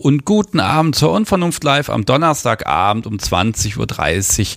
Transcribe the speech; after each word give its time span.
Und 0.00 0.24
guten 0.24 0.60
Abend 0.60 0.96
zur 0.96 1.12
Unvernunft 1.12 1.62
Live 1.62 1.90
am 1.90 2.06
Donnerstagabend 2.06 3.06
um 3.06 3.18
20.30 3.18 3.76
Uhr. 3.76 4.56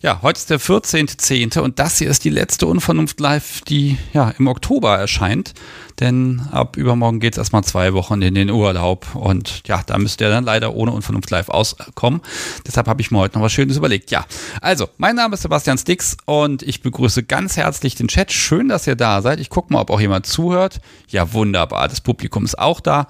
Ja, 0.00 0.20
heute 0.22 0.38
ist 0.38 0.48
der 0.48 0.58
14.10. 0.58 1.58
und 1.58 1.78
das 1.78 1.98
hier 1.98 2.08
ist 2.08 2.24
die 2.24 2.30
letzte 2.30 2.66
Unvernunft 2.66 3.20
Live, 3.20 3.60
die 3.60 3.98
ja 4.14 4.30
im 4.38 4.46
Oktober 4.46 4.96
erscheint. 4.96 5.52
Denn 6.00 6.40
ab 6.52 6.78
übermorgen 6.78 7.20
geht 7.20 7.34
es 7.34 7.38
erstmal 7.38 7.64
zwei 7.64 7.92
Wochen 7.92 8.22
in 8.22 8.34
den 8.34 8.48
Urlaub 8.48 9.14
und 9.14 9.60
ja, 9.66 9.82
da 9.84 9.98
müsst 9.98 10.22
ihr 10.22 10.30
dann 10.30 10.44
leider 10.44 10.74
ohne 10.74 10.92
Unvernunft 10.92 11.30
Live 11.30 11.50
auskommen. 11.50 12.22
Deshalb 12.66 12.88
habe 12.88 13.02
ich 13.02 13.10
mir 13.10 13.18
heute 13.18 13.36
noch 13.36 13.44
was 13.44 13.52
Schönes 13.52 13.76
überlegt. 13.76 14.10
Ja, 14.10 14.24
also, 14.62 14.88
mein 14.96 15.16
Name 15.16 15.34
ist 15.34 15.42
Sebastian 15.42 15.76
Stix 15.76 16.16
und 16.24 16.62
ich 16.62 16.80
begrüße 16.80 17.24
ganz 17.24 17.58
herzlich 17.58 17.94
den 17.94 18.08
Chat. 18.08 18.32
Schön, 18.32 18.68
dass 18.68 18.86
ihr 18.86 18.96
da 18.96 19.20
seid. 19.20 19.38
Ich 19.38 19.50
gucke 19.50 19.70
mal, 19.70 19.82
ob 19.82 19.90
auch 19.90 20.00
jemand 20.00 20.24
zuhört. 20.24 20.80
Ja, 21.08 21.34
wunderbar. 21.34 21.88
Das 21.88 22.00
Publikum 22.00 22.46
ist 22.46 22.58
auch 22.58 22.80
da. 22.80 23.06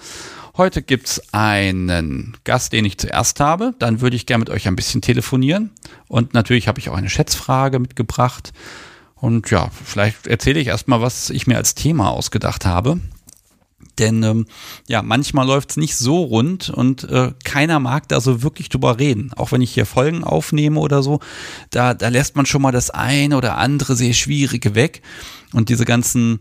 Heute 0.58 0.82
gibt 0.82 1.06
es 1.06 1.22
einen 1.32 2.36
Gast, 2.42 2.72
den 2.72 2.84
ich 2.84 2.98
zuerst 2.98 3.38
habe. 3.38 3.74
Dann 3.78 4.00
würde 4.00 4.16
ich 4.16 4.26
gerne 4.26 4.40
mit 4.40 4.50
euch 4.50 4.66
ein 4.66 4.74
bisschen 4.74 5.00
telefonieren. 5.00 5.70
Und 6.08 6.34
natürlich 6.34 6.66
habe 6.66 6.80
ich 6.80 6.88
auch 6.88 6.96
eine 6.96 7.08
Schätzfrage 7.08 7.78
mitgebracht. 7.78 8.52
Und 9.14 9.52
ja, 9.52 9.70
vielleicht 9.84 10.26
erzähle 10.26 10.58
ich 10.58 10.66
erstmal, 10.66 11.00
was 11.00 11.30
ich 11.30 11.46
mir 11.46 11.58
als 11.58 11.76
Thema 11.76 12.10
ausgedacht 12.10 12.66
habe. 12.66 12.98
Denn 14.00 14.24
ähm, 14.24 14.46
ja, 14.88 15.00
manchmal 15.02 15.46
läuft 15.46 15.70
es 15.70 15.76
nicht 15.76 15.96
so 15.96 16.24
rund 16.24 16.70
und 16.70 17.04
äh, 17.04 17.34
keiner 17.44 17.78
mag 17.78 18.08
da 18.08 18.20
so 18.20 18.42
wirklich 18.42 18.68
drüber 18.68 18.98
reden. 18.98 19.32
Auch 19.36 19.52
wenn 19.52 19.60
ich 19.60 19.72
hier 19.72 19.86
Folgen 19.86 20.24
aufnehme 20.24 20.80
oder 20.80 21.04
so, 21.04 21.20
da, 21.70 21.94
da 21.94 22.08
lässt 22.08 22.34
man 22.34 22.46
schon 22.46 22.62
mal 22.62 22.72
das 22.72 22.90
eine 22.90 23.36
oder 23.36 23.58
andere 23.58 23.94
sehr 23.94 24.12
Schwierige 24.12 24.74
weg. 24.74 25.02
Und 25.52 25.68
diese 25.68 25.84
ganzen 25.84 26.40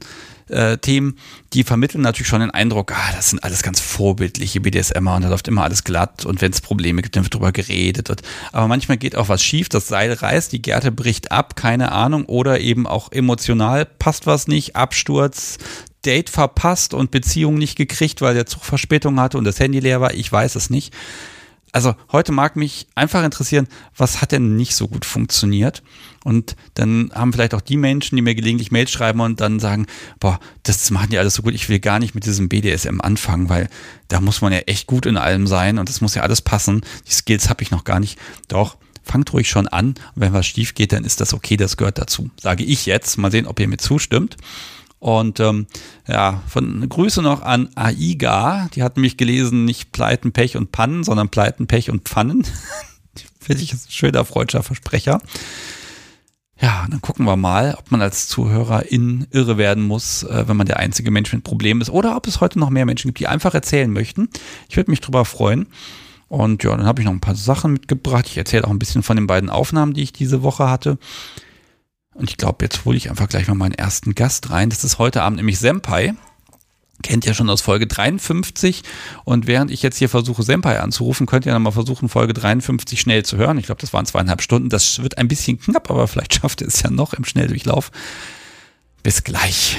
äh, 0.50 0.78
Themen, 0.78 1.18
die 1.54 1.64
vermitteln 1.64 2.02
natürlich 2.02 2.28
schon 2.28 2.42
den 2.42 2.52
Eindruck, 2.52 2.92
ah, 2.94 3.12
das 3.16 3.30
sind 3.30 3.44
alles 3.44 3.64
ganz 3.64 3.80
vorbildliche 3.80 4.62
BDSMer 4.62 5.16
und 5.16 5.24
da 5.24 5.30
läuft 5.30 5.48
immer 5.48 5.64
alles 5.64 5.84
glatt 5.84 6.26
und 6.26 6.42
wenn 6.42 6.52
es 6.52 6.62
Probleme 6.62 7.02
gibt, 7.02 7.16
dann 7.16 7.24
wird 7.24 7.34
drüber 7.34 7.52
geredet. 7.52 8.10
Und, 8.10 8.22
aber 8.52 8.68
manchmal 8.68 8.98
geht 8.98 9.16
auch 9.16 9.30
was 9.30 9.44
schief, 9.44 9.70
das 9.70 9.88
Seil 9.88 10.14
reißt, 10.14 10.52
die 10.52 10.62
Gerte 10.62 10.92
bricht 10.92 11.32
ab, 11.32 11.56
keine 11.56 11.92
Ahnung, 11.92 12.26
oder 12.26 12.60
eben 12.60 12.88
auch 12.88 13.12
emotional 13.12 13.86
passt 13.86 14.28
was 14.28 14.48
nicht, 14.48 14.76
Absturz, 14.76 15.58
Date 16.06 16.30
verpasst 16.30 16.94
und 16.94 17.12
Beziehung 17.12 17.56
nicht 17.56 17.76
gekriegt, 17.76 18.22
weil 18.22 18.34
der 18.34 18.46
Zug 18.46 18.64
Verspätung 18.64 19.20
hatte 19.20 19.38
und 19.38 19.44
das 19.44 19.60
Handy 19.60 19.80
leer 19.80 20.00
war, 20.00 20.14
ich 20.14 20.32
weiß 20.32 20.56
es 20.56 20.70
nicht. 20.70 20.94
Also 21.78 21.94
heute 22.12 22.32
mag 22.32 22.56
mich 22.56 22.88
einfach 22.96 23.24
interessieren, 23.24 23.68
was 23.96 24.20
hat 24.20 24.32
denn 24.32 24.56
nicht 24.56 24.74
so 24.74 24.88
gut 24.88 25.06
funktioniert? 25.06 25.84
Und 26.24 26.56
dann 26.74 27.12
haben 27.14 27.32
vielleicht 27.32 27.54
auch 27.54 27.62
die 27.62 27.78
Menschen, 27.78 28.16
die 28.16 28.24
mir 28.24 28.34
gelegentlich 28.34 28.72
Mails 28.72 28.90
schreiben 28.90 29.20
und 29.20 29.42
dann 29.42 29.60
sagen, 29.60 29.86
boah, 30.20 30.40
das 30.64 30.90
machen 30.90 31.12
die 31.12 31.20
alles 31.20 31.36
so 31.36 31.44
gut, 31.44 31.54
ich 31.54 31.70
will 31.70 31.78
gar 31.78 32.00
nicht 32.00 32.16
mit 32.16 32.26
diesem 32.26 32.50
BDSM 32.50 33.00
anfangen, 33.00 33.50
weil 33.50 33.70
da 34.08 34.20
muss 34.22 34.42
man 34.42 34.54
ja 34.54 34.58
echt 34.62 34.88
gut 34.88 35.06
in 35.06 35.18
allem 35.18 35.46
sein 35.46 35.78
und 35.78 35.88
das 35.88 36.02
muss 36.02 36.16
ja 36.16 36.24
alles 36.24 36.42
passen. 36.42 36.82
Die 37.08 37.12
Skills 37.12 37.48
habe 37.48 37.62
ich 37.62 37.70
noch 37.70 37.84
gar 37.84 38.00
nicht. 38.00 38.18
Doch, 38.48 38.78
fangt 39.04 39.32
ruhig 39.34 39.48
schon 39.48 39.68
an. 39.68 39.90
Und 39.90 39.98
wenn 40.16 40.34
was 40.34 40.48
schief 40.48 40.74
geht, 40.74 40.94
dann 40.94 41.04
ist 41.04 41.22
das 41.22 41.36
okay, 41.36 41.58
das 41.58 41.78
gehört 41.78 42.00
dazu. 42.00 42.32
Sage 42.42 42.64
ich 42.64 42.88
jetzt. 42.88 43.20
Mal 43.20 43.32
sehen, 43.32 43.46
ob 43.46 43.60
ihr 43.60 43.68
mir 43.68 43.78
zustimmt. 43.78 44.36
Und 45.00 45.40
ähm, 45.40 45.68
ja, 46.08 46.42
von 46.48 46.88
Grüße 46.88 47.22
noch 47.22 47.42
an 47.42 47.70
AIGA. 47.76 48.70
Die 48.74 48.84
hat 48.84 48.98
mich 48.98 49.18
gelesen, 49.18 49.66
nicht 49.66 49.92
Pleiten, 49.92 50.32
Pech 50.32 50.58
und 50.58 50.72
Pannen, 50.72 51.04
sondern 51.04 51.30
Pleiten, 51.30 51.68
Pech 51.68 51.92
und 51.92 52.08
Pfannen. 52.08 52.44
Finde 53.40 53.64
ich 53.64 53.74
ein 53.74 53.80
schöner 53.90 54.26
freudscher 54.26 54.64
Versprecher. 54.64 55.20
Ja, 56.60 56.88
dann 56.90 57.02
gucken 57.02 57.26
wir 57.26 57.36
mal, 57.36 57.76
ob 57.78 57.92
man 57.92 58.02
als 58.02 58.28
Zuhörerin 58.28 59.28
irre 59.30 59.60
werden 59.60 59.84
muss, 59.84 60.24
äh, 60.24 60.48
wenn 60.48 60.58
man 60.58 60.66
der 60.66 60.78
einzige 60.78 61.12
Mensch 61.12 61.32
mit 61.32 61.44
Problemen 61.44 61.82
ist, 61.82 61.92
oder 61.92 62.16
ob 62.16 62.26
es 62.26 62.42
heute 62.42 62.58
noch 62.58 62.72
mehr 62.72 62.86
Menschen 62.86 63.10
gibt, 63.10 63.20
die 63.20 63.28
einfach 63.28 63.54
erzählen 63.54 63.92
möchten. 63.92 64.30
Ich 64.68 64.76
würde 64.76 64.90
mich 64.90 65.02
drüber 65.02 65.24
freuen. 65.24 65.68
Und 66.30 66.64
ja, 66.64 66.76
dann 66.76 66.86
habe 66.86 67.02
ich 67.02 67.06
noch 67.06 67.14
ein 67.14 67.22
paar 67.22 67.36
Sachen 67.36 67.74
mitgebracht. 67.74 68.26
Ich 68.28 68.38
erzähle 68.38 68.66
auch 68.66 68.72
ein 68.72 68.80
bisschen 68.80 69.04
von 69.04 69.16
den 69.16 69.28
beiden 69.28 69.50
Aufnahmen, 69.50 69.94
die 69.94 70.04
ich 70.04 70.14
diese 70.14 70.42
Woche 70.42 70.70
hatte. 70.70 70.98
Und 72.18 72.32
ich 72.32 72.38
glaube, 72.38 72.66
jetzt 72.66 72.84
hole 72.84 72.98
ich 72.98 73.12
einfach 73.12 73.30
gleich 73.30 73.48
mal 73.48 73.54
meinen 73.54 73.74
ersten 73.74 74.16
Gast 74.16 74.50
rein. 74.50 74.72
Das 74.72 74.84
ist 74.84 74.98
heute 74.98 75.22
Abend 75.22 75.38
nämlich 75.38 75.60
Senpai. 75.60 76.16
Kennt 77.04 77.28
ihr 77.28 77.36
schon 77.36 77.48
aus 77.48 77.62
Folge 77.62 77.86
53. 77.86 78.82
Und 79.24 79.46
während 79.46 79.70
ich 79.70 79.84
jetzt 79.84 79.98
hier 79.98 80.10
versuche, 80.10 80.42
Senpai 80.42 80.80
anzurufen, 80.80 81.28
könnt 81.28 81.46
ihr 81.46 81.52
dann 81.52 81.62
mal 81.62 81.72
versuchen, 81.72 82.10
Folge 82.10 82.34
53 82.34 83.00
schnell 83.00 83.24
zu 83.24 83.38
hören. 83.38 83.60
Ich 83.60 83.68
glaube, 83.68 83.82
das 83.82 83.94
waren 83.94 84.08
zweieinhalb 84.08 84.42
Stunden. 84.42 84.70
Das 84.70 85.04
wird 85.04 85.20
ein 85.20 85.28
bisschen 85.28 85.60
knapp, 85.60 85.92
aber 85.92 86.08
vielleicht 86.08 86.34
schafft 86.34 86.62
ihr 86.62 86.68
es 86.68 86.82
ja 86.82 86.90
noch 86.90 87.14
im 87.14 87.24
Schnelldurchlauf. 87.24 87.92
Bis 89.04 89.24
gleich. 89.24 89.78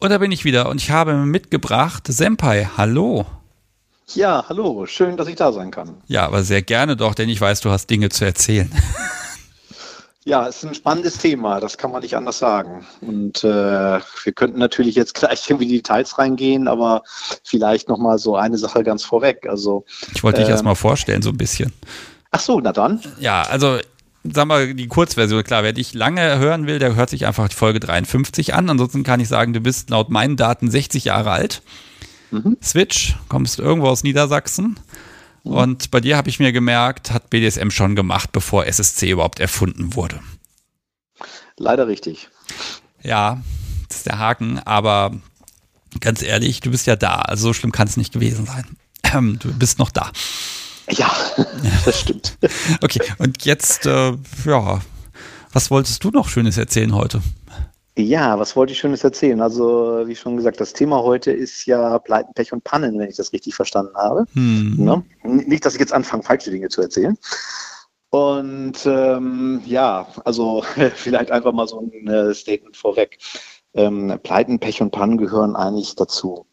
Und 0.00 0.10
da 0.10 0.18
bin 0.18 0.32
ich 0.32 0.44
wieder 0.44 0.70
und 0.70 0.80
ich 0.80 0.90
habe 0.90 1.14
mitgebracht 1.14 2.08
Senpai. 2.08 2.68
Hallo. 2.76 3.26
Ja, 4.14 4.44
hallo, 4.48 4.86
schön, 4.86 5.16
dass 5.16 5.28
ich 5.28 5.36
da 5.36 5.52
sein 5.52 5.70
kann. 5.70 5.94
Ja, 6.06 6.26
aber 6.26 6.42
sehr 6.42 6.62
gerne 6.62 6.96
doch, 6.96 7.14
denn 7.14 7.28
ich 7.28 7.40
weiß, 7.40 7.60
du 7.60 7.70
hast 7.70 7.88
Dinge 7.88 8.08
zu 8.08 8.24
erzählen. 8.24 8.70
Ja, 10.26 10.46
es 10.46 10.58
ist 10.58 10.64
ein 10.64 10.74
spannendes 10.74 11.16
Thema, 11.16 11.60
das 11.60 11.78
kann 11.78 11.92
man 11.92 12.02
nicht 12.02 12.14
anders 12.14 12.38
sagen. 12.38 12.86
Und 13.00 13.42
äh, 13.42 14.00
wir 14.00 14.32
könnten 14.34 14.58
natürlich 14.58 14.94
jetzt 14.94 15.14
gleich 15.14 15.42
irgendwie 15.48 15.64
in 15.64 15.70
die 15.70 15.76
Details 15.78 16.18
reingehen, 16.18 16.68
aber 16.68 17.02
vielleicht 17.42 17.88
nochmal 17.88 18.18
so 18.18 18.36
eine 18.36 18.58
Sache 18.58 18.84
ganz 18.84 19.02
vorweg. 19.02 19.46
Also, 19.48 19.86
ich 20.14 20.22
wollte 20.22 20.40
dich 20.40 20.48
äh, 20.48 20.52
erstmal 20.52 20.76
vorstellen, 20.76 21.22
so 21.22 21.30
ein 21.30 21.38
bisschen. 21.38 21.72
Ach 22.32 22.40
so, 22.40 22.60
na 22.60 22.72
dann. 22.72 23.00
Ja, 23.18 23.42
also 23.42 23.78
sagen 24.22 24.50
wir 24.50 24.74
die 24.74 24.88
Kurzversion, 24.88 25.42
klar, 25.42 25.62
wer 25.62 25.72
dich 25.72 25.94
lange 25.94 26.38
hören 26.38 26.66
will, 26.66 26.78
der 26.78 26.94
hört 26.94 27.08
sich 27.08 27.26
einfach 27.26 27.48
die 27.48 27.56
Folge 27.56 27.80
53 27.80 28.52
an. 28.52 28.68
Ansonsten 28.68 29.04
kann 29.04 29.20
ich 29.20 29.28
sagen, 29.28 29.54
du 29.54 29.60
bist 29.60 29.88
laut 29.88 30.10
meinen 30.10 30.36
Daten 30.36 30.70
60 30.70 31.06
Jahre 31.06 31.30
alt. 31.30 31.62
Mhm. 32.30 32.56
Switch, 32.62 33.16
kommst 33.28 33.58
irgendwo 33.58 33.88
aus 33.88 34.02
Niedersachsen. 34.02 34.78
Mhm. 35.44 35.52
Und 35.52 35.90
bei 35.90 36.00
dir 36.00 36.16
habe 36.16 36.28
ich 36.28 36.38
mir 36.38 36.52
gemerkt, 36.52 37.10
hat 37.10 37.30
BDSM 37.30 37.70
schon 37.70 37.96
gemacht, 37.96 38.32
bevor 38.32 38.66
SSC 38.66 39.10
überhaupt 39.10 39.40
erfunden 39.40 39.94
wurde. 39.94 40.20
Leider 41.56 41.88
richtig. 41.88 42.28
Ja, 43.02 43.42
das 43.88 43.98
ist 43.98 44.06
der 44.06 44.18
Haken, 44.18 44.58
aber 44.60 45.12
ganz 46.00 46.22
ehrlich, 46.22 46.60
du 46.60 46.70
bist 46.70 46.86
ja 46.86 46.96
da. 46.96 47.16
Also 47.16 47.48
so 47.48 47.52
schlimm 47.52 47.72
kann 47.72 47.88
es 47.88 47.96
nicht 47.96 48.12
gewesen 48.12 48.46
sein. 48.46 48.64
Du 49.40 49.52
bist 49.52 49.80
noch 49.80 49.90
da. 49.90 50.12
Ja, 50.88 51.12
das 51.84 51.98
stimmt. 52.00 52.38
okay, 52.80 53.00
und 53.18 53.44
jetzt, 53.44 53.86
äh, 53.86 54.12
ja, 54.44 54.80
was 55.52 55.70
wolltest 55.72 56.04
du 56.04 56.10
noch 56.10 56.28
Schönes 56.28 56.56
erzählen 56.56 56.94
heute? 56.94 57.20
Ja, 57.96 58.38
was 58.38 58.56
wollte 58.56 58.72
ich 58.72 58.78
Schönes 58.78 59.04
erzählen? 59.04 59.40
Also, 59.40 60.04
wie 60.06 60.14
schon 60.14 60.36
gesagt, 60.36 60.60
das 60.60 60.72
Thema 60.72 61.02
heute 61.02 61.32
ist 61.32 61.66
ja 61.66 61.98
Pleiten, 61.98 62.32
Pech 62.34 62.52
und 62.52 62.64
Pannen, 62.64 62.98
wenn 62.98 63.10
ich 63.10 63.16
das 63.16 63.32
richtig 63.32 63.54
verstanden 63.54 63.96
habe. 63.96 64.26
Hm. 64.34 64.76
Ne? 64.78 65.04
Nicht, 65.24 65.66
dass 65.66 65.74
ich 65.74 65.80
jetzt 65.80 65.92
anfange, 65.92 66.22
falsche 66.22 66.50
Dinge 66.50 66.68
zu 66.68 66.80
erzählen. 66.82 67.18
Und 68.10 68.86
ähm, 68.86 69.62
ja, 69.66 70.06
also 70.24 70.64
vielleicht 70.94 71.30
einfach 71.30 71.52
mal 71.52 71.68
so 71.68 71.80
ein 71.80 72.06
äh, 72.08 72.34
Statement 72.34 72.76
vorweg. 72.76 73.18
Ähm, 73.74 74.18
Pleiten, 74.22 74.58
Pech 74.58 74.82
und 74.82 74.90
Pannen 74.90 75.16
gehören 75.16 75.54
eigentlich 75.54 75.94
dazu. 75.94 76.46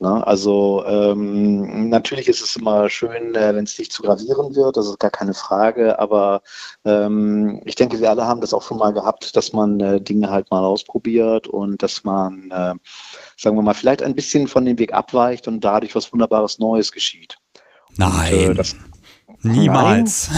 Ne? 0.00 0.26
Also 0.26 0.82
ähm, 0.86 1.90
natürlich 1.90 2.26
ist 2.26 2.40
es 2.40 2.56
immer 2.56 2.88
schön, 2.88 3.34
äh, 3.34 3.54
wenn 3.54 3.64
es 3.64 3.78
nicht 3.78 3.92
zu 3.92 4.02
gravieren 4.02 4.56
wird, 4.56 4.78
das 4.78 4.86
ist 4.86 4.98
gar 4.98 5.10
keine 5.10 5.34
Frage, 5.34 5.98
aber 5.98 6.40
ähm, 6.86 7.60
ich 7.66 7.74
denke, 7.74 8.00
wir 8.00 8.08
alle 8.08 8.26
haben 8.26 8.40
das 8.40 8.54
auch 8.54 8.62
schon 8.62 8.78
mal 8.78 8.94
gehabt, 8.94 9.36
dass 9.36 9.52
man 9.52 9.78
äh, 9.78 10.00
Dinge 10.00 10.30
halt 10.30 10.50
mal 10.50 10.64
ausprobiert 10.64 11.48
und 11.48 11.82
dass 11.82 12.02
man, 12.02 12.50
äh, 12.50 12.74
sagen 13.36 13.56
wir 13.56 13.62
mal, 13.62 13.74
vielleicht 13.74 14.02
ein 14.02 14.14
bisschen 14.14 14.48
von 14.48 14.64
dem 14.64 14.78
Weg 14.78 14.94
abweicht 14.94 15.46
und 15.46 15.60
dadurch 15.60 15.94
was 15.94 16.10
Wunderbares 16.12 16.58
Neues 16.58 16.92
geschieht. 16.92 17.36
Nein. 17.96 18.32
Und, 18.32 18.40
äh, 18.40 18.54
das, 18.54 18.76
Niemals. 19.42 20.30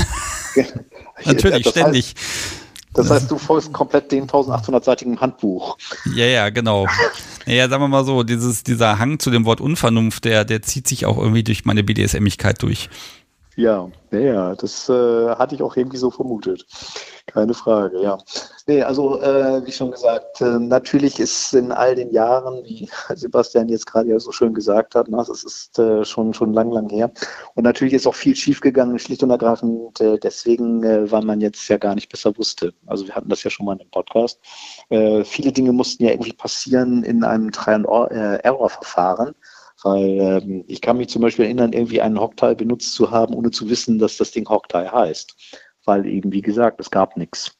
Natürlich, 1.24 1.68
ständig. 1.68 2.14
Heißt, 2.16 2.61
das 2.94 3.10
heißt, 3.10 3.30
du 3.30 3.38
folgst 3.38 3.72
komplett 3.72 4.12
dem 4.12 4.26
1800-seitigen 4.26 5.20
Handbuch. 5.20 5.76
Ja, 6.14 6.26
ja, 6.26 6.50
genau. 6.50 6.86
Naja, 7.46 7.68
sagen 7.68 7.82
wir 7.82 7.88
mal 7.88 8.04
so, 8.04 8.22
dieses, 8.22 8.62
dieser 8.62 8.98
Hang 8.98 9.18
zu 9.18 9.30
dem 9.30 9.44
Wort 9.44 9.60
Unvernunft, 9.60 10.24
der, 10.24 10.44
der 10.44 10.62
zieht 10.62 10.86
sich 10.86 11.06
auch 11.06 11.18
irgendwie 11.18 11.42
durch 11.42 11.64
meine 11.64 11.82
BDSMigkeit 11.82 12.62
durch. 12.62 12.88
Ja, 13.56 13.90
ja, 14.12 14.54
das 14.54 14.88
äh, 14.88 15.28
hatte 15.36 15.54
ich 15.54 15.62
auch 15.62 15.76
irgendwie 15.76 15.98
so 15.98 16.10
vermutet. 16.10 16.66
Keine 17.26 17.52
Frage, 17.52 18.02
ja. 18.02 18.16
Nee, 18.66 18.82
also 18.82 19.20
äh, 19.20 19.64
wie 19.66 19.72
schon 19.72 19.90
gesagt, 19.90 20.40
äh, 20.40 20.58
natürlich 20.58 21.20
ist 21.20 21.52
in 21.52 21.70
all 21.70 21.94
den 21.94 22.10
Jahren, 22.12 22.64
wie 22.64 22.88
Sebastian 23.14 23.68
jetzt 23.68 23.86
gerade 23.86 24.08
ja 24.08 24.18
so 24.18 24.32
schön 24.32 24.54
gesagt 24.54 24.94
hat, 24.94 25.08
na, 25.08 25.18
ne, 25.18 25.24
das 25.28 25.44
ist 25.44 25.78
äh, 25.78 26.02
schon, 26.04 26.32
schon 26.32 26.54
lang, 26.54 26.70
lang 26.70 26.88
her. 26.88 27.10
Und 27.54 27.64
natürlich 27.64 27.92
ist 27.92 28.06
auch 28.06 28.14
viel 28.14 28.34
schiefgegangen, 28.34 28.98
schlicht 28.98 29.22
und 29.22 29.30
ergreifend 29.30 30.00
äh, 30.00 30.18
deswegen, 30.18 30.82
äh, 30.84 31.10
weil 31.10 31.22
man 31.22 31.42
jetzt 31.42 31.68
ja 31.68 31.76
gar 31.76 31.94
nicht 31.94 32.10
besser 32.10 32.36
wusste. 32.38 32.72
Also 32.86 33.06
wir 33.06 33.14
hatten 33.14 33.28
das 33.28 33.42
ja 33.44 33.50
schon 33.50 33.66
mal 33.66 33.72
in 33.72 33.80
dem 33.80 33.90
Podcast. 33.90 34.40
Viele 35.24 35.52
Dinge 35.52 35.72
mussten 35.72 36.04
ja 36.04 36.10
irgendwie 36.10 36.32
passieren 36.32 37.02
in 37.02 37.24
einem 37.24 37.50
Try-and-Error-Verfahren. 37.50 39.34
Weil 39.82 40.20
ähm, 40.20 40.64
ich 40.68 40.80
kann 40.80 40.96
mich 40.96 41.08
zum 41.08 41.22
Beispiel 41.22 41.46
erinnern, 41.46 41.72
irgendwie 41.72 42.00
einen 42.00 42.20
Hockteil 42.20 42.54
benutzt 42.56 42.94
zu 42.94 43.10
haben, 43.10 43.34
ohne 43.34 43.50
zu 43.50 43.68
wissen, 43.68 43.98
dass 43.98 44.16
das 44.16 44.30
Ding 44.30 44.48
Hockteil 44.48 44.90
heißt. 44.90 45.34
Weil 45.84 46.06
eben, 46.06 46.32
wie 46.32 46.42
gesagt, 46.42 46.80
es 46.80 46.90
gab 46.90 47.16
nichts. 47.16 47.56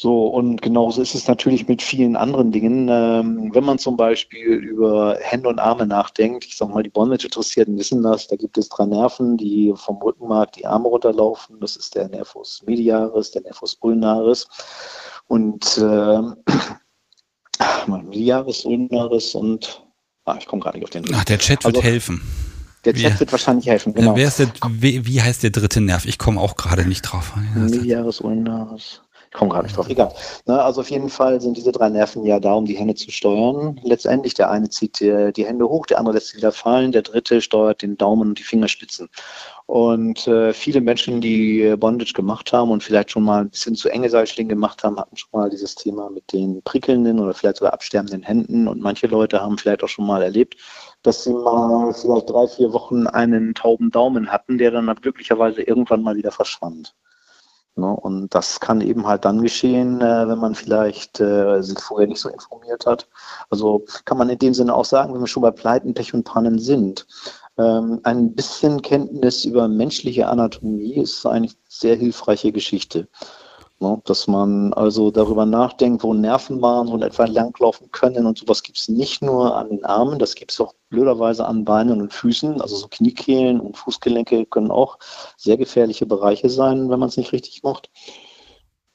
So, 0.00 0.28
und 0.28 0.62
genauso 0.62 1.02
ist 1.02 1.16
es 1.16 1.26
natürlich 1.26 1.66
mit 1.66 1.82
vielen 1.82 2.14
anderen 2.14 2.52
Dingen. 2.52 2.88
Ähm, 2.88 3.52
wenn 3.52 3.64
man 3.64 3.80
zum 3.80 3.96
Beispiel 3.96 4.54
über 4.54 5.16
Hände 5.20 5.48
und 5.48 5.58
Arme 5.58 5.88
nachdenkt, 5.88 6.44
ich 6.44 6.56
sag 6.56 6.68
mal, 6.68 6.84
die 6.84 6.88
Bondage-Interessierten 6.88 7.76
wissen 7.76 8.04
das, 8.04 8.28
da 8.28 8.36
gibt 8.36 8.56
es 8.58 8.68
drei 8.68 8.86
Nerven, 8.86 9.36
die 9.36 9.74
vom 9.74 9.96
Rückenmark 9.96 10.52
die 10.52 10.66
Arme 10.66 10.86
runterlaufen. 10.86 11.58
Das 11.58 11.74
ist 11.74 11.96
der 11.96 12.08
Nervus 12.08 12.62
mediaris, 12.64 13.32
der 13.32 13.42
Nervus 13.42 13.76
ulnaris 13.80 14.46
und 15.26 15.78
äh, 15.78 16.22
mediaris, 17.90 18.64
ulnaris 18.66 19.34
und 19.34 19.87
ah, 20.28 20.36
ich 20.38 20.46
komme 20.46 20.62
gerade 20.62 20.78
nicht 20.78 20.84
auf 20.84 20.90
den. 20.90 21.04
Ach, 21.14 21.24
der 21.24 21.38
Chat 21.38 21.64
wird 21.64 21.76
also, 21.76 21.82
helfen. 21.82 22.22
Der 22.84 22.94
Chat 22.94 23.14
wie, 23.14 23.20
wird 23.20 23.32
wahrscheinlich 23.32 23.66
helfen, 23.66 23.92
genau. 23.94 24.14
Wer 24.16 24.28
ist 24.28 24.38
der, 24.38 24.50
wie, 24.70 25.04
wie 25.04 25.20
heißt 25.20 25.42
der 25.42 25.50
dritte 25.50 25.80
Nerv? 25.80 26.06
Ich 26.06 26.18
komme 26.18 26.40
auch 26.40 26.56
gerade 26.56 26.86
nicht 26.86 27.02
drauf. 27.02 27.32
Mediaris, 27.54 28.20
ulnaris. 28.20 29.02
Ich 29.30 29.36
komme 29.36 29.50
gerade 29.50 29.66
nicht 29.66 29.76
drauf, 29.76 29.88
egal. 29.90 30.10
Ne, 30.46 30.62
also 30.62 30.80
auf 30.80 30.90
jeden 30.90 31.10
Fall 31.10 31.38
sind 31.40 31.56
diese 31.58 31.70
drei 31.70 31.90
Nerven 31.90 32.24
ja 32.24 32.40
da, 32.40 32.54
um 32.54 32.64
die 32.64 32.78
Hände 32.78 32.94
zu 32.94 33.10
steuern. 33.10 33.78
Letztendlich, 33.82 34.32
der 34.32 34.50
eine 34.50 34.70
zieht 34.70 35.00
die, 35.00 35.32
die 35.34 35.44
Hände 35.44 35.68
hoch, 35.68 35.84
der 35.84 35.98
andere 35.98 36.14
lässt 36.14 36.28
sie 36.28 36.38
wieder 36.38 36.50
fallen, 36.50 36.92
der 36.92 37.02
dritte 37.02 37.42
steuert 37.42 37.82
den 37.82 37.98
Daumen 37.98 38.30
und 38.30 38.38
die 38.38 38.42
Fingerspitzen. 38.42 39.08
Und 39.66 40.26
äh, 40.26 40.54
viele 40.54 40.80
Menschen, 40.80 41.20
die 41.20 41.74
Bondage 41.76 42.14
gemacht 42.14 42.54
haben 42.54 42.70
und 42.70 42.82
vielleicht 42.82 43.10
schon 43.10 43.22
mal 43.22 43.42
ein 43.42 43.50
bisschen 43.50 43.74
zu 43.74 43.90
enge 43.90 44.08
Seilschlingen 44.08 44.48
gemacht 44.48 44.82
haben, 44.82 44.98
hatten 44.98 45.18
schon 45.18 45.28
mal 45.32 45.50
dieses 45.50 45.74
Thema 45.74 46.08
mit 46.08 46.32
den 46.32 46.62
prickelnden 46.62 47.20
oder 47.20 47.34
vielleicht 47.34 47.58
sogar 47.58 47.74
absterbenden 47.74 48.22
Händen. 48.22 48.66
Und 48.66 48.80
manche 48.80 49.08
Leute 49.08 49.42
haben 49.42 49.58
vielleicht 49.58 49.84
auch 49.84 49.88
schon 49.88 50.06
mal 50.06 50.22
erlebt, 50.22 50.56
dass 51.02 51.24
sie 51.24 51.34
mal 51.34 51.92
vielleicht 51.92 52.30
drei, 52.30 52.46
vier 52.46 52.72
Wochen 52.72 53.06
einen 53.06 53.52
tauben 53.52 53.90
Daumen 53.90 54.32
hatten, 54.32 54.56
der 54.56 54.70
dann 54.70 54.86
glücklicherweise 55.02 55.60
irgendwann 55.60 56.02
mal 56.02 56.16
wieder 56.16 56.32
verschwand. 56.32 56.94
Ne? 57.78 57.88
Und 57.88 58.34
das 58.34 58.60
kann 58.60 58.80
eben 58.80 59.06
halt 59.06 59.24
dann 59.24 59.40
geschehen, 59.40 60.00
äh, 60.00 60.28
wenn 60.28 60.38
man 60.38 60.54
vielleicht 60.54 61.20
äh, 61.20 61.62
sich 61.62 61.78
vorher 61.78 62.08
nicht 62.08 62.20
so 62.20 62.28
informiert 62.28 62.86
hat. 62.86 63.08
Also 63.50 63.84
kann 64.04 64.18
man 64.18 64.28
in 64.28 64.38
dem 64.38 64.54
Sinne 64.54 64.74
auch 64.74 64.84
sagen, 64.84 65.14
wenn 65.14 65.20
wir 65.20 65.26
schon 65.26 65.42
bei 65.42 65.50
Pleiten, 65.50 65.94
Pech 65.94 66.14
und 66.14 66.24
Pannen 66.24 66.58
sind, 66.58 67.06
ähm, 67.58 68.00
ein 68.04 68.34
bisschen 68.34 68.82
Kenntnis 68.82 69.44
über 69.44 69.68
menschliche 69.68 70.28
Anatomie 70.28 70.94
ist 70.94 71.26
eigentlich 71.26 71.52
eine 71.52 71.60
sehr 71.68 71.96
hilfreiche 71.96 72.52
Geschichte. 72.52 73.08
Ne? 73.80 74.00
Dass 74.04 74.26
man 74.26 74.72
also 74.72 75.10
darüber 75.10 75.46
nachdenkt, 75.46 76.02
wo 76.02 76.12
Nervenbahnen 76.12 76.92
und 76.92 77.02
etwa 77.02 77.26
langlaufen 77.26 77.90
können 77.92 78.26
und 78.26 78.38
sowas 78.38 78.62
gibt 78.62 78.78
es 78.78 78.88
nicht 78.88 79.22
nur 79.22 79.56
an 79.56 79.68
den 79.70 79.84
Armen, 79.84 80.18
das 80.18 80.34
gibt 80.34 80.50
es 80.50 80.60
auch 80.60 80.74
blöderweise 80.90 81.46
an 81.46 81.64
Beinen 81.64 82.00
und 82.00 82.12
Füßen. 82.12 82.60
Also 82.60 82.76
so 82.76 82.88
Kniekehlen 82.88 83.60
und 83.60 83.76
Fußgelenke 83.76 84.46
können 84.46 84.70
auch 84.70 84.98
sehr 85.36 85.56
gefährliche 85.56 86.06
Bereiche 86.06 86.50
sein, 86.50 86.90
wenn 86.90 86.98
man 86.98 87.08
es 87.08 87.16
nicht 87.16 87.32
richtig 87.32 87.62
macht. 87.62 87.90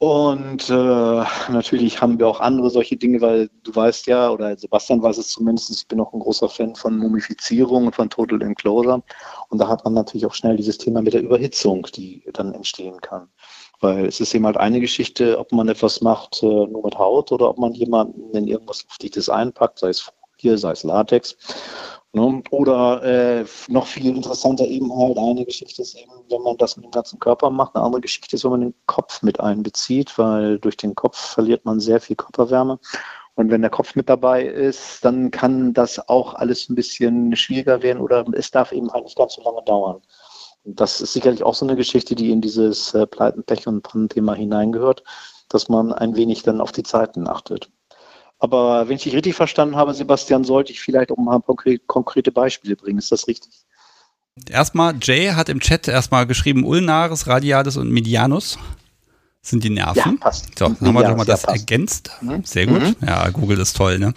Und 0.04 0.70
äh, 0.70 1.24
natürlich 1.50 2.02
haben 2.02 2.20
wir 2.20 2.28
auch 2.28 2.42
andere 2.42 2.70
solche 2.70 2.98
Dinge, 2.98 3.22
weil 3.22 3.50
du 3.64 3.74
weißt 3.74 4.06
ja, 4.08 4.32
oder 4.32 4.58
Sebastian 4.58 5.02
weiß 5.02 5.18
es 5.18 5.30
zumindest, 5.30 5.72
ich 5.72 5.88
bin 5.88 6.02
auch 6.02 6.12
ein 6.12 6.20
großer 6.20 6.50
Fan 6.50 6.76
von 6.76 6.98
Mumifizierung 6.98 7.86
und 7.86 7.96
von 7.96 8.10
Total 8.10 8.42
Enclosure. 8.42 9.02
Und 9.48 9.60
da 9.60 9.70
hat 9.70 9.86
man 9.86 9.94
natürlich 9.94 10.26
auch 10.26 10.34
schnell 10.34 10.58
dieses 10.58 10.78
Thema 10.78 11.02
mit 11.02 11.14
der 11.14 11.22
Überhitzung, 11.22 11.88
die 11.96 12.22
dann 12.34 12.54
entstehen 12.54 13.00
kann. 13.00 13.30
Weil 13.84 14.06
es 14.06 14.22
ist 14.22 14.34
eben 14.34 14.46
halt 14.46 14.56
eine 14.56 14.80
Geschichte, 14.80 15.38
ob 15.38 15.52
man 15.52 15.68
etwas 15.68 16.00
macht 16.00 16.42
äh, 16.42 16.46
nur 16.46 16.84
mit 16.86 16.98
Haut 16.98 17.34
oder 17.34 17.50
ob 17.50 17.58
man 17.58 17.74
jemanden 17.74 18.34
in 18.34 18.48
irgendwas 18.48 18.84
Luftdichtes 18.84 19.28
einpackt, 19.28 19.80
sei 19.80 19.90
es 19.90 20.00
Folie, 20.00 20.58
sei 20.58 20.72
es 20.72 20.84
Latex. 20.84 21.36
Ne? 22.14 22.42
Oder 22.52 23.04
äh, 23.04 23.46
noch 23.68 23.86
viel 23.86 24.16
interessanter 24.16 24.66
eben 24.66 24.90
halt 24.96 25.18
eine 25.18 25.44
Geschichte 25.44 25.82
ist 25.82 25.96
eben, 25.96 26.12
wenn 26.30 26.42
man 26.44 26.56
das 26.58 26.78
mit 26.78 26.86
dem 26.86 26.92
ganzen 26.92 27.20
Körper 27.20 27.50
macht. 27.50 27.76
Eine 27.76 27.84
andere 27.84 28.00
Geschichte 28.02 28.38
ist, 28.38 28.46
wenn 28.46 28.52
man 28.52 28.62
den 28.62 28.74
Kopf 28.86 29.22
mit 29.22 29.42
einbezieht, 29.42 30.18
weil 30.18 30.60
durch 30.60 30.78
den 30.78 30.96
Kopf 30.96 31.18
verliert 31.18 31.66
man 31.66 31.82
sehr 31.82 32.00
viel 32.00 32.16
Körperwärme. 32.16 32.80
Und 33.36 33.52
wenn 33.52 33.62
der 33.62 33.72
Kopf 33.72 33.96
mit 33.96 34.08
dabei 34.08 34.46
ist, 34.46 35.04
dann 35.04 35.30
kann 35.30 35.74
das 35.74 36.08
auch 36.08 36.36
alles 36.36 36.70
ein 36.70 36.76
bisschen 36.76 37.36
schwieriger 37.36 37.82
werden 37.82 38.02
oder 38.02 38.24
es 38.34 38.50
darf 38.50 38.72
eben 38.72 38.94
halt 38.94 39.04
nicht 39.04 39.18
ganz 39.18 39.34
so 39.34 39.44
lange 39.44 39.64
dauern. 39.64 40.02
Das 40.66 41.02
ist 41.02 41.14
sicherlich 41.14 41.44
auch 41.44 41.56
so 41.56 41.66
eine 41.66 41.76
Geschichte, 41.76 42.16
die 42.16 42.32
in 42.32 42.42
dieses 42.42 42.94
äh, 42.94 43.06
Pleiten, 43.06 43.44
Pech 43.44 43.68
und 43.68 43.82
Pannen-Thema 43.82 44.34
hineingehört, 44.34 45.04
dass 45.50 45.68
man 45.70 45.92
ein 45.92 46.16
wenig 46.16 46.44
dann 46.44 46.62
auf 46.62 46.72
die 46.72 46.84
Zeiten 46.84 47.28
achtet. 47.28 47.70
Aber 48.40 48.88
wenn 48.88 48.96
ich 48.96 49.04
dich 49.04 49.16
richtig 49.16 49.36
verstanden 49.36 49.76
habe, 49.76 49.94
Sebastian, 49.94 50.44
sollte 50.44 50.72
ich 50.72 50.82
vielleicht 50.82 51.12
auch 51.12 51.18
mal 51.18 51.42
konkrete 51.88 52.32
Beispiele 52.32 52.76
bringen. 52.76 53.00
Ist 53.00 53.12
das 53.12 53.28
richtig? 53.28 53.66
Erstmal, 54.50 54.96
Jay 55.02 55.28
hat 55.30 55.50
im 55.50 55.60
Chat 55.60 55.88
erstmal 55.88 56.26
geschrieben, 56.26 56.66
Ulnaris, 56.66 57.28
Radialis 57.28 57.78
und 57.78 57.92
Medianus 57.92 58.58
sind 59.46 59.64
die 59.66 59.70
Nerven. 59.70 59.98
Ja, 59.98 60.14
passt. 60.20 60.58
So, 60.58 60.70
dann 60.70 60.88
haben 60.88 60.94
wir 60.94 61.04
doch 61.04 61.18
mal 61.18 61.26
das 61.26 61.44
ja, 61.44 61.50
ergänzt. 61.50 62.12
Mhm. 62.22 62.46
Sehr 62.46 62.66
gut. 62.66 62.82
Mhm. 62.82 62.96
Ja, 63.06 63.30
Google 63.30 63.60
ist 63.60 63.76
toll, 63.76 64.00
ne? 64.00 64.14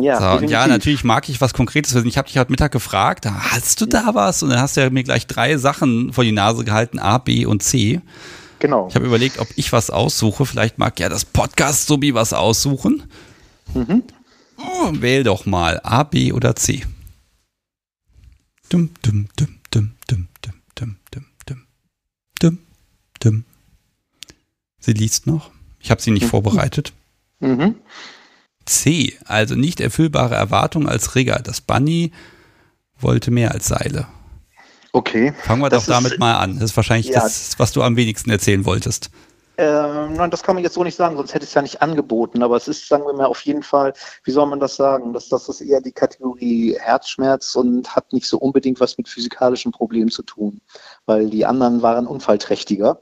Ja, 0.00 0.38
so, 0.38 0.46
ja, 0.46 0.68
natürlich 0.68 1.02
mag 1.02 1.28
ich 1.28 1.40
was 1.40 1.52
Konkretes 1.52 1.92
wissen. 1.92 2.06
Ich 2.06 2.16
habe 2.16 2.28
dich 2.28 2.38
heute 2.38 2.52
Mittag 2.52 2.70
gefragt, 2.70 3.26
hast 3.26 3.80
du 3.80 3.86
da 3.86 4.14
was? 4.14 4.44
Und 4.44 4.50
dann 4.50 4.60
hast 4.60 4.76
du 4.76 4.80
ja 4.80 4.88
mir 4.88 5.02
gleich 5.02 5.26
drei 5.26 5.56
Sachen 5.56 6.12
vor 6.12 6.22
die 6.22 6.30
Nase 6.30 6.64
gehalten, 6.64 7.00
A, 7.00 7.18
B 7.18 7.46
und 7.46 7.64
C. 7.64 8.00
Genau. 8.60 8.86
Ich 8.88 8.94
habe 8.94 9.06
überlegt, 9.06 9.40
ob 9.40 9.48
ich 9.56 9.72
was 9.72 9.90
aussuche. 9.90 10.46
Vielleicht 10.46 10.78
mag 10.78 11.00
ja 11.00 11.08
das 11.08 11.24
Podcast-Subi 11.24 12.14
was 12.14 12.32
aussuchen. 12.32 13.02
Mhm. 13.74 14.04
Oh, 14.56 14.90
wähl 14.92 15.24
doch 15.24 15.46
mal 15.46 15.80
A, 15.82 16.04
B 16.04 16.32
oder 16.32 16.54
C. 16.54 16.84
Dum, 18.68 18.90
dum, 19.02 19.26
dum, 19.34 19.58
dum, 19.72 19.94
dum, 20.06 20.28
dum, 20.44 20.58
dum, 20.80 20.96
dum, 21.10 21.26
dum, 21.50 21.66
dum, 22.38 22.58
dum. 23.18 23.44
Sie 24.80 24.92
liest 24.92 25.26
noch. 25.26 25.50
Ich 25.78 25.90
habe 25.90 26.02
sie 26.02 26.10
nicht 26.10 26.24
mhm. 26.24 26.30
vorbereitet. 26.30 26.92
Mhm. 27.38 27.76
C, 28.66 29.16
also 29.24 29.54
nicht 29.54 29.80
erfüllbare 29.80 30.34
Erwartung 30.34 30.88
als 30.88 31.14
Rigger. 31.14 31.40
Das 31.42 31.60
Bunny 31.60 32.12
wollte 32.98 33.30
mehr 33.30 33.52
als 33.52 33.68
Seile. 33.68 34.06
Okay. 34.92 35.32
Fangen 35.44 35.62
wir 35.62 35.70
das 35.70 35.86
doch 35.86 35.94
damit 35.94 36.18
mal 36.18 36.36
an. 36.36 36.54
Das 36.54 36.70
ist 36.70 36.76
wahrscheinlich 36.76 37.08
ja. 37.08 37.20
das, 37.20 37.58
was 37.58 37.72
du 37.72 37.82
am 37.82 37.96
wenigsten 37.96 38.30
erzählen 38.30 38.64
wolltest. 38.64 39.10
Ähm, 39.56 40.14
nein, 40.14 40.30
das 40.30 40.42
kann 40.42 40.54
man 40.54 40.64
jetzt 40.64 40.72
so 40.72 40.82
nicht 40.82 40.96
sagen, 40.96 41.16
sonst 41.16 41.34
hätte 41.34 41.44
ich 41.44 41.50
es 41.50 41.54
ja 41.54 41.60
nicht 41.60 41.82
angeboten. 41.82 42.42
Aber 42.42 42.56
es 42.56 42.66
ist, 42.66 42.88
sagen 42.88 43.04
wir 43.04 43.12
mal, 43.12 43.26
auf 43.26 43.42
jeden 43.42 43.62
Fall, 43.62 43.92
wie 44.24 44.30
soll 44.30 44.46
man 44.46 44.58
das 44.58 44.76
sagen? 44.76 45.12
Das, 45.12 45.28
das 45.28 45.48
ist 45.50 45.60
eher 45.60 45.82
die 45.82 45.92
Kategorie 45.92 46.76
Herzschmerz 46.80 47.54
und 47.56 47.94
hat 47.94 48.12
nicht 48.12 48.26
so 48.26 48.38
unbedingt 48.38 48.80
was 48.80 48.96
mit 48.96 49.08
physikalischen 49.08 49.70
Problemen 49.70 50.10
zu 50.10 50.22
tun, 50.22 50.60
weil 51.04 51.28
die 51.28 51.44
anderen 51.44 51.82
waren 51.82 52.06
unfallträchtiger. 52.06 53.00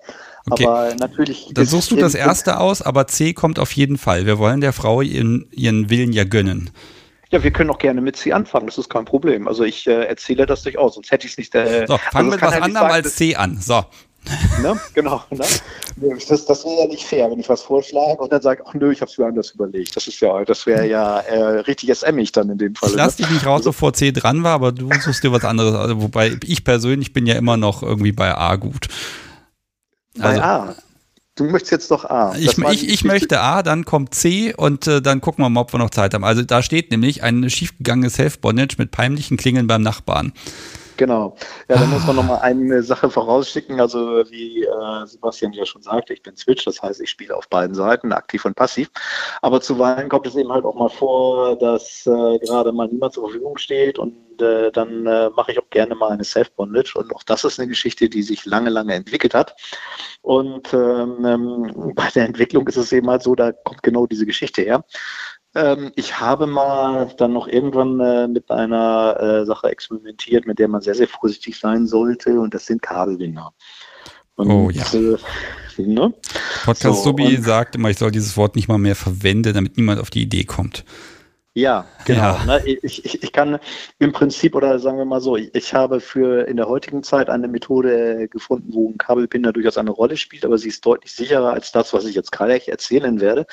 Okay. 0.51 0.67
Aber 0.67 0.95
natürlich. 0.95 1.51
Dann 1.53 1.67
suchst 1.67 1.91
du 1.91 1.97
das 1.97 2.15
erste 2.15 2.59
aus, 2.59 2.83
aber 2.83 3.07
C 3.07 3.33
kommt 3.33 3.59
auf 3.59 3.73
jeden 3.73 3.99
Fall. 3.99 4.27
Wir 4.27 4.39
wollen 4.39 4.61
der 4.61 4.73
Frau 4.73 5.03
ihren, 5.03 5.47
ihren 5.53 5.91
Willen 5.91 6.13
ja 6.13 6.25
gönnen. 6.25 6.71
Ja, 7.31 7.43
wir 7.43 7.51
können 7.51 7.71
auch 7.71 7.79
gerne 7.79 8.01
mit 8.01 8.17
C 8.17 8.33
anfangen, 8.33 8.67
das 8.67 8.79
ist 8.79 8.89
kein 8.89 9.05
Problem. 9.05 9.49
Also 9.49 9.63
ich 9.65 9.87
äh, 9.87 10.05
erzähle 10.05 10.47
das 10.47 10.63
durchaus, 10.63 10.95
sonst 10.95 11.11
hätte 11.11 11.27
ich 11.27 11.33
es 11.33 11.39
nicht. 11.39 11.55
Äh, 11.55 11.87
so, 11.87 11.99
fangen 11.99 12.15
also 12.15 12.31
wir 12.31 12.31
mit 12.31 12.43
was 12.43 12.55
halt 12.55 12.63
anderem 12.63 12.91
als 12.91 13.17
C 13.17 13.37
an. 13.37 13.59
So, 13.61 13.85
Ne? 14.63 14.79
Genau. 14.95 15.23
Ne? 15.31 15.45
Das, 16.29 16.45
das 16.45 16.65
wäre 16.65 16.83
ja 16.83 16.87
nicht 16.87 17.05
fair, 17.05 17.31
wenn 17.31 17.39
ich 17.39 17.49
was 17.49 17.63
vorschlage 17.63 18.21
und 18.21 18.33
dann 18.33 18.43
sage, 18.43 18.63
ach 18.67 18.75
nö, 18.75 18.93
ich 18.93 19.01
habe 19.01 19.11
es 19.11 19.17
mir 19.17 19.27
anders 19.27 19.53
überlegt. 19.53 19.97
Das 19.97 20.07
ist 20.07 20.21
ja, 20.21 20.45
das 20.45 20.67
wäre 20.67 20.87
ja 20.87 21.21
äh, 21.21 21.61
richtig 21.61 21.95
SMig 21.95 22.33
dann 22.33 22.51
in 22.51 22.59
dem 22.59 22.75
Fall. 22.75 22.91
Ich 22.91 22.97
lass 22.97 23.19
ne? 23.19 23.25
dich 23.25 23.35
nicht 23.35 23.47
raus, 23.47 23.61
also, 23.61 23.71
bevor 23.71 23.95
C 23.95 24.13
dran 24.13 24.43
war, 24.43 24.55
aber 24.55 24.73
du 24.73 24.91
suchst 25.01 25.25
dir 25.25 25.33
was 25.33 25.45
anderes. 25.45 25.75
Also, 25.75 26.03
wobei 26.03 26.37
ich 26.45 26.65
persönlich 26.65 27.13
bin 27.13 27.27
ja 27.27 27.37
immer 27.37 27.57
noch 27.57 27.83
irgendwie 27.83 28.13
bei 28.13 28.35
A 28.35 28.57
gut. 28.57 28.89
Also, 30.21 30.41
bei 30.41 30.45
A. 30.45 30.75
Du 31.39 31.45
möchtest 31.45 31.71
jetzt 31.71 31.91
doch 31.93 32.05
A. 32.05 32.35
Ich, 32.37 32.59
ich, 32.59 32.89
ich 32.89 33.05
möchte 33.05 33.41
A, 33.41 33.63
dann 33.63 33.85
kommt 33.85 34.13
C 34.13 34.53
und 34.55 34.89
äh, 34.89 35.01
dann 35.01 35.21
gucken 35.21 35.45
wir 35.45 35.49
mal, 35.49 35.61
ob 35.61 35.73
wir 35.73 35.79
noch 35.79 35.91
Zeit 35.91 36.13
haben. 36.13 36.25
Also 36.25 36.43
da 36.43 36.63
steht 36.63 36.91
nämlich 36.91 37.23
ein 37.23 37.49
schiefgegangenes 37.49 38.15
Self-Bondage 38.15 38.75
mit 38.79 38.91
peinlichen 38.91 39.37
Klingeln 39.37 39.69
beim 39.69 39.83
Nachbarn. 39.83 40.33
Genau. 40.97 41.37
Ja, 41.69 41.77
da 41.77 41.87
muss 41.87 42.05
man 42.09 42.17
nochmal 42.17 42.41
eine 42.41 42.83
Sache 42.83 43.09
vorausschicken. 43.09 43.81
Also 43.81 44.25
wie 44.31 44.65
äh, 44.65 45.07
Sebastian 45.07 45.53
ja 45.53 45.65
schon 45.65 45.81
sagte, 45.81 46.13
ich 46.13 46.25
bin 46.25 46.37
Switch, 46.37 46.65
das 46.65 46.83
heißt, 46.83 47.01
ich 47.01 47.09
spiele 47.09 47.37
auf 47.37 47.49
beiden 47.49 47.77
Seiten, 47.77 48.13
aktiv 48.13 48.45
und 48.45 48.57
passiv. 48.57 48.91
Aber 49.41 49.61
zuweilen 49.61 50.09
kommt 50.09 50.27
es 50.27 50.35
eben 50.35 50.51
halt 50.51 50.65
auch 50.65 50.75
mal 50.75 50.89
vor, 50.89 51.57
dass 51.57 52.05
äh, 52.05 52.39
gerade 52.41 52.73
mal 52.73 52.89
niemand 52.89 53.13
zur 53.13 53.29
Verfügung 53.29 53.59
steht 53.59 54.01
und 54.01 54.17
äh, 54.43 54.71
dann 54.73 55.07
äh, 55.07 55.31
mache 55.31 55.53
ich 55.53 55.59
auch 55.59 55.71
gerne 55.71 55.95
mal 55.95 56.11
eine 56.11 56.25
Self-Bondage. 56.25 56.99
Und 56.99 57.15
auch 57.15 57.23
das 57.23 57.45
ist 57.45 57.59
eine 57.59 57.69
Geschichte, 57.69 58.09
die 58.09 58.23
sich 58.23 58.47
lange, 58.47 58.71
lange 58.71 58.95
entwickelt 58.95 59.35
hat. 59.35 59.55
Und 60.23 60.73
ähm, 60.73 61.25
ähm 61.25 61.93
bei 61.95 62.09
der 62.15 62.27
Entwicklung 62.27 62.67
ist 62.69 62.77
es 62.77 62.93
eben 62.93 63.09
halt 63.09 63.23
so, 63.23 63.35
da 63.35 63.53
kommt 63.53 63.83
genau 63.83 64.07
diese 64.07 64.27
Geschichte 64.27 64.63
her. 64.63 64.85
Ähm, 65.55 65.93
ich 65.97 66.21
habe 66.21 66.47
mal 66.47 67.13
dann 67.17 67.33
noch 67.33 67.49
irgendwann 67.49 68.01
äh, 68.01 68.29
mit 68.29 68.51
einer 68.51 69.17
äh, 69.21 69.47
Sache 69.47 69.69
experimentiert, 69.69 70.47
mit 70.47 70.59
der 70.59 70.69
man 70.69 70.83
sehr, 70.83 70.95
sehr 70.95 71.09
vorsichtig 71.09 71.59
sein 71.59 71.87
sollte, 71.87 72.39
und 72.39 72.55
das 72.55 72.67
sind 72.67 72.83
Kabelbinder. 72.83 73.53
Und, 74.37 74.51
oh 74.51 74.71
ja. 74.71 74.85
Äh, 74.93 75.17
ne? 75.83 76.15
Podcast 76.65 77.03
so, 77.03 77.11
Subi 77.11 77.37
sagt 77.37 77.75
immer, 77.75 77.91
ich 77.91 77.99
soll 77.99 78.11
dieses 78.11 78.37
Wort 78.37 78.57
nicht 78.57 78.69
mal 78.69 78.79
mehr 78.79 78.95
verwenden, 78.95 79.53
damit 79.55 79.77
niemand 79.77 80.01
auf 80.01 80.11
die 80.11 80.23
Idee 80.23 80.45
kommt. 80.45 80.85
Ja, 81.59 81.87
genau. 82.05 82.37
Ja. 82.37 82.45
Ne, 82.45 82.63
ich, 82.65 83.05
ich, 83.05 83.21
ich 83.21 83.33
kann 83.33 83.59
im 83.99 84.13
Prinzip, 84.13 84.55
oder 84.55 84.79
sagen 84.79 84.97
wir 84.97 85.05
mal 85.05 85.21
so, 85.21 85.37
ich, 85.37 85.75
habe 85.75 85.99
für 85.99 86.47
in 86.47 86.57
der 86.57 86.69
heutigen 86.69 87.03
Zeit 87.03 87.29
eine 87.29 87.49
Methode 87.49 88.29
gefunden, 88.29 88.73
wo 88.73 88.89
ein 88.89 88.97
Kabelbinder 88.97 89.53
durchaus 89.53 89.77
eine 89.77 89.91
Rolle 89.91 90.17
spielt, 90.17 90.45
aber 90.45 90.57
sie 90.57 90.69
ist 90.69 90.87
deutlich 90.87 91.13
sicherer 91.13 91.53
als 91.53 91.73
das, 91.73 91.93
was 91.93 92.05
ich 92.05 92.15
jetzt 92.15 92.31
gleich 92.31 92.69
erzählen 92.69 93.21
werde. 93.21 93.45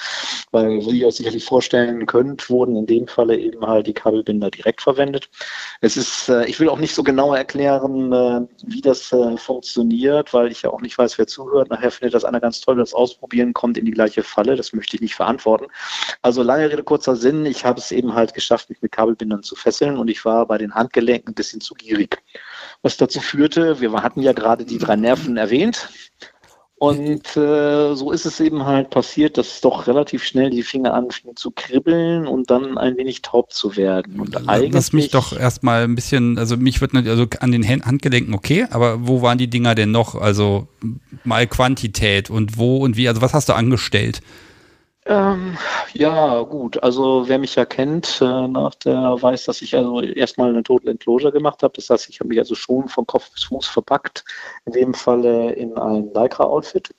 Weil, 0.52 0.82
wie 0.86 1.00
ihr 1.00 1.08
euch 1.08 1.16
sicherlich 1.16 1.46
vorstellen 1.46 2.06
könnt, 2.06 2.48
wurden 2.48 2.76
in 2.76 2.86
dem 2.86 3.08
Falle 3.08 3.40
eben 3.40 3.66
halt 3.66 3.88
die 3.88 3.94
Kabelbinder 3.94 4.52
direkt 4.52 4.84
verwendet. 4.84 5.28
Es 5.82 5.98
ist, 5.98 6.30
äh, 6.30 6.46
ich 6.46 6.60
will 6.60 6.70
auch 6.70 6.78
nicht 6.78 6.94
so 6.94 7.02
genau 7.02 7.34
erklären, 7.34 8.14
äh, 8.14 8.42
wie 8.68 8.82
das 8.82 9.12
äh, 9.14 9.36
funktioniert, 9.36 10.32
weil 10.32 10.52
ich 10.52 10.62
ja 10.62 10.70
auch 10.70 10.82
nicht 10.82 10.96
weiß, 10.96 11.18
wer 11.18 11.26
zuhört. 11.26 11.72
Nachher 11.72 11.90
findet 11.90 12.14
das 12.14 12.24
einer 12.24 12.40
ganz 12.40 12.62
toll, 12.62 12.76
das 12.76 12.94
Ausprobieren 12.94 13.54
kommt 13.54 13.80
in 13.80 13.86
die 13.86 13.92
gleiche 13.92 14.22
Falle. 14.22 14.56
Das 14.56 14.74
möchte 14.74 14.96
ich 14.96 15.02
nicht 15.02 15.16
verantworten. 15.16 15.66
Also 16.22 16.44
lange 16.44 16.70
Rede, 16.70 16.84
kurzer 16.84 17.16
Sinn. 17.16 17.48
Ich 17.48 17.66
habe 17.66 17.80
es 17.80 17.95
eben 17.96 18.14
halt 18.14 18.34
geschafft, 18.34 18.70
mich 18.70 18.82
mit 18.82 18.92
Kabelbindern 18.92 19.44
zu 19.44 19.56
fesseln 19.56 19.98
und 19.98 20.08
ich 20.08 20.24
war 20.26 20.46
bei 20.46 20.58
den 20.58 20.74
Handgelenken 20.74 21.32
ein 21.32 21.36
bisschen 21.36 21.62
zu 21.62 21.74
gierig. 21.74 22.22
Was 22.82 22.98
dazu 22.98 23.20
führte, 23.20 23.80
wir 23.82 23.92
hatten 23.94 24.22
ja 24.22 24.34
gerade 24.34 24.66
die 24.66 24.78
drei 24.78 24.96
Nerven 24.96 25.38
erwähnt. 25.38 25.90
Und 26.78 27.38
äh, 27.38 27.96
so 27.96 28.12
ist 28.12 28.26
es 28.26 28.42
eben 28.42 28.66
halt 28.66 28.90
passiert, 28.90 29.38
dass 29.38 29.62
doch 29.62 29.88
relativ 29.88 30.26
schnell 30.26 30.50
die 30.50 30.62
Finger 30.62 30.94
anfingen 30.94 31.38
zu 31.38 31.52
kribbeln 31.52 32.28
und 32.28 32.52
dann 32.52 32.78
ein 32.78 32.98
wenig 32.98 33.22
taub 33.22 33.54
zu 33.54 33.78
werden. 33.78 34.20
Und 34.20 34.36
Lass 34.46 34.92
mich 34.92 35.10
doch 35.10 35.32
erstmal 35.32 35.84
ein 35.84 35.96
bisschen, 35.96 36.38
also 36.38 36.58
mich 36.58 36.82
wird 36.82 36.94
nicht, 36.94 37.08
also 37.08 37.28
an 37.40 37.54
den 37.54 37.66
Handgelenken 37.66 38.34
okay, 38.34 38.68
aber 38.70 39.08
wo 39.08 39.22
waren 39.22 39.38
die 39.38 39.50
Dinger 39.50 39.74
denn 39.74 39.92
noch? 39.92 40.16
Also 40.16 40.68
mal 41.24 41.48
Quantität 41.48 42.30
und 42.30 42.58
wo 42.58 42.78
und 42.84 42.98
wie, 42.98 43.08
also 43.08 43.22
was 43.22 43.34
hast 43.34 43.48
du 43.48 43.54
angestellt? 43.54 44.22
Ähm, 45.08 45.56
ja, 45.94 46.42
gut. 46.42 46.82
Also 46.82 47.28
wer 47.28 47.38
mich 47.38 47.56
ja 47.56 47.66
kennt, 47.66 48.22
äh, 48.22 48.48
der 48.84 49.22
weiß, 49.22 49.46
dass 49.46 49.62
ich 49.62 49.76
also 49.76 50.02
erstmal 50.02 50.50
eine 50.50 50.64
Total 50.64 50.90
Enclosure 50.90 51.32
gemacht 51.32 51.62
habe. 51.62 51.74
Das 51.76 51.90
heißt, 51.90 52.10
ich 52.10 52.20
habe 52.20 52.30
mich 52.30 52.40
also 52.40 52.56
schon 52.56 52.88
von 52.88 53.06
Kopf 53.06 53.32
bis 53.32 53.44
Fuß 53.46 53.68
verpackt. 53.68 54.26
In 54.66 54.74
dem 54.74 54.94
Falle 54.94 55.54
in 55.54 55.78
ein 55.78 56.12
Lycra-Outfit. 56.14 56.90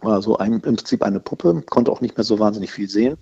Also 0.00 0.36
ein, 0.36 0.54
im 0.54 0.60
Prinzip 0.60 1.02
eine 1.02 1.20
Puppe, 1.20 1.62
konnte 1.70 1.90
auch 1.90 2.00
nicht 2.00 2.16
mehr 2.16 2.24
so 2.24 2.38
wahnsinnig 2.38 2.72
viel 2.72 2.88
sehen. 2.88 3.16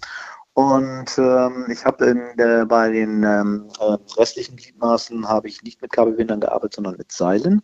Und 0.54 1.16
ähm, 1.18 1.66
ich 1.70 1.84
habe 1.84 2.66
bei 2.68 2.90
den 2.90 3.22
ähm, 3.22 3.68
äh, 3.78 3.96
restlichen 4.18 4.56
Gliedmaßen 4.56 5.28
habe 5.28 5.48
ich 5.48 5.62
nicht 5.62 5.80
mit 5.80 5.92
Kabelbindern 5.92 6.40
gearbeitet, 6.40 6.74
sondern 6.74 6.96
mit 6.96 7.12
Seilen 7.12 7.62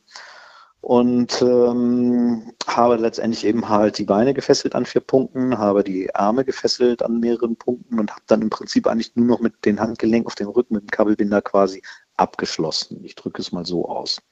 und 0.86 1.42
ähm, 1.42 2.52
habe 2.68 2.94
letztendlich 2.94 3.44
eben 3.44 3.68
halt 3.68 3.98
die 3.98 4.04
Beine 4.04 4.34
gefesselt 4.34 4.76
an 4.76 4.86
vier 4.86 5.00
Punkten, 5.00 5.58
habe 5.58 5.82
die 5.82 6.14
Arme 6.14 6.44
gefesselt 6.44 7.02
an 7.02 7.18
mehreren 7.18 7.56
Punkten 7.56 7.98
und 7.98 8.12
habe 8.12 8.22
dann 8.28 8.40
im 8.40 8.50
Prinzip 8.50 8.86
eigentlich 8.86 9.16
nur 9.16 9.26
noch 9.26 9.40
mit 9.40 9.64
den 9.64 9.80
Handgelenken 9.80 10.28
auf 10.28 10.36
dem 10.36 10.46
Rücken 10.46 10.74
mit 10.74 10.84
dem 10.84 10.90
Kabelbinder 10.90 11.42
quasi 11.42 11.82
abgeschlossen. 12.16 13.02
Ich 13.02 13.16
drücke 13.16 13.42
es 13.42 13.50
mal 13.50 13.66
so 13.66 13.88
aus. 13.88 14.22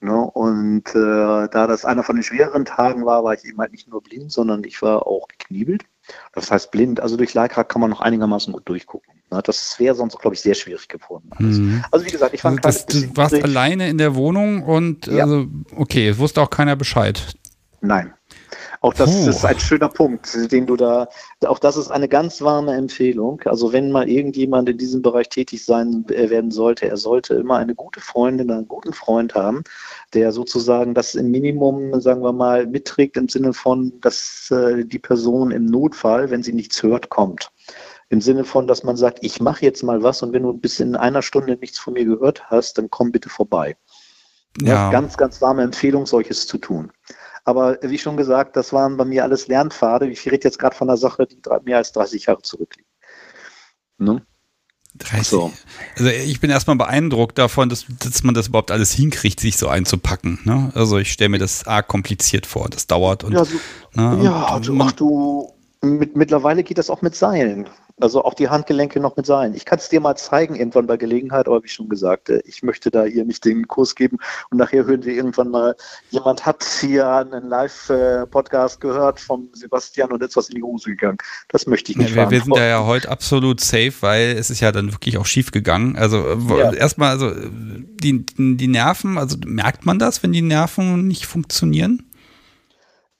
Ne? 0.00 0.16
Und 0.16 0.88
äh, 0.94 1.48
da 1.48 1.66
das 1.66 1.84
einer 1.84 2.04
von 2.04 2.16
den 2.16 2.22
schwereren 2.22 2.64
Tagen 2.64 3.04
war, 3.04 3.22
war 3.22 3.34
ich 3.34 3.44
eben 3.44 3.58
halt 3.58 3.72
nicht 3.72 3.86
nur 3.86 4.02
blind, 4.02 4.32
sondern 4.32 4.64
ich 4.64 4.80
war 4.80 5.06
auch 5.06 5.28
gekniebelt. 5.28 5.84
Das 6.32 6.50
heißt 6.50 6.70
blind. 6.70 7.00
Also 7.00 7.18
durch 7.18 7.34
Leica 7.34 7.64
kann 7.64 7.82
man 7.82 7.90
noch 7.90 8.00
einigermaßen 8.00 8.54
gut 8.54 8.66
durchgucken. 8.66 9.21
Ne? 9.32 9.40
Das 9.44 9.78
wäre 9.78 9.94
sonst, 9.94 10.18
glaube 10.18 10.34
ich, 10.34 10.40
sehr 10.40 10.54
schwierig 10.54 10.88
geworden. 10.88 11.30
Mhm. 11.38 11.84
Also 11.90 12.06
wie 12.06 12.10
gesagt, 12.10 12.34
ich 12.34 12.42
fand 12.42 12.64
also 12.64 12.84
das, 12.86 12.86
Du 12.86 13.16
warst 13.16 13.32
durch. 13.32 13.44
alleine 13.44 13.88
in 13.88 13.98
der 13.98 14.14
Wohnung 14.14 14.62
und 14.62 15.06
ja. 15.06 15.24
also, 15.24 15.46
okay, 15.76 16.18
wusste 16.18 16.42
auch 16.42 16.50
keiner 16.50 16.76
Bescheid. 16.76 17.34
Nein. 17.80 18.12
Auch 18.82 18.94
das 18.94 19.10
Puh. 19.10 19.30
ist 19.30 19.44
ein 19.44 19.60
schöner 19.60 19.88
Punkt, 19.88 20.50
den 20.50 20.66
du 20.66 20.74
da, 20.74 21.08
auch 21.46 21.60
das 21.60 21.76
ist 21.76 21.92
eine 21.92 22.08
ganz 22.08 22.42
warme 22.42 22.74
Empfehlung. 22.74 23.40
Also 23.44 23.72
wenn 23.72 23.92
mal 23.92 24.08
irgendjemand 24.08 24.68
in 24.68 24.76
diesem 24.76 25.02
Bereich 25.02 25.28
tätig 25.28 25.64
sein 25.64 26.04
äh, 26.08 26.30
werden 26.30 26.50
sollte, 26.50 26.88
er 26.88 26.96
sollte 26.96 27.34
immer 27.34 27.58
eine 27.58 27.76
gute 27.76 28.00
Freundin, 28.00 28.50
einen 28.50 28.66
guten 28.66 28.92
Freund 28.92 29.36
haben, 29.36 29.62
der 30.14 30.32
sozusagen 30.32 30.94
das 30.94 31.14
im 31.14 31.30
Minimum, 31.30 32.00
sagen 32.00 32.22
wir 32.22 32.32
mal, 32.32 32.66
mitträgt 32.66 33.16
im 33.16 33.28
Sinne 33.28 33.52
von, 33.52 33.92
dass 34.00 34.50
äh, 34.50 34.84
die 34.84 34.98
Person 34.98 35.52
im 35.52 35.66
Notfall, 35.66 36.30
wenn 36.30 36.42
sie 36.42 36.52
nichts 36.52 36.82
hört, 36.82 37.08
kommt. 37.08 37.51
Im 38.12 38.20
Sinne 38.20 38.44
von, 38.44 38.66
dass 38.66 38.82
man 38.82 38.98
sagt, 38.98 39.20
ich 39.22 39.40
mache 39.40 39.64
jetzt 39.64 39.82
mal 39.82 40.02
was 40.02 40.22
und 40.22 40.34
wenn 40.34 40.42
du 40.42 40.52
bis 40.52 40.80
in 40.80 40.96
einer 40.96 41.22
Stunde 41.22 41.56
nichts 41.56 41.78
von 41.78 41.94
mir 41.94 42.04
gehört 42.04 42.50
hast, 42.50 42.76
dann 42.76 42.90
komm 42.90 43.10
bitte 43.10 43.30
vorbei. 43.30 43.74
Ja. 44.60 44.90
Ganz, 44.90 45.16
ganz 45.16 45.40
warme 45.40 45.62
Empfehlung, 45.62 46.04
solches 46.04 46.46
zu 46.46 46.58
tun. 46.58 46.92
Aber 47.46 47.78
wie 47.80 47.96
schon 47.96 48.18
gesagt, 48.18 48.54
das 48.54 48.74
waren 48.74 48.98
bei 48.98 49.06
mir 49.06 49.22
alles 49.22 49.48
Lernpfade. 49.48 50.10
Ich 50.10 50.26
rede 50.26 50.46
jetzt 50.46 50.58
gerade 50.58 50.76
von 50.76 50.90
einer 50.90 50.98
Sache, 50.98 51.26
die 51.26 51.38
mehr 51.64 51.78
als 51.78 51.92
30 51.92 52.26
Jahre 52.26 52.42
zurückliegt. 52.42 52.90
Ne? 53.96 54.20
30. 54.98 55.26
So. 55.26 55.50
Also 55.96 56.10
ich 56.10 56.38
bin 56.38 56.50
erstmal 56.50 56.76
beeindruckt 56.76 57.38
davon, 57.38 57.70
dass, 57.70 57.86
dass 57.98 58.22
man 58.24 58.34
das 58.34 58.48
überhaupt 58.48 58.70
alles 58.70 58.92
hinkriegt, 58.92 59.40
sich 59.40 59.56
so 59.56 59.68
einzupacken. 59.68 60.38
Ne? 60.44 60.70
Also 60.74 60.98
ich 60.98 61.10
stelle 61.10 61.30
mir 61.30 61.38
das 61.38 61.66
arg 61.66 61.88
kompliziert 61.88 62.44
vor. 62.44 62.68
Das 62.68 62.86
dauert 62.86 63.24
und. 63.24 63.32
Ja, 63.32 63.46
so, 63.46 63.56
ne? 63.94 64.20
ja 64.22 64.54
und, 64.54 64.68
du, 64.68 64.80
ach, 64.82 64.92
du, 64.92 65.54
mit, 65.80 66.14
mittlerweile 66.14 66.62
geht 66.62 66.76
das 66.76 66.90
auch 66.90 67.00
mit 67.00 67.14
Seilen. 67.14 67.70
Also 68.02 68.24
auch 68.24 68.34
die 68.34 68.48
Handgelenke 68.48 68.98
noch 68.98 69.16
mit 69.16 69.26
Seilen. 69.26 69.54
Ich 69.54 69.64
kann 69.64 69.78
es 69.78 69.88
dir 69.88 70.00
mal 70.00 70.16
zeigen 70.16 70.56
irgendwann 70.56 70.88
bei 70.88 70.96
Gelegenheit, 70.96 71.46
aber 71.46 71.62
wie 71.62 71.68
schon 71.68 71.88
gesagt, 71.88 72.30
äh, 72.30 72.42
ich 72.44 72.62
möchte 72.64 72.90
da 72.90 73.04
hier 73.04 73.24
nicht 73.24 73.44
den 73.44 73.68
Kurs 73.68 73.94
geben 73.94 74.18
und 74.50 74.58
nachher 74.58 74.84
hören 74.84 75.04
wir 75.04 75.14
irgendwann 75.14 75.50
mal, 75.50 75.76
jemand 76.10 76.44
hat 76.44 76.64
hier 76.80 77.08
einen 77.08 77.48
Live-Podcast 77.48 78.80
gehört 78.80 79.20
vom 79.20 79.48
Sebastian 79.52 80.10
und 80.10 80.20
ist 80.22 80.36
was 80.36 80.48
in 80.48 80.56
die 80.56 80.62
Hose 80.62 80.90
gegangen. 80.90 81.18
Das 81.48 81.66
möchte 81.68 81.92
ich 81.92 81.98
nicht. 81.98 82.10
Ja, 82.10 82.24
wir, 82.24 82.30
wir, 82.30 82.42
sind 82.42 82.56
da 82.56 82.66
ja 82.66 82.84
heute 82.84 83.08
absolut 83.08 83.60
safe, 83.60 83.94
weil 84.00 84.36
es 84.36 84.50
ist 84.50 84.58
ja 84.58 84.72
dann 84.72 84.92
wirklich 84.92 85.16
auch 85.18 85.26
schief 85.26 85.52
gegangen. 85.52 85.96
Also 85.96 86.16
ja. 86.56 86.72
erstmal, 86.72 87.10
also 87.10 87.30
die, 87.32 88.26
die 88.36 88.68
Nerven, 88.68 89.16
also 89.16 89.36
merkt 89.46 89.86
man 89.86 90.00
das, 90.00 90.24
wenn 90.24 90.32
die 90.32 90.42
Nerven 90.42 91.06
nicht 91.06 91.26
funktionieren? 91.26 92.10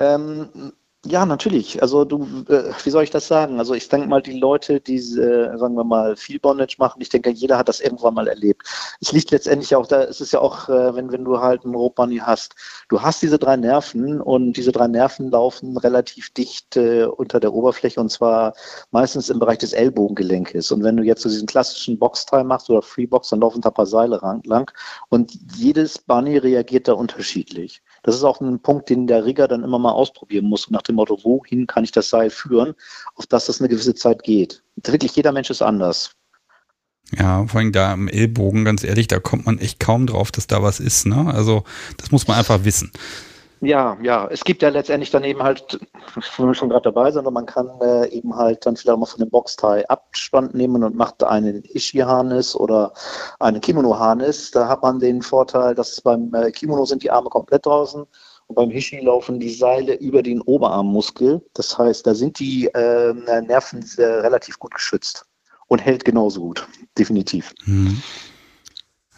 Ähm, 0.00 0.72
ja, 1.04 1.26
natürlich. 1.26 1.82
Also 1.82 2.04
du, 2.04 2.44
äh, 2.48 2.72
wie 2.84 2.90
soll 2.90 3.02
ich 3.02 3.10
das 3.10 3.26
sagen? 3.26 3.58
Also 3.58 3.74
ich 3.74 3.88
denke 3.88 4.06
mal, 4.06 4.22
die 4.22 4.38
Leute, 4.38 4.80
die, 4.80 4.98
äh, 4.98 5.56
sagen 5.58 5.74
wir 5.74 5.82
mal, 5.82 6.14
viel 6.14 6.38
Bondage 6.38 6.76
machen, 6.78 7.00
ich 7.00 7.08
denke, 7.08 7.30
jeder 7.30 7.58
hat 7.58 7.68
das 7.68 7.80
irgendwann 7.80 8.14
mal 8.14 8.28
erlebt. 8.28 8.62
Es 9.00 9.10
liegt 9.10 9.32
letztendlich 9.32 9.74
auch 9.74 9.88
da, 9.88 10.04
es 10.04 10.20
ist 10.20 10.32
ja 10.32 10.38
auch, 10.38 10.68
äh, 10.68 10.94
wenn, 10.94 11.10
wenn 11.10 11.24
du 11.24 11.40
halt 11.40 11.64
einen 11.64 11.74
Rope 11.74 11.96
Bunny 11.96 12.18
hast, 12.18 12.54
du 12.88 13.02
hast 13.02 13.20
diese 13.20 13.36
drei 13.36 13.56
Nerven 13.56 14.20
und 14.20 14.52
diese 14.52 14.70
drei 14.70 14.86
Nerven 14.86 15.32
laufen 15.32 15.76
relativ 15.76 16.30
dicht 16.34 16.76
äh, 16.76 17.04
unter 17.06 17.40
der 17.40 17.52
Oberfläche 17.52 17.98
und 18.00 18.10
zwar 18.10 18.54
meistens 18.92 19.28
im 19.28 19.40
Bereich 19.40 19.58
des 19.58 19.72
Ellbogengelenkes. 19.72 20.70
Und 20.70 20.84
wenn 20.84 20.96
du 20.96 21.02
jetzt 21.02 21.22
so 21.22 21.28
diesen 21.28 21.48
klassischen 21.48 21.98
Boxteil 21.98 22.44
machst 22.44 22.70
oder 22.70 22.80
Freebox, 22.80 23.30
dann 23.30 23.40
laufen 23.40 23.60
da 23.60 23.70
ein 23.70 23.74
paar 23.74 23.86
Seile 23.86 24.20
lang 24.44 24.70
und 25.08 25.32
jedes 25.56 25.98
Bunny 25.98 26.38
reagiert 26.38 26.86
da 26.86 26.92
unterschiedlich. 26.92 27.82
Das 28.02 28.14
ist 28.14 28.24
auch 28.24 28.40
ein 28.40 28.60
Punkt, 28.60 28.90
den 28.90 29.06
der 29.06 29.24
Rigger 29.24 29.48
dann 29.48 29.62
immer 29.62 29.78
mal 29.78 29.92
ausprobieren 29.92 30.46
muss, 30.46 30.70
nach 30.70 30.82
dem 30.82 30.96
Motto, 30.96 31.18
wohin 31.22 31.66
kann 31.66 31.84
ich 31.84 31.92
das 31.92 32.10
Seil 32.10 32.30
führen, 32.30 32.74
auf 33.14 33.26
das 33.26 33.46
das 33.46 33.60
eine 33.60 33.68
gewisse 33.68 33.94
Zeit 33.94 34.22
geht. 34.22 34.62
Wirklich 34.76 35.14
jeder 35.14 35.32
Mensch 35.32 35.50
ist 35.50 35.62
anders. 35.62 36.10
Ja, 37.16 37.46
vor 37.46 37.60
allem 37.60 37.72
da 37.72 37.92
im 37.92 38.08
Ellbogen, 38.08 38.64
ganz 38.64 38.84
ehrlich, 38.84 39.06
da 39.06 39.18
kommt 39.18 39.46
man 39.46 39.58
echt 39.58 39.80
kaum 39.80 40.06
drauf, 40.06 40.32
dass 40.32 40.46
da 40.46 40.62
was 40.62 40.80
ist. 40.80 41.06
Ne? 41.06 41.32
Also 41.32 41.64
das 41.98 42.10
muss 42.10 42.26
man 42.26 42.38
einfach 42.38 42.64
wissen. 42.64 42.90
Ja, 43.64 43.96
ja, 44.02 44.26
es 44.26 44.42
gibt 44.42 44.60
ja 44.60 44.70
letztendlich 44.70 45.12
dann 45.12 45.22
eben 45.22 45.40
halt, 45.40 45.78
wenn 46.36 46.48
wir 46.48 46.54
schon 46.54 46.68
gerade 46.68 46.82
dabei 46.82 47.12
sind, 47.12 47.30
man 47.30 47.46
kann 47.46 47.70
äh, 47.80 48.08
eben 48.08 48.34
halt 48.34 48.66
dann 48.66 48.74
vielleicht 48.74 48.90
auch 48.90 48.98
mal 48.98 49.06
von 49.06 49.20
dem 49.20 49.30
Boxteil 49.30 49.86
Abstand 49.86 50.52
nehmen 50.52 50.82
und 50.82 50.96
macht 50.96 51.22
einen 51.22 51.62
Ishi-Harness 51.62 52.56
oder 52.56 52.92
einen 53.38 53.60
Kimono-Harness. 53.60 54.50
Da 54.50 54.66
hat 54.66 54.82
man 54.82 54.98
den 54.98 55.22
Vorteil, 55.22 55.76
dass 55.76 56.00
beim 56.00 56.34
äh, 56.34 56.50
Kimono 56.50 56.84
sind 56.84 57.04
die 57.04 57.10
Arme 57.12 57.28
komplett 57.28 57.64
draußen 57.64 58.04
und 58.48 58.54
beim 58.56 58.70
Hishi 58.70 58.98
laufen 58.98 59.38
die 59.38 59.54
Seile 59.54 59.94
über 59.94 60.24
den 60.24 60.40
Oberarmmuskel. 60.40 61.40
Das 61.54 61.78
heißt, 61.78 62.04
da 62.04 62.16
sind 62.16 62.40
die 62.40 62.66
äh, 62.74 63.14
Nerven 63.42 63.88
relativ 63.96 64.58
gut 64.58 64.74
geschützt 64.74 65.24
und 65.68 65.78
hält 65.78 66.04
genauso 66.04 66.40
gut, 66.40 66.66
definitiv. 66.98 67.54
Hm. 67.62 68.02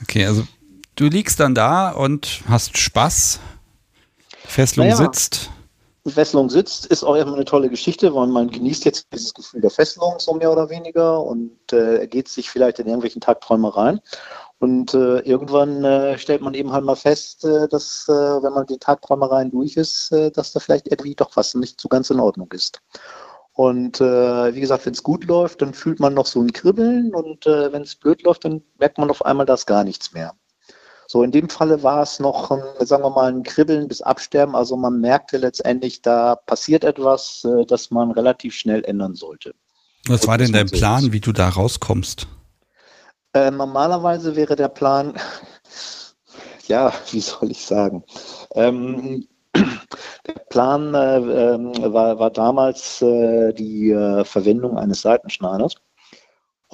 Okay, 0.03 0.27
also 0.27 0.47
du 0.97 1.07
liegst 1.07 1.41
dann 1.41 1.55
da 1.55 1.93
und 1.93 2.43
hast 2.47 2.77
Spaß 2.77 3.41
Fesselung 4.47 4.89
naja, 4.89 4.97
sitzt. 4.97 5.51
Fesselung 6.07 6.51
sitzt, 6.51 6.87
ist 6.87 7.03
auch 7.03 7.15
immer 7.15 7.35
eine 7.35 7.47
tolle 7.47 7.71
Geschichte, 7.71 8.15
weil 8.15 8.27
man 8.27 8.51
genießt 8.51 8.85
jetzt 8.85 9.07
dieses 9.13 9.33
Gefühl 9.33 9.63
der 9.63 9.71
Fesselung 9.71 10.19
so 10.19 10.35
mehr 10.35 10.53
oder 10.53 10.69
weniger 10.69 11.23
und 11.23 11.73
äh, 11.73 11.99
ergeht 11.99 12.29
sich 12.29 12.51
vielleicht 12.51 12.79
in 12.79 12.87
irgendwelchen 12.87 13.23
Tagträumereien. 13.23 14.01
Und 14.59 14.95
äh, 14.95 15.21
irgendwann 15.21 15.85
äh, 15.85 16.19
stellt 16.19 16.43
man 16.43 16.55
eben 16.55 16.73
halt 16.73 16.85
mal 16.85 16.97
fest, 16.97 17.45
äh, 17.45 17.69
dass, 17.69 18.07
äh, 18.09 18.13
wenn 18.13 18.53
man 18.53 18.67
die 18.67 18.79
Tagträumereien 18.79 19.51
durch 19.51 19.77
ist, 19.77 20.13
äh, 20.13 20.31
dass 20.31 20.53
da 20.53 20.61
vielleicht 20.61 20.89
irgendwie 20.89 21.15
doch 21.15 21.37
was 21.37 21.55
nicht 21.55 21.81
so 21.81 21.89
ganz 21.89 22.11
in 22.11 22.21
Ordnung 22.21 22.53
ist. 22.53 22.81
Und 23.53 24.01
äh, 24.01 24.55
wie 24.55 24.61
gesagt, 24.61 24.85
wenn 24.85 24.95
es 24.95 25.03
gut 25.03 25.25
läuft, 25.25 25.63
dann 25.63 25.75
fühlt 25.75 26.01
man 26.01 26.13
noch 26.13 26.27
so 26.27 26.41
ein 26.41 26.53
Kribbeln 26.53 27.15
und 27.15 27.47
wenn 27.47 27.83
es 27.83 27.95
blöd 27.95 28.23
läuft, 28.25 28.45
dann 28.45 28.63
merkt 28.81 28.99
man 28.99 29.11
auf 29.11 29.25
einmal 29.25 29.47
das 29.47 29.65
gar 29.65 29.85
nichts 29.85 30.13
mehr. 30.13 30.35
So, 31.14 31.23
in 31.23 31.30
dem 31.30 31.49
Falle 31.49 31.80
war 31.85 32.02
es 32.02 32.18
noch, 32.18 32.50
sagen 32.80 33.04
wir 33.04 33.11
mal, 33.11 33.33
ein 33.33 33.44
Kribbeln 33.44 33.87
bis 33.87 34.02
Absterben. 34.02 34.56
Also 34.56 34.76
man 34.76 35.00
merkte 35.00 35.37
letztendlich, 35.37 36.02
da 36.02 36.35
passiert 36.35 36.83
etwas, 36.83 37.44
äh, 37.44 37.64
das 37.66 37.92
man 37.92 38.11
relativ 38.11 38.52
schnell 38.52 38.85
ändern 38.85 39.14
sollte. 39.14 39.54
Was 40.09 40.26
war 40.26 40.38
denn 40.38 40.52
dein 40.52 40.66
Plan, 40.66 41.12
wie 41.12 41.21
du 41.21 41.30
da 41.30 41.50
rauskommst? 41.50 42.26
Äh, 43.33 43.52
normalerweise 43.52 44.35
wäre 44.35 44.56
der 44.56 44.66
Plan, 44.66 45.14
ja, 46.66 46.92
wie 47.12 47.21
soll 47.21 47.52
ich 47.52 47.64
sagen? 47.64 48.02
Ähm, 48.56 49.28
der 49.54 50.40
Plan 50.50 50.94
äh, 50.94 51.18
äh, 51.18 51.92
war, 51.92 52.18
war, 52.18 52.30
damals 52.33 53.00
äh, 53.02 53.52
die 53.52 53.92
äh, 53.92 54.25
Verwendung 54.25 54.76
eines 54.78 55.02
Seitenschneiders. 55.02 55.76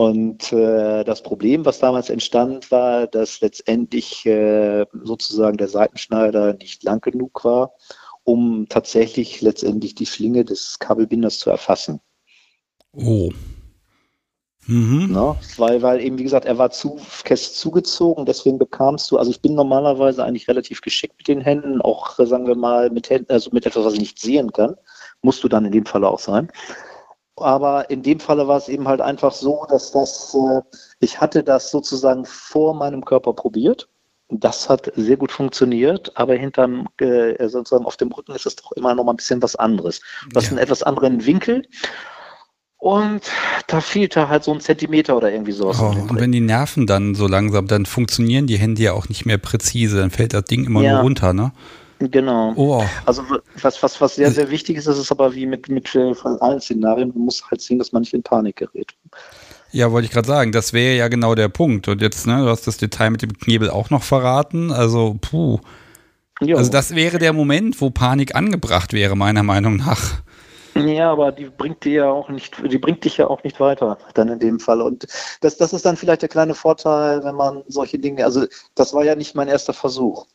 Und 0.00 0.50
äh, 0.54 1.04
das 1.04 1.22
Problem, 1.22 1.66
was 1.66 1.78
damals 1.78 2.08
entstand, 2.08 2.70
war, 2.70 3.06
dass 3.06 3.42
letztendlich 3.42 4.24
äh, 4.24 4.86
sozusagen 5.02 5.58
der 5.58 5.68
Seitenschneider 5.68 6.54
nicht 6.54 6.82
lang 6.84 7.02
genug 7.02 7.44
war, 7.44 7.74
um 8.24 8.66
tatsächlich 8.70 9.42
letztendlich 9.42 9.94
die 9.94 10.06
Schlinge 10.06 10.46
des 10.46 10.78
Kabelbinders 10.78 11.38
zu 11.38 11.50
erfassen. 11.50 12.00
Oh. 12.96 13.28
Mhm. 14.66 15.12
Ne? 15.12 15.36
Weil, 15.58 15.82
weil 15.82 16.00
eben, 16.00 16.16
wie 16.16 16.24
gesagt, 16.24 16.46
er 16.46 16.56
war 16.56 16.70
zu 16.70 16.96
fest 16.96 17.58
zugezogen, 17.58 18.24
deswegen 18.24 18.58
bekamst 18.58 19.10
du, 19.10 19.18
also 19.18 19.30
ich 19.30 19.42
bin 19.42 19.54
normalerweise 19.54 20.24
eigentlich 20.24 20.48
relativ 20.48 20.80
geschickt 20.80 21.16
mit 21.18 21.28
den 21.28 21.42
Händen, 21.42 21.82
auch 21.82 22.16
sagen 22.16 22.46
wir 22.46 22.56
mal 22.56 22.88
mit 22.88 23.10
Händen, 23.10 23.30
also 23.30 23.50
mit 23.52 23.66
etwas, 23.66 23.84
was 23.84 23.92
ich 23.92 24.00
nicht 24.00 24.18
sehen 24.18 24.50
kann, 24.50 24.76
musst 25.20 25.44
du 25.44 25.48
dann 25.48 25.66
in 25.66 25.72
dem 25.72 25.84
Fall 25.84 26.06
auch 26.06 26.20
sein. 26.20 26.50
Aber 27.36 27.88
in 27.90 28.02
dem 28.02 28.20
Falle 28.20 28.46
war 28.48 28.58
es 28.58 28.68
eben 28.68 28.86
halt 28.86 29.00
einfach 29.00 29.32
so, 29.32 29.64
dass 29.68 29.92
das, 29.92 30.34
äh, 30.34 30.60
ich 31.00 31.20
hatte 31.20 31.42
das 31.42 31.70
sozusagen 31.70 32.24
vor 32.24 32.74
meinem 32.74 33.04
Körper 33.04 33.32
probiert. 33.32 33.88
Das 34.28 34.68
hat 34.68 34.92
sehr 34.94 35.16
gut 35.16 35.32
funktioniert, 35.32 36.12
aber 36.16 36.34
hinterm, 36.34 36.88
äh, 36.98 37.48
sozusagen 37.48 37.84
auf 37.84 37.96
dem 37.96 38.12
Rücken 38.12 38.32
ist 38.32 38.46
es 38.46 38.56
doch 38.56 38.72
immer 38.72 38.94
noch 38.94 39.04
mal 39.04 39.12
ein 39.12 39.16
bisschen 39.16 39.42
was 39.42 39.56
anderes. 39.56 40.00
Hast 40.34 40.44
ja. 40.44 40.50
einen 40.50 40.58
etwas 40.58 40.82
anderen 40.82 41.26
Winkel 41.26 41.62
und 42.80 43.20
da 43.66 43.82
fehlte 43.82 44.30
halt 44.30 44.42
so 44.42 44.54
ein 44.54 44.60
Zentimeter 44.60 45.14
oder 45.14 45.30
irgendwie 45.30 45.52
sowas. 45.52 45.78
Oh, 45.80 45.94
und 46.08 46.18
wenn 46.18 46.32
die 46.32 46.40
Nerven 46.40 46.86
dann 46.86 47.14
so 47.14 47.26
langsam, 47.26 47.66
dann 47.66 47.84
funktionieren 47.84 48.46
die 48.46 48.58
Hände 48.58 48.82
ja 48.82 48.94
auch 48.94 49.10
nicht 49.10 49.26
mehr 49.26 49.36
präzise, 49.36 49.98
dann 49.98 50.10
fällt 50.10 50.32
das 50.32 50.44
Ding 50.44 50.64
immer 50.64 50.80
ja. 50.80 50.94
nur 50.94 51.02
runter, 51.02 51.34
ne? 51.34 51.52
Genau. 52.00 52.54
Oh. 52.56 52.82
Also 53.04 53.22
was, 53.60 53.82
was, 53.82 54.00
was 54.00 54.14
sehr, 54.14 54.30
sehr 54.30 54.50
wichtig 54.50 54.78
ist, 54.78 54.86
ist 54.86 55.12
aber 55.12 55.34
wie 55.34 55.44
mit, 55.46 55.68
mit 55.68 55.94
allen 55.94 56.60
Szenarien, 56.60 57.08
man 57.14 57.26
muss 57.26 57.42
halt 57.50 57.60
sehen, 57.60 57.78
dass 57.78 57.92
man 57.92 58.00
nicht 58.00 58.14
in 58.14 58.22
Panik 58.22 58.56
gerät. 58.56 58.94
Ja, 59.70 59.92
wollte 59.92 60.06
ich 60.06 60.12
gerade 60.12 60.26
sagen, 60.26 60.50
das 60.50 60.72
wäre 60.72 60.96
ja 60.96 61.08
genau 61.08 61.34
der 61.34 61.48
Punkt. 61.48 61.88
Und 61.88 62.00
jetzt, 62.00 62.26
ne, 62.26 62.42
du 62.42 62.48
hast 62.48 62.66
das 62.66 62.78
Detail 62.78 63.10
mit 63.10 63.22
dem 63.22 63.34
Knebel 63.34 63.70
auch 63.70 63.90
noch 63.90 64.02
verraten. 64.02 64.72
Also, 64.72 65.16
puh. 65.20 65.60
Jo. 66.40 66.56
Also 66.56 66.70
das 66.70 66.94
wäre 66.94 67.18
der 67.18 67.34
Moment, 67.34 67.80
wo 67.82 67.90
Panik 67.90 68.34
angebracht 68.34 68.94
wäre, 68.94 69.14
meiner 69.14 69.42
Meinung 69.42 69.76
nach. 69.76 70.22
Ja, 70.74 71.12
aber 71.12 71.32
die 71.32 71.50
bringt 71.50 71.84
dir 71.84 71.92
ja 71.92 72.10
auch 72.10 72.30
nicht, 72.30 72.56
die 72.64 72.78
bringt 72.78 73.04
dich 73.04 73.18
ja 73.18 73.26
auch 73.26 73.42
nicht 73.42 73.60
weiter, 73.60 73.98
dann 74.14 74.28
in 74.28 74.38
dem 74.38 74.60
Fall. 74.60 74.80
Und 74.80 75.06
das, 75.42 75.58
das 75.58 75.74
ist 75.74 75.84
dann 75.84 75.96
vielleicht 75.96 76.22
der 76.22 76.28
kleine 76.30 76.54
Vorteil, 76.54 77.22
wenn 77.24 77.34
man 77.34 77.62
solche 77.68 77.98
Dinge, 77.98 78.24
also 78.24 78.46
das 78.74 78.94
war 78.94 79.04
ja 79.04 79.14
nicht 79.14 79.34
mein 79.34 79.48
erster 79.48 79.74
Versuch. 79.74 80.26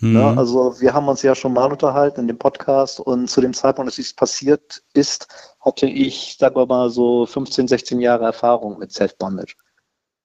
Mhm. 0.00 0.16
Ja, 0.16 0.34
also 0.34 0.80
wir 0.80 0.92
haben 0.92 1.08
uns 1.08 1.22
ja 1.22 1.34
schon 1.34 1.52
mal 1.52 1.70
unterhalten 1.70 2.20
in 2.20 2.28
dem 2.28 2.38
Podcast 2.38 3.00
und 3.00 3.28
zu 3.28 3.40
dem 3.40 3.54
Zeitpunkt, 3.54 3.88
als 3.88 3.96
dies 3.96 4.14
passiert 4.14 4.82
ist, 4.92 5.28
hatte 5.60 5.86
ich, 5.86 6.36
sagen 6.38 6.56
wir 6.56 6.66
mal, 6.66 6.90
so 6.90 7.26
15, 7.26 7.68
16 7.68 8.00
Jahre 8.00 8.24
Erfahrung 8.24 8.78
mit 8.78 8.92
Self-Bondage. 8.92 9.54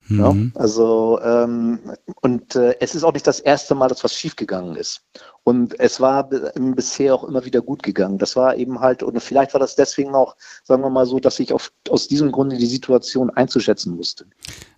Ja, 0.09 0.33
mhm. 0.33 0.51
also 0.55 1.19
ähm, 1.23 1.79
und 2.21 2.55
äh, 2.55 2.75
es 2.79 2.95
ist 2.95 3.03
auch 3.03 3.13
nicht 3.13 3.27
das 3.27 3.39
erste 3.39 3.75
Mal, 3.75 3.87
dass 3.87 4.03
was 4.03 4.15
schiefgegangen 4.15 4.75
ist. 4.75 5.03
Und 5.43 5.79
es 5.79 6.01
war 6.01 6.27
bisher 6.29 7.13
auch 7.13 7.23
immer 7.23 7.45
wieder 7.45 7.61
gut 7.61 7.83
gegangen. 7.83 8.17
Das 8.17 8.35
war 8.35 8.57
eben 8.57 8.79
halt, 8.79 9.03
und 9.03 9.19
vielleicht 9.21 9.53
war 9.53 9.59
das 9.59 9.75
deswegen 9.75 10.13
auch, 10.13 10.35
sagen 10.63 10.83
wir 10.83 10.89
mal 10.89 11.05
so, 11.05 11.19
dass 11.19 11.39
ich 11.39 11.53
auf, 11.53 11.71
aus 11.89 12.07
diesem 12.07 12.31
Grunde 12.31 12.57
die 12.57 12.65
Situation 12.65 13.29
einzuschätzen 13.29 13.95
musste. 13.95 14.25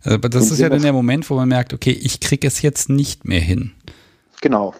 Aber 0.03 0.29
das 0.29 0.43
und 0.43 0.51
ist 0.51 0.59
ja 0.59 0.69
dann 0.69 0.81
der 0.81 0.93
Moment, 0.93 1.29
wo 1.29 1.35
man 1.35 1.49
merkt, 1.49 1.73
okay, 1.73 1.91
ich 1.91 2.19
kriege 2.19 2.45
es 2.45 2.61
jetzt 2.61 2.89
nicht 2.89 3.25
mehr 3.25 3.41
hin. 3.41 3.71
Genau. 4.43 4.73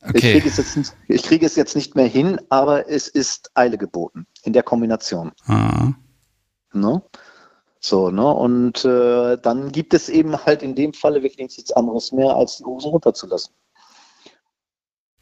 Okay. 0.00 0.14
Ich, 0.14 0.22
kriege 0.22 0.48
es 0.48 0.56
jetzt, 0.56 0.96
ich 1.06 1.22
kriege 1.22 1.44
es 1.44 1.54
jetzt 1.54 1.76
nicht 1.76 1.94
mehr 1.96 2.06
hin, 2.06 2.40
aber 2.48 2.88
es 2.88 3.06
ist 3.06 3.50
Eile 3.52 3.76
geboten 3.76 4.26
in 4.42 4.54
der 4.54 4.62
Kombination. 4.62 5.32
Ah. 5.46 5.92
No? 6.72 7.02
So, 7.78 8.10
ne? 8.10 8.26
Und 8.26 8.86
äh, 8.86 9.36
dann 9.36 9.70
gibt 9.70 9.92
es 9.92 10.08
eben 10.08 10.46
halt 10.46 10.62
in 10.62 10.74
dem 10.74 10.94
Falle 10.94 11.22
wirklich 11.22 11.54
nichts 11.54 11.72
anderes 11.72 12.10
mehr, 12.10 12.34
als 12.34 12.56
die 12.56 12.64
Hose 12.64 12.88
runterzulassen. 12.88 13.52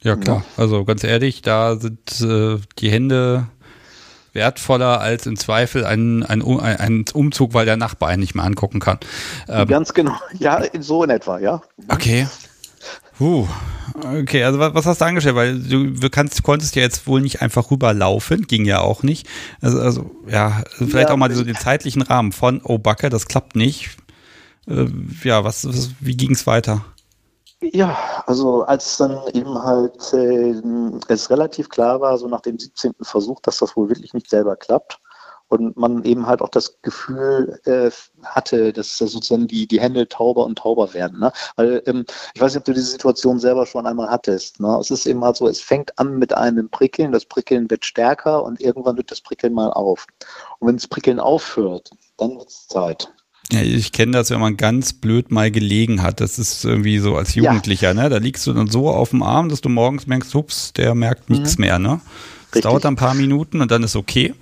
Ja, 0.02 0.14
klar. 0.14 0.44
Ja. 0.56 0.62
Also 0.62 0.84
ganz 0.84 1.02
ehrlich, 1.02 1.42
da 1.42 1.74
sind 1.74 2.20
äh, 2.20 2.60
die 2.78 2.90
Hände 2.90 3.48
wertvoller 4.34 5.00
als 5.00 5.26
im 5.26 5.36
Zweifel 5.36 5.84
ein, 5.84 6.22
ein, 6.22 6.42
ein, 6.60 7.04
Umzug, 7.12 7.54
weil 7.54 7.66
der 7.66 7.76
Nachbar 7.76 8.10
einen 8.10 8.20
nicht 8.20 8.36
mehr 8.36 8.44
angucken 8.44 8.78
kann. 8.78 9.00
Ähm, 9.48 9.66
ganz 9.66 9.94
genau. 9.94 10.14
Ja, 10.38 10.62
so 10.78 11.02
in 11.02 11.10
etwa, 11.10 11.40
ja. 11.40 11.60
Okay. 11.88 12.28
Uh, 13.18 13.46
okay, 14.04 14.44
also 14.44 14.58
was, 14.58 14.74
was, 14.74 14.86
hast 14.86 15.00
du 15.00 15.04
angestellt? 15.06 15.36
Weil 15.36 15.58
du 15.58 16.10
kannst, 16.10 16.42
konntest 16.42 16.76
ja 16.76 16.82
jetzt 16.82 17.06
wohl 17.06 17.20
nicht 17.20 17.40
einfach 17.40 17.70
rüberlaufen, 17.70 18.46
ging 18.46 18.64
ja 18.64 18.80
auch 18.80 19.02
nicht. 19.02 19.26
Also, 19.62 19.80
also 19.80 20.10
ja, 20.26 20.62
vielleicht 20.76 21.08
ja, 21.08 21.14
auch 21.14 21.16
mal 21.16 21.32
so 21.32 21.44
den 21.44 21.56
zeitlichen 21.56 22.02
Rahmen 22.02 22.32
von, 22.32 22.60
oh 22.62 22.78
Backe, 22.78 23.08
das 23.08 23.26
klappt 23.26 23.56
nicht. 23.56 23.96
Äh, 24.68 24.86
ja, 25.24 25.44
was, 25.44 25.66
was 25.66 25.90
wie 26.00 26.16
ging 26.16 26.32
es 26.32 26.46
weiter? 26.46 26.84
Ja, 27.62 27.96
also 28.26 28.64
als 28.64 28.98
dann 28.98 29.18
eben 29.32 29.58
halt 29.62 30.12
äh, 30.12 30.54
es 31.08 31.30
relativ 31.30 31.70
klar 31.70 32.00
war, 32.00 32.18
so 32.18 32.28
nach 32.28 32.42
dem 32.42 32.58
17. 32.58 32.92
Versuch, 33.00 33.40
dass 33.40 33.58
das 33.58 33.76
wohl 33.76 33.88
wirklich 33.88 34.12
nicht 34.12 34.28
selber 34.28 34.56
klappt, 34.56 34.98
und 35.48 35.76
man 35.76 36.04
eben 36.04 36.26
halt 36.26 36.42
auch 36.42 36.48
das 36.48 36.80
Gefühl 36.82 37.60
äh, 37.64 37.90
hatte, 38.24 38.72
dass 38.72 38.98
sozusagen 38.98 39.46
die, 39.46 39.66
die 39.66 39.80
Hände 39.80 40.08
tauber 40.08 40.44
und 40.44 40.58
tauber 40.58 40.92
werden. 40.94 41.20
Ne? 41.20 41.32
Weil 41.56 41.82
ähm, 41.86 42.04
ich 42.34 42.40
weiß 42.40 42.52
nicht, 42.52 42.60
ob 42.60 42.64
du 42.64 42.72
diese 42.72 42.90
Situation 42.90 43.38
selber 43.38 43.66
schon 43.66 43.86
einmal 43.86 44.10
hattest. 44.10 44.60
Ne? 44.60 44.76
Es 44.80 44.90
ist 44.90 45.06
eben 45.06 45.22
halt 45.24 45.36
so, 45.36 45.46
es 45.48 45.60
fängt 45.60 45.98
an 45.98 46.18
mit 46.18 46.36
einem 46.36 46.68
Prickeln, 46.68 47.12
das 47.12 47.24
Prickeln 47.24 47.70
wird 47.70 47.84
stärker 47.84 48.42
und 48.44 48.60
irgendwann 48.60 48.96
wird 48.96 49.10
das 49.10 49.20
Prickeln 49.20 49.52
mal 49.52 49.70
auf. 49.70 50.06
Und 50.58 50.68
wenn 50.68 50.76
das 50.76 50.88
Prickeln 50.88 51.20
aufhört, 51.20 51.90
dann 52.16 52.30
wird 52.38 52.48
es 52.48 52.66
Zeit. 52.66 53.12
Ja, 53.52 53.60
ich 53.60 53.92
kenne 53.92 54.12
das, 54.12 54.30
wenn 54.30 54.40
man 54.40 54.56
ganz 54.56 54.92
blöd 54.92 55.30
mal 55.30 55.52
gelegen 55.52 56.02
hat. 56.02 56.20
Das 56.20 56.38
ist 56.38 56.64
irgendwie 56.64 56.98
so 56.98 57.14
als 57.14 57.36
Jugendlicher, 57.36 57.88
ja. 57.88 57.94
ne? 57.94 58.08
Da 58.08 58.16
liegst 58.16 58.44
du 58.46 58.52
dann 58.52 58.66
so 58.66 58.90
auf 58.90 59.10
dem 59.10 59.22
Arm, 59.22 59.48
dass 59.48 59.60
du 59.60 59.68
morgens 59.68 60.08
merkst, 60.08 60.34
hups, 60.34 60.72
der 60.72 60.96
merkt 60.96 61.30
nichts 61.30 61.56
mhm. 61.56 61.60
mehr, 61.64 61.78
ne? 61.78 62.00
Es 62.52 62.62
dauert 62.62 62.86
ein 62.86 62.96
paar 62.96 63.14
Minuten 63.14 63.60
und 63.60 63.70
dann 63.70 63.82
ist 63.82 63.96
okay. 63.96 64.34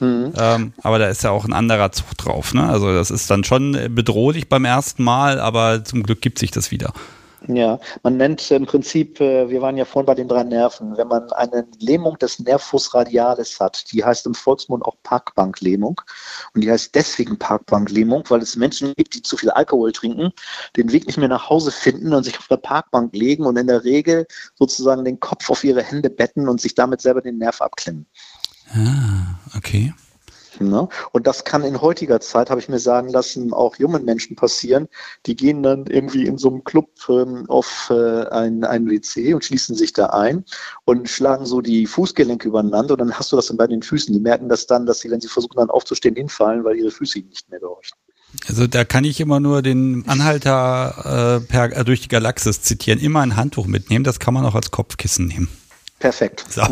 Mhm. 0.00 0.32
Ähm, 0.38 0.72
aber 0.82 0.98
da 0.98 1.08
ist 1.08 1.24
ja 1.24 1.30
auch 1.30 1.44
ein 1.44 1.52
anderer 1.52 1.92
Zug 1.92 2.16
drauf. 2.16 2.54
Ne? 2.54 2.68
Also 2.68 2.92
das 2.92 3.10
ist 3.10 3.30
dann 3.30 3.44
schon 3.44 3.72
bedrohlich 3.94 4.48
beim 4.48 4.64
ersten 4.64 5.04
Mal, 5.04 5.40
aber 5.40 5.84
zum 5.84 6.02
Glück 6.02 6.20
gibt 6.20 6.38
sich 6.38 6.50
das 6.50 6.70
wieder. 6.70 6.92
Ja, 7.46 7.78
man 8.02 8.16
nennt 8.16 8.50
im 8.50 8.66
Prinzip, 8.66 9.20
äh, 9.20 9.48
wir 9.48 9.62
waren 9.62 9.76
ja 9.76 9.84
vorhin 9.84 10.06
bei 10.06 10.14
den 10.14 10.26
drei 10.26 10.42
Nerven, 10.42 10.96
wenn 10.96 11.06
man 11.06 11.30
eine 11.32 11.66
Lähmung 11.78 12.18
des 12.18 12.40
Nervus 12.40 12.92
radialis 12.94 13.60
hat, 13.60 13.90
die 13.92 14.04
heißt 14.04 14.26
im 14.26 14.34
Volksmund 14.34 14.84
auch 14.84 14.96
Parkbanklähmung. 15.04 16.00
Und 16.54 16.62
die 16.62 16.70
heißt 16.70 16.94
deswegen 16.94 17.38
Parkbanklähmung, 17.38 18.24
weil 18.28 18.42
es 18.42 18.56
Menschen 18.56 18.92
gibt, 18.96 19.14
die 19.14 19.22
zu 19.22 19.36
viel 19.36 19.50
Alkohol 19.50 19.92
trinken, 19.92 20.32
den 20.76 20.90
Weg 20.92 21.06
nicht 21.06 21.16
mehr 21.16 21.28
nach 21.28 21.48
Hause 21.48 21.70
finden 21.70 22.12
und 22.12 22.24
sich 22.24 22.38
auf 22.38 22.48
der 22.48 22.56
Parkbank 22.56 23.14
legen 23.14 23.46
und 23.46 23.56
in 23.56 23.68
der 23.68 23.84
Regel 23.84 24.26
sozusagen 24.56 25.04
den 25.04 25.20
Kopf 25.20 25.48
auf 25.48 25.62
ihre 25.62 25.82
Hände 25.82 26.10
betten 26.10 26.48
und 26.48 26.60
sich 26.60 26.74
damit 26.74 27.00
selber 27.00 27.22
den 27.22 27.38
Nerv 27.38 27.60
abklemmen. 27.60 28.06
Ah, 28.74 29.38
okay. 29.56 29.92
Ne? 30.60 30.88
Und 31.12 31.26
das 31.26 31.44
kann 31.44 31.62
in 31.62 31.80
heutiger 31.80 32.20
Zeit, 32.20 32.50
habe 32.50 32.60
ich 32.60 32.68
mir 32.68 32.78
sagen 32.78 33.08
lassen, 33.08 33.52
auch 33.52 33.76
jungen 33.76 34.04
Menschen 34.04 34.36
passieren. 34.36 34.88
Die 35.26 35.36
gehen 35.36 35.62
dann 35.62 35.86
irgendwie 35.86 36.26
in 36.26 36.38
so 36.38 36.48
einem 36.48 36.64
Club 36.64 36.88
ähm, 37.08 37.44
auf 37.48 37.90
äh, 37.90 38.26
ein, 38.28 38.64
ein 38.64 38.88
WC 38.88 39.34
und 39.34 39.44
schließen 39.44 39.76
sich 39.76 39.92
da 39.92 40.06
ein 40.06 40.44
und 40.84 41.08
schlagen 41.08 41.46
so 41.46 41.60
die 41.60 41.86
Fußgelenke 41.86 42.48
übereinander 42.48 42.94
und 42.94 43.00
dann 43.00 43.12
hast 43.12 43.32
du 43.32 43.36
das 43.36 43.46
dann 43.46 43.56
bei 43.56 43.66
den 43.66 43.82
Füßen. 43.82 44.12
Die 44.12 44.20
merken 44.20 44.48
das 44.48 44.66
dann, 44.66 44.86
dass 44.86 45.00
sie, 45.00 45.10
wenn 45.10 45.20
sie 45.20 45.28
versuchen 45.28 45.56
dann 45.56 45.70
aufzustehen, 45.70 46.16
hinfallen, 46.16 46.64
weil 46.64 46.76
ihre 46.76 46.90
Füße 46.90 47.20
nicht 47.20 47.48
mehr 47.50 47.60
gehorchen. 47.60 47.96
Also 48.46 48.66
da 48.66 48.84
kann 48.84 49.04
ich 49.04 49.20
immer 49.20 49.40
nur 49.40 49.62
den 49.62 50.04
Anhalter 50.06 51.40
äh, 51.42 51.46
per, 51.46 51.76
äh, 51.76 51.84
durch 51.84 52.02
die 52.02 52.08
Galaxis 52.08 52.62
zitieren. 52.62 52.98
Immer 52.98 53.20
ein 53.20 53.36
Handtuch 53.36 53.66
mitnehmen, 53.66 54.04
das 54.04 54.18
kann 54.18 54.34
man 54.34 54.44
auch 54.44 54.54
als 54.54 54.70
Kopfkissen 54.70 55.26
nehmen. 55.26 55.48
Perfekt. 55.98 56.44
So. 56.48 56.62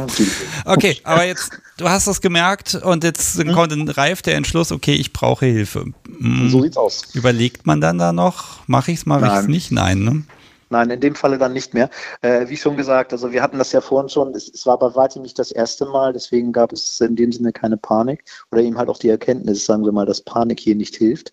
Okay, 0.65 0.99
aber 1.03 1.25
jetzt, 1.25 1.51
du 1.77 1.89
hast 1.89 2.07
das 2.07 2.21
gemerkt 2.21 2.75
und 2.75 3.05
jetzt 3.05 3.39
hm. 3.39 3.53
kommt 3.53 3.73
ein 3.73 3.89
reif 3.89 4.23
der 4.23 4.37
Entschluss, 4.37 4.73
okay, 4.73 4.95
ich 4.95 5.13
brauche 5.13 5.47
Hilfe. 5.47 5.85
Hm. 6.19 6.49
So 6.51 6.63
sieht's 6.63 6.77
aus. 6.77 7.15
Überlegt 7.15 7.67
man 7.67 7.81
dann 7.81 7.99
da 7.99 8.13
noch, 8.13 8.67
mache 8.67 8.93
ich 8.93 8.99
es, 8.99 9.07
mache 9.07 9.27
ich 9.27 9.33
es 9.33 9.49
nicht? 9.49 9.73
Nein, 9.73 10.01
ne? 10.01 10.23
Nein, 10.69 10.91
in 10.91 11.01
dem 11.01 11.15
Falle 11.15 11.39
dann 11.39 11.53
nicht 11.53 11.75
mehr. 11.75 11.91
Äh, 12.23 12.49
wie 12.49 12.57
schon 12.57 12.77
gesagt, 12.77 13.13
also 13.13 13.31
wir 13.31 13.41
hatten 13.41 13.59
das 13.59 13.71
ja 13.71 13.81
vorhin 13.81 14.09
schon, 14.09 14.35
es, 14.35 14.49
es 14.49 14.67
war 14.67 14.79
bei 14.79 14.93
weitem 14.97 15.23
nicht 15.23 15.39
das 15.39 15.53
erste 15.53 15.87
Mal, 15.87 16.13
deswegen 16.13 16.53
gab 16.53 16.73
es 16.73 17.01
in 17.01 17.15
dem 17.15 17.31
Sinne 17.31 17.53
keine 17.53 17.77
Panik 17.77 18.25
oder 18.51 18.63
eben 18.63 18.77
halt 18.77 18.89
auch 18.89 18.99
die 18.99 19.09
Erkenntnis, 19.09 19.65
sagen 19.65 19.85
wir 19.85 19.93
mal, 19.93 20.07
dass 20.07 20.23
Panik 20.23 20.59
hier 20.59 20.75
nicht 20.75 20.97
hilft. 20.97 21.33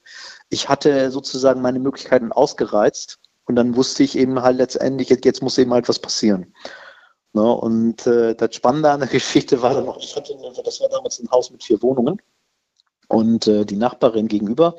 Ich 0.49 0.69
hatte 0.69 1.09
sozusagen 1.09 1.61
meine 1.61 1.79
Möglichkeiten 1.79 2.31
ausgereizt 2.31 3.17
und 3.45 3.55
dann 3.55 3.75
wusste 3.75 4.03
ich 4.03 4.17
eben 4.17 4.39
halt 4.39 4.57
letztendlich, 4.57 5.09
jetzt 5.09 5.41
muss 5.41 5.57
eben 5.57 5.73
halt 5.73 5.89
was 5.89 5.99
passieren. 5.99 6.53
Ne? 7.33 7.41
Und 7.41 8.07
äh, 8.07 8.35
das 8.35 8.55
Spannende 8.55 8.91
an 8.91 9.01
der 9.01 9.09
Geschichte 9.11 9.61
war 9.61 9.73
dann 9.73 9.85
noch, 9.85 9.97
ich 9.97 10.15
hatte, 10.15 10.35
das 10.63 10.79
war 10.81 10.89
damals 10.89 11.19
ein 11.19 11.29
Haus 11.31 11.51
mit 11.51 11.63
vier 11.63 11.81
Wohnungen. 11.81 12.21
Und 13.09 13.47
äh, 13.47 13.65
die 13.65 13.75
Nachbarin 13.75 14.27
gegenüber, 14.27 14.75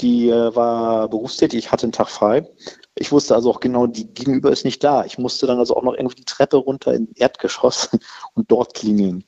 die 0.00 0.30
äh, 0.30 0.54
war 0.54 1.08
berufstätig, 1.08 1.58
ich 1.58 1.72
hatte 1.72 1.84
einen 1.84 1.92
Tag 1.92 2.08
frei. 2.08 2.48
Ich 2.94 3.12
wusste 3.12 3.34
also 3.34 3.50
auch 3.50 3.60
genau, 3.60 3.86
die 3.86 4.06
gegenüber 4.06 4.50
ist 4.50 4.64
nicht 4.64 4.82
da. 4.82 5.04
Ich 5.04 5.18
musste 5.18 5.46
dann 5.46 5.58
also 5.58 5.76
auch 5.76 5.82
noch 5.82 5.94
irgendwie 5.94 6.16
die 6.16 6.24
Treppe 6.24 6.56
runter 6.56 6.94
in 6.94 7.12
Erdgeschoss 7.16 7.90
und 8.34 8.50
dort 8.50 8.74
klingeln. 8.74 9.24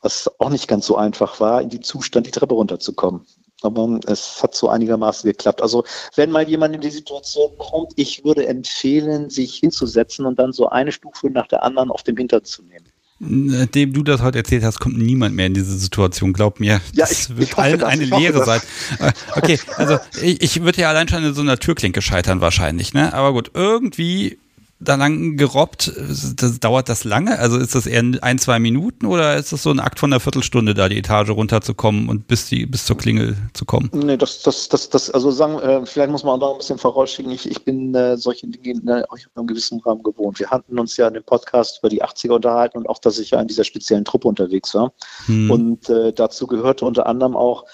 Was 0.00 0.30
auch 0.40 0.48
nicht 0.48 0.68
ganz 0.68 0.86
so 0.86 0.96
einfach 0.96 1.40
war, 1.40 1.60
in 1.60 1.68
dem 1.68 1.82
Zustand 1.82 2.26
die 2.26 2.30
Treppe 2.30 2.54
runterzukommen. 2.54 3.26
Aber 3.64 4.00
es 4.06 4.42
hat 4.42 4.54
so 4.54 4.68
einigermaßen 4.68 5.28
geklappt. 5.28 5.62
Also 5.62 5.84
wenn 6.16 6.30
mal 6.30 6.48
jemand 6.48 6.74
in 6.74 6.80
die 6.80 6.90
Situation 6.90 7.50
kommt, 7.58 7.92
ich 7.96 8.24
würde 8.24 8.46
empfehlen, 8.46 9.30
sich 9.30 9.56
hinzusetzen 9.56 10.26
und 10.26 10.38
dann 10.38 10.52
so 10.52 10.68
eine 10.68 10.92
Stufe 10.92 11.30
nach 11.30 11.46
der 11.46 11.62
anderen 11.62 11.90
auf 11.90 12.02
dem 12.02 12.16
Hintern 12.16 12.44
zu 12.44 12.62
nehmen. 12.62 12.86
Nachdem 13.24 13.92
du 13.92 14.02
das 14.02 14.20
heute 14.20 14.38
erzählt 14.38 14.64
hast, 14.64 14.80
kommt 14.80 14.98
niemand 14.98 15.36
mehr 15.36 15.46
in 15.46 15.54
diese 15.54 15.78
Situation. 15.78 16.32
Glaub 16.32 16.58
mir, 16.58 16.80
ja, 16.92 17.02
das 17.04 17.28
ich, 17.28 17.36
wird 17.36 17.50
ich 17.50 17.56
allen 17.56 17.78
das, 17.78 17.88
eine 17.88 18.04
Lehre 18.04 18.44
sein. 18.44 18.60
Äh, 18.98 19.12
okay, 19.36 19.60
also 19.76 19.98
ich, 20.20 20.42
ich 20.42 20.62
würde 20.62 20.80
ja 20.80 20.88
allein 20.88 21.06
schon 21.06 21.22
in 21.22 21.32
so 21.32 21.40
einer 21.40 21.56
Türklinke 21.56 22.02
scheitern 22.02 22.40
wahrscheinlich, 22.40 22.94
ne? 22.94 23.14
Aber 23.14 23.32
gut, 23.32 23.52
irgendwie 23.54 24.38
da 24.82 24.96
lang 24.96 25.36
gerobbt? 25.36 25.92
Das, 26.36 26.60
dauert 26.60 26.88
das 26.88 27.04
lange? 27.04 27.38
Also 27.38 27.58
ist 27.58 27.74
das 27.74 27.86
eher 27.86 28.02
ein, 28.20 28.38
zwei 28.38 28.58
Minuten 28.58 29.06
oder 29.06 29.36
ist 29.36 29.52
das 29.52 29.62
so 29.62 29.70
ein 29.70 29.80
Akt 29.80 29.98
von 29.98 30.12
einer 30.12 30.20
Viertelstunde, 30.20 30.74
da 30.74 30.88
die 30.88 30.98
Etage 30.98 31.30
runterzukommen 31.30 32.08
und 32.08 32.26
bis, 32.28 32.46
die, 32.46 32.66
bis 32.66 32.84
zur 32.84 32.96
Klingel 32.96 33.36
zu 33.54 33.64
kommen? 33.64 33.90
Nee, 33.92 34.16
das, 34.16 34.42
das, 34.42 34.68
das, 34.68 34.90
das 34.90 35.10
also 35.10 35.30
sagen, 35.30 35.58
äh, 35.58 35.86
vielleicht 35.86 36.10
muss 36.10 36.24
man 36.24 36.34
auch 36.34 36.40
noch 36.40 36.52
ein 36.52 36.58
bisschen 36.58 36.78
vorausschicken, 36.78 37.32
ich, 37.32 37.50
ich 37.50 37.64
bin 37.64 37.94
äh, 37.94 38.16
solche 38.16 38.46
Dinge 38.46 38.80
in 38.80 38.88
äh, 38.88 39.04
einem 39.34 39.46
gewissen 39.46 39.80
Rahmen 39.80 40.02
gewohnt. 40.02 40.38
Wir 40.38 40.50
hatten 40.50 40.78
uns 40.78 40.96
ja 40.96 41.08
in 41.08 41.14
dem 41.14 41.24
Podcast 41.24 41.78
über 41.80 41.88
die 41.88 42.02
80er 42.02 42.32
unterhalten 42.32 42.78
und 42.78 42.88
auch, 42.88 42.98
dass 42.98 43.18
ich 43.18 43.30
ja 43.30 43.40
in 43.40 43.48
dieser 43.48 43.64
speziellen 43.64 44.04
Truppe 44.04 44.28
unterwegs 44.28 44.74
war. 44.74 44.92
Hm. 45.26 45.50
Und 45.50 45.88
äh, 45.88 46.12
dazu 46.12 46.46
gehörte 46.46 46.84
unter 46.84 47.06
anderem 47.06 47.36
auch, 47.36 47.64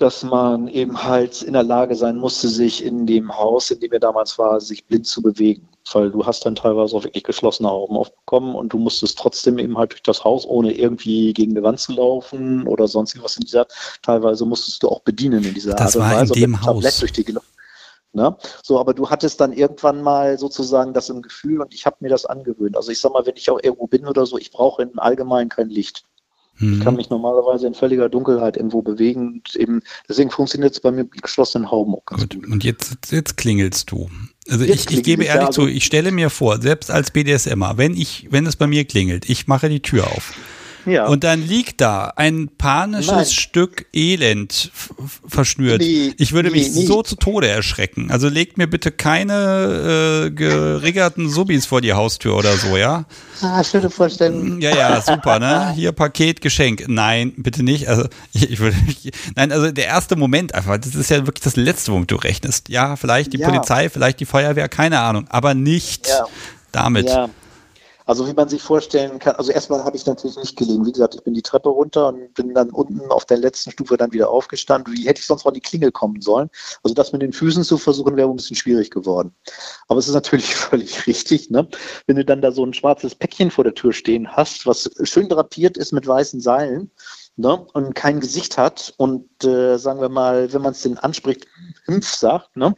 dass 0.00 0.22
man 0.22 0.68
eben 0.68 1.02
halt 1.02 1.42
in 1.42 1.52
der 1.52 1.62
Lage 1.62 1.94
sein 1.94 2.16
musste, 2.16 2.48
sich 2.48 2.84
in 2.84 3.06
dem 3.06 3.36
Haus, 3.36 3.70
in 3.70 3.80
dem 3.80 3.92
er 3.92 4.00
damals 4.00 4.38
war, 4.38 4.60
sich 4.60 4.86
blind 4.86 5.06
zu 5.06 5.22
bewegen. 5.22 5.68
Weil 5.92 6.10
du 6.10 6.24
hast 6.24 6.46
dann 6.46 6.54
teilweise 6.54 6.96
auch 6.96 7.04
wirklich 7.04 7.24
geschlossene 7.24 7.70
Augen 7.70 7.96
aufbekommen 7.96 8.54
und 8.54 8.72
du 8.72 8.78
musstest 8.78 9.18
trotzdem 9.18 9.58
eben 9.58 9.76
halt 9.76 9.92
durch 9.92 10.02
das 10.02 10.24
Haus, 10.24 10.46
ohne 10.46 10.72
irgendwie 10.72 11.32
gegen 11.32 11.52
eine 11.52 11.62
Wand 11.62 11.80
zu 11.80 11.92
laufen 11.92 12.66
oder 12.66 12.86
sonst 12.86 13.14
irgendwas 13.14 13.36
in 13.36 13.42
dieser 13.42 13.60
Art. 13.60 13.72
Teilweise 14.02 14.44
musstest 14.44 14.82
du 14.82 14.88
auch 14.88 15.00
bedienen 15.00 15.44
in 15.44 15.54
dieser 15.54 15.74
das 15.74 15.96
Art 15.96 16.12
und 16.12 16.18
Weise. 16.18 16.34
In 16.34 16.40
dem 16.40 16.62
Haus. 16.62 16.98
Durch 16.98 17.12
die 17.12 17.24
Ne? 18.12 18.36
So, 18.64 18.80
aber 18.80 18.92
du 18.92 19.08
hattest 19.08 19.40
dann 19.40 19.52
irgendwann 19.52 20.02
mal 20.02 20.36
sozusagen 20.36 20.92
das 20.92 21.10
im 21.10 21.22
Gefühl 21.22 21.60
und 21.60 21.72
ich 21.72 21.86
habe 21.86 21.96
mir 22.00 22.08
das 22.08 22.26
angewöhnt. 22.26 22.76
Also 22.76 22.90
ich 22.90 23.00
sag 23.00 23.12
mal, 23.12 23.24
wenn 23.24 23.36
ich 23.36 23.50
auch 23.50 23.60
irgendwo 23.62 23.86
bin 23.86 24.06
oder 24.06 24.26
so, 24.26 24.36
ich 24.36 24.50
brauche 24.50 24.82
im 24.82 24.98
Allgemeinen 24.98 25.48
kein 25.48 25.68
Licht. 25.68 26.04
Mhm. 26.60 26.74
Ich 26.74 26.80
kann 26.80 26.96
mich 26.96 27.10
normalerweise 27.10 27.66
in 27.66 27.74
völliger 27.74 28.08
Dunkelheit 28.08 28.56
irgendwo 28.56 28.82
bewegen. 28.82 29.28
Und 29.28 29.56
eben, 29.56 29.82
deswegen 30.08 30.30
funktioniert 30.30 30.72
es 30.72 30.80
bei 30.80 30.90
mir 30.90 31.04
mit 31.04 31.22
geschlossenen 31.22 31.70
Hauben 31.70 31.94
auch 31.94 32.04
ganz 32.04 32.22
gut. 32.22 32.34
gut. 32.34 32.52
Und 32.52 32.64
jetzt, 32.64 33.10
jetzt 33.10 33.36
klingelst 33.36 33.90
du. 33.90 34.08
Also 34.48 34.64
ich, 34.64 34.90
ich, 34.90 35.02
gebe 35.02 35.24
ehrlich 35.24 35.42
ja, 35.42 35.46
also 35.48 35.62
zu, 35.62 35.68
ich 35.68 35.84
stelle 35.84 36.12
mir 36.12 36.30
vor, 36.30 36.60
selbst 36.60 36.90
als 36.90 37.10
BDSMer, 37.10 37.76
wenn 37.76 37.94
ich, 37.94 38.28
wenn 38.30 38.46
es 38.46 38.56
bei 38.56 38.66
mir 38.66 38.84
klingelt, 38.84 39.28
ich 39.28 39.46
mache 39.46 39.68
die 39.68 39.80
Tür 39.80 40.06
auf 40.08 40.34
ja. 40.90 41.06
Und 41.06 41.24
dann 41.24 41.46
liegt 41.46 41.80
da 41.80 42.12
ein 42.16 42.50
panisches 42.56 43.10
Nein. 43.10 43.26
Stück 43.26 43.86
Elend 43.92 44.70
verschnürt. 45.26 45.80
Nee, 45.80 46.12
ich 46.18 46.32
würde 46.32 46.50
nee, 46.50 46.58
mich 46.58 46.74
nee. 46.74 46.86
so 46.86 47.02
zu 47.02 47.16
Tode 47.16 47.48
erschrecken. 47.48 48.10
Also 48.10 48.28
legt 48.28 48.58
mir 48.58 48.66
bitte 48.66 48.90
keine 48.90 50.26
äh, 50.26 50.30
geriggerten 50.30 51.28
Subis 51.28 51.66
vor 51.66 51.80
die 51.80 51.92
Haustür 51.92 52.36
oder 52.36 52.56
so, 52.56 52.76
ja? 52.76 53.04
Ah, 53.40 53.64
schöne 53.64 53.90
Vorstellung. 53.90 54.60
Ja, 54.60 54.76
ja, 54.76 55.00
super, 55.00 55.38
ne? 55.38 55.72
Hier 55.74 55.92
Paket, 55.92 56.40
Geschenk. 56.40 56.84
Nein, 56.88 57.32
bitte 57.36 57.62
nicht. 57.62 57.88
Also 57.88 58.06
ich, 58.32 58.50
ich 58.50 58.58
würde 58.58 58.76
Nein, 59.36 59.52
also 59.52 59.70
der 59.70 59.86
erste 59.86 60.16
Moment 60.16 60.54
einfach, 60.54 60.78
das 60.78 60.94
ist 60.94 61.10
ja 61.10 61.26
wirklich 61.26 61.42
das 61.42 61.56
letzte, 61.56 61.92
womit 61.92 62.10
du 62.10 62.16
rechnest. 62.16 62.68
Ja, 62.68 62.96
vielleicht 62.96 63.32
die 63.32 63.38
ja. 63.38 63.48
Polizei, 63.48 63.88
vielleicht 63.88 64.20
die 64.20 64.26
Feuerwehr, 64.26 64.68
keine 64.68 65.00
Ahnung, 65.00 65.26
aber 65.28 65.54
nicht 65.54 66.08
ja. 66.08 66.26
damit. 66.72 67.08
Ja. 67.08 67.30
Also 68.10 68.26
wie 68.26 68.32
man 68.32 68.48
sich 68.48 68.60
vorstellen 68.60 69.20
kann, 69.20 69.36
also 69.36 69.52
erstmal 69.52 69.84
habe 69.84 69.96
ich 69.96 70.04
natürlich 70.04 70.36
nicht 70.36 70.56
gelegen. 70.56 70.84
Wie 70.84 70.90
gesagt, 70.90 71.14
ich 71.14 71.22
bin 71.22 71.32
die 71.32 71.42
Treppe 71.42 71.68
runter 71.68 72.08
und 72.08 72.34
bin 72.34 72.52
dann 72.54 72.70
unten 72.70 73.08
auf 73.12 73.24
der 73.24 73.36
letzten 73.36 73.70
Stufe 73.70 73.96
dann 73.96 74.12
wieder 74.12 74.30
aufgestanden. 74.30 74.92
Wie 74.92 75.06
hätte 75.06 75.20
ich 75.20 75.26
sonst 75.26 75.44
noch 75.44 75.52
an 75.52 75.54
die 75.54 75.60
Klingel 75.60 75.92
kommen 75.92 76.20
sollen? 76.20 76.50
Also 76.82 76.92
das 76.92 77.12
mit 77.12 77.22
den 77.22 77.32
Füßen 77.32 77.62
zu 77.62 77.78
versuchen, 77.78 78.16
wäre 78.16 78.28
ein 78.28 78.34
bisschen 78.34 78.56
schwierig 78.56 78.90
geworden. 78.90 79.32
Aber 79.86 80.00
es 80.00 80.08
ist 80.08 80.14
natürlich 80.14 80.52
völlig 80.56 81.06
richtig, 81.06 81.50
ne? 81.50 81.68
Wenn 82.08 82.16
du 82.16 82.24
dann 82.24 82.42
da 82.42 82.50
so 82.50 82.66
ein 82.66 82.74
schwarzes 82.74 83.14
Päckchen 83.14 83.52
vor 83.52 83.62
der 83.62 83.74
Tür 83.74 83.92
stehen 83.92 84.26
hast, 84.28 84.66
was 84.66 84.90
schön 85.04 85.28
drapiert 85.28 85.76
ist 85.76 85.92
mit 85.92 86.04
weißen 86.04 86.40
Seilen 86.40 86.90
ne, 87.36 87.66
und 87.72 87.94
kein 87.94 88.20
Gesicht 88.20 88.58
hat 88.58 88.94
und 88.98 89.28
äh, 89.44 89.78
sagen 89.78 90.00
wir 90.00 90.08
mal, 90.08 90.52
wenn 90.52 90.62
man 90.62 90.72
es 90.72 90.82
den 90.82 90.98
anspricht, 90.98 91.46
Hümpf 91.86 92.08
sagt, 92.14 92.56
ne, 92.56 92.74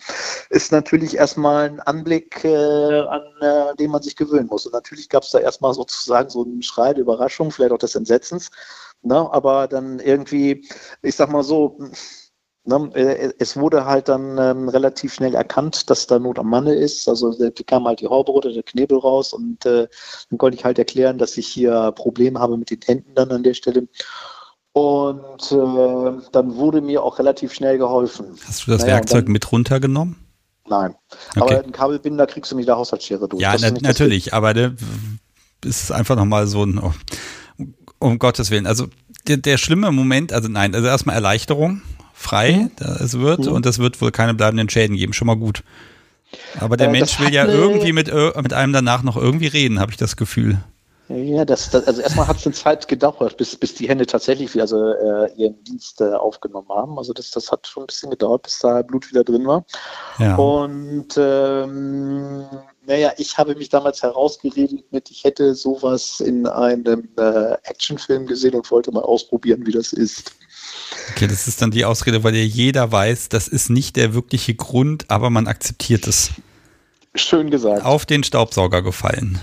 ist 0.51 0.73
natürlich 0.73 1.17
erstmal 1.17 1.71
ein 1.71 1.81
Anblick, 1.81 2.45
äh, 2.45 3.01
an 3.01 3.23
äh, 3.41 3.77
den 3.77 3.91
man 3.91 4.03
sich 4.03 4.17
gewöhnen 4.17 4.49
muss. 4.49 4.67
Und 4.67 4.73
natürlich 4.73 5.09
gab 5.09 5.23
es 5.25 5.31
da 5.31 5.39
erstmal 5.39 5.75
sozusagen 5.75 6.31
so 6.31 6.45
einen 6.45 6.63
Schrei 6.63 6.95
der 6.95 7.03
Überraschung, 7.03 7.51
vielleicht 7.51 7.73
auch 7.73 7.79
des 7.79 7.95
Entsetzens, 7.95 8.51
ne, 9.03 9.29
aber 9.33 9.69
dann 9.69 9.99
irgendwie, 9.99 10.69
ich 11.03 11.17
sag 11.17 11.31
mal 11.31 11.45
so, 11.45 11.79
Ne, 12.65 12.91
äh, 12.95 13.33
es 13.41 13.57
wurde 13.57 13.87
halt 13.87 14.09
dann 14.09 14.39
ähm, 14.39 14.69
relativ 14.69 15.15
schnell 15.15 15.35
erkannt, 15.35 15.91
dass 15.91 16.07
da 16.07 16.21
Not 16.21 16.39
am 16.39 16.49
Manne 16.49 16.75
ist. 16.77 17.09
Also 17.09 17.33
da 17.37 17.51
kam 17.67 17.87
halt 17.87 18.01
die 18.01 18.07
Haube 18.07 18.31
runter, 18.31 18.53
der 18.53 18.63
Knebel 18.63 18.99
raus 18.99 19.33
und 19.33 19.67
äh, 19.67 19.89
dann 20.31 20.39
konnte 20.39 20.57
ich 20.57 20.65
halt 20.65 20.79
erklären, 20.79 21.19
dass 21.19 21.37
ich 21.37 21.49
hier 21.49 21.91
Probleme 21.93 22.39
habe 22.39 22.57
mit 22.57 22.71
den 22.71 22.81
Händen 22.83 23.15
dann 23.17 23.33
an 23.33 23.43
der 23.43 23.55
Stelle. 23.55 23.89
Und 24.73 25.53
äh, 25.53 26.23
dann 26.33 26.57
wurde 26.57 26.81
mir 26.81 27.03
auch 27.03 27.19
relativ 27.19 27.53
schnell 27.53 27.77
geholfen. 27.77 28.27
Hast 28.47 28.67
du 28.67 28.71
das 28.71 28.83
naja, 28.83 28.95
Werkzeug 28.95 29.27
dann, 29.27 29.33
mit 29.33 29.53
runtergenommen? 29.53 30.17
Nein. 30.67 30.95
Okay. 31.37 31.41
Aber 31.41 31.63
einen 31.63 31.73
Kabelbinder 31.73 32.27
kriegst 32.27 32.53
du 32.53 32.57
mit 32.57 32.67
der 32.67 32.77
Haushaltsschere 32.77 33.29
durch. 33.29 33.43
Ja, 33.43 33.55
na, 33.61 33.71
natürlich, 33.71 34.33
aber 34.33 34.55
der 34.55 34.75
ist 35.65 35.93
einfach 35.93 36.17
nochmal 36.17 36.47
so 36.47 36.65
ein, 36.65 36.79
oh, 36.79 36.95
um 37.99 38.19
Gottes 38.19 38.51
Willen. 38.51 38.67
Also 38.67 38.87
der, 39.29 39.37
der 39.37 39.59
schlimme 39.59 39.93
Moment, 39.93 40.33
also 40.33 40.49
nein, 40.49 40.75
also 40.75 40.87
erstmal 40.87 41.17
Erleichterung, 41.17 41.83
frei, 42.15 42.71
mhm. 42.79 42.87
es 43.01 43.19
wird 43.19 43.41
mhm. 43.41 43.53
und 43.53 43.67
es 43.67 43.79
wird 43.79 44.01
wohl 44.01 44.11
keine 44.11 44.35
bleibenden 44.35 44.71
Schäden 44.71 44.97
geben, 44.97 45.13
schon 45.13 45.27
mal 45.27 45.37
gut. 45.37 45.63
Aber 46.59 46.79
der 46.79 46.89
äh, 46.89 46.93
Mensch 46.93 47.21
will 47.21 47.33
ja 47.33 47.45
irgendwie 47.45 47.93
mit, 47.93 48.11
mit 48.11 48.53
einem 48.55 48.73
danach 48.73 49.03
noch 49.03 49.19
irgendwie 49.19 49.49
reden, 49.49 49.81
habe 49.81 49.91
ich 49.91 49.99
das 49.99 50.17
Gefühl. 50.17 50.63
Ja, 51.15 51.45
das, 51.45 51.69
das 51.71 51.87
also 51.87 52.01
erstmal 52.01 52.27
hat 52.27 52.39
es 52.39 52.47
eine 52.47 52.55
Zeit 52.55 52.89
gedauert, 52.89 53.37
bis, 53.37 53.57
bis 53.57 53.75
die 53.75 53.89
Hände 53.89 54.07
tatsächlich 54.07 54.59
also, 54.61 54.93
äh, 54.93 55.33
ihren 55.37 55.63
Dienst 55.65 56.01
äh, 56.01 56.13
aufgenommen 56.13 56.69
haben. 56.69 56.97
Also 56.97 57.13
das, 57.13 57.31
das 57.31 57.51
hat 57.51 57.67
schon 57.67 57.85
ein 57.85 57.87
bisschen 57.87 58.11
gedauert, 58.11 58.45
bis 58.45 58.59
da 58.61 58.83
Blut 58.83 59.11
wieder 59.11 59.25
drin 59.25 59.47
war. 59.47 59.65
Ja. 60.19 60.37
Und 60.37 61.09
ähm, 61.17 62.47
naja, 62.87 63.13
ich 63.19 63.37
habe 63.37 63.55
mich 63.55 63.69
damals 63.69 64.03
herausgeredet 64.03 64.85
mit, 64.91 65.11
ich 65.11 65.25
hätte 65.25 65.55
sowas 65.55 66.21
in 66.21 66.47
einem 66.47 67.09
äh, 67.19 67.53
Actionfilm 67.65 68.27
gesehen 68.27 68.55
und 68.55 68.71
wollte 68.71 68.91
mal 68.93 69.03
ausprobieren, 69.03 69.67
wie 69.67 69.73
das 69.73 69.93
ist. 69.93 70.33
Okay, 71.11 71.27
das 71.27 71.47
ist 71.47 71.61
dann 71.61 71.71
die 71.71 71.85
Ausrede, 71.85 72.25
weil 72.25 72.35
ja 72.35 72.43
jeder 72.43 72.91
weiß, 72.91 73.29
das 73.29 73.49
ist 73.49 73.71
nicht 73.71 73.97
der 73.97 74.15
wirkliche 74.15 74.55
Grund, 74.55 75.11
aber 75.11 75.31
man 75.31 75.47
akzeptiert 75.47 76.07
es. 76.07 76.31
Schön 77.15 77.51
gesagt. 77.51 77.85
Auf 77.85 78.07
den 78.07 78.25
Staubsauger 78.25 78.83
gefallen. 78.83 79.39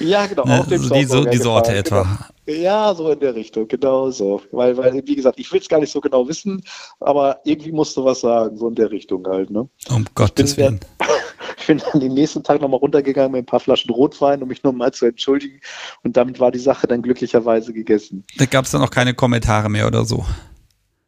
Ja, 0.00 0.26
genau. 0.26 0.44
Ne, 0.44 0.60
auf 0.60 0.68
dem 0.68 0.82
so 0.82 0.94
die, 0.94 1.04
so, 1.04 1.24
die 1.24 1.38
Sorte 1.38 1.74
etwa. 1.74 2.02
Genau. 2.02 2.60
Ja, 2.60 2.94
so 2.94 3.10
in 3.10 3.20
der 3.20 3.34
Richtung, 3.34 3.68
genau 3.68 4.10
so. 4.10 4.40
Weil, 4.52 4.76
weil 4.76 5.02
wie 5.06 5.16
gesagt, 5.16 5.38
ich 5.38 5.52
will 5.52 5.60
es 5.60 5.68
gar 5.68 5.80
nicht 5.80 5.92
so 5.92 6.00
genau 6.00 6.26
wissen, 6.26 6.62
aber 7.00 7.40
irgendwie 7.44 7.72
musst 7.72 7.96
du 7.96 8.04
was 8.04 8.20
sagen, 8.20 8.56
so 8.56 8.68
in 8.68 8.74
der 8.74 8.90
Richtung 8.90 9.26
halt. 9.26 9.50
Ne? 9.50 9.68
Um 9.90 10.06
Gottes 10.14 10.56
Willen. 10.56 10.80
ich 11.58 11.66
bin 11.66 11.78
dann 11.78 12.00
den 12.00 12.14
nächsten 12.14 12.42
Tag 12.42 12.60
nochmal 12.62 12.80
runtergegangen 12.80 13.32
mit 13.32 13.42
ein 13.42 13.46
paar 13.46 13.60
Flaschen 13.60 13.90
Rotwein, 13.90 14.42
um 14.42 14.48
mich 14.48 14.62
nochmal 14.62 14.92
zu 14.92 15.06
entschuldigen. 15.06 15.60
Und 16.04 16.16
damit 16.16 16.40
war 16.40 16.50
die 16.50 16.58
Sache 16.58 16.86
dann 16.86 17.02
glücklicherweise 17.02 17.72
gegessen. 17.72 18.24
Da 18.38 18.46
gab 18.46 18.64
es 18.64 18.70
dann 18.70 18.82
auch 18.82 18.90
keine 18.90 19.12
Kommentare 19.12 19.68
mehr 19.68 19.86
oder 19.86 20.04
so. 20.04 20.24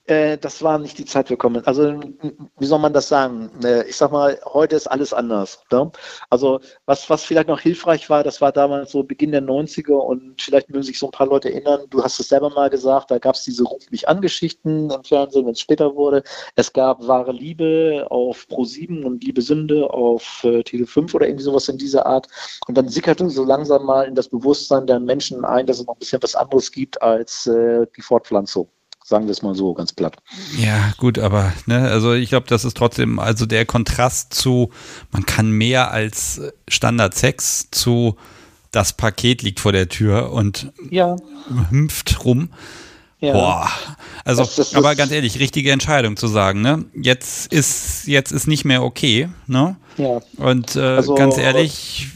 Äh, 0.07 0.39
das 0.39 0.63
war 0.63 0.79
nicht 0.79 0.99
die 0.99 1.05
Zeit 1.05 1.29
für 1.29 1.37
Comment. 1.37 1.67
Also, 1.69 2.01
wie 2.59 2.67
soll 2.67 2.79
man 2.79 2.93
das 2.93 3.09
sagen? 3.09 3.51
Äh, 3.63 3.89
ich 3.89 3.97
sag 3.97 4.11
mal, 4.13 4.41
heute 4.45 4.77
ist 4.77 4.87
alles 4.87 5.13
anders. 5.13 5.63
Ne? 5.71 5.91
Also, 6.31 6.61
was, 6.87 7.09
was 7.11 7.23
vielleicht 7.25 7.49
noch 7.49 7.61
hilfreich 7.61 8.09
war, 8.11 8.25
das 8.25 8.41
war 8.41 8.51
damals 8.51 8.93
so 8.93 9.03
Beginn 9.05 9.33
der 9.33 9.43
90er 9.43 9.93
und 9.93 10.41
vielleicht 10.41 10.71
mögen 10.71 10.83
sich 10.83 10.99
so 10.99 11.07
ein 11.07 11.13
paar 11.13 11.27
Leute 11.27 11.53
erinnern, 11.53 11.83
du 11.91 12.03
hast 12.03 12.19
es 12.19 12.29
selber 12.29 12.51
mal 12.51 12.71
gesagt, 12.71 13.11
da 13.11 13.19
gab 13.19 13.35
es 13.35 13.45
diese 13.45 13.65
Ruf 13.65 13.91
mich 13.91 14.09
an 14.09 14.21
Geschichten 14.21 14.91
im 14.91 15.05
Fernsehen, 15.05 15.47
wenn 15.47 15.53
es 15.53 15.61
später 15.61 15.95
wurde. 15.95 16.23
Es 16.57 16.73
gab 16.73 17.07
wahre 17.07 17.33
Liebe 17.33 18.07
auf 18.11 18.49
Pro 18.49 18.65
7 18.65 19.05
und 19.05 19.23
Liebe 19.23 19.43
Sünde 19.43 19.91
auf 19.93 20.43
äh, 20.45 20.63
Tele 20.63 20.87
5 20.87 21.15
oder 21.15 21.27
irgendwie 21.27 21.45
sowas 21.45 21.69
in 21.69 21.79
dieser 21.79 22.07
Art. 22.07 22.27
Und 22.67 22.77
dann 22.77 22.89
sickerte 22.89 23.29
so 23.31 23.45
langsam 23.45 23.85
mal 23.87 24.07
in 24.07 24.15
das 24.15 24.29
Bewusstsein 24.29 24.87
der 24.87 24.99
Menschen 25.01 25.45
ein, 25.45 25.67
dass 25.67 25.79
es 25.81 25.87
noch 25.87 25.95
ein 25.95 25.99
bisschen 25.99 26.23
was 26.23 26.35
anderes 26.35 26.73
gibt 26.73 27.01
als 27.03 27.47
äh, 27.47 27.87
die 27.97 28.03
Fortpflanzung. 28.03 28.69
Sagen 29.05 29.27
wir 29.27 29.33
es 29.33 29.43
mal 29.43 29.55
so, 29.55 29.75
ganz 29.75 29.93
platt. 29.93 30.17
Ja, 30.57 30.93
gut, 30.99 31.19
aber 31.19 31.53
ne, 31.67 31.91
also 31.91 32.13
ich 32.13 32.29
glaube, 32.29 32.47
das 32.49 32.65
ist 32.65 32.77
trotzdem, 32.77 33.19
also 33.19 33.47
der 33.47 33.67
Kontrast 33.67 34.35
zu, 34.35 34.71
man 35.11 35.27
kann 35.27 35.51
mehr 35.51 35.91
als 35.91 36.41
Standard-Sex 36.69 37.71
zu 37.71 38.17
das 38.71 38.93
Paket 38.93 39.43
liegt 39.43 39.61
vor 39.61 39.73
der 39.73 39.89
Tür 39.89 40.33
und 40.33 40.73
ja. 40.91 41.17
hümpft 41.71 42.25
rum. 42.25 42.51
Ja. 43.21 43.33
Boah. 43.33 43.69
Also, 44.25 44.43
das, 44.43 44.57
das, 44.57 44.75
aber 44.75 44.95
ganz 44.95 45.13
ehrlich, 45.13 45.39
richtige 45.39 45.73
Entscheidung 45.73 46.17
zu 46.17 46.27
sagen, 46.27 46.63
ne? 46.63 46.87
Jetzt 46.95 47.53
ist, 47.53 48.07
jetzt 48.07 48.33
ist 48.33 48.47
nicht 48.47 48.65
mehr 48.65 48.83
okay, 48.83 49.29
ne? 49.47 49.77
Ja. 49.99 50.21
Und 50.37 50.77
äh, 50.77 50.81
also, 50.81 51.15
ganz 51.15 51.37
ehrlich, 51.37 52.09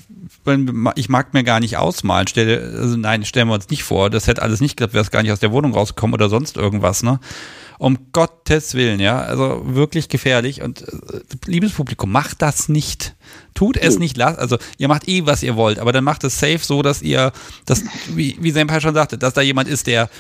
ich 0.97 1.09
mag 1.09 1.35
mir 1.35 1.45
gar 1.45 1.61
nicht 1.61 1.77
ausmalen. 1.77 2.27
Stell, 2.27 2.77
also 2.79 2.97
nein, 2.97 3.25
stellen 3.25 3.49
wir 3.49 3.55
uns 3.55 3.69
nicht 3.71 3.85
vor. 3.85 4.11
Das 4.11 4.27
hätte 4.27 4.43
alles 4.43 4.61
nicht 4.61 4.77
geklappt, 4.77 4.95
wäre 4.95 5.05
es 5.05 5.11
gar 5.11 5.23
nicht 5.23 5.33
aus 5.33 5.41
der 5.41 5.53
Wohnung 5.53 5.73
rausgekommen 5.73 6.15
oder 6.15 6.29
sonst 6.29 6.57
irgendwas, 6.57 7.03
ne? 7.03 7.21
Um 7.79 7.99
Gottes 8.13 8.75
Willen, 8.75 9.01
ja. 9.01 9.21
Also 9.21 9.63
wirklich 9.65 10.09
gefährlich. 10.09 10.63
Und 10.63 10.83
äh, 10.83 11.21
liebes 11.47 11.73
Publikum, 11.73 12.13
macht 12.13 12.43
das 12.43 12.69
nicht. 12.69 13.15
Tut 13.55 13.77
es 13.77 13.99
nicht, 13.99 14.21
also 14.21 14.59
ihr 14.79 14.89
macht 14.89 15.09
eh, 15.09 15.27
was 15.27 15.43
ihr 15.43 15.55
wollt, 15.55 15.79
aber 15.79 15.93
dann 15.93 16.03
macht 16.03 16.25
es 16.25 16.41
safe 16.41 16.59
so, 16.61 16.83
dass 16.83 17.03
ihr, 17.03 17.33
das, 17.67 17.85
wie, 18.09 18.37
wie 18.41 18.51
Senpai 18.51 18.81
schon 18.81 18.95
sagte, 18.95 19.17
dass 19.17 19.33
da 19.33 19.43
jemand 19.43 19.69
ist, 19.69 19.87
der 19.87 20.11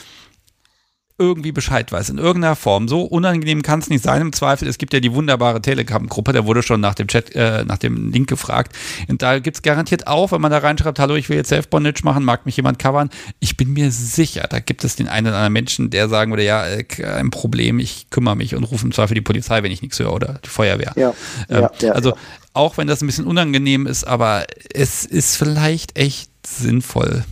irgendwie 1.16 1.52
Bescheid 1.52 1.92
weiß, 1.92 2.10
in 2.10 2.18
irgendeiner 2.18 2.56
Form. 2.56 2.88
So 2.88 3.02
unangenehm 3.02 3.62
kann 3.62 3.78
es 3.78 3.88
nicht 3.88 4.02
sein. 4.02 4.20
Im 4.20 4.32
Zweifel, 4.32 4.66
es 4.66 4.78
gibt 4.78 4.92
ja 4.92 4.98
die 4.98 5.12
wunderbare 5.12 5.62
Telegram-Gruppe, 5.62 6.32
da 6.32 6.44
wurde 6.44 6.62
schon 6.64 6.80
nach 6.80 6.94
dem 6.94 7.06
Chat, 7.06 7.34
äh, 7.36 7.64
nach 7.64 7.78
dem 7.78 8.10
Link 8.10 8.28
gefragt. 8.28 8.74
Und 9.08 9.22
da 9.22 9.38
gibt 9.38 9.56
es 9.56 9.62
garantiert 9.62 10.08
auch, 10.08 10.32
wenn 10.32 10.40
man 10.40 10.50
da 10.50 10.58
reinschreibt, 10.58 10.98
hallo, 10.98 11.14
ich 11.14 11.28
will 11.28 11.36
jetzt 11.36 11.50
Self-Bondage 11.50 12.00
machen, 12.02 12.24
mag 12.24 12.46
mich 12.46 12.56
jemand 12.56 12.80
covern. 12.80 13.10
Ich 13.38 13.56
bin 13.56 13.72
mir 13.72 13.92
sicher, 13.92 14.46
da 14.50 14.58
gibt 14.58 14.82
es 14.82 14.96
den 14.96 15.06
einen 15.06 15.28
oder 15.28 15.36
anderen 15.36 15.52
Menschen, 15.52 15.90
der 15.90 16.08
sagen 16.08 16.32
würde, 16.32 16.44
ja, 16.44 16.66
äh, 16.66 16.84
ein 17.04 17.30
Problem, 17.30 17.78
ich 17.78 18.10
kümmere 18.10 18.34
mich 18.34 18.56
und 18.56 18.64
rufe 18.64 18.84
im 18.84 18.90
Zweifel 18.90 19.14
die 19.14 19.20
Polizei, 19.20 19.62
wenn 19.62 19.70
ich 19.70 19.82
nichts 19.82 20.00
höre 20.00 20.12
oder 20.12 20.40
die 20.44 20.48
Feuerwehr. 20.48 20.92
Ja, 20.96 21.14
ähm, 21.48 21.62
ja, 21.62 21.70
ja, 21.80 21.92
also 21.92 22.14
auch 22.54 22.76
wenn 22.76 22.88
das 22.88 23.02
ein 23.02 23.06
bisschen 23.06 23.26
unangenehm 23.26 23.86
ist, 23.86 24.04
aber 24.04 24.46
es 24.72 25.04
ist 25.04 25.36
vielleicht 25.36 25.96
echt 25.96 26.30
sinnvoll, 26.44 27.24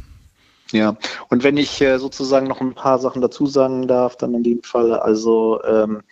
ja, 0.72 0.96
und 1.28 1.44
wenn 1.44 1.56
ich 1.56 1.80
äh, 1.80 1.98
sozusagen 1.98 2.46
noch 2.48 2.60
ein 2.60 2.74
paar 2.74 2.98
Sachen 2.98 3.22
dazu 3.22 3.46
sagen 3.46 3.86
darf, 3.86 4.16
dann 4.16 4.34
in 4.34 4.42
dem 4.42 4.62
Fall, 4.62 4.94
also 4.94 5.62
ähm, 5.64 6.02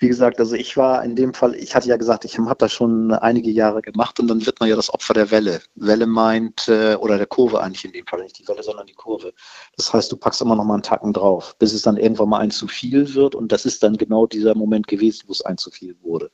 wie 0.00 0.08
gesagt, 0.08 0.40
also 0.40 0.56
ich 0.56 0.78
war 0.78 1.04
in 1.04 1.14
dem 1.14 1.34
Fall, 1.34 1.54
ich 1.54 1.74
hatte 1.74 1.88
ja 1.88 1.98
gesagt, 1.98 2.24
ich 2.24 2.38
habe 2.38 2.54
das 2.56 2.72
schon 2.72 3.12
einige 3.12 3.50
Jahre 3.50 3.82
gemacht 3.82 4.18
und 4.18 4.28
dann 4.28 4.46
wird 4.46 4.58
man 4.58 4.70
ja 4.70 4.74
das 4.74 4.92
Opfer 4.92 5.12
der 5.12 5.30
Welle. 5.30 5.60
Welle 5.74 6.06
meint, 6.06 6.68
äh, 6.68 6.94
oder 6.94 7.18
der 7.18 7.26
Kurve 7.26 7.60
eigentlich 7.60 7.84
in 7.84 7.92
dem 7.92 8.06
Fall, 8.06 8.22
nicht 8.22 8.38
die 8.38 8.48
Welle, 8.48 8.62
sondern 8.62 8.86
die 8.86 8.94
Kurve. 8.94 9.34
Das 9.76 9.92
heißt, 9.92 10.10
du 10.10 10.16
packst 10.16 10.40
immer 10.40 10.56
noch 10.56 10.64
mal 10.64 10.74
einen 10.74 10.82
Tacken 10.82 11.12
drauf, 11.12 11.54
bis 11.58 11.74
es 11.74 11.82
dann 11.82 11.98
irgendwann 11.98 12.30
mal 12.30 12.38
ein 12.38 12.50
zu 12.50 12.66
viel 12.66 13.14
wird 13.14 13.34
und 13.34 13.52
das 13.52 13.66
ist 13.66 13.82
dann 13.82 13.98
genau 13.98 14.26
dieser 14.26 14.54
Moment 14.54 14.88
gewesen, 14.88 15.24
wo 15.26 15.32
es 15.32 15.42
ein 15.42 15.58
zu 15.58 15.70
viel 15.70 15.94
wurde. 16.00 16.30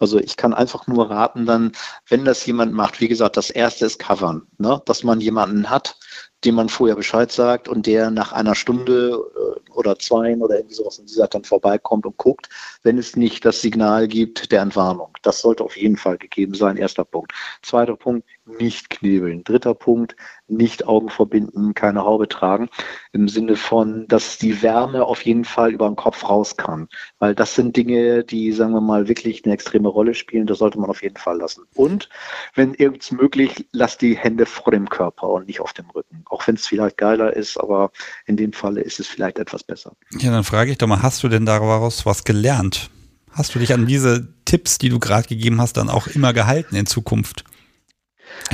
Also 0.00 0.18
ich 0.18 0.36
kann 0.36 0.52
einfach 0.52 0.88
nur 0.88 1.08
raten 1.08 1.46
dann, 1.46 1.70
wenn 2.08 2.24
das 2.24 2.44
jemand 2.44 2.72
macht, 2.72 3.00
wie 3.00 3.08
gesagt, 3.08 3.36
das 3.36 3.50
erste 3.50 3.86
ist 3.86 4.00
covern, 4.00 4.48
ne? 4.58 4.82
dass 4.86 5.04
man 5.04 5.20
jemanden 5.20 5.70
hat, 5.70 5.96
dem 6.44 6.56
man 6.56 6.68
vorher 6.68 6.96
Bescheid 6.96 7.32
sagt 7.32 7.68
und 7.68 7.86
der 7.86 8.10
nach 8.10 8.32
einer 8.32 8.54
Stunde 8.54 9.18
äh, 9.36 9.70
oder 9.70 9.98
zwei 9.98 10.36
oder 10.36 10.56
irgendwie 10.56 10.74
sowas 10.74 10.98
in 10.98 11.06
dieser 11.06 11.26
dann 11.26 11.44
vorbeikommt 11.44 12.06
und 12.06 12.16
guckt, 12.16 12.48
wenn 12.82 12.98
es 12.98 13.16
nicht 13.16 13.44
das 13.44 13.60
Signal 13.60 14.08
gibt 14.08 14.52
der 14.52 14.62
Entwarnung. 14.62 15.10
Das 15.22 15.40
sollte 15.40 15.64
auf 15.64 15.76
jeden 15.76 15.96
Fall 15.96 16.18
gegeben 16.18 16.54
sein, 16.54 16.76
erster 16.76 17.04
Punkt. 17.04 17.32
Zweiter 17.62 17.96
Punkt, 17.96 18.28
nicht 18.46 18.90
knebeln. 18.90 19.42
Dritter 19.44 19.74
Punkt, 19.74 20.16
nicht 20.46 20.86
Augen 20.86 21.08
verbinden, 21.08 21.74
keine 21.74 22.04
Haube 22.04 22.28
tragen, 22.28 22.68
im 23.12 23.28
Sinne 23.28 23.56
von, 23.56 24.06
dass 24.08 24.38
die 24.38 24.62
Wärme 24.62 25.04
auf 25.04 25.22
jeden 25.22 25.44
Fall 25.44 25.72
über 25.72 25.88
den 25.88 25.96
Kopf 25.96 26.28
raus 26.28 26.56
kann. 26.56 26.88
Weil 27.18 27.34
das 27.34 27.54
sind 27.54 27.76
Dinge, 27.76 28.24
die, 28.24 28.52
sagen 28.52 28.72
wir 28.72 28.80
mal, 28.80 29.08
wirklich 29.08 29.44
eine 29.44 29.54
extreme 29.54 29.88
Rolle 29.88 30.14
spielen. 30.14 30.46
Das 30.46 30.58
sollte 30.58 30.78
man 30.78 30.90
auf 30.90 31.02
jeden 31.02 31.16
Fall 31.16 31.38
lassen. 31.38 31.64
Und 31.74 32.08
wenn 32.54 32.74
irgends 32.74 33.10
möglich, 33.10 33.66
lass 33.72 33.96
die 33.96 34.16
Hände 34.16 34.46
vor 34.46 34.70
dem 34.72 34.88
Körper 34.88 35.28
und 35.28 35.46
nicht 35.46 35.60
auf 35.60 35.72
dem 35.72 35.88
Rücken. 35.90 36.24
Auch 36.26 36.46
wenn 36.46 36.56
es 36.56 36.66
vielleicht 36.66 36.98
geiler 36.98 37.34
ist, 37.34 37.58
aber 37.58 37.90
in 38.26 38.36
dem 38.36 38.52
Falle 38.52 38.82
ist 38.82 39.00
es 39.00 39.06
vielleicht 39.06 39.38
etwas 39.38 39.64
besser. 39.64 39.92
Ja, 40.18 40.30
dann 40.30 40.44
frage 40.44 40.70
ich 40.70 40.78
doch 40.78 40.86
mal, 40.86 41.02
hast 41.02 41.22
du 41.22 41.28
denn 41.28 41.46
daraus 41.46 42.04
was 42.04 42.24
gelernt? 42.24 42.90
Hast 43.30 43.54
du 43.54 43.58
dich 43.58 43.72
an 43.72 43.86
diese 43.86 44.28
Tipps, 44.44 44.78
die 44.78 44.90
du 44.90 45.00
gerade 45.00 45.26
gegeben 45.26 45.60
hast, 45.60 45.76
dann 45.76 45.90
auch 45.90 46.06
immer 46.06 46.32
gehalten 46.32 46.76
in 46.76 46.86
Zukunft? 46.86 47.44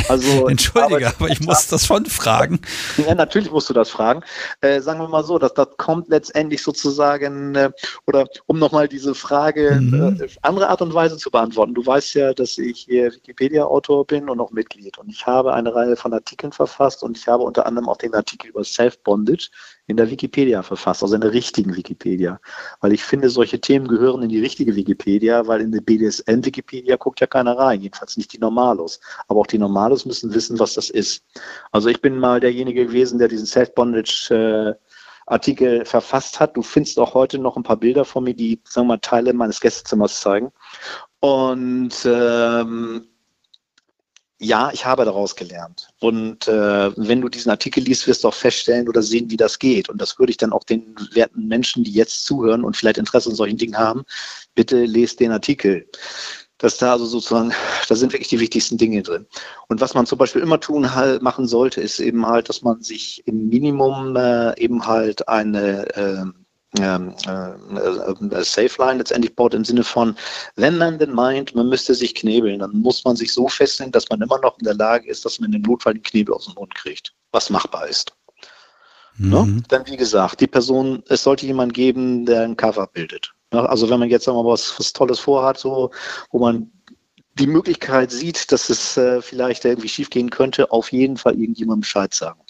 Also, 0.08 0.48
Entschuldige, 0.48 1.08
aber, 1.08 1.16
aber 1.18 1.28
ich 1.28 1.40
muss 1.40 1.68
das 1.68 1.86
schon 1.86 2.06
fragen. 2.06 2.60
Ja, 2.96 3.14
natürlich 3.14 3.50
musst 3.50 3.68
du 3.70 3.74
das 3.74 3.88
fragen. 3.88 4.22
Äh, 4.60 4.80
sagen 4.80 5.00
wir 5.00 5.08
mal 5.08 5.24
so, 5.24 5.38
dass 5.38 5.54
das 5.54 5.68
kommt 5.76 6.08
letztendlich 6.08 6.62
sozusagen, 6.62 7.54
äh, 7.54 7.70
oder 8.06 8.26
um 8.46 8.58
nochmal 8.58 8.88
diese 8.88 9.14
Frage 9.14 9.78
mhm. 9.80 10.20
äh, 10.20 10.28
andere 10.42 10.68
Art 10.68 10.82
und 10.82 10.92
Weise 10.92 11.16
zu 11.16 11.30
beantworten. 11.30 11.74
Du 11.74 11.84
weißt 11.84 12.14
ja, 12.14 12.34
dass 12.34 12.58
ich 12.58 12.80
hier 12.80 13.12
Wikipedia-Autor 13.12 14.06
bin 14.06 14.28
und 14.28 14.40
auch 14.40 14.50
Mitglied. 14.50 14.98
Und 14.98 15.08
ich 15.08 15.26
habe 15.26 15.54
eine 15.54 15.74
Reihe 15.74 15.96
von 15.96 16.12
Artikeln 16.12 16.52
verfasst 16.52 17.02
und 17.02 17.16
ich 17.16 17.26
habe 17.26 17.42
unter 17.42 17.66
anderem 17.66 17.88
auch 17.88 17.96
den 17.96 18.14
Artikel 18.14 18.48
über 18.48 18.64
Self-Bondage 18.64 19.50
in 19.90 19.96
der 19.96 20.10
Wikipedia 20.10 20.62
verfasst, 20.62 21.02
also 21.02 21.14
in 21.14 21.20
der 21.20 21.32
richtigen 21.32 21.76
Wikipedia. 21.76 22.40
Weil 22.80 22.92
ich 22.92 23.02
finde, 23.02 23.28
solche 23.28 23.60
Themen 23.60 23.88
gehören 23.88 24.22
in 24.22 24.28
die 24.28 24.40
richtige 24.40 24.74
Wikipedia, 24.76 25.46
weil 25.46 25.60
in 25.60 25.72
der 25.72 25.80
BDSM-Wikipedia 25.80 26.96
guckt 26.96 27.20
ja 27.20 27.26
keiner 27.26 27.58
rein, 27.58 27.80
jedenfalls 27.82 28.16
nicht 28.16 28.32
die 28.32 28.38
Normalos. 28.38 29.00
Aber 29.28 29.40
auch 29.40 29.46
die 29.46 29.58
Normalos 29.58 30.06
müssen 30.06 30.32
wissen, 30.32 30.58
was 30.58 30.74
das 30.74 30.90
ist. 30.90 31.24
Also 31.72 31.88
ich 31.88 32.00
bin 32.00 32.18
mal 32.18 32.40
derjenige 32.40 32.86
gewesen, 32.86 33.18
der 33.18 33.28
diesen 33.28 33.46
Self-Bondage 33.46 34.30
äh, 34.30 34.74
Artikel 35.26 35.84
verfasst 35.84 36.40
hat. 36.40 36.56
Du 36.56 36.62
findest 36.62 36.98
auch 36.98 37.14
heute 37.14 37.38
noch 37.38 37.56
ein 37.56 37.62
paar 37.62 37.76
Bilder 37.76 38.04
von 38.04 38.24
mir, 38.24 38.34
die, 38.34 38.60
sagen 38.64 38.86
wir 38.86 38.94
mal, 38.94 38.98
Teile 38.98 39.32
meines 39.32 39.60
Gästezimmers 39.60 40.20
zeigen. 40.20 40.52
Und 41.20 41.92
ähm, 42.04 43.06
ja, 44.42 44.70
ich 44.72 44.86
habe 44.86 45.04
daraus 45.04 45.36
gelernt. 45.36 45.90
Und 46.00 46.48
äh, 46.48 46.96
wenn 46.96 47.20
du 47.20 47.28
diesen 47.28 47.50
Artikel 47.50 47.84
liest, 47.84 48.06
wirst 48.06 48.24
du 48.24 48.28
auch 48.28 48.34
feststellen 48.34 48.88
oder 48.88 49.02
sehen, 49.02 49.30
wie 49.30 49.36
das 49.36 49.58
geht. 49.58 49.90
Und 49.90 50.00
das 50.00 50.18
würde 50.18 50.30
ich 50.30 50.38
dann 50.38 50.52
auch 50.52 50.64
den 50.64 50.94
werten 51.12 51.46
Menschen, 51.46 51.84
die 51.84 51.92
jetzt 51.92 52.24
zuhören 52.24 52.64
und 52.64 52.74
vielleicht 52.74 52.96
Interesse 52.96 53.28
an 53.28 53.36
solchen 53.36 53.58
Dingen 53.58 53.76
haben, 53.76 54.02
bitte 54.54 54.86
lest 54.86 55.20
den 55.20 55.30
Artikel. 55.30 55.86
Dass 56.56 56.78
da 56.78 56.92
also 56.92 57.04
sozusagen, 57.04 57.52
da 57.88 57.94
sind 57.94 58.14
wirklich 58.14 58.28
die 58.28 58.40
wichtigsten 58.40 58.78
Dinge 58.78 59.02
drin. 59.02 59.26
Und 59.68 59.82
was 59.82 59.92
man 59.92 60.06
zum 60.06 60.16
Beispiel 60.16 60.42
immer 60.42 60.58
tun 60.58 60.94
halt, 60.94 61.20
machen 61.20 61.46
sollte, 61.46 61.82
ist 61.82 62.00
eben 62.00 62.26
halt, 62.26 62.48
dass 62.48 62.62
man 62.62 62.82
sich 62.82 63.22
im 63.26 63.50
Minimum 63.50 64.16
äh, 64.16 64.58
eben 64.58 64.86
halt 64.86 65.28
eine 65.28 65.86
äh, 65.96 66.24
ähm, 66.78 67.14
äh, 67.26 68.36
äh, 68.36 68.44
Safe 68.44 68.70
Line 68.78 68.98
letztendlich 68.98 69.34
baut 69.34 69.54
im 69.54 69.64
Sinne 69.64 69.82
von, 69.82 70.16
wenn 70.56 70.78
man 70.78 70.98
denn 70.98 71.12
meint, 71.12 71.54
man 71.54 71.68
müsste 71.68 71.94
sich 71.94 72.14
knebeln, 72.14 72.60
dann 72.60 72.70
muss 72.72 73.04
man 73.04 73.16
sich 73.16 73.32
so 73.32 73.48
festlegen, 73.48 73.92
dass 73.92 74.08
man 74.08 74.22
immer 74.22 74.38
noch 74.38 74.58
in 74.58 74.64
der 74.64 74.74
Lage 74.74 75.08
ist, 75.08 75.24
dass 75.24 75.40
man 75.40 75.52
in 75.52 75.60
dem 75.60 75.70
Notfall 75.70 75.94
den 75.94 76.02
Knebel 76.02 76.34
aus 76.34 76.44
dem 76.44 76.54
Mund 76.54 76.74
kriegt, 76.74 77.12
was 77.32 77.50
machbar 77.50 77.88
ist. 77.88 78.12
Ne? 79.16 79.42
Mhm. 79.42 79.56
Ne? 79.56 79.62
Denn 79.70 79.86
wie 79.86 79.96
gesagt, 79.96 80.40
die 80.40 80.46
Person, 80.46 81.02
es 81.08 81.24
sollte 81.24 81.46
jemand 81.46 81.74
geben, 81.74 82.24
der 82.24 82.42
ein 82.42 82.56
Cover 82.56 82.86
bildet. 82.86 83.32
Ne? 83.52 83.68
Also 83.68 83.90
wenn 83.90 83.98
man 83.98 84.08
jetzt 84.08 84.26
mal 84.26 84.44
was, 84.44 84.78
was 84.78 84.92
Tolles 84.92 85.18
vorhat, 85.18 85.58
so, 85.58 85.90
wo 86.30 86.38
man 86.38 86.70
die 87.34 87.46
Möglichkeit 87.46 88.10
sieht, 88.10 88.50
dass 88.52 88.70
es 88.70 88.96
äh, 88.96 89.22
vielleicht 89.22 89.64
irgendwie 89.64 89.88
schiefgehen 89.88 90.30
könnte, 90.30 90.70
auf 90.70 90.92
jeden 90.92 91.16
Fall 91.16 91.38
irgendjemandem 91.38 91.80
Bescheid 91.80 92.14
sagen. 92.14 92.40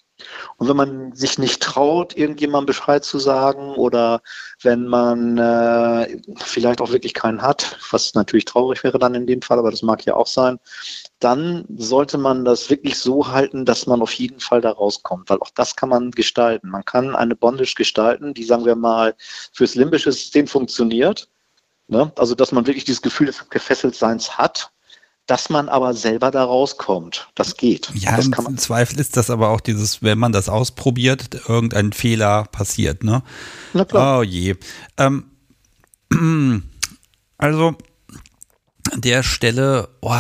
Und 0.57 0.69
wenn 0.69 0.77
man 0.77 1.13
sich 1.13 1.39
nicht 1.39 1.63
traut, 1.63 2.17
irgendjemandem 2.17 2.67
Bescheid 2.67 3.05
zu 3.05 3.19
sagen 3.19 3.75
oder 3.75 4.23
wenn 4.63 4.87
man 4.87 5.39
äh, 5.39 6.21
vielleicht 6.37 6.81
auch 6.81 6.91
wirklich 6.91 7.15
keinen 7.15 7.43
hat, 7.43 7.79
was 7.91 8.15
natürlich 8.15 8.45
traurig 8.45 8.85
wäre 8.85 8.99
dann 8.99 9.15
in 9.15 9.27
dem 9.27 9.43
Fall, 9.43 9.59
aber 9.59 9.71
das 9.71 9.83
mag 9.83 10.05
ja 10.05 10.15
auch 10.15 10.27
sein, 10.27 10.59
dann 11.19 11.65
sollte 11.77 12.19
man 12.19 12.45
das 12.45 12.71
wirklich 12.71 12.99
so 12.99 13.29
halten, 13.29 13.65
dass 13.65 13.87
man 13.87 14.03
auf 14.03 14.13
jeden 14.13 14.41
Fall 14.41 14.61
da 14.61 14.71
rauskommt, 14.71 15.31
weil 15.31 15.39
auch 15.39 15.51
das 15.55 15.77
kann 15.77 15.89
man 15.89 16.11
gestalten. 16.11 16.71
Man 16.71 16.85
kann 16.85 17.15
eine 17.15 17.37
Bondage 17.37 17.75
gestalten, 17.77 18.35
die, 18.35 18.45
sagen 18.45 18.65
wir 18.65 18.77
mal, 18.77 19.15
fürs 19.53 19.75
limbische 19.75 20.13
System 20.13 20.47
funktioniert. 20.47 21.29
Ne? 21.89 22.13
Also, 22.17 22.35
dass 22.35 22.53
man 22.53 22.67
wirklich 22.67 22.85
dieses 22.85 23.03
Gefühl 23.03 23.27
des 23.27 23.49
Gefesseltseins 23.51 24.39
hat 24.39 24.71
dass 25.31 25.49
man 25.49 25.69
aber 25.69 25.95
selber 25.95 26.33
da 26.33 26.43
rauskommt. 26.43 27.29
Das 27.37 27.57
geht. 27.57 27.89
Ja, 27.95 28.17
das 28.17 28.27
im 28.27 28.59
Zweifel 28.59 28.99
ist 28.99 29.17
das 29.17 29.31
aber 29.31 29.51
auch 29.51 29.61
dieses, 29.61 30.03
wenn 30.03 30.19
man 30.19 30.33
das 30.33 30.49
ausprobiert, 30.49 31.43
irgendein 31.47 31.93
Fehler 31.93 32.47
passiert, 32.51 33.05
ne? 33.05 33.23
Na 33.73 33.85
klar. 33.85 34.19
Oh 34.19 34.23
je. 34.25 34.57
Ähm, 34.97 35.27
also, 37.39 37.77
an 38.91 39.01
der 39.03 39.23
Stelle, 39.23 39.91
oh, 40.01 40.13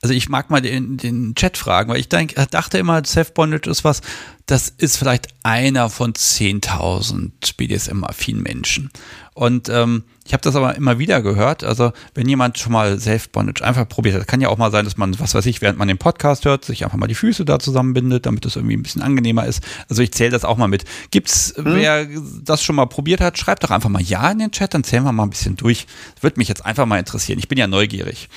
also 0.00 0.14
ich 0.14 0.28
mag 0.28 0.48
mal 0.48 0.62
den, 0.62 0.96
den 0.96 1.34
Chat 1.34 1.56
fragen, 1.56 1.90
weil 1.90 1.98
ich 1.98 2.08
denk, 2.08 2.36
dachte 2.52 2.78
immer, 2.78 3.04
Self-Bondage 3.04 3.68
ist 3.68 3.82
was, 3.82 4.00
das 4.46 4.68
ist 4.68 4.96
vielleicht 4.96 5.26
einer 5.42 5.90
von 5.90 6.12
10.000 6.12 7.56
BDSM-affinen 7.56 8.44
Menschen. 8.44 8.90
Und 9.34 9.68
ähm, 9.70 10.04
ich 10.32 10.34
habe 10.34 10.44
das 10.44 10.56
aber 10.56 10.74
immer 10.76 10.98
wieder 10.98 11.20
gehört. 11.20 11.62
Also 11.62 11.92
wenn 12.14 12.26
jemand 12.26 12.56
schon 12.56 12.72
mal 12.72 12.98
Self-Bondage 12.98 13.62
einfach 13.62 13.86
probiert 13.86 14.18
hat, 14.18 14.26
kann 14.26 14.40
ja 14.40 14.48
auch 14.48 14.56
mal 14.56 14.70
sein, 14.70 14.86
dass 14.86 14.96
man, 14.96 15.20
was 15.20 15.34
weiß 15.34 15.44
ich, 15.44 15.60
während 15.60 15.78
man 15.78 15.88
den 15.88 15.98
Podcast 15.98 16.46
hört, 16.46 16.64
sich 16.64 16.84
einfach 16.84 16.96
mal 16.96 17.06
die 17.06 17.14
Füße 17.14 17.44
da 17.44 17.58
zusammenbindet, 17.58 18.24
damit 18.24 18.46
es 18.46 18.56
irgendwie 18.56 18.78
ein 18.78 18.82
bisschen 18.82 19.02
angenehmer 19.02 19.44
ist. 19.44 19.62
Also 19.90 20.00
ich 20.00 20.10
zähle 20.12 20.30
das 20.30 20.46
auch 20.46 20.56
mal 20.56 20.68
mit. 20.68 20.86
Gibt's, 21.10 21.52
mhm. 21.58 21.74
wer 21.74 22.08
das 22.44 22.62
schon 22.62 22.76
mal 22.76 22.86
probiert 22.86 23.20
hat, 23.20 23.36
schreibt 23.36 23.62
doch 23.62 23.70
einfach 23.70 23.90
mal 23.90 24.00
Ja 24.00 24.30
in 24.30 24.38
den 24.38 24.52
Chat, 24.52 24.72
dann 24.72 24.84
zählen 24.84 25.04
wir 25.04 25.12
mal 25.12 25.24
ein 25.24 25.28
bisschen 25.28 25.56
durch. 25.56 25.86
Das 26.14 26.22
würde 26.22 26.40
mich 26.40 26.48
jetzt 26.48 26.64
einfach 26.64 26.86
mal 26.86 26.98
interessieren. 26.98 27.38
Ich 27.38 27.48
bin 27.48 27.58
ja 27.58 27.66
neugierig. 27.66 28.30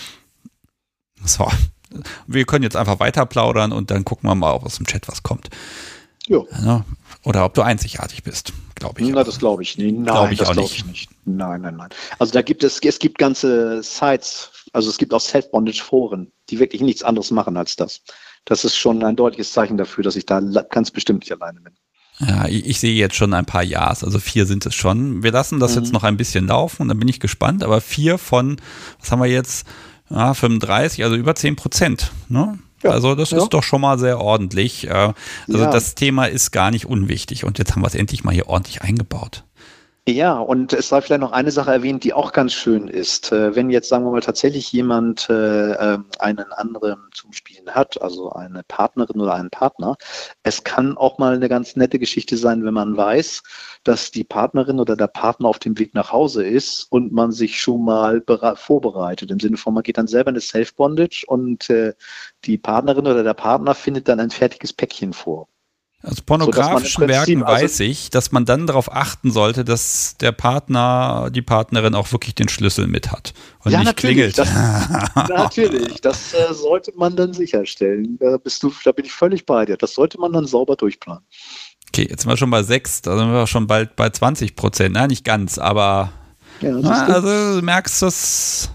So. 1.23 1.49
Wir 2.27 2.43
können 2.43 2.63
jetzt 2.63 2.75
einfach 2.75 2.99
weiter 2.99 3.25
plaudern 3.25 3.71
und 3.71 3.89
dann 3.89 4.03
gucken 4.03 4.29
wir 4.29 4.36
mal, 4.36 4.51
ob 4.51 4.65
aus 4.65 4.75
dem 4.75 4.86
Chat 4.86 5.08
was 5.08 5.23
kommt. 5.23 5.47
Ja, 6.27 6.84
oder 7.23 7.45
ob 7.45 7.53
du 7.53 7.62
einzigartig 7.62 8.23
bist, 8.23 8.51
glaube 8.73 8.99
ich. 8.99 9.08
Na, 9.08 9.23
das 9.23 9.39
glaube 9.39 9.63
ich 9.63 9.77
nicht. 9.77 9.93
Nein, 9.95 10.03
glaub 10.03 10.31
ich 10.31 10.39
das 10.39 10.51
glaube 10.51 10.69
ich 10.73 10.86
nicht. 10.86 11.14
Nein, 11.25 11.61
nein, 11.61 11.75
nein. 11.75 11.89
Also 12.19 12.33
da 12.33 12.41
gibt 12.41 12.63
es, 12.63 12.79
es 12.79 12.99
gibt 12.99 13.17
ganze 13.17 13.81
Sites, 13.81 14.51
also 14.73 14.89
es 14.89 14.97
gibt 14.97 15.13
auch 15.13 15.19
Self-Bondage-Foren, 15.19 16.31
die 16.49 16.59
wirklich 16.59 16.81
nichts 16.81 17.03
anderes 17.03 17.31
machen 17.31 17.57
als 17.57 17.75
das. 17.75 18.01
Das 18.45 18.63
ist 18.63 18.75
schon 18.77 19.03
ein 19.03 19.15
deutliches 19.15 19.51
Zeichen 19.51 19.77
dafür, 19.77 20.03
dass 20.03 20.15
ich 20.15 20.25
da 20.27 20.39
ganz 20.39 20.91
bestimmt 20.91 21.21
nicht 21.21 21.31
alleine 21.31 21.59
bin. 21.61 21.73
Ja, 22.19 22.47
ich, 22.47 22.65
ich, 22.65 22.79
sehe 22.79 22.93
jetzt 22.93 23.15
schon 23.15 23.33
ein 23.33 23.45
paar 23.45 23.63
Ja's, 23.63 24.03
also 24.03 24.19
vier 24.19 24.45
sind 24.45 24.65
es 24.65 24.75
schon. 24.75 25.23
Wir 25.23 25.31
lassen 25.31 25.59
das 25.59 25.75
mhm. 25.75 25.81
jetzt 25.81 25.93
noch 25.93 26.03
ein 26.03 26.15
bisschen 26.15 26.47
laufen 26.47 26.83
und 26.83 26.88
dann 26.88 26.99
bin 26.99 27.09
ich 27.09 27.19
gespannt, 27.19 27.63
aber 27.63 27.81
vier 27.81 28.17
von, 28.17 28.57
was 28.99 29.11
haben 29.11 29.19
wir 29.19 29.27
jetzt, 29.27 29.67
ja, 30.09 30.33
35, 30.33 31.03
also 31.03 31.15
über 31.15 31.35
10 31.35 31.55
Prozent. 31.55 32.11
Ne? 32.29 32.59
Ja, 32.83 32.91
also 32.91 33.15
das 33.15 33.31
ja. 33.31 33.39
ist 33.39 33.49
doch 33.49 33.63
schon 33.63 33.81
mal 33.81 33.97
sehr 33.97 34.21
ordentlich. 34.21 34.88
Äh, 34.88 35.13
also 35.47 35.65
das 35.65 35.95
Thema 35.95 36.25
ist 36.25 36.51
gar 36.51 36.71
nicht 36.71 36.85
unwichtig 36.85 37.43
und 37.43 37.57
jetzt 37.57 37.71
haben 37.71 37.81
wir 37.81 37.88
es 37.88 37.95
endlich 37.95 38.23
mal 38.23 38.33
hier 38.33 38.47
ordentlich 38.47 38.81
eingebaut. 38.83 39.43
Ja, 40.08 40.38
und 40.38 40.72
es 40.74 40.89
sei 40.89 41.02
vielleicht 41.02 41.22
noch 41.22 41.32
eine 41.32 41.50
Sache 41.50 41.72
erwähnt, 41.72 42.04
die 42.04 42.13
auch 42.13 42.32
ganz 42.32 42.54
schön 42.54 42.88
ist. 42.88 43.32
Äh, 43.32 43.56
wenn 43.56 43.72
jetzt, 43.72 43.89
sagen 43.89 44.06
wir 44.06 44.12
mal, 44.12 44.22
tatsächlich 44.22 44.72
jemand 44.72 45.28
äh, 45.32 45.72
ähm, 45.74 46.06
einen 46.20 46.52
anderen 46.54 47.00
zum 47.12 47.34
Spielen 47.34 47.72
hat, 47.72 48.00
also 48.00 48.32
eine 48.32 48.62
Partnerin 48.68 49.20
oder 49.20 49.34
einen 49.34 49.50
Partner, 49.50 49.98
es 50.44 50.63
kann 50.63 50.96
auch 50.96 51.18
mal 51.18 51.34
eine 51.34 51.50
ganz 51.50 51.76
nette 51.76 51.98
Geschichte 51.98 52.38
sein, 52.38 52.63
wenn 52.63 52.76
man 52.76 52.96
weiß, 52.96 53.41
dass 53.84 54.12
die 54.12 54.24
Partnerin 54.24 54.80
oder 54.80 54.96
der 54.96 55.08
Partner 55.08 55.48
auf 55.50 55.58
dem 55.58 55.80
Weg 55.80 55.96
nach 55.96 56.12
Hause 56.12 56.46
ist 56.46 56.84
und 56.91 57.12
man 57.12 57.32
sich 57.32 57.60
schon 57.60 57.84
mal 57.84 58.22
vorbereitet. 58.58 59.32
Im 59.32 59.39
Sinne 59.39 59.58
von, 59.58 59.74
man 59.74 59.82
geht 59.84 59.98
dann 59.98 60.08
selber 60.08 60.30
in 60.30 60.36
eine 60.36 60.41
Self-Bondage 60.41 61.26
und 61.28 61.68
äh, 61.72 61.94
die 62.44 62.60
Partnerin 62.60 63.08
oder 63.08 63.24
der 63.24 63.34
Partner 63.34 63.74
findet 63.74 64.08
dann 64.08 64.20
ein 64.20 64.30
fertiges 64.30 64.72
Päckchen 64.72 65.13
vor. 65.13 65.48
Aus 66.03 66.21
pornografischen 66.21 67.03
so, 67.03 67.08
Werken 67.08 67.43
also 67.43 67.63
weiß 67.63 67.79
ich, 67.79 68.12
dass 68.12 68.31
man 68.31 68.45
dann 68.45 68.67
darauf 68.67 68.93
achten 68.93 69.31
sollte, 69.31 69.65
dass 69.65 70.15
der 70.19 70.31
Partner, 70.31 71.29
die 71.31 71.41
Partnerin 71.41 71.95
auch 71.95 72.12
wirklich 72.12 72.36
den 72.36 72.47
Schlüssel 72.47 72.86
mit 72.86 73.12
hat 73.12 73.34
und 73.63 73.71
ja, 73.71 73.79
nicht 73.79 73.97
klingelt. 73.97 74.38
Das, 74.38 74.49
natürlich, 75.15 76.01
das 76.01 76.34
äh, 76.34 76.53
sollte 76.53 76.91
man 76.95 77.15
dann 77.15 77.34
sicherstellen. 77.34 78.17
Da 78.19 78.38
bist 78.38 78.62
du, 78.62 78.71
da 78.84 78.91
bin 78.91 79.05
ich 79.05 79.12
völlig 79.12 79.45
bei 79.45 79.65
dir. 79.65 79.77
Das 79.77 79.95
sollte 79.95 80.19
man 80.19 80.34
dann 80.34 80.45
sauber 80.45 80.75
durchplanen. 80.75 81.23
Okay, 81.89 82.08
jetzt 82.10 82.21
sind 82.21 82.31
wir 82.31 82.38
schon 82.38 82.51
bei 82.51 82.62
6, 82.62 83.01
da 83.03 83.17
sind 83.17 83.31
wir 83.31 83.47
schon 83.47 83.67
bald 83.67 83.95
bei 83.95 84.10
20 84.10 84.55
Prozent. 84.55 84.93
Na, 84.93 85.08
nicht 85.08 85.23
ganz, 85.23 85.58
aber 85.58 86.12
ja, 86.62 86.71
na, 86.71 87.05
also 87.05 87.60
du 87.60 87.65
merkst, 87.65 88.01
das 88.01 88.69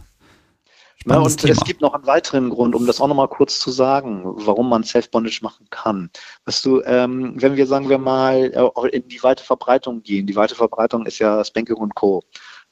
ja, 1.06 1.18
und 1.18 1.36
Thema. 1.36 1.52
es 1.52 1.60
gibt 1.60 1.80
noch 1.80 1.94
einen 1.94 2.06
weiteren 2.06 2.50
Grund, 2.50 2.74
um 2.74 2.86
das 2.86 3.00
auch 3.00 3.08
nochmal 3.08 3.28
kurz 3.28 3.58
zu 3.58 3.70
sagen, 3.70 4.22
warum 4.24 4.68
man 4.68 4.84
Self-Bondage 4.84 5.40
machen 5.42 5.66
kann. 5.70 6.10
Weißt 6.44 6.64
du, 6.64 6.82
ähm, 6.82 7.34
wenn 7.36 7.56
wir, 7.56 7.66
sagen 7.66 7.88
wir 7.88 7.98
mal, 7.98 8.52
äh, 8.52 8.88
in 8.88 9.08
die 9.08 9.22
weite 9.22 9.42
Verbreitung 9.42 10.02
gehen, 10.02 10.26
die 10.26 10.36
weite 10.36 10.54
Verbreitung 10.54 11.06
ist 11.06 11.18
ja 11.18 11.42
Spanking 11.42 11.76
und 11.76 11.94
Co. 11.94 12.22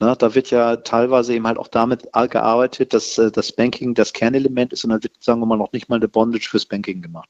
Ne, 0.01 0.15
da 0.17 0.33
wird 0.37 0.51
ja 0.51 0.77
teilweise 0.77 1.35
eben 1.35 1.47
halt 1.49 1.59
auch 1.59 1.67
damit 1.67 2.05
gearbeitet, 2.13 2.95
dass 2.95 3.19
äh, 3.19 3.33
das 3.33 3.51
Banking 3.51 3.95
das 3.95 4.13
Kernelement 4.13 4.73
ist 4.73 4.85
und 4.85 4.91
dann 4.91 5.03
wird, 5.03 5.13
sagen 5.19 5.41
wir 5.41 5.47
mal, 5.47 5.57
noch 5.59 5.73
nicht 5.73 5.89
mal 5.89 5.97
eine 5.97 6.07
Bondage 6.07 6.49
fürs 6.49 6.67
Banking 6.67 7.03
gemacht. 7.03 7.29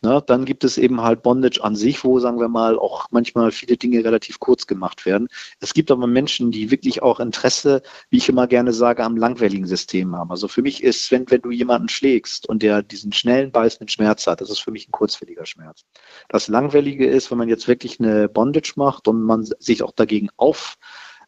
Ne, 0.00 0.22
dann 0.26 0.46
gibt 0.46 0.64
es 0.64 0.78
eben 0.78 1.02
halt 1.02 1.22
Bondage 1.22 1.62
an 1.62 1.76
sich, 1.76 2.04
wo, 2.04 2.18
sagen 2.18 2.40
wir 2.40 2.48
mal, 2.48 2.78
auch 2.78 3.06
manchmal 3.10 3.50
viele 3.50 3.76
Dinge 3.76 4.02
relativ 4.02 4.40
kurz 4.40 4.66
gemacht 4.66 5.04
werden. 5.04 5.28
Es 5.60 5.74
gibt 5.74 5.90
aber 5.90 6.06
Menschen, 6.06 6.50
die 6.50 6.70
wirklich 6.70 7.02
auch 7.02 7.20
Interesse, 7.20 7.82
wie 8.08 8.16
ich 8.16 8.30
immer 8.30 8.46
gerne 8.46 8.72
sage, 8.72 9.04
am 9.04 9.18
langweiligen 9.18 9.66
System 9.66 10.16
haben. 10.16 10.30
Also 10.30 10.48
für 10.48 10.62
mich 10.62 10.82
ist, 10.82 11.10
wenn, 11.10 11.30
wenn 11.30 11.42
du 11.42 11.50
jemanden 11.50 11.90
schlägst 11.90 12.48
und 12.48 12.62
der 12.62 12.82
diesen 12.82 13.12
schnellen, 13.12 13.52
beißenden 13.52 13.88
Schmerz 13.88 14.26
hat, 14.26 14.40
das 14.40 14.48
ist 14.48 14.60
für 14.60 14.70
mich 14.70 14.88
ein 14.88 14.92
kurzfälliger 14.92 15.44
Schmerz. 15.44 15.84
Das 16.30 16.48
Langwellige 16.48 17.06
ist, 17.06 17.30
wenn 17.30 17.36
man 17.36 17.50
jetzt 17.50 17.68
wirklich 17.68 18.00
eine 18.00 18.26
Bondage 18.30 18.72
macht 18.76 19.06
und 19.06 19.22
man 19.22 19.44
sich 19.58 19.82
auch 19.82 19.92
dagegen 19.92 20.30
auf 20.38 20.78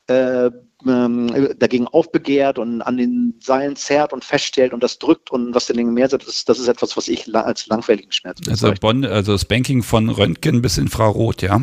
äh, 0.06 0.50
ähm, 0.86 1.54
dagegen 1.58 1.88
aufbegehrt 1.88 2.58
und 2.58 2.82
an 2.82 2.96
den 2.96 3.34
Seilen 3.40 3.76
zerrt 3.76 4.12
und 4.12 4.24
feststellt 4.24 4.72
und 4.72 4.82
das 4.82 4.98
drückt 4.98 5.30
und 5.30 5.54
was 5.54 5.66
den 5.66 5.92
mehr 5.92 6.08
sagt, 6.08 6.26
das, 6.26 6.44
das 6.44 6.58
ist 6.58 6.68
etwas, 6.68 6.96
was 6.96 7.08
ich 7.08 7.34
als 7.34 7.66
langweiligen 7.66 8.12
Schmerz 8.12 8.40
bezeichne. 8.40 8.68
Also, 8.68 8.80
Bond, 8.80 9.06
also 9.06 9.32
das 9.32 9.44
Banking 9.44 9.82
von 9.82 10.08
Röntgen 10.08 10.62
bis 10.62 10.78
Infrarot, 10.78 11.42
ja? 11.42 11.60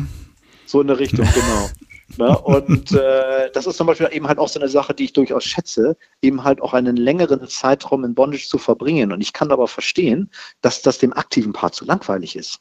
So 0.66 0.80
in 0.80 0.88
der 0.88 0.98
Richtung, 0.98 1.26
genau. 1.34 1.70
Ne? 2.18 2.38
Und 2.38 2.92
äh, 2.92 3.50
das 3.52 3.66
ist 3.66 3.76
zum 3.76 3.86
Beispiel 3.86 4.08
eben 4.12 4.28
halt 4.28 4.38
auch 4.38 4.48
so 4.48 4.60
eine 4.60 4.68
Sache, 4.68 4.94
die 4.94 5.04
ich 5.04 5.12
durchaus 5.12 5.44
schätze, 5.44 5.96
eben 6.22 6.44
halt 6.44 6.60
auch 6.60 6.72
einen 6.72 6.96
längeren 6.96 7.46
Zeitraum 7.48 8.04
in 8.04 8.14
Bondage 8.14 8.48
zu 8.48 8.58
verbringen. 8.58 9.12
Und 9.12 9.20
ich 9.20 9.32
kann 9.32 9.50
aber 9.50 9.66
verstehen, 9.66 10.30
dass 10.60 10.82
das 10.82 10.98
dem 10.98 11.12
aktiven 11.12 11.52
Part 11.52 11.74
zu 11.74 11.84
langweilig 11.84 12.36
ist. 12.36 12.60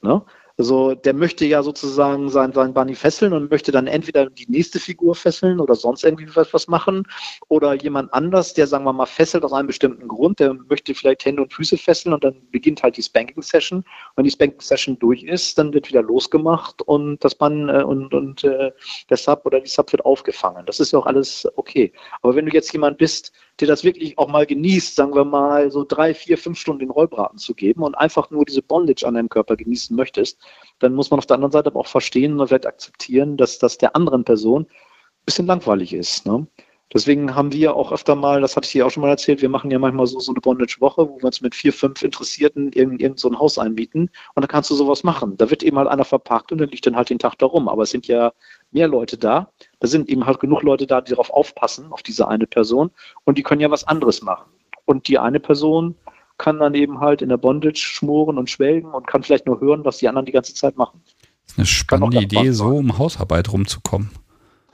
Ne? 0.00 0.22
Also 0.58 0.94
der 0.94 1.14
möchte 1.14 1.44
ja 1.44 1.62
sozusagen 1.62 2.28
sein, 2.28 2.52
sein 2.52 2.74
Bunny 2.74 2.94
fesseln 2.94 3.32
und 3.32 3.50
möchte 3.50 3.72
dann 3.72 3.86
entweder 3.86 4.28
die 4.28 4.46
nächste 4.48 4.78
Figur 4.78 5.14
fesseln 5.14 5.60
oder 5.60 5.74
sonst 5.74 6.04
irgendwie 6.04 6.28
was, 6.34 6.52
was 6.52 6.68
machen. 6.68 7.04
Oder 7.48 7.74
jemand 7.74 8.12
anders, 8.12 8.54
der, 8.54 8.66
sagen 8.66 8.84
wir 8.84 8.92
mal, 8.92 9.06
fesselt 9.06 9.44
aus 9.44 9.52
einem 9.52 9.66
bestimmten 9.66 10.08
Grund, 10.08 10.40
der 10.40 10.54
möchte 10.54 10.94
vielleicht 10.94 11.24
Hände 11.24 11.42
und 11.42 11.52
Füße 11.52 11.76
fesseln 11.76 12.14
und 12.14 12.24
dann 12.24 12.36
beginnt 12.50 12.82
halt 12.82 12.96
die 12.96 13.02
Spanking-Session. 13.02 13.84
Wenn 14.16 14.24
die 14.24 14.30
Spanking-Session 14.30 14.98
durch 14.98 15.22
ist, 15.22 15.58
dann 15.58 15.72
wird 15.72 15.88
wieder 15.88 16.02
losgemacht 16.02 16.82
und 16.82 17.22
das 17.24 17.38
Mann 17.40 17.68
äh, 17.68 17.82
und, 17.82 18.12
und 18.14 18.44
äh, 18.44 18.72
der 19.08 19.16
Sub 19.16 19.44
oder 19.44 19.60
die 19.60 19.68
Sub 19.68 19.90
wird 19.92 20.04
aufgefangen. 20.04 20.66
Das 20.66 20.80
ist 20.80 20.92
ja 20.92 20.98
auch 20.98 21.06
alles 21.06 21.48
okay. 21.56 21.92
Aber 22.20 22.34
wenn 22.34 22.46
du 22.46 22.52
jetzt 22.52 22.72
jemand 22.72 22.98
bist, 22.98 23.32
der 23.60 23.68
das 23.68 23.84
wirklich 23.84 24.18
auch 24.18 24.28
mal 24.28 24.46
genießt, 24.46 24.96
sagen 24.96 25.14
wir 25.14 25.24
mal, 25.24 25.70
so 25.70 25.84
drei, 25.84 26.14
vier, 26.14 26.38
fünf 26.38 26.58
Stunden 26.58 26.80
den 26.80 26.90
Rollbraten 26.90 27.38
zu 27.38 27.54
geben 27.54 27.82
und 27.82 27.94
einfach 27.94 28.30
nur 28.30 28.44
diese 28.44 28.62
Bondage 28.62 29.06
an 29.06 29.14
deinem 29.14 29.28
Körper 29.28 29.56
genießen 29.56 29.94
möchtest, 29.94 30.38
dann 30.78 30.94
muss 30.94 31.10
man 31.10 31.18
auf 31.18 31.26
der 31.26 31.36
anderen 31.36 31.52
Seite 31.52 31.68
aber 31.68 31.80
auch 31.80 31.86
verstehen 31.86 32.40
und 32.40 32.48
vielleicht 32.48 32.66
akzeptieren, 32.66 33.36
dass 33.36 33.58
das 33.58 33.78
der 33.78 33.94
anderen 33.94 34.24
Person 34.24 34.62
ein 34.62 35.24
bisschen 35.26 35.46
langweilig 35.46 35.92
ist. 35.92 36.26
Ne? 36.26 36.46
Deswegen 36.92 37.34
haben 37.34 37.52
wir 37.52 37.74
auch 37.74 37.90
öfter 37.90 38.14
mal, 38.14 38.42
das 38.42 38.54
hatte 38.54 38.66
ich 38.66 38.72
dir 38.72 38.86
auch 38.86 38.90
schon 38.90 39.00
mal 39.00 39.08
erzählt, 39.08 39.40
wir 39.40 39.48
machen 39.48 39.70
ja 39.70 39.78
manchmal 39.78 40.06
so, 40.06 40.20
so 40.20 40.30
eine 40.32 40.40
Bondage-Woche, 40.42 41.08
wo 41.08 41.16
wir 41.18 41.24
uns 41.24 41.40
mit 41.40 41.54
vier, 41.54 41.72
fünf 41.72 42.02
Interessierten 42.02 42.70
in 42.72 42.98
irgend 42.98 43.18
so 43.18 43.30
ein 43.30 43.38
Haus 43.38 43.58
einbieten 43.58 44.10
und 44.34 44.42
da 44.42 44.46
kannst 44.46 44.68
du 44.70 44.74
sowas 44.74 45.02
machen. 45.02 45.36
Da 45.38 45.48
wird 45.50 45.62
eben 45.62 45.78
halt 45.78 45.88
einer 45.88 46.04
verpackt 46.04 46.52
und 46.52 46.58
dann 46.58 46.68
liegt 46.68 46.86
dann 46.86 46.96
halt 46.96 47.08
den 47.08 47.18
Tag 47.18 47.38
da 47.38 47.46
rum. 47.46 47.68
Aber 47.68 47.84
es 47.84 47.90
sind 47.90 48.08
ja 48.08 48.32
mehr 48.72 48.88
Leute 48.88 49.16
da. 49.16 49.50
Da 49.82 49.88
sind 49.88 50.08
eben 50.08 50.26
halt 50.26 50.38
genug 50.38 50.62
Leute 50.62 50.86
da, 50.86 51.00
die 51.00 51.10
darauf 51.10 51.30
aufpassen, 51.30 51.90
auf 51.90 52.04
diese 52.04 52.28
eine 52.28 52.46
Person 52.46 52.92
und 53.24 53.36
die 53.36 53.42
können 53.42 53.60
ja 53.60 53.68
was 53.68 53.82
anderes 53.82 54.22
machen. 54.22 54.48
Und 54.84 55.08
die 55.08 55.18
eine 55.18 55.40
Person 55.40 55.96
kann 56.38 56.60
dann 56.60 56.76
eben 56.76 57.00
halt 57.00 57.20
in 57.20 57.30
der 57.30 57.36
Bondage 57.36 57.80
schmoren 57.80 58.38
und 58.38 58.48
schwelgen 58.48 58.92
und 58.92 59.08
kann 59.08 59.24
vielleicht 59.24 59.44
nur 59.44 59.60
hören, 59.60 59.84
was 59.84 59.98
die 59.98 60.06
anderen 60.06 60.26
die 60.26 60.30
ganze 60.30 60.54
Zeit 60.54 60.76
machen. 60.76 61.02
Das 61.42 61.54
ist 61.54 61.58
eine 61.58 61.66
spannende 61.66 62.20
Idee, 62.20 62.52
so 62.52 62.76
um 62.76 62.96
Hausarbeit 62.96 63.52
rumzukommen. 63.52 64.10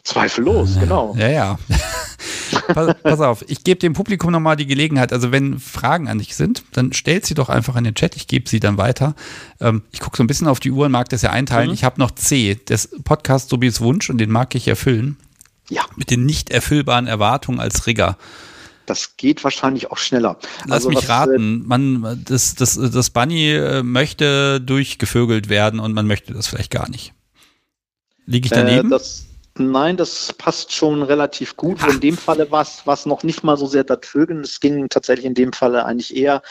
Zweifellos, 0.03 0.79
genau. 0.79 1.15
Ja, 1.17 1.29
ja. 1.29 1.59
Pass, 2.69 2.95
pass, 3.03 3.21
auf, 3.21 3.45
ich 3.49 3.65
gebe 3.65 3.81
dem 3.81 3.93
Publikum 3.93 4.31
nochmal 4.31 4.57
die 4.57 4.67
Gelegenheit, 4.67 5.13
also 5.13 5.33
wenn 5.33 5.59
Fragen 5.59 6.09
an 6.09 6.19
dich 6.19 6.37
sind, 6.37 6.63
dann 6.73 6.93
stellt 6.93 7.27
sie 7.27 7.35
doch 7.35 7.49
einfach 7.49 7.77
in 7.77 7.85
den 7.85 7.95
Chat, 7.95 8.17
ich 8.17 8.27
gebe 8.27 8.49
sie 8.49 8.61
dann 8.61 8.79
weiter. 8.79 9.15
Ähm, 9.61 9.83
ich 9.91 10.01
gucke 10.01 10.17
so 10.17 10.23
ein 10.23 10.27
bisschen 10.27 10.47
auf 10.47 10.61
die 10.61 10.71
Uhr 10.71 10.87
und 10.87 10.93
mag 10.93 11.09
das 11.09 11.23
ja 11.23 11.31
einteilen. 11.31 11.69
Mhm. 11.69 11.75
Ich 11.75 11.85
habe 11.85 12.01
noch 12.01 12.11
C, 12.13 12.61
das 12.67 12.89
Podcast 13.05 13.51
Sobis 13.51 13.81
Wunsch 13.81 14.11
und 14.11 14.19
den 14.19 14.31
mag 14.31 14.55
ich 14.55 14.69
erfüllen. 14.69 15.17
Ja. 15.69 15.83
Mit 15.97 16.11
den 16.11 16.25
nicht 16.25 16.51
erfüllbaren 16.51 17.07
Erwartungen 17.07 17.61
als 17.61 17.87
Rigger. 17.87 18.17
Das 18.87 19.19
geht 19.19 19.45
wahrscheinlich 19.45 19.91
auch 19.91 19.99
schneller. 19.99 20.39
Lass 20.65 20.87
also 20.87 20.89
mich 20.89 20.99
was, 20.99 21.09
raten, 21.11 21.63
äh, 21.63 21.67
man, 21.67 22.25
das, 22.25 22.55
das, 22.55 22.75
das 22.75 23.11
Bunny 23.11 23.53
äh, 23.53 23.83
möchte 23.83 24.63
durchgevögelt 24.63 25.51
werden 25.51 25.79
und 25.79 25.93
man 25.93 26.07
möchte 26.07 26.33
das 26.33 26.47
vielleicht 26.47 26.71
gar 26.71 26.89
nicht. 26.89 27.13
Liege 28.25 28.47
ich 28.47 28.51
daneben? 28.51 28.89
Äh, 28.89 28.91
das, 28.91 29.28
Nein, 29.59 29.97
das 29.97 30.33
passt 30.33 30.73
schon 30.73 31.03
relativ 31.03 31.57
gut. 31.57 31.79
In 31.87 32.01
dem 32.01 32.17
Falle 32.17 32.51
war 32.51 32.63
es 32.63 33.07
noch 33.07 33.23
nicht 33.23 33.43
mal 33.43 33.57
so 33.57 33.67
sehr 33.67 33.85
das 33.85 34.01
Vögeln. 34.03 34.41
Es 34.41 34.61
ging 34.61 34.89
tatsächlich 34.89 35.27
in 35.27 35.35
dem 35.35 35.53
Falle 35.53 35.85
eigentlich 35.85 36.17
eher 36.17 36.43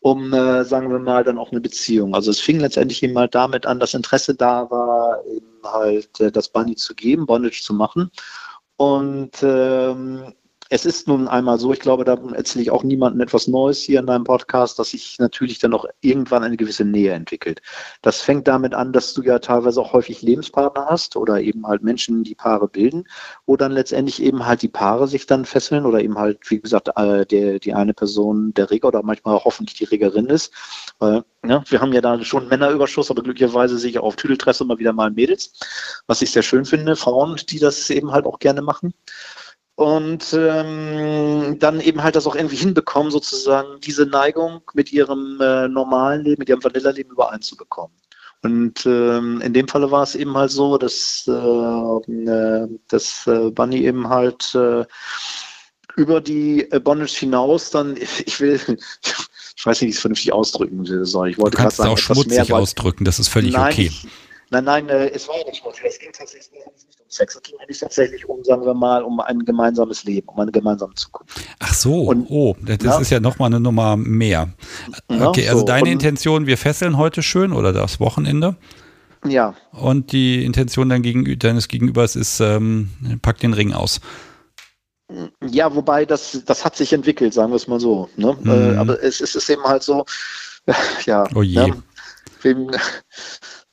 um, 0.00 0.32
äh, 0.32 0.64
sagen 0.64 0.90
wir 0.90 0.98
mal, 0.98 1.24
dann 1.24 1.38
auch 1.38 1.52
eine 1.52 1.60
Beziehung. 1.60 2.14
Also 2.14 2.30
es 2.30 2.40
fing 2.40 2.60
letztendlich 2.60 3.02
eben 3.02 3.12
mal 3.12 3.28
damit 3.28 3.66
an, 3.66 3.78
dass 3.78 3.94
Interesse 3.94 4.34
da 4.34 4.70
war, 4.70 5.24
eben 5.26 5.62
halt 5.64 6.20
äh, 6.20 6.32
das 6.32 6.48
Bunny 6.48 6.74
zu 6.76 6.94
geben, 6.94 7.26
Bondage 7.26 7.62
zu 7.62 7.72
machen. 7.74 8.10
Und 8.76 9.42
ähm, 9.42 10.34
es 10.68 10.84
ist 10.84 11.06
nun 11.06 11.28
einmal 11.28 11.58
so, 11.58 11.72
ich 11.72 11.80
glaube, 11.80 12.04
da 12.04 12.14
erzähle 12.32 12.62
ich 12.62 12.70
auch 12.70 12.82
niemandem 12.82 13.20
etwas 13.20 13.46
Neues 13.46 13.80
hier 13.80 14.00
in 14.00 14.06
deinem 14.06 14.24
Podcast, 14.24 14.78
dass 14.78 14.90
sich 14.90 15.18
natürlich 15.18 15.58
dann 15.58 15.74
auch 15.74 15.86
irgendwann 16.00 16.42
eine 16.42 16.56
gewisse 16.56 16.84
Nähe 16.84 17.12
entwickelt. 17.12 17.62
Das 18.02 18.20
fängt 18.20 18.48
damit 18.48 18.74
an, 18.74 18.92
dass 18.92 19.14
du 19.14 19.22
ja 19.22 19.38
teilweise 19.38 19.80
auch 19.80 19.92
häufig 19.92 20.22
Lebenspartner 20.22 20.86
hast 20.88 21.16
oder 21.16 21.40
eben 21.40 21.66
halt 21.66 21.82
Menschen, 21.82 22.24
die 22.24 22.34
Paare 22.34 22.68
bilden, 22.68 23.04
wo 23.46 23.56
dann 23.56 23.72
letztendlich 23.72 24.22
eben 24.22 24.46
halt 24.46 24.62
die 24.62 24.68
Paare 24.68 25.06
sich 25.06 25.26
dann 25.26 25.44
fesseln 25.44 25.86
oder 25.86 26.00
eben 26.00 26.18
halt, 26.18 26.50
wie 26.50 26.60
gesagt, 26.60 26.90
äh, 26.96 27.24
der, 27.26 27.58
die 27.60 27.74
eine 27.74 27.94
Person 27.94 28.52
der 28.54 28.70
Reger 28.70 28.88
oder 28.88 29.02
manchmal 29.02 29.36
hoffentlich 29.44 29.78
die 29.78 29.84
Regerin 29.84 30.26
ist. 30.26 30.52
Äh, 31.00 31.22
ja, 31.46 31.62
wir 31.68 31.80
haben 31.80 31.92
ja 31.92 32.00
da 32.00 32.22
schon 32.24 32.48
Männerüberschuss, 32.48 33.10
aber 33.10 33.22
glücklicherweise 33.22 33.78
sehe 33.78 33.90
ich 33.90 33.98
auch 34.00 34.04
auf 34.04 34.16
Tüdeltresse 34.16 34.64
immer 34.64 34.78
wieder 34.78 34.92
mal 34.92 35.10
Mädels, 35.10 35.52
was 36.06 36.22
ich 36.22 36.32
sehr 36.32 36.42
schön 36.42 36.64
finde, 36.64 36.96
Frauen, 36.96 37.36
die 37.48 37.60
das 37.60 37.88
eben 37.90 38.10
halt 38.10 38.26
auch 38.26 38.38
gerne 38.40 38.62
machen 38.62 38.94
und 39.76 40.32
ähm, 40.32 41.58
dann 41.58 41.80
eben 41.80 42.02
halt 42.02 42.16
das 42.16 42.26
auch 42.26 42.34
irgendwie 42.34 42.56
hinbekommen, 42.56 43.12
sozusagen 43.12 43.78
diese 43.80 44.06
Neigung 44.06 44.62
mit 44.72 44.90
ihrem 44.90 45.38
äh, 45.40 45.68
normalen 45.68 46.24
Leben, 46.24 46.40
mit 46.40 46.48
ihrem 46.48 46.64
Vanilla-Leben 46.64 47.10
übereinzubekommen. 47.10 47.94
Und 48.42 48.86
ähm, 48.86 49.40
in 49.42 49.52
dem 49.52 49.68
Falle 49.68 49.90
war 49.90 50.02
es 50.02 50.14
eben 50.14 50.34
halt 50.36 50.50
so, 50.50 50.78
dass, 50.78 51.24
äh, 51.28 51.32
äh 51.32 52.68
dass 52.88 53.26
äh, 53.26 53.50
Bunny 53.50 53.84
eben 53.84 54.08
halt 54.08 54.54
äh, 54.54 54.84
über 55.96 56.22
die 56.22 56.70
äh, 56.70 56.80
Bondage 56.80 57.18
hinaus 57.18 57.70
dann, 57.70 57.96
ich 58.24 58.40
will, 58.40 58.58
ich 59.56 59.66
weiß 59.66 59.80
nicht, 59.80 59.88
wie 59.88 59.90
ich 59.90 59.96
es 59.96 60.00
vernünftig 60.00 60.32
ausdrücken 60.32 61.04
soll. 61.04 61.30
Ich 61.30 61.38
wollte 61.38 61.56
du 61.56 61.62
kannst 61.62 61.80
es 61.80 61.86
auch 61.86 61.98
schmutzig 61.98 62.48
mehr, 62.48 62.56
ausdrücken, 62.56 63.04
das 63.04 63.18
ist 63.18 63.28
völlig 63.28 63.52
nein, 63.52 63.72
okay. 63.72 63.86
Ich, 63.86 64.06
nein, 64.48 64.64
nein, 64.64 64.88
äh, 64.88 65.10
es 65.10 65.28
war 65.28 65.38
ja 65.38 65.44
nicht 65.44 65.58
schmutzig. 65.58 65.84
Es 65.86 65.98
ging 65.98 66.12
tatsächlich 66.12 66.62
Sex, 67.16 67.34
es 67.36 67.42
ging 67.42 67.56
eigentlich 67.60 67.78
tatsächlich 67.78 68.28
um, 68.28 68.42
sagen 68.44 68.64
wir 68.64 68.74
mal, 68.74 69.02
um 69.02 69.20
ein 69.20 69.40
gemeinsames 69.40 70.04
Leben, 70.04 70.28
um 70.28 70.38
eine 70.40 70.52
gemeinsame 70.52 70.94
Zukunft. 70.94 71.40
Ach 71.58 71.74
so, 71.74 72.02
und, 72.02 72.26
oh, 72.28 72.56
das 72.60 72.78
ja, 72.82 73.00
ist 73.00 73.10
ja 73.10 73.20
nochmal 73.20 73.46
eine 73.46 73.60
Nummer 73.60 73.96
mehr. 73.96 74.48
Okay, 75.08 75.44
ja, 75.44 75.50
also 75.50 75.60
so, 75.60 75.66
deine 75.66 75.90
Intention, 75.90 76.46
wir 76.46 76.58
fesseln 76.58 76.96
heute 76.96 77.22
schön 77.22 77.52
oder 77.52 77.72
das 77.72 78.00
Wochenende? 78.00 78.56
Ja. 79.24 79.54
Und 79.72 80.12
die 80.12 80.44
Intention 80.44 80.88
dann 80.88 81.02
gegen, 81.02 81.38
deines 81.38 81.68
Gegenübers 81.68 82.16
ist, 82.16 82.40
ähm, 82.40 82.90
pack 83.22 83.38
den 83.38 83.54
Ring 83.54 83.72
aus. 83.72 84.00
Ja, 85.48 85.72
wobei 85.74 86.04
das, 86.04 86.42
das 86.44 86.64
hat 86.64 86.76
sich 86.76 86.92
entwickelt, 86.92 87.32
sagen 87.32 87.52
wir 87.52 87.56
es 87.56 87.68
mal 87.68 87.78
so. 87.78 88.08
Ne? 88.16 88.36
Mhm. 88.40 88.50
Äh, 88.50 88.76
aber 88.76 89.02
es, 89.02 89.20
es, 89.20 89.34
ist 89.34 89.48
eben 89.48 89.62
halt 89.62 89.82
so, 89.82 90.04
ja. 91.04 91.24
Oh 91.34 91.42
je. 91.42 91.66
Ne? 91.66 91.82
Wem, 92.42 92.70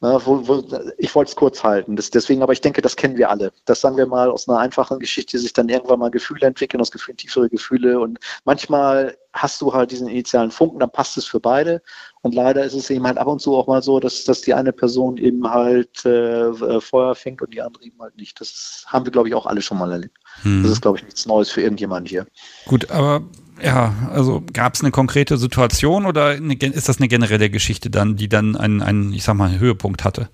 na, 0.03 0.19
wo, 0.25 0.45
wo, 0.45 0.61
ich 0.97 1.15
wollte 1.15 1.29
es 1.29 1.35
kurz 1.37 1.63
halten. 1.63 1.95
Das, 1.95 2.09
deswegen, 2.09 2.43
aber 2.43 2.51
ich 2.51 2.59
denke, 2.59 2.81
das 2.81 2.97
kennen 2.97 3.15
wir 3.15 3.29
alle. 3.29 3.53
Das 3.63 3.79
sagen 3.79 3.95
wir 3.95 4.05
mal 4.05 4.29
aus 4.29 4.49
einer 4.49 4.59
einfachen 4.59 4.99
Geschichte, 4.99 5.39
sich 5.39 5.53
dann 5.53 5.69
irgendwann 5.69 5.99
mal 5.99 6.11
Gefühle 6.11 6.45
entwickeln, 6.45 6.81
aus 6.81 6.91
Gefühlen 6.91 7.15
tiefere 7.15 7.49
Gefühle. 7.49 8.01
Und 8.01 8.19
manchmal 8.43 9.17
hast 9.31 9.61
du 9.61 9.73
halt 9.73 9.91
diesen 9.91 10.09
initialen 10.09 10.51
Funken, 10.51 10.79
dann 10.79 10.91
passt 10.91 11.15
es 11.15 11.25
für 11.25 11.39
beide. 11.39 11.81
Und 12.21 12.35
leider 12.35 12.65
ist 12.65 12.73
es 12.73 12.89
eben 12.89 13.07
halt 13.07 13.17
ab 13.17 13.27
und 13.27 13.39
zu 13.39 13.55
auch 13.55 13.67
mal 13.67 13.81
so, 13.81 14.01
dass, 14.01 14.25
dass 14.25 14.41
die 14.41 14.53
eine 14.53 14.73
Person 14.73 15.15
eben 15.15 15.49
halt 15.49 16.03
äh, 16.03 16.49
äh 16.49 16.81
Feuer 16.81 17.15
fängt 17.15 17.41
und 17.41 17.53
die 17.53 17.61
andere 17.61 17.85
eben 17.85 18.01
halt 18.01 18.17
nicht. 18.17 18.41
Das 18.41 18.83
haben 18.87 19.05
wir, 19.05 19.11
glaube 19.13 19.29
ich, 19.29 19.35
auch 19.35 19.45
alle 19.45 19.61
schon 19.61 19.77
mal 19.77 19.89
erlebt. 19.89 20.17
Hm. 20.41 20.63
Das 20.63 20.71
ist, 20.73 20.81
glaube 20.81 20.97
ich, 20.97 21.05
nichts 21.05 21.25
Neues 21.25 21.49
für 21.49 21.61
irgendjemanden 21.61 22.09
hier. 22.09 22.27
Gut, 22.65 22.91
aber 22.91 23.21
ja, 23.61 23.93
also 24.11 24.43
gab 24.53 24.73
es 24.73 24.81
eine 24.81 24.91
konkrete 24.91 25.37
Situation 25.37 26.05
oder 26.05 26.27
eine, 26.27 26.55
ist 26.55 26.89
das 26.89 26.97
eine 26.97 27.07
generelle 27.07 27.49
Geschichte 27.49 27.89
dann, 27.89 28.15
die 28.15 28.29
dann 28.29 28.55
einen, 28.55 28.81
einen 28.81 29.13
ich 29.13 29.23
sag 29.23 29.35
mal, 29.35 29.59
Höhepunkt 29.59 30.03
hatte? 30.03 30.29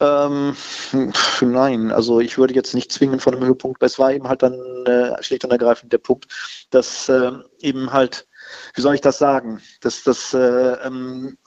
Ähm, 0.00 0.56
nein, 1.40 1.92
also 1.92 2.20
ich 2.20 2.36
würde 2.36 2.54
jetzt 2.54 2.74
nicht 2.74 2.90
zwingen 2.90 3.20
von 3.20 3.34
einem 3.34 3.44
Höhepunkt, 3.44 3.80
weil 3.80 3.86
es 3.86 3.98
war 3.98 4.12
eben 4.12 4.28
halt 4.28 4.42
dann 4.42 4.54
äh, 4.86 5.22
schlicht 5.22 5.44
und 5.44 5.52
ergreifend 5.52 5.92
der 5.92 5.98
Punkt, 5.98 6.26
dass 6.70 7.08
äh, 7.08 7.32
eben 7.60 7.92
halt, 7.92 8.26
wie 8.74 8.80
soll 8.80 8.94
ich 8.94 9.00
das 9.00 9.18
sagen, 9.18 9.60
dass 9.80 10.02
das 10.02 10.34
äh, 10.34 10.72
ähm, 10.84 11.38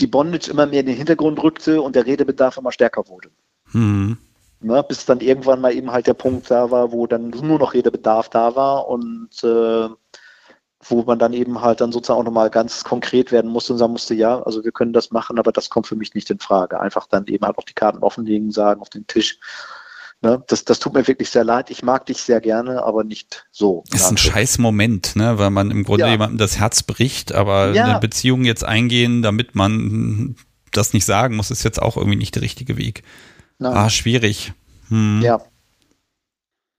die 0.00 0.06
Bondage 0.06 0.50
immer 0.50 0.66
mehr 0.66 0.80
in 0.80 0.86
den 0.86 0.96
Hintergrund 0.96 1.42
rückte 1.42 1.82
und 1.82 1.94
der 1.94 2.06
Redebedarf 2.06 2.56
immer 2.56 2.72
stärker 2.72 3.06
wurde. 3.08 3.30
Mhm. 3.72 4.16
Ne, 4.62 4.84
bis 4.86 5.06
dann 5.06 5.20
irgendwann 5.20 5.62
mal 5.62 5.72
eben 5.72 5.90
halt 5.90 6.06
der 6.06 6.14
Punkt 6.14 6.50
da 6.50 6.70
war, 6.70 6.92
wo 6.92 7.06
dann 7.06 7.30
nur 7.30 7.58
noch 7.58 7.72
Redebedarf 7.72 8.28
da 8.28 8.54
war 8.56 8.88
und 8.88 9.30
äh, 9.42 9.88
wo 10.82 11.02
man 11.02 11.18
dann 11.18 11.32
eben 11.32 11.60
halt 11.62 11.80
dann 11.80 11.92
sozusagen 11.92 12.20
auch 12.20 12.24
nochmal 12.24 12.50
ganz 12.50 12.84
konkret 12.84 13.32
werden 13.32 13.50
musste 13.50 13.72
und 13.72 13.78
sagen 13.78 13.92
musste, 13.92 14.14
ja, 14.14 14.42
also 14.42 14.62
wir 14.64 14.72
können 14.72 14.92
das 14.92 15.12
machen, 15.12 15.38
aber 15.38 15.52
das 15.52 15.70
kommt 15.70 15.86
für 15.86 15.96
mich 15.96 16.14
nicht 16.14 16.30
in 16.30 16.38
Frage. 16.38 16.78
Einfach 16.78 17.06
dann 17.06 17.26
eben 17.26 17.44
halt 17.44 17.56
auch 17.58 17.64
die 17.64 17.74
Karten 17.74 17.98
offenlegen, 17.98 18.50
sagen 18.50 18.80
auf 18.80 18.90
den 18.90 19.06
Tisch. 19.06 19.38
Ne, 20.22 20.42
das, 20.48 20.66
das 20.66 20.78
tut 20.78 20.92
mir 20.92 21.08
wirklich 21.08 21.30
sehr 21.30 21.44
leid. 21.44 21.70
Ich 21.70 21.82
mag 21.82 22.04
dich 22.04 22.18
sehr 22.18 22.42
gerne, 22.42 22.82
aber 22.82 23.04
nicht 23.04 23.46
so. 23.50 23.84
Das 23.90 24.02
ist 24.02 24.10
ein 24.10 24.18
scheiß 24.18 24.58
Moment, 24.58 25.16
ne, 25.16 25.38
weil 25.38 25.48
man 25.48 25.70
im 25.70 25.84
Grunde 25.84 26.04
ja. 26.04 26.10
jemandem 26.10 26.36
das 26.36 26.58
Herz 26.58 26.82
bricht, 26.82 27.32
aber 27.32 27.72
ja. 27.72 27.84
eine 27.84 28.00
Beziehung 28.00 28.44
jetzt 28.44 28.62
eingehen, 28.64 29.22
damit 29.22 29.54
man 29.54 30.36
das 30.72 30.92
nicht 30.92 31.06
sagen 31.06 31.36
muss, 31.36 31.50
ist 31.50 31.62
jetzt 31.62 31.80
auch 31.80 31.96
irgendwie 31.96 32.18
nicht 32.18 32.34
der 32.34 32.42
richtige 32.42 32.76
Weg. 32.76 33.02
Nein. 33.60 33.76
Ah, 33.76 33.90
schwierig. 33.90 34.54
Hm. 34.88 35.20
Ja. 35.22 35.40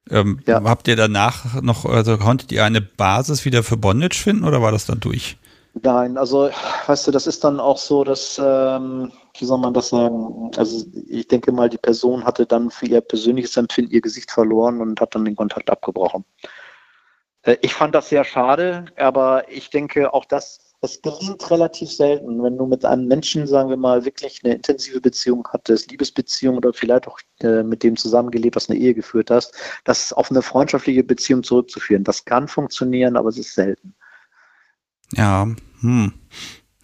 Ähm, 0.10 0.42
ja. 0.48 0.64
Habt 0.64 0.88
ihr 0.88 0.96
danach 0.96 1.62
noch, 1.62 1.86
also 1.86 2.18
konntet 2.18 2.52
ihr 2.52 2.66
eine 2.66 2.82
Basis 2.82 3.46
wieder 3.46 3.62
für 3.64 3.78
Bondage 3.78 4.18
finden 4.18 4.44
oder 4.44 4.62
war 4.62 4.72
das 4.72 4.88
dann 4.88 5.00
durch? 5.00 5.38
Nein, 5.84 6.18
also 6.18 6.50
weißt 6.88 7.08
du, 7.08 7.12
das 7.12 7.28
ist 7.28 7.44
dann 7.44 7.60
auch 7.60 7.78
so, 7.78 8.04
dass, 8.04 8.42
ähm, 8.44 9.12
wie 9.38 9.46
soll 9.46 9.60
man 9.60 9.74
das 9.74 9.90
sagen? 9.90 10.52
Also 10.58 10.86
ich 11.08 11.28
denke 11.28 11.52
mal, 11.52 11.70
die 11.70 11.78
Person 11.78 12.26
hatte 12.26 12.46
dann 12.46 12.72
für 12.72 12.88
ihr 12.88 13.00
persönliches 13.00 13.56
Empfinden 13.56 13.92
ihr 13.92 14.02
Gesicht 14.02 14.32
verloren 14.32 14.82
und 14.82 15.00
hat 15.00 15.16
dann 15.16 15.24
den 15.24 15.36
Kontakt 15.36 15.70
abgebrochen. 15.70 16.26
Äh, 17.44 17.58
ich 17.62 17.74
fand 17.74 17.94
das 17.94 18.10
sehr 18.10 18.26
schade, 18.26 18.86
aber 18.98 19.50
ich 19.50 19.70
denke, 19.70 20.14
auch 20.14 20.26
das 20.26 20.71
es 20.82 21.02
gelingt 21.02 21.50
relativ 21.52 21.92
selten, 21.92 22.42
wenn 22.44 22.58
du 22.58 22.66
mit 22.66 22.84
einem 22.84 23.08
Menschen, 23.08 23.46
sagen 23.46 23.70
wir 23.70 23.78
mal, 23.78 24.04
wirklich 24.04 24.42
eine 24.44 24.56
intensive 24.56 25.00
Beziehung 25.00 25.48
hattest, 25.54 25.92
Liebesbeziehung 25.92 26.58
oder 26.58 26.74
vielleicht 26.74 27.08
auch 27.08 27.20
äh, 27.42 27.62
mit 27.62 27.84
dem 27.84 27.96
zusammengelebt 27.96 28.56
hast, 28.56 28.70
eine 28.70 28.80
Ehe 28.80 28.96
geführt 28.96 29.30
hast, 29.30 29.54
das 29.84 30.12
auf 30.12 30.32
eine 30.32 30.42
freundschaftliche 30.42 31.04
Beziehung 31.04 31.44
zurückzuführen. 31.44 32.04
Das 32.04 32.26
kann 32.26 32.48
funktionieren, 32.48 33.16
aber 33.16 33.30
es 33.30 33.38
ist 33.38 33.54
selten. 33.54 33.94
Ja, 35.14 35.48
hm. 35.82 36.14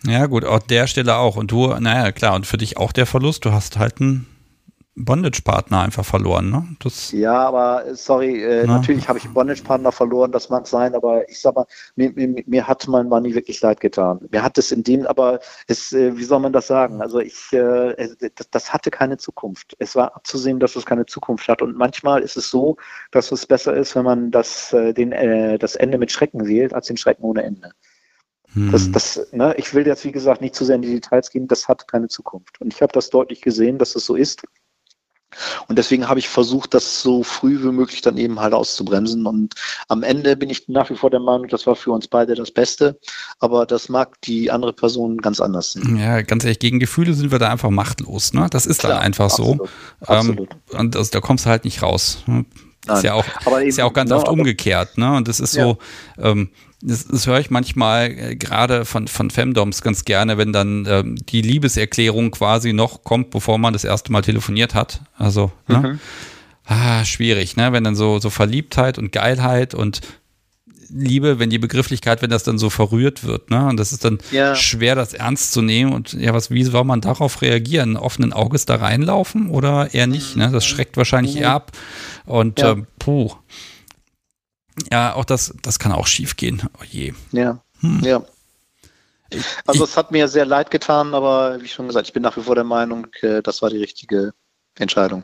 Ja, 0.04 0.28
gut, 0.28 0.46
an 0.46 0.62
der 0.70 0.86
Stelle 0.86 1.16
auch. 1.16 1.36
Und 1.36 1.50
du, 1.50 1.68
naja, 1.80 2.12
klar, 2.12 2.36
und 2.36 2.46
für 2.46 2.58
dich 2.58 2.78
auch 2.78 2.92
der 2.92 3.08
Verlust, 3.08 3.46
du 3.46 3.52
hast 3.52 3.80
halt 3.80 4.00
einen 4.00 4.28
Bondage-Partner 4.98 5.82
einfach 5.82 6.04
verloren, 6.04 6.50
ne? 6.50 6.68
Das 6.80 7.12
ja, 7.12 7.48
aber 7.48 7.96
sorry, 7.96 8.44
äh, 8.44 8.66
natürlich 8.66 9.08
habe 9.08 9.20
ich 9.20 9.26
einen 9.26 9.36
Bondage-Partner 9.36 9.92
verloren, 9.92 10.32
das 10.32 10.50
mag 10.50 10.66
sein, 10.68 10.96
aber 10.96 11.30
ich 11.30 11.40
sag 11.40 11.56
mal, 11.56 11.68
mir, 11.96 12.12
mir, 12.14 12.44
mir 12.48 12.68
hat 12.68 12.88
mein 12.88 13.08
nie 13.22 13.36
wirklich 13.36 13.62
leid 13.62 13.80
getan. 13.80 14.20
Mir 14.32 14.42
hat 14.42 14.58
es 14.58 14.72
in 14.72 14.84
dem, 14.84 15.06
aber 15.06 15.40
es, 15.68 15.94
äh, 15.94 16.18
wie 16.18 16.24
soll 16.24 16.40
man 16.40 16.52
das 16.52 16.68
sagen? 16.68 17.02
Also 17.02 17.20
ich, 17.20 17.54
äh, 17.54 18.10
das, 18.36 18.50
das, 18.50 18.74
hatte 18.74 18.90
keine 18.90 19.18
Zukunft. 19.18 19.76
Es 19.78 19.96
war 19.96 20.16
abzusehen, 20.16 20.60
dass 20.60 20.76
es 20.76 20.86
keine 20.86 21.06
Zukunft 21.06 21.48
hat. 21.48 21.62
Und 21.62 21.78
manchmal 21.78 22.22
ist 22.22 22.36
es 22.36 22.50
so, 22.50 22.78
dass 23.12 23.32
es 23.32 23.46
besser 23.46 23.76
ist, 23.76 23.96
wenn 23.96 24.06
man 24.06 24.32
das, 24.32 24.74
äh, 24.74 24.94
den, 24.94 25.12
äh, 25.12 25.60
das 25.60 25.76
Ende 25.76 25.98
mit 25.98 26.12
Schrecken 26.12 26.48
wählt, 26.48 26.74
als 26.74 26.88
den 26.88 26.98
Schrecken 26.98 27.24
ohne 27.24 27.44
Ende. 27.44 27.72
Hm. 28.54 28.72
Das, 28.72 28.92
das, 28.92 29.28
ne, 29.32 29.54
ich 29.58 29.74
will 29.74 29.86
jetzt, 29.86 30.06
wie 30.06 30.12
gesagt, 30.12 30.42
nicht 30.42 30.56
zu 30.56 30.66
sehr 30.66 30.76
in 30.76 30.82
die 30.82 30.94
Details 30.94 31.30
gehen, 31.30 31.48
das 31.48 31.68
hat 31.68 31.88
keine 31.88 32.08
Zukunft. 32.08 32.60
Und 32.62 32.74
ich 32.74 32.82
habe 32.82 32.94
das 32.94 33.10
deutlich 33.10 33.42
gesehen, 33.42 33.78
dass 33.78 33.96
es 33.96 34.06
so 34.06 34.16
ist. 34.16 34.44
Und 35.68 35.78
deswegen 35.78 36.08
habe 36.08 36.20
ich 36.20 36.30
versucht, 36.30 36.74
das 36.74 37.02
so 37.02 37.24
früh 37.24 37.62
wie 37.62 37.72
möglich 37.72 38.02
dann 38.02 38.18
eben 38.18 38.40
halt 38.40 38.54
auszubremsen. 38.54 39.26
Und 39.26 39.56
am 39.88 40.04
Ende 40.04 40.36
bin 40.38 40.50
ich 40.50 40.68
nach 40.68 40.90
wie 40.90 40.96
vor 40.96 41.10
der 41.10 41.20
Meinung, 41.20 41.48
das 41.48 41.68
war 41.68 41.76
für 41.76 41.92
uns 41.92 42.08
beide 42.08 42.36
das 42.36 42.52
Beste. 42.52 42.98
Aber 43.40 43.66
das 43.66 43.90
mag 43.90 44.20
die 44.22 44.50
andere 44.50 44.74
Person 44.74 45.18
ganz 45.18 45.40
anders 45.40 45.74
sehen. 45.74 45.98
Ja, 45.98 46.22
ganz 46.22 46.44
ehrlich, 46.44 46.60
gegen 46.60 46.80
Gefühle 46.80 47.14
sind 47.14 47.32
wir 47.32 47.40
da 47.40 47.50
einfach 47.50 47.70
machtlos. 47.70 48.34
Ne? 48.34 48.48
Das 48.50 48.66
ist 48.66 48.80
Klar, 48.80 48.94
dann 48.94 49.04
einfach 49.04 49.26
absolut, 49.26 49.58
so. 49.58 49.68
Absolut. 50.06 50.50
Ähm, 50.72 50.80
und 50.80 50.96
das, 50.96 51.10
da 51.10 51.20
kommst 51.20 51.46
du 51.46 51.50
halt 51.50 51.66
nicht 51.66 51.82
raus. 51.82 52.24
Ist 52.88 53.04
ja 53.04 53.14
auch, 53.14 53.26
eben, 53.46 53.68
ist 53.68 53.78
ja 53.78 53.86
auch 53.86 53.94
ganz 53.94 54.12
ja, 54.12 54.16
oft 54.16 54.30
umgekehrt. 54.30 54.98
Ne? 54.98 55.14
Und 55.16 55.28
das 55.28 55.40
ist 55.40 55.52
so, 55.52 55.78
ja. 56.18 56.26
ähm, 56.32 56.50
das, 56.82 57.08
das 57.08 57.26
höre 57.26 57.40
ich 57.40 57.50
manchmal 57.50 58.12
äh, 58.12 58.36
gerade 58.36 58.86
von, 58.86 59.08
von 59.08 59.32
Femdoms 59.32 59.82
ganz 59.82 60.06
gerne, 60.06 60.38
wenn 60.38 60.54
dann 60.54 60.86
ähm, 60.88 61.16
die 61.16 61.42
Liebeserklärung 61.42 62.32
quasi 62.32 62.74
noch 62.74 63.04
kommt, 63.04 63.32
bevor 63.32 63.58
man 63.58 63.74
das 63.74 63.84
erste 63.84 64.12
Mal 64.12 64.22
telefoniert 64.22 64.76
hat. 64.76 65.02
Also, 65.18 65.52
ne? 65.68 65.78
mhm. 65.78 66.00
ah, 66.66 67.04
schwierig, 67.04 67.56
ne? 67.56 67.74
Wenn 67.74 67.84
dann 67.84 67.96
so, 67.96 68.20
so 68.20 68.30
Verliebtheit 68.30 69.00
und 69.00 69.12
Geilheit 69.12 69.74
und 69.74 70.02
Liebe, 70.90 71.40
wenn 71.40 71.50
die 71.50 71.58
Begrifflichkeit, 71.58 72.22
wenn 72.22 72.30
das 72.30 72.44
dann 72.44 72.58
so 72.58 72.70
verrührt 72.70 73.24
wird, 73.24 73.50
ne? 73.50 73.68
Und 73.68 73.78
das 73.78 73.92
ist 73.92 74.06
dann 74.06 74.20
ja. 74.32 74.56
schwer, 74.56 74.94
das 74.94 75.14
ernst 75.14 75.54
zu 75.54 75.64
nehmen. 75.64 75.94
Und 75.94 76.14
ja, 76.14 76.34
was, 76.34 76.52
wie 76.52 76.64
soll 76.64 76.84
man 76.84 77.02
darauf 77.02 77.42
reagieren? 77.42 77.98
Offenen 77.98 78.34
Auges 78.34 78.66
da 78.66 78.76
reinlaufen 78.76 79.50
oder 79.50 79.94
eher 79.94 80.08
nicht? 80.08 80.36
Ne? 80.38 80.50
Das 80.52 80.66
schreckt 80.66 80.96
wahrscheinlich 80.96 81.36
mhm. 81.36 81.42
eher 81.42 81.52
ab. 81.52 81.72
Und 82.26 82.60
ja. 82.60 82.74
ähm, 82.74 82.86
puh. 83.00 83.32
Ja, 84.92 85.14
auch 85.14 85.26
das, 85.26 85.54
das 85.62 85.80
kann 85.80 85.92
auch 85.92 86.08
schief 86.08 86.36
gehen. 86.36 86.62
Oh 86.80 86.84
je. 86.84 87.14
Ja. 87.32 87.60
Hm. 87.82 88.02
Ja. 88.04 88.22
Also 89.66 89.84
ich, 89.84 89.90
es 89.90 89.98
hat 89.98 90.12
mir 90.12 90.28
sehr 90.28 90.46
leid 90.46 90.72
getan, 90.72 91.14
aber 91.14 91.62
wie 91.62 91.68
schon 91.68 91.88
gesagt, 91.88 92.08
ich 92.08 92.14
bin 92.14 92.24
nach 92.24 92.38
wie 92.38 92.42
vor 92.42 92.56
der 92.56 92.64
Meinung, 92.64 93.08
äh, 93.22 93.42
das 93.42 93.62
war 93.62 93.70
die 93.70 93.78
richtige 93.78 94.34
Entscheidung. 94.76 95.24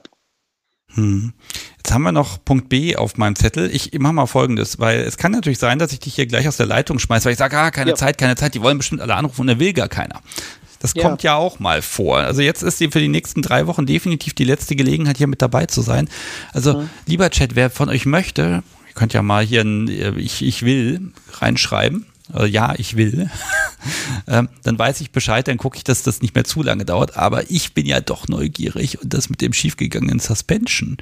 Hm. 0.94 1.34
Jetzt 1.78 1.92
haben 1.92 2.04
wir 2.04 2.12
noch 2.12 2.44
Punkt 2.44 2.70
B 2.70 2.96
auf 2.96 3.18
meinem 3.18 3.36
Zettel. 3.36 3.74
Ich 3.74 3.98
mache 4.00 4.14
mal 4.14 4.26
folgendes, 4.26 4.80
weil 4.80 5.02
es 5.02 5.18
kann 5.18 5.32
natürlich 5.32 5.60
sein, 5.60 5.80
dass 5.80 5.92
ich 5.92 6.00
dich 6.00 6.16
hier 6.16 6.28
gleich 6.28 6.48
aus 6.48 6.58
der 6.58 6.66
Leitung 6.66 7.00
schmeiße, 7.00 7.26
weil 7.26 7.34
ich 7.34 7.38
sage, 7.38 7.58
ah, 7.58 7.72
keine 7.72 7.92
ja. 7.92 7.96
Zeit, 7.96 8.18
keine 8.18 8.36
Zeit, 8.36 8.54
die 8.54 8.62
wollen 8.62 8.78
bestimmt 8.78 9.02
alle 9.02 9.16
anrufen 9.16 9.42
und 9.42 9.48
da 9.48 9.60
will 9.60 9.74
gar 9.74 9.90
keiner. 9.90 10.22
Das 10.80 10.94
ja. 10.96 11.02
kommt 11.02 11.24
ja 11.24 11.36
auch 11.36 11.60
mal 11.60 11.82
vor. 11.82 12.18
Also 12.18 12.42
jetzt 12.42 12.62
ist 12.62 12.78
für 12.78 13.00
die 13.00 13.08
nächsten 13.08 13.42
drei 13.42 13.68
Wochen 13.68 13.86
definitiv 13.86 14.34
die 14.34 14.44
letzte 14.44 14.76
Gelegenheit, 14.76 15.18
hier 15.18 15.28
mit 15.28 15.42
dabei 15.42 15.66
zu 15.66 15.82
sein. 15.82 16.10
Also, 16.52 16.82
mhm. 16.82 16.90
lieber 17.06 17.30
Chat, 17.30 17.56
wer 17.56 17.70
von 17.70 17.88
euch 17.88 18.06
möchte, 18.06 18.64
Ihr 18.94 19.00
könnt 19.00 19.14
ja 19.14 19.24
mal 19.24 19.44
hier 19.44 19.62
ein 19.62 19.88
äh, 19.88 20.12
Ich, 20.20 20.44
ich 20.44 20.64
will 20.64 21.14
reinschreiben. 21.32 22.06
Äh, 22.34 22.46
ja, 22.46 22.76
ich 22.78 22.96
will. 22.96 23.30
ähm, 24.28 24.50
dann 24.64 24.78
weiß 24.78 25.02
ich 25.02 25.12
Bescheid, 25.12 25.48
dann 25.48 25.58
gucke 25.58 25.78
ich, 25.78 25.84
dass 25.84 26.04
das 26.04 26.22
nicht 26.22 26.36
mehr 26.36 26.44
zu 26.44 26.62
lange 26.62 26.86
dauert. 26.86 27.18
Aber 27.18 27.50
ich 27.50 27.74
bin 27.74 27.86
ja 27.86 28.02
doch 28.02 28.28
neugierig 28.28 29.02
und 29.02 29.14
das 29.14 29.30
mit 29.30 29.42
dem 29.42 29.54
schiefgegangenen 29.54 30.20
Suspension, 30.20 30.98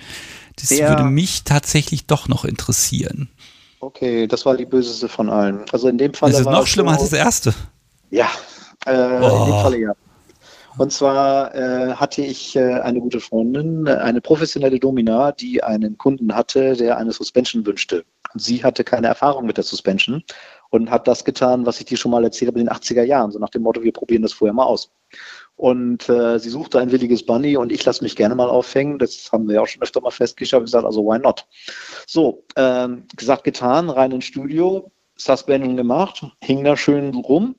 das 0.56 0.70
ja. 0.70 0.90
würde 0.90 1.04
mich 1.04 1.44
tatsächlich 1.44 2.06
doch 2.06 2.28
noch 2.28 2.46
interessieren. 2.46 3.30
Okay, 3.82 4.28
das 4.28 4.46
war 4.46 4.56
die 4.56 4.66
böseste 4.66 5.10
von 5.10 5.30
allen. 5.30 5.66
Also 5.72 5.88
in 5.90 5.98
dem 5.98 6.14
Fall. 6.14 6.32
Das 6.32 6.42
ist 6.42 6.46
noch 6.46 6.68
schlimmer 6.68 6.94
so, 6.94 7.02
als 7.02 7.10
das 7.10 7.20
erste. 7.20 7.54
Ja, 8.10 8.30
Äh, 8.86 9.20
oh. 9.22 9.46
In 9.46 9.52
dem 9.52 9.62
Falle 9.62 9.80
ja. 9.80 9.94
Und 10.78 10.92
zwar 10.92 11.54
äh, 11.54 11.94
hatte 11.94 12.22
ich 12.22 12.56
äh, 12.56 12.80
eine 12.80 13.02
gute 13.02 13.20
Freundin, 13.20 13.88
eine 13.88 14.22
professionelle 14.22 14.80
Domina, 14.80 15.32
die 15.32 15.64
einen 15.64 15.98
Kunden 15.98 16.34
hatte, 16.34 16.76
der 16.76 16.98
eine 16.98 17.12
Suspension 17.12 17.66
wünschte. 17.66 18.06
Und 18.34 18.42
sie 18.42 18.64
hatte 18.64 18.84
keine 18.84 19.08
Erfahrung 19.08 19.46
mit 19.46 19.58
der 19.58 19.64
Suspension 19.64 20.24
und 20.70 20.90
hat 20.90 21.08
das 21.08 21.26
getan, 21.26 21.66
was 21.66 21.80
ich 21.80 21.86
dir 21.86 21.98
schon 21.98 22.12
mal 22.12 22.24
erzählt 22.24 22.50
habe 22.50 22.60
in 22.60 22.68
den 22.68 22.74
80er 22.74 23.04
Jahren, 23.04 23.32
so 23.32 23.40
nach 23.40 23.50
dem 23.50 23.64
Motto, 23.64 23.84
wir 23.84 23.92
probieren 23.92 24.22
das 24.22 24.34
vorher 24.34 24.54
mal 24.54 24.64
aus. 24.64 24.92
Und 25.58 26.08
äh, 26.10 26.40
sie 26.40 26.50
suchte 26.50 26.80
ein 26.80 26.92
williges 26.92 27.26
Bunny 27.26 27.58
und 27.58 27.72
ich 27.72 27.84
lasse 27.84 28.04
mich 28.04 28.16
gerne 28.16 28.34
mal 28.34 28.50
aufhängen. 28.50 28.98
Das 28.98 29.30
haben 29.32 29.48
wir 29.48 29.56
ja 29.56 29.62
auch 29.62 29.68
schon 29.68 29.82
öfter 29.84 30.02
mal 30.02 30.10
festgestellt. 30.10 30.62
Ich 30.62 30.66
gesagt, 30.68 30.86
also 30.86 31.04
why 31.04 31.20
not? 31.20 31.46
So, 32.08 32.46
ähm, 32.56 33.06
gesagt, 33.16 33.44
getan, 33.44 33.90
rein 33.90 34.12
ins 34.12 34.26
Studio, 34.26 34.90
Suspension 35.18 35.76
gemacht, 35.78 36.26
hing 36.42 36.64
da 36.64 36.76
schön 36.76 37.14
rum, 37.14 37.56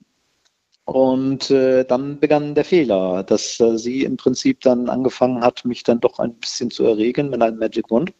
und 0.84 1.50
äh, 1.50 1.84
dann 1.84 2.18
begann 2.18 2.54
der 2.54 2.64
Fehler, 2.64 3.22
dass 3.22 3.60
äh, 3.60 3.78
sie 3.78 4.02
im 4.02 4.16
Prinzip 4.16 4.60
dann 4.62 4.88
angefangen 4.88 5.42
hat, 5.42 5.64
mich 5.64 5.84
dann 5.84 6.00
doch 6.00 6.18
ein 6.18 6.34
bisschen 6.34 6.70
zu 6.70 6.84
erregen 6.84 7.30
mit 7.30 7.40
einem 7.40 7.58
Magic 7.58 7.90
Wand, 7.90 8.12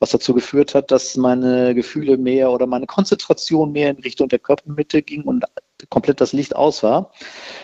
was 0.00 0.10
dazu 0.10 0.32
geführt 0.34 0.74
hat, 0.74 0.90
dass 0.90 1.16
meine 1.16 1.74
Gefühle 1.74 2.16
mehr 2.16 2.50
oder 2.50 2.66
meine 2.66 2.86
Konzentration 2.86 3.72
mehr 3.72 3.90
in 3.90 3.98
Richtung 3.98 4.28
der 4.28 4.38
Körpermitte 4.38 5.02
ging 5.02 5.24
und 5.24 5.44
komplett 5.90 6.20
das 6.20 6.32
Licht 6.32 6.56
aus 6.56 6.82
war, 6.82 7.12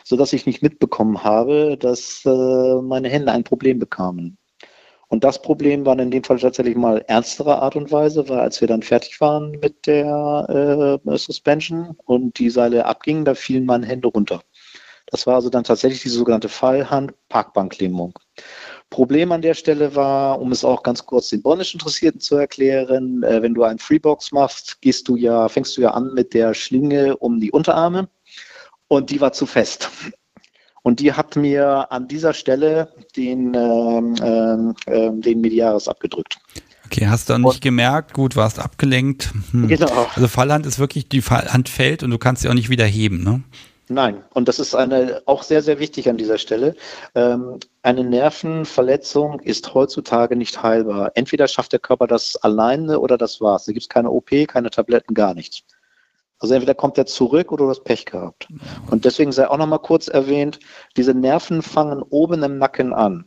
sodass 0.04 0.32
ich 0.34 0.46
nicht 0.46 0.62
mitbekommen 0.62 1.24
habe, 1.24 1.78
dass 1.78 2.22
äh, 2.26 2.82
meine 2.82 3.08
Hände 3.08 3.32
ein 3.32 3.44
Problem 3.44 3.78
bekamen. 3.78 4.38
Und 5.14 5.22
das 5.22 5.40
Problem 5.40 5.86
war 5.86 5.96
in 5.96 6.10
dem 6.10 6.24
Fall 6.24 6.40
tatsächlich 6.40 6.74
mal 6.74 7.04
ernstere 7.06 7.62
Art 7.62 7.76
und 7.76 7.92
Weise, 7.92 8.28
weil 8.28 8.40
als 8.40 8.60
wir 8.60 8.66
dann 8.66 8.82
fertig 8.82 9.20
waren 9.20 9.52
mit 9.60 9.86
der 9.86 10.98
äh, 11.06 11.16
Suspension 11.16 11.96
und 12.04 12.36
die 12.40 12.50
Seile 12.50 12.84
abgingen, 12.84 13.24
da 13.24 13.36
fielen 13.36 13.64
meine 13.64 13.86
Hände 13.86 14.08
runter. 14.08 14.42
Das 15.06 15.24
war 15.28 15.36
also 15.36 15.50
dann 15.50 15.62
tatsächlich 15.62 16.02
die 16.02 16.08
sogenannte 16.08 16.48
Fallhand-Parkbanklähmung. 16.48 18.18
Problem 18.90 19.30
an 19.30 19.40
der 19.40 19.54
Stelle 19.54 19.94
war, 19.94 20.40
um 20.40 20.50
es 20.50 20.64
auch 20.64 20.82
ganz 20.82 21.06
kurz 21.06 21.28
den 21.28 21.42
Bondage-Interessierten 21.42 22.20
zu 22.20 22.34
erklären, 22.34 23.22
äh, 23.22 23.40
wenn 23.40 23.54
du 23.54 23.62
einen 23.62 23.78
Freebox 23.78 24.32
machst, 24.32 24.82
gehst 24.82 25.06
du 25.06 25.14
ja, 25.14 25.48
fängst 25.48 25.76
du 25.76 25.82
ja 25.82 25.92
an 25.92 26.12
mit 26.14 26.34
der 26.34 26.54
Schlinge 26.54 27.16
um 27.18 27.38
die 27.38 27.52
Unterarme 27.52 28.08
und 28.88 29.10
die 29.10 29.20
war 29.20 29.32
zu 29.32 29.46
fest. 29.46 29.92
Und 30.84 31.00
die 31.00 31.14
hat 31.14 31.34
mir 31.34 31.90
an 31.90 32.08
dieser 32.08 32.34
Stelle 32.34 32.88
den, 33.16 33.54
ähm, 33.54 34.14
ähm, 34.22 34.74
ähm 34.86 35.22
den 35.22 35.40
Mediaris 35.40 35.88
abgedrückt. 35.88 36.38
Okay, 36.84 37.06
hast 37.08 37.28
du 37.28 37.32
dann 37.32 37.42
nicht 37.42 37.62
gemerkt, 37.62 38.12
gut, 38.12 38.36
warst 38.36 38.58
abgelenkt. 38.58 39.32
Hm. 39.50 39.66
Genau. 39.66 40.06
Also 40.14 40.28
Fallhand 40.28 40.66
ist 40.66 40.78
wirklich, 40.78 41.08
die 41.08 41.22
Fallhand 41.22 41.70
fällt 41.70 42.02
und 42.02 42.10
du 42.10 42.18
kannst 42.18 42.42
sie 42.42 42.50
auch 42.50 42.54
nicht 42.54 42.68
wieder 42.68 42.84
heben, 42.84 43.24
ne? 43.24 43.42
Nein, 43.88 44.24
und 44.32 44.46
das 44.48 44.58
ist 44.58 44.74
eine 44.74 45.22
auch 45.26 45.42
sehr, 45.42 45.62
sehr 45.62 45.78
wichtig 45.78 46.08
an 46.08 46.16
dieser 46.16 46.38
Stelle. 46.38 46.74
Ähm, 47.14 47.58
eine 47.82 48.04
Nervenverletzung 48.04 49.40
ist 49.40 49.74
heutzutage 49.74 50.36
nicht 50.36 50.62
heilbar. 50.62 51.12
Entweder 51.14 51.48
schafft 51.48 51.72
der 51.72 51.80
Körper 51.80 52.06
das 52.06 52.36
alleine 52.36 53.00
oder 53.00 53.18
das 53.18 53.40
war's. 53.40 53.64
Da 53.64 53.72
gibt 53.72 53.82
es 53.82 53.88
keine 53.88 54.10
OP, 54.10 54.30
keine 54.48 54.70
Tabletten, 54.70 55.14
gar 55.14 55.34
nichts. 55.34 55.64
Also 56.44 56.52
entweder 56.52 56.74
kommt 56.74 56.98
er 56.98 57.06
zurück 57.06 57.52
oder 57.52 57.64
du 57.64 57.70
hast 57.70 57.84
Pech 57.84 58.04
gehabt. 58.04 58.48
Und 58.90 59.06
deswegen 59.06 59.32
sei 59.32 59.48
auch 59.48 59.56
nochmal 59.56 59.78
kurz 59.78 60.08
erwähnt, 60.08 60.60
diese 60.94 61.14
Nerven 61.14 61.62
fangen 61.62 62.02
oben 62.02 62.42
im 62.42 62.58
Nacken 62.58 62.92
an. 62.92 63.24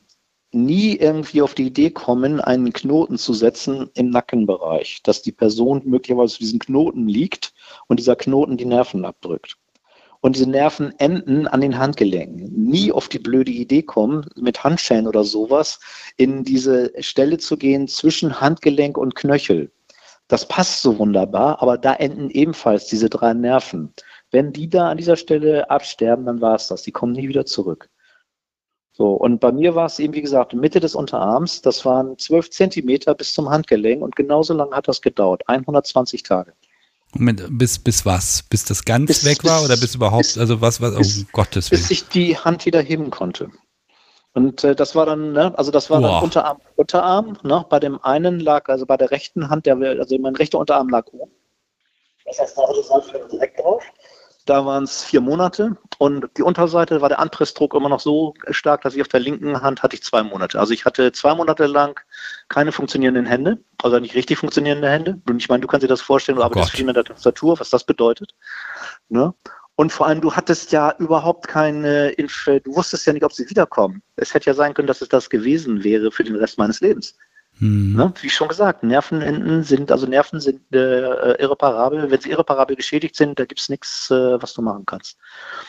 Nie 0.51 0.95
irgendwie 0.97 1.41
auf 1.41 1.55
die 1.55 1.65
Idee 1.65 1.89
kommen, 1.89 2.39
einen 2.39 2.71
Knoten 2.71 3.17
zu 3.17 3.33
setzen 3.33 3.89
im 3.95 4.11
Nackenbereich, 4.11 5.01
dass 5.01 5.23
die 5.23 5.31
Person 5.31 5.81
möglicherweise 5.83 6.35
zu 6.35 6.39
diesem 6.41 6.59
Knoten 6.59 7.07
liegt 7.07 7.55
und 7.87 7.97
dieser 7.97 8.15
Knoten 8.15 8.55
die 8.55 8.65
Nerven 8.65 9.03
abdrückt. 9.03 9.57
Und 10.21 10.35
diese 10.35 10.47
Nerven 10.47 10.93
enden 10.99 11.47
an 11.47 11.61
den 11.61 11.79
Handgelenken. 11.79 12.53
Nie 12.53 12.91
auf 12.91 13.09
die 13.09 13.17
blöde 13.17 13.51
Idee 13.51 13.81
kommen, 13.81 14.27
mit 14.35 14.63
Handschellen 14.63 15.07
oder 15.07 15.23
sowas 15.23 15.79
in 16.17 16.43
diese 16.43 16.93
Stelle 16.99 17.39
zu 17.39 17.57
gehen 17.57 17.87
zwischen 17.87 18.39
Handgelenk 18.39 18.95
und 18.95 19.15
Knöchel 19.15 19.71
das 20.27 20.47
passt 20.47 20.81
so 20.81 20.97
wunderbar, 20.99 21.61
aber 21.61 21.77
da 21.77 21.93
enden 21.93 22.29
ebenfalls 22.29 22.87
diese 22.87 23.09
drei 23.09 23.33
Nerven. 23.33 23.93
Wenn 24.31 24.51
die 24.51 24.69
da 24.69 24.89
an 24.89 24.97
dieser 24.97 25.15
Stelle 25.15 25.69
absterben, 25.69 26.25
dann 26.25 26.41
war 26.41 26.55
es 26.55 26.67
das. 26.67 26.83
Die 26.83 26.91
kommen 26.91 27.13
nie 27.13 27.29
wieder 27.29 27.45
zurück. 27.45 27.89
So, 28.91 29.11
und 29.11 29.39
bei 29.39 29.51
mir 29.51 29.75
war 29.75 29.85
es 29.85 29.99
eben, 29.99 30.13
wie 30.13 30.21
gesagt, 30.21 30.53
Mitte 30.53 30.79
des 30.79 30.95
Unterarms. 30.95 31.61
Das 31.61 31.85
waren 31.85 32.17
zwölf 32.17 32.49
Zentimeter 32.49 33.13
bis 33.13 33.31
zum 33.31 33.49
Handgelenk 33.49 34.01
und 34.01 34.15
genauso 34.15 34.53
lange 34.53 34.75
hat 34.75 34.87
das 34.87 35.01
gedauert. 35.01 35.43
120 35.47 36.23
Tage. 36.23 36.53
Moment, 37.13 37.45
bis, 37.51 37.79
bis 37.79 38.05
was? 38.05 38.43
Bis 38.49 38.65
das 38.65 38.83
ganz 38.83 39.07
bis, 39.07 39.23
weg 39.23 39.43
war 39.43 39.61
bis, 39.61 39.69
oder 39.69 39.79
bis 39.79 39.95
überhaupt, 39.95 40.23
bis, 40.23 40.37
also 40.37 40.61
was, 40.61 40.81
was, 40.81 40.95
oh 40.95 41.25
Gottes 41.31 41.71
Willen. 41.71 41.81
Bis 41.81 41.91
ich 41.91 42.07
die 42.07 42.37
Hand 42.37 42.65
wieder 42.65 42.81
heben 42.81 43.11
konnte. 43.11 43.49
Und 44.37 44.63
äh, 44.63 44.75
das 44.75 44.93
war 44.93 45.07
dann, 45.07 45.31
ne, 45.31 45.51
also 45.57 45.71
das 45.71 45.89
war 45.89 45.99
Boah. 45.99 46.09
dann 46.09 46.23
Unterarm, 46.25 46.61
Unterarm, 46.75 47.39
ne? 47.41 47.65
Bei 47.69 47.79
dem 47.79 47.99
einen 48.03 48.39
lag, 48.39 48.69
also 48.69 48.85
bei 48.85 48.95
der 48.95 49.09
rechten 49.09 49.49
Hand, 49.49 49.65
der, 49.65 49.77
also 49.77 50.15
mein 50.19 50.35
rechter 50.35 50.59
Unterarm 50.59 50.89
lag 50.89 51.07
oben. 51.11 51.31
Das 52.23 52.39
heißt, 52.39 52.55
da 52.55 52.67
hatte 52.67 52.79
ich 52.79 53.31
direkt 53.31 53.59
drauf. 53.59 53.83
Da 54.45 54.63
waren 54.63 54.83
es 54.83 55.03
vier 55.03 55.21
Monate 55.21 55.75
und 55.97 56.29
die 56.37 56.43
Unterseite 56.43 57.01
war 57.01 57.09
der 57.09 57.17
Anpressdruck 57.17 57.73
immer 57.73 57.89
noch 57.89 57.99
so 57.99 58.35
stark, 58.51 58.83
dass 58.83 58.93
ich 58.93 59.01
auf 59.01 59.07
der 59.07 59.21
linken 59.21 59.59
Hand 59.63 59.81
hatte 59.81 59.95
ich 59.95 60.03
zwei 60.03 60.21
Monate. 60.21 60.59
Also 60.59 60.71
ich 60.71 60.85
hatte 60.85 61.11
zwei 61.13 61.33
Monate 61.33 61.65
lang 61.65 61.99
keine 62.47 62.71
funktionierenden 62.71 63.25
Hände, 63.25 63.57
also 63.81 63.97
nicht 63.97 64.13
richtig 64.13 64.37
funktionierende 64.37 64.87
Hände. 64.87 65.19
Und 65.27 65.41
ich 65.41 65.49
meine, 65.49 65.61
du 65.61 65.67
kannst 65.67 65.83
dir 65.83 65.89
das 65.89 66.01
vorstellen, 66.01 66.35
du 66.35 66.43
oh 66.43 66.45
arbeitest 66.45 66.73
viel 66.73 66.85
mit 66.85 66.95
der 66.95 67.05
Tastatur, 67.05 67.59
was 67.59 67.71
das 67.71 67.83
bedeutet. 67.83 68.35
Ne? 69.09 69.33
Und 69.77 69.91
vor 69.91 70.07
allem, 70.07 70.21
du 70.21 70.33
hattest 70.33 70.71
ja 70.71 70.95
überhaupt 70.97 71.47
keine 71.47 72.09
Info, 72.09 72.57
du 72.59 72.75
wusstest 72.75 73.05
ja 73.05 73.13
nicht, 73.13 73.23
ob 73.23 73.31
sie 73.31 73.47
wiederkommen. 73.47 74.01
Es 74.15 74.33
hätte 74.33 74.47
ja 74.47 74.55
sein 74.55 74.73
können, 74.73 74.87
dass 74.87 75.03
es 75.03 75.09
das 75.09 75.29
gewesen 75.29 75.83
wäre 75.83 76.11
für 76.11 76.23
den 76.23 76.35
Rest 76.35 76.57
meines 76.57 76.81
Lebens. 76.81 77.15
Hm. 77.59 77.95
Ne? 77.95 78.11
Wie 78.21 78.29
schon 78.31 78.47
gesagt, 78.47 78.81
Nervenenden 78.81 79.61
sind, 79.61 79.91
also 79.91 80.07
Nerven 80.07 80.39
sind 80.39 80.61
äh, 80.73 81.39
irreparabel. 81.39 82.09
Wenn 82.09 82.19
sie 82.19 82.31
irreparabel 82.31 82.75
geschädigt 82.75 83.15
sind, 83.15 83.37
da 83.37 83.45
gibt 83.45 83.59
es 83.61 83.69
nichts, 83.69 84.09
äh, 84.09 84.41
was 84.41 84.55
du 84.55 84.63
machen 84.63 84.83
kannst. 84.87 85.19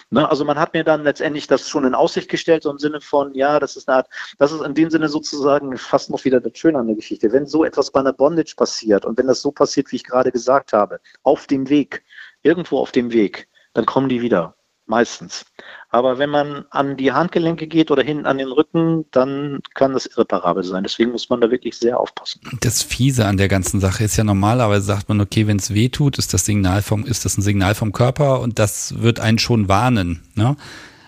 Ne? 0.08 0.26
Also 0.26 0.42
man 0.46 0.58
hat 0.58 0.72
mir 0.72 0.84
dann 0.84 1.04
letztendlich 1.04 1.46
das 1.46 1.68
schon 1.68 1.84
in 1.84 1.94
Aussicht 1.94 2.30
gestellt, 2.30 2.62
so 2.62 2.70
im 2.70 2.78
Sinne 2.78 3.02
von, 3.02 3.34
ja, 3.34 3.60
das 3.60 3.76
ist 3.76 3.90
eine 3.90 3.98
Art, 3.98 4.08
das 4.38 4.52
ist 4.52 4.62
in 4.62 4.72
dem 4.72 4.88
Sinne 4.88 5.10
sozusagen 5.10 5.76
fast 5.76 6.08
noch 6.08 6.24
wieder 6.24 6.40
das 6.40 6.56
Schöne 6.56 6.78
an 6.78 6.86
der 6.86 6.96
Geschichte. 6.96 7.30
Wenn 7.30 7.44
so 7.44 7.62
etwas 7.62 7.90
bei 7.90 8.00
einer 8.00 8.14
Bondage 8.14 8.54
passiert 8.56 9.04
und 9.04 9.18
wenn 9.18 9.26
das 9.26 9.42
so 9.42 9.52
passiert, 9.52 9.92
wie 9.92 9.96
ich 9.96 10.04
gerade 10.04 10.32
gesagt 10.32 10.72
habe, 10.72 10.98
auf 11.24 11.46
dem 11.46 11.68
Weg, 11.68 12.04
irgendwo 12.42 12.78
auf 12.78 12.90
dem 12.90 13.12
Weg, 13.12 13.48
dann 13.78 13.86
kommen 13.86 14.08
die 14.08 14.20
wieder. 14.20 14.56
Meistens. 14.86 15.44
Aber 15.90 16.18
wenn 16.18 16.30
man 16.30 16.64
an 16.70 16.96
die 16.96 17.12
Handgelenke 17.12 17.66
geht 17.66 17.90
oder 17.90 18.02
hinten 18.02 18.26
an 18.26 18.38
den 18.38 18.48
Rücken, 18.48 19.04
dann 19.10 19.60
kann 19.74 19.92
das 19.92 20.06
irreparabel 20.06 20.64
sein. 20.64 20.82
Deswegen 20.82 21.12
muss 21.12 21.28
man 21.28 21.40
da 21.40 21.50
wirklich 21.50 21.76
sehr 21.76 22.00
aufpassen. 22.00 22.40
Das 22.60 22.82
Fiese 22.82 23.26
an 23.26 23.36
der 23.36 23.48
ganzen 23.48 23.80
Sache 23.80 24.02
ist 24.02 24.16
ja 24.16 24.24
normalerweise 24.24 24.82
sagt 24.82 25.10
man, 25.10 25.20
okay, 25.20 25.46
wenn 25.46 25.58
es 25.58 25.74
weh 25.74 25.90
tut, 25.90 26.18
ist 26.18 26.34
das 26.34 26.46
Signal 26.46 26.82
vom, 26.82 27.04
ist 27.04 27.24
das 27.24 27.36
ein 27.36 27.42
Signal 27.42 27.74
vom 27.74 27.92
Körper 27.92 28.40
und 28.40 28.58
das 28.58 29.00
wird 29.00 29.20
einen 29.20 29.38
schon 29.38 29.68
warnen. 29.68 30.22
Ne? 30.34 30.56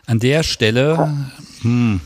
An 0.07 0.21
der 0.21 0.43
Stelle, 0.43 1.11
hm, 1.63 2.01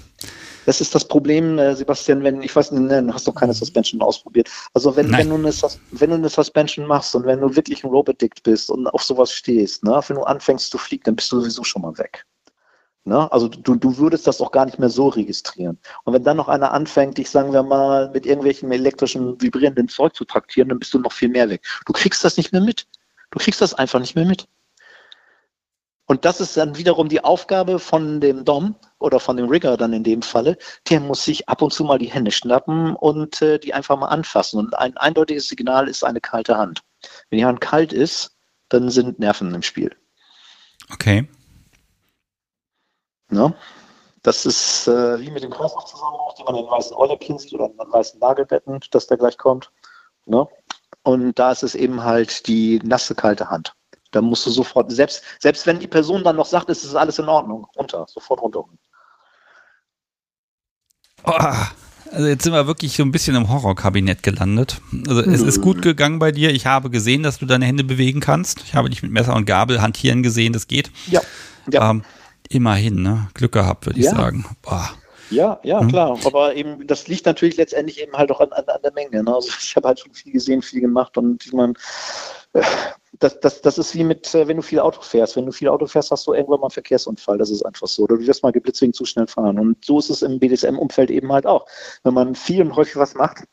das 0.67 0.81
ist 0.81 0.95
das 0.95 1.07
Problem, 1.07 1.59
äh, 1.59 1.75
Sebastian, 1.75 2.23
wenn, 2.23 2.43
ich 2.43 2.55
weiß 2.55 2.73
nicht, 2.73 2.91
du 2.91 3.15
hast 3.15 3.27
doch 3.27 3.35
keine 3.35 3.55
Suspension 3.55 4.03
ausprobiert. 4.03 4.49
Also 4.73 4.95
wenn, 4.97 5.11
wenn, 5.13 5.29
du 5.29 5.37
eine, 5.37 5.53
wenn 5.93 6.11
du 6.11 6.17
eine 6.17 6.29
Suspension 6.29 6.87
machst 6.87 7.15
und 7.15 7.25
wenn 7.27 7.41
du 7.41 7.55
wirklich 7.55 7.85
ein 7.85 7.91
Robotict 7.91 8.43
bist 8.43 8.71
und 8.71 8.87
auf 8.89 9.03
sowas 9.03 9.33
stehst, 9.33 9.85
ne, 9.85 10.01
wenn 10.07 10.17
du 10.17 10.23
anfängst 10.23 10.71
zu 10.71 10.79
fliegen, 10.79 11.05
dann 11.05 11.17
bist 11.17 11.31
du 11.33 11.41
sowieso 11.41 11.65
schon 11.65 11.83
mal 11.83 11.97
weg. 11.99 12.25
Ne? 13.05 13.31
Also 13.31 13.49
du, 13.49 13.75
du 13.75 13.99
würdest 13.99 14.27
das 14.27 14.41
auch 14.41 14.51
gar 14.51 14.65
nicht 14.65 14.79
mehr 14.79 14.89
so 14.89 15.09
registrieren. 15.09 15.79
Und 16.05 16.15
wenn 16.15 16.25
dann 16.25 16.39
noch 16.39 16.49
einer 16.49 16.73
anfängt, 16.73 17.19
dich, 17.19 17.29
sagen 17.29 17.53
wir 17.53 17.63
mal, 17.63 18.11
mit 18.11 18.25
irgendwelchen 18.25 18.73
elektrischen 18.73 19.41
vibrierenden 19.41 19.89
Zeug 19.89 20.15
zu 20.15 20.25
traktieren, 20.25 20.71
dann 20.71 20.79
bist 20.79 20.95
du 20.95 20.99
noch 20.99 21.13
viel 21.13 21.29
mehr 21.29 21.49
weg. 21.51 21.63
Du 21.85 21.93
kriegst 21.93 22.25
das 22.25 22.39
nicht 22.39 22.53
mehr 22.53 22.63
mit. 22.63 22.87
Du 23.31 23.39
kriegst 23.39 23.61
das 23.61 23.75
einfach 23.75 24.01
nicht 24.01 24.15
mehr 24.15 24.25
mit. 24.25 24.47
Und 26.07 26.25
das 26.25 26.41
ist 26.41 26.57
dann 26.57 26.77
wiederum 26.77 27.09
die 27.09 27.25
Aufgabe 27.25 27.79
von 27.79 28.21
dem 28.21 28.45
Dom 28.45 28.77
oder 28.99 29.21
von 29.21 29.37
dem 29.37 29.49
Rigger 29.49 29.77
dann 29.77 29.95
in 29.95 30.05
dem 30.05 30.21
Falle. 30.21 30.59
Der 30.91 31.01
muss 31.01 31.25
sich 31.25 31.49
ab 31.49 31.63
und 31.63 31.73
zu 31.73 31.85
mal 31.85 31.99
die 31.99 32.11
Hände 32.11 32.31
schnappen 32.31 32.95
und 32.95 33.41
äh, 33.41 33.59
die 33.59 33.73
einfach 33.73 33.97
mal 33.97 34.09
anfassen. 34.09 34.59
Und 34.59 34.77
ein 34.77 34.97
eindeutiges 34.99 35.49
Signal 35.49 35.89
ist 35.89 36.05
eine 36.05 36.21
kalte 36.21 36.59
Hand. 36.59 36.83
Wenn 37.31 37.39
die 37.39 37.45
Hand 37.47 37.61
kalt 37.61 37.93
ist, 37.93 38.37
dann 38.69 38.91
sind 38.91 39.19
Nerven 39.19 39.55
im 39.55 39.63
Spiel. 39.63 39.97
Okay. 40.93 41.27
Ja? 43.31 43.55
Das 44.23 44.47
ist 44.47 44.89
äh, 44.89 45.21
wie 45.21 45.31
mit 45.31 45.43
dem 45.43 45.51
Kreislaufzusammenbruch, 45.51 46.35
den 46.35 46.45
man 46.47 46.57
in 46.57 46.67
weißen 46.67 46.97
Ohrläppchen 46.97 47.39
sieht 47.39 47.53
oder 47.55 47.67
in 47.67 47.93
weißen 47.93 48.21
Nagelbetten, 48.21 48.81
dass 48.91 49.07
der 49.07 49.17
gleich 49.17 49.37
kommt. 49.39 49.71
Ne? 50.27 50.47
Und 51.03 51.39
da 51.39 51.53
ist 51.53 51.63
es 51.63 51.75
eben 51.75 52.05
halt 52.05 52.47
die 52.47 52.81
nasse, 52.83 53.15
kalte 53.15 53.51
Hand. 53.51 53.75
Da 54.15 54.23
musst 54.23 54.47
du 54.47 54.51
sofort, 54.51 54.93
selbst, 54.93 55.23
selbst 55.41 55.67
wenn 55.67 55.81
die 55.81 55.89
Person 55.89 56.23
dann 56.23 56.37
noch 56.37 56.47
sagt, 56.47 56.71
es 56.71 56.85
ist 56.85 56.95
alles 56.95 57.19
in 57.19 57.29
Ordnung, 57.29 57.67
runter, 57.77 58.07
sofort 58.09 58.41
runter. 58.41 58.65
Oh, 61.25 61.33
also 62.13 62.27
jetzt 62.29 62.45
sind 62.45 62.53
wir 62.53 62.67
wirklich 62.69 62.95
so 62.95 63.03
ein 63.03 63.11
bisschen 63.11 63.35
im 63.35 63.49
Horrorkabinett 63.49 64.23
gelandet. 64.23 64.81
Also 65.09 65.23
es 65.23 65.41
ist 65.43 65.61
gut 65.63 65.83
gegangen 65.83 66.21
bei 66.21 66.31
dir. 66.31 66.51
Ich 66.51 66.67
habe 66.67 66.91
gesehen, 66.91 67.25
dass 67.25 67.39
du 67.39 67.47
deine 67.47 67.65
Hände 67.65 67.83
bewegen 67.83 68.21
kannst. 68.21 68.61
Ich 68.63 68.75
habe 68.75 68.89
dich 68.89 69.03
mit 69.03 69.11
Messer 69.11 69.35
und 69.35 69.47
Gabel 69.47 69.83
hantieren 69.83 70.23
gesehen, 70.23 70.53
das 70.53 70.69
geht. 70.69 70.93
Ja. 71.07 71.21
ja. 71.73 71.91
Ähm, 71.91 72.05
Immerhin, 72.51 73.03
ne? 73.03 73.29
Glück 73.35 73.53
gehabt, 73.53 73.87
würde 73.87 73.99
ich 73.99 74.05
Ja. 74.07 74.15
sagen. 74.15 74.45
Boah. 74.63 74.91
Ja, 75.31 75.59
ja, 75.65 75.81
Hm. 75.81 75.89
klar. 75.89 76.19
Aber 76.25 76.55
eben, 76.55 76.87
das 76.87 77.09
liegt 77.09 77.27
natürlich 77.27 77.57
letztendlich 77.57 78.01
eben 78.01 78.13
halt 78.13 78.31
auch 78.31 78.41
an, 78.41 78.53
an, 78.53 78.65
an 78.67 78.81
der 78.85 78.93
Menge. 78.93 79.25
Ne? 79.25 79.35
Also 79.35 79.49
ich 79.61 79.75
habe 79.75 79.89
halt 79.89 79.99
schon 79.99 80.13
viel 80.13 80.33
gesehen, 80.33 80.63
viel 80.63 80.83
gemacht 80.83 81.17
und 81.17 81.45
ich 81.45 81.53
meine, 81.53 81.73
äh, 82.53 82.63
das, 83.25 83.41
das, 83.41 83.63
das 83.63 83.79
ist 83.79 83.95
wie 83.95 84.05
mit, 84.05 84.35
äh, 84.35 84.47
wenn 84.47 84.59
du 84.59 84.63
viel 84.63 84.81
Auto 84.81 85.01
fährst. 85.01 85.37
Wenn 85.37 85.47
du 85.47 85.53
viel 85.53 85.69
Auto 85.69 85.87
fährst, 85.87 86.11
hast 86.11 86.27
du 86.27 86.35
irgendwann 86.35 86.61
mal 86.61 86.67
einen 86.67 86.73
Verkehrsunfall. 86.73 87.39
Das 87.39 87.51
ist 87.51 87.65
einfach 87.65 87.87
so. 87.87 88.03
Oder 88.03 88.19
du 88.19 88.27
wirst 88.27 88.43
mal 88.43 88.53
geblitzt 88.53 88.83
wegen 88.83 88.93
zu 88.93 89.07
schnell 89.07 89.27
fahren. 89.27 89.59
Und 89.59 89.83
so 89.85 89.99
ist 89.99 90.11
es 90.11 90.23
im 90.23 90.39
BDSM-Umfeld 90.39 91.11
eben 91.11 91.33
halt 91.33 91.47
auch. 91.47 91.67
Wenn 92.03 92.15
man 92.15 92.35
viel 92.35 92.63
und 92.63 92.77
häufig 92.77 92.97
was 92.97 93.15
macht, 93.15 93.45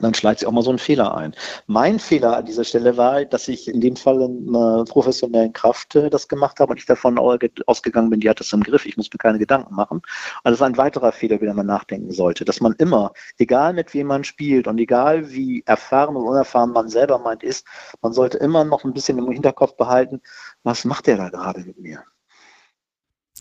dann 0.00 0.14
schleicht 0.14 0.40
sich 0.40 0.48
auch 0.48 0.52
mal 0.52 0.62
so 0.62 0.70
ein 0.70 0.78
Fehler 0.78 1.16
ein. 1.16 1.34
Mein 1.66 1.98
Fehler 1.98 2.36
an 2.36 2.44
dieser 2.44 2.64
Stelle 2.64 2.96
war, 2.96 3.24
dass 3.24 3.48
ich 3.48 3.68
in 3.68 3.80
dem 3.80 3.96
Fall 3.96 4.20
in 4.20 4.48
einer 4.48 4.84
professionellen 4.84 5.52
Kraft 5.52 5.94
äh, 5.94 6.10
das 6.10 6.28
gemacht 6.28 6.60
habe 6.60 6.72
und 6.72 6.78
ich 6.78 6.86
davon 6.86 7.18
au- 7.18 7.36
ausgegangen 7.66 8.10
bin, 8.10 8.20
die 8.20 8.28
hat 8.28 8.40
das 8.40 8.52
im 8.52 8.62
Griff, 8.62 8.86
ich 8.86 8.96
muss 8.96 9.10
mir 9.12 9.18
keine 9.18 9.38
Gedanken 9.38 9.74
machen. 9.74 10.02
Also 10.44 10.56
das 10.56 10.60
ist 10.60 10.62
ein 10.62 10.76
weiterer 10.76 11.12
Fehler, 11.12 11.40
über 11.40 11.54
man 11.54 11.66
nachdenken 11.66 12.12
sollte, 12.12 12.44
dass 12.44 12.60
man 12.60 12.74
immer, 12.74 13.12
egal 13.38 13.72
mit 13.72 13.94
wem 13.94 14.08
man 14.08 14.24
spielt 14.24 14.66
und 14.66 14.78
egal 14.78 15.30
wie 15.30 15.62
erfahren 15.66 16.16
oder 16.16 16.30
unerfahren 16.30 16.72
man 16.72 16.88
selber 16.88 17.18
meint 17.18 17.42
ist, 17.42 17.66
man 18.02 18.12
sollte 18.12 18.38
immer 18.38 18.64
noch 18.64 18.84
ein 18.84 18.92
bisschen 18.92 19.18
im 19.18 19.30
Hinterkopf 19.30 19.76
behalten, 19.76 20.20
was 20.62 20.84
macht 20.84 21.06
der 21.06 21.16
da 21.16 21.28
gerade 21.28 21.60
mit 21.60 21.78
mir? 21.78 22.02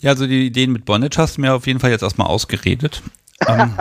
Ja, 0.01 0.11
also 0.11 0.27
die 0.27 0.45
Ideen 0.45 0.71
mit 0.71 0.85
Bondage 0.85 1.17
hast 1.17 1.37
du 1.37 1.41
mir 1.41 1.53
auf 1.53 1.67
jeden 1.67 1.79
Fall 1.79 1.91
jetzt 1.91 2.03
erstmal 2.03 2.27
ausgeredet. 2.27 3.01
Ähm, 3.47 3.73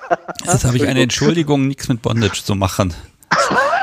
jetzt 0.44 0.64
habe 0.64 0.76
ich 0.76 0.86
eine 0.86 1.02
Entschuldigung, 1.02 1.68
nichts 1.68 1.88
mit 1.88 2.02
Bondage 2.02 2.42
zu 2.44 2.54
machen. 2.54 2.94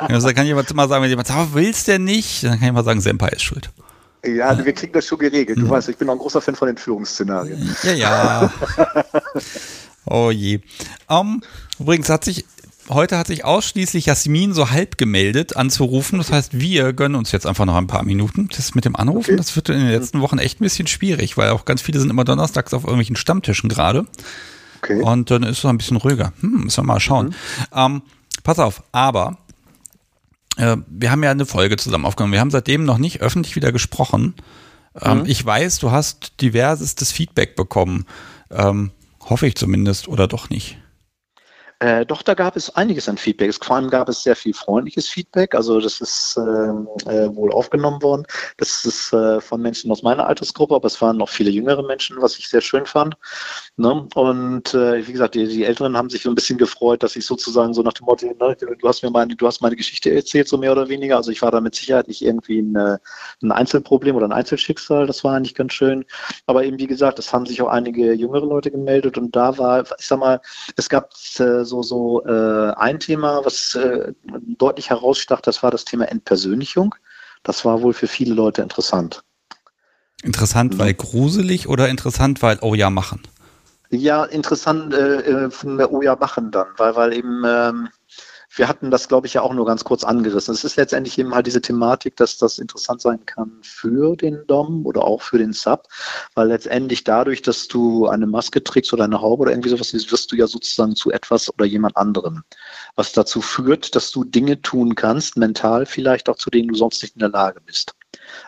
Also, 0.01 0.27
da 0.27 0.34
kann 0.34 0.45
jemand 0.45 0.69
immer 0.71 0.88
sagen, 0.88 1.03
wenn 1.03 1.09
jemand 1.09 1.27
sagt, 1.27 1.39
"Ah, 1.39 1.47
willst 1.53 1.88
du 1.88 1.93
denn 1.93 2.03
nicht? 2.03 2.43
Dann 2.43 2.59
kann 2.59 2.67
ich 2.67 2.73
mal 2.73 2.84
sagen, 2.84 3.01
Senpai 3.01 3.30
ist 3.30 3.43
schuld. 3.43 3.69
Ja, 4.25 4.63
wir 4.65 4.73
kriegen 4.73 4.91
das 4.93 5.05
schon 5.05 5.17
geregelt. 5.17 5.59
Du 5.59 5.69
weißt, 5.69 5.88
ich 5.89 5.97
bin 5.97 6.09
auch 6.09 6.13
ein 6.13 6.19
großer 6.19 6.41
Fan 6.41 6.55
von 6.55 6.67
Entführungsszenarien. 6.67 7.75
Ja, 7.84 7.93
ja. 7.93 8.53
oh 10.05 10.30
je. 10.30 10.59
Ähm, 11.09 11.41
übrigens 11.80 12.09
hat 12.09 12.25
sich, 12.25 12.45
heute 12.89 13.17
hat 13.17 13.27
sich 13.27 13.45
ausschließlich 13.45 14.07
Jasmin 14.07 14.53
so 14.53 14.71
halb 14.71 14.97
gemeldet 14.97 15.55
anzurufen. 15.55 16.17
Das 16.17 16.32
heißt, 16.34 16.59
wir 16.59 16.91
gönnen 16.91 17.15
uns 17.15 17.32
jetzt 17.32 17.45
einfach 17.47 17.63
noch 17.65 17.75
ein 17.77 17.88
paar 17.88 18.03
Minuten. 18.03 18.49
Das 18.55 18.75
mit 18.75 18.84
dem 18.84 18.95
Anrufen, 18.97 19.32
Okay. 19.32 19.38
das 19.38 19.55
wird 19.55 19.69
in 19.69 19.80
den 19.80 19.89
letzten 19.89 20.19
Wochen 20.19 20.38
echt 20.38 20.59
ein 20.59 20.65
bisschen 20.65 20.88
schwierig, 20.88 21.38
weil 21.38 21.51
auch 21.51 21.63
ganz 21.63 21.82
viele 21.82 21.99
sind 22.01 22.09
immer 22.09 22.25
donnerstags 22.25 22.73
auf 22.73 22.84
irgendwelchen 22.84 23.15
Stammtischen 23.15 23.69
gerade. 23.69 24.05
Okay. 24.82 25.01
Und 25.01 25.30
dann 25.32 25.43
ist 25.43 25.59
es 25.59 25.65
ein 25.65 25.77
bisschen 25.77 25.97
ruhiger. 25.97 26.34
Hm, 26.41 26.65
müssen 26.65 26.84
wir 26.84 26.88
mal 26.88 26.99
schauen. 26.99 27.36
Ähm, 27.73 28.01
pass 28.43 28.59
auf, 28.59 28.84
aber 28.91 29.38
äh, 30.57 30.77
wir 30.88 31.11
haben 31.11 31.23
ja 31.23 31.32
eine 31.32 31.45
Folge 31.45 31.77
zusammen 31.77 32.05
aufgenommen. 32.05 32.34
Wir 32.34 32.39
haben 32.41 32.51
seitdem 32.51 32.84
noch 32.84 32.97
nicht 32.97 33.21
öffentlich 33.21 33.55
wieder 33.55 33.71
gesprochen. 33.71 34.36
Ähm, 35.01 35.23
Ich 35.25 35.45
weiß, 35.45 35.80
du 35.80 35.91
hast 35.91 36.41
diversestes 36.41 37.11
Feedback 37.11 37.55
bekommen. 37.55 38.05
Ähm, 38.51 38.91
hoffe 39.21 39.47
ich 39.47 39.55
zumindest, 39.55 40.07
oder 40.07 40.27
doch 40.27 40.49
nicht. 40.49 40.77
Äh, 41.82 42.05
doch, 42.05 42.23
da 42.23 42.34
gab 42.34 42.57
es 42.57 42.75
einiges 42.75 43.07
an 43.07 43.17
Feedback. 43.17 43.55
Vor 43.63 43.77
allem 43.77 43.89
gab 43.89 44.09
es 44.09 44.23
sehr 44.23 44.36
viel 44.36 44.53
freundliches 44.53 45.07
Feedback. 45.07 45.55
Also 45.55 45.80
das 45.80 46.01
ist 46.01 46.36
ähm, 46.38 46.89
äh, 47.05 47.34
wohl 47.34 47.53
aufgenommen 47.53 48.01
worden. 48.01 48.25
Das 48.57 48.84
ist 48.84 49.13
äh, 49.13 49.39
von 49.39 49.61
Menschen 49.61 49.89
aus 49.89 50.03
meiner 50.03 50.27
Altersgruppe, 50.27 50.75
aber 50.75 50.88
es 50.88 51.01
waren 51.01 51.15
noch 51.15 51.30
viele 51.30 51.51
jüngere 51.51 51.84
Menschen, 51.84 52.21
was 52.21 52.38
ich 52.38 52.49
sehr 52.49 52.59
schön 52.59 52.86
fand. 52.86 53.15
Ne? 53.80 54.05
Und 54.13 54.73
äh, 54.73 55.07
wie 55.07 55.13
gesagt, 55.13 55.36
die, 55.36 55.47
die 55.47 55.63
Älteren 55.63 55.95
haben 55.95 56.09
sich 56.09 56.23
so 56.23 56.30
ein 56.30 56.36
bisschen 56.36 56.57
gefreut, 56.57 57.01
dass 57.01 57.15
ich 57.15 57.25
sozusagen 57.25 57.73
so 57.73 57.82
nach 57.82 57.93
dem 57.93 58.07
Motto, 58.07 58.25
ne, 58.25 58.57
du 58.57 58.88
hast 58.88 59.03
mir 59.03 59.09
meine, 59.09 59.38
du 59.38 59.47
hast 59.47 59.61
meine 59.61 59.77
Geschichte 59.77 60.13
erzählt, 60.13 60.49
so 60.49 60.57
mehr 60.57 60.73
oder 60.73 60.89
weniger. 60.89 61.15
Also 61.15 61.32
ich 61.32 61.41
war 61.41 61.49
da 61.49 61.61
mit 61.61 61.75
Sicherheit 61.75 62.09
nicht 62.09 62.21
irgendwie 62.21 62.59
ein, 62.59 62.75
äh, 62.75 62.97
ein 63.41 63.53
Einzelproblem 63.53 64.17
oder 64.17 64.27
ein 64.27 64.34
Einzelschicksal. 64.34 65.07
Das 65.07 65.23
war 65.23 65.34
eigentlich 65.34 65.55
ganz 65.55 65.71
schön. 65.71 66.03
Aber 66.45 66.65
eben 66.65 66.77
wie 66.77 66.88
gesagt, 66.88 67.19
es 67.19 67.32
haben 67.32 67.45
sich 67.45 67.61
auch 67.61 67.69
einige 67.69 68.11
jüngere 68.11 68.45
Leute 68.45 68.69
gemeldet 68.69 69.17
und 69.17 69.34
da 69.34 69.57
war, 69.57 69.84
ich 69.97 70.05
sag 70.05 70.19
mal, 70.19 70.41
es 70.75 70.89
gab 70.89 71.13
äh, 71.39 71.63
so, 71.63 71.82
so 71.82 72.21
äh, 72.25 72.73
ein 72.75 72.99
Thema, 72.99 73.45
was 73.45 73.75
äh, 73.75 74.11
deutlich 74.57 74.89
herausstach, 74.89 75.39
das 75.39 75.63
war 75.63 75.71
das 75.71 75.86
Thema 75.86 76.03
Entpersönlichung. 76.11 76.95
Das 77.43 77.63
war 77.63 77.82
wohl 77.82 77.93
für 77.93 78.07
viele 78.07 78.34
Leute 78.34 78.61
interessant. 78.61 79.23
Interessant, 80.21 80.77
weil 80.77 80.93
gruselig 80.93 81.69
oder 81.69 81.88
interessant, 81.88 82.41
weil, 82.41 82.57
oh 82.59 82.75
ja, 82.75 82.89
machen. 82.89 83.21
Ja, 83.91 84.23
interessant 84.25 84.93
äh, 84.93 85.21
äh, 85.21 85.49
von 85.51 85.77
der 85.77 85.91
Oja 85.91 86.15
machen 86.15 86.51
dann, 86.51 86.67
weil, 86.77 86.95
weil 86.95 87.13
eben 87.13 87.43
ähm, 87.45 87.89
wir 88.55 88.67
hatten 88.67 88.91
das, 88.91 89.07
glaube 89.07 89.27
ich, 89.27 89.33
ja 89.35 89.41
auch 89.41 89.53
nur 89.53 89.65
ganz 89.65 89.83
kurz 89.83 90.03
angerissen. 90.03 90.53
Es 90.53 90.63
ist 90.63 90.75
letztendlich 90.75 91.17
eben 91.19 91.33
halt 91.35 91.47
diese 91.47 91.61
Thematik, 91.61 92.15
dass 92.15 92.37
das 92.37 92.57
interessant 92.59 93.01
sein 93.01 93.25
kann 93.25 93.59
für 93.63 94.15
den 94.15 94.45
Dom 94.47 94.85
oder 94.85 95.03
auch 95.05 95.21
für 95.21 95.37
den 95.37 95.53
Sub, 95.53 95.87
weil 96.35 96.47
letztendlich 96.47 97.03
dadurch, 97.03 97.41
dass 97.41 97.67
du 97.67 98.07
eine 98.07 98.27
Maske 98.27 98.63
trägst 98.63 98.91
oder 98.93 99.03
eine 99.05 99.21
Haube 99.21 99.43
oder 99.43 99.51
irgendwie 99.51 99.69
sowas, 99.69 99.93
wirst 99.93 100.31
du 100.31 100.35
ja 100.35 100.47
sozusagen 100.47 100.95
zu 100.95 101.11
etwas 101.11 101.51
oder 101.53 101.65
jemand 101.65 101.95
anderem, 101.97 102.43
was 102.99 103.13
dazu 103.13 103.41
führt, 103.41 103.95
dass 103.95 104.11
du 104.11 104.25
Dinge 104.25 104.61
tun 104.61 104.93
kannst, 104.93 105.37
mental 105.37 105.85
vielleicht 105.85 106.27
auch, 106.27 106.35
zu 106.35 106.49
denen 106.49 106.67
du 106.67 106.75
sonst 106.75 107.01
nicht 107.01 107.15
in 107.15 107.21
der 107.21 107.29
Lage 107.29 107.61
bist. 107.65 107.95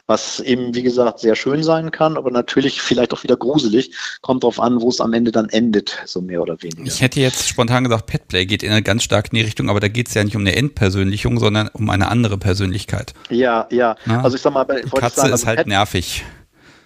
Was 0.08 0.42
eben, 0.42 0.76
wie 0.76 0.84
gesagt, 0.84 1.20
sehr 1.20 1.36
schön 1.36 1.64
sein 1.64 1.90
kann, 1.92 2.18
aber 2.18 2.32
natürlich 2.32 2.82
vielleicht 2.82 3.14
auch 3.14 3.24
wieder 3.24 3.38
gruselig. 3.38 3.96
Kommt 4.22 4.44
drauf 4.44 4.60
an, 4.60 4.82
wo 4.82 4.90
es 4.90 5.00
am 5.00 5.14
Ende 5.14 5.32
dann 5.32 5.48
endet, 5.48 6.02
so 6.06 6.20
mehr 6.22 6.42
oder 6.42 6.62
weniger. 6.62 6.84
Ich 6.84 7.00
hätte 7.00 7.22
jetzt 7.22 7.48
spontan 7.48 7.86
gesagt, 7.86 8.08
Petplay 8.08 8.46
geht 8.46 8.62
in 8.62 8.72
eine 8.72 8.84
ganz 8.84 9.04
stark 9.04 9.28
in 9.32 9.38
die 9.38 9.44
Richtung, 9.44 9.70
aber 9.70 9.80
da 9.80 9.88
geht 9.88 10.10
es 10.10 10.14
ja 10.16 10.24
nicht 10.26 10.36
um 10.36 10.42
eine 10.42 10.54
Endpersönlichung, 10.54 11.40
sondern 11.40 11.70
um 11.70 11.90
eine 11.90 12.10
andere 12.10 12.38
Persönlichkeit. 12.38 13.14
Ja, 13.30 13.68
ja. 13.72 13.96
Ja. 14.06 14.22
Also 14.22 14.36
ich 14.36 14.42
sag 14.42 14.54
mal, 14.54 14.66
Katze 14.66 14.92
sagen, 14.92 15.10
ist 15.14 15.20
also 15.20 15.48
halt 15.48 15.58
Pet, 15.60 15.68
nervig. 15.68 16.26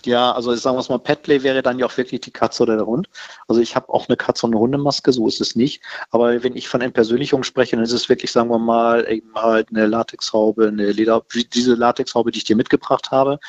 Ja, 0.06 0.32
also 0.32 0.53
sagen 0.56 0.76
wir 0.76 0.82
es 0.82 0.89
mal, 0.89 0.99
Petplay 0.99 1.43
wäre 1.43 1.62
dann 1.62 1.80
ja 1.80 1.86
auch 1.86 1.97
wirklich 1.97 2.22
die 2.22 2.32
Katze 2.32 2.64
oder 2.64 2.78
der 2.78 2.86
Hund. 2.86 3.08
Also 3.47 3.62
ich 3.62 3.76
habe 3.76 3.89
auch 3.89 4.08
eine 4.08 4.18
Katze 4.18 4.45
und 4.45 4.53
eine 4.53 4.60
Hundemaske, 4.60 5.12
so 5.12 5.28
ist 5.28 5.41
es 5.41 5.56
nicht. 5.56 5.82
Aber 6.12 6.43
wenn 6.43 6.56
ich 6.56 6.68
von 6.68 6.82
Entpersönlichung 6.82 7.43
spreche, 7.43 7.76
dann 7.76 7.86
ist 7.86 7.91
es 7.91 8.10
wirklich, 8.10 8.32
sagen 8.32 8.49
wir 8.49 8.60
mal, 8.60 9.06
eben 9.10 9.34
halt 9.36 9.70
eine 9.70 9.86
Latexhaube, 9.88 10.68
eine 10.68 10.91
Leder, 10.91 11.24
diese 11.53 11.76
Latexhaube, 11.76 12.32
die 12.32 12.39
ich 12.39 12.43
dir 12.43 12.56
mitgebracht 12.56 13.12
habe. 13.12 13.39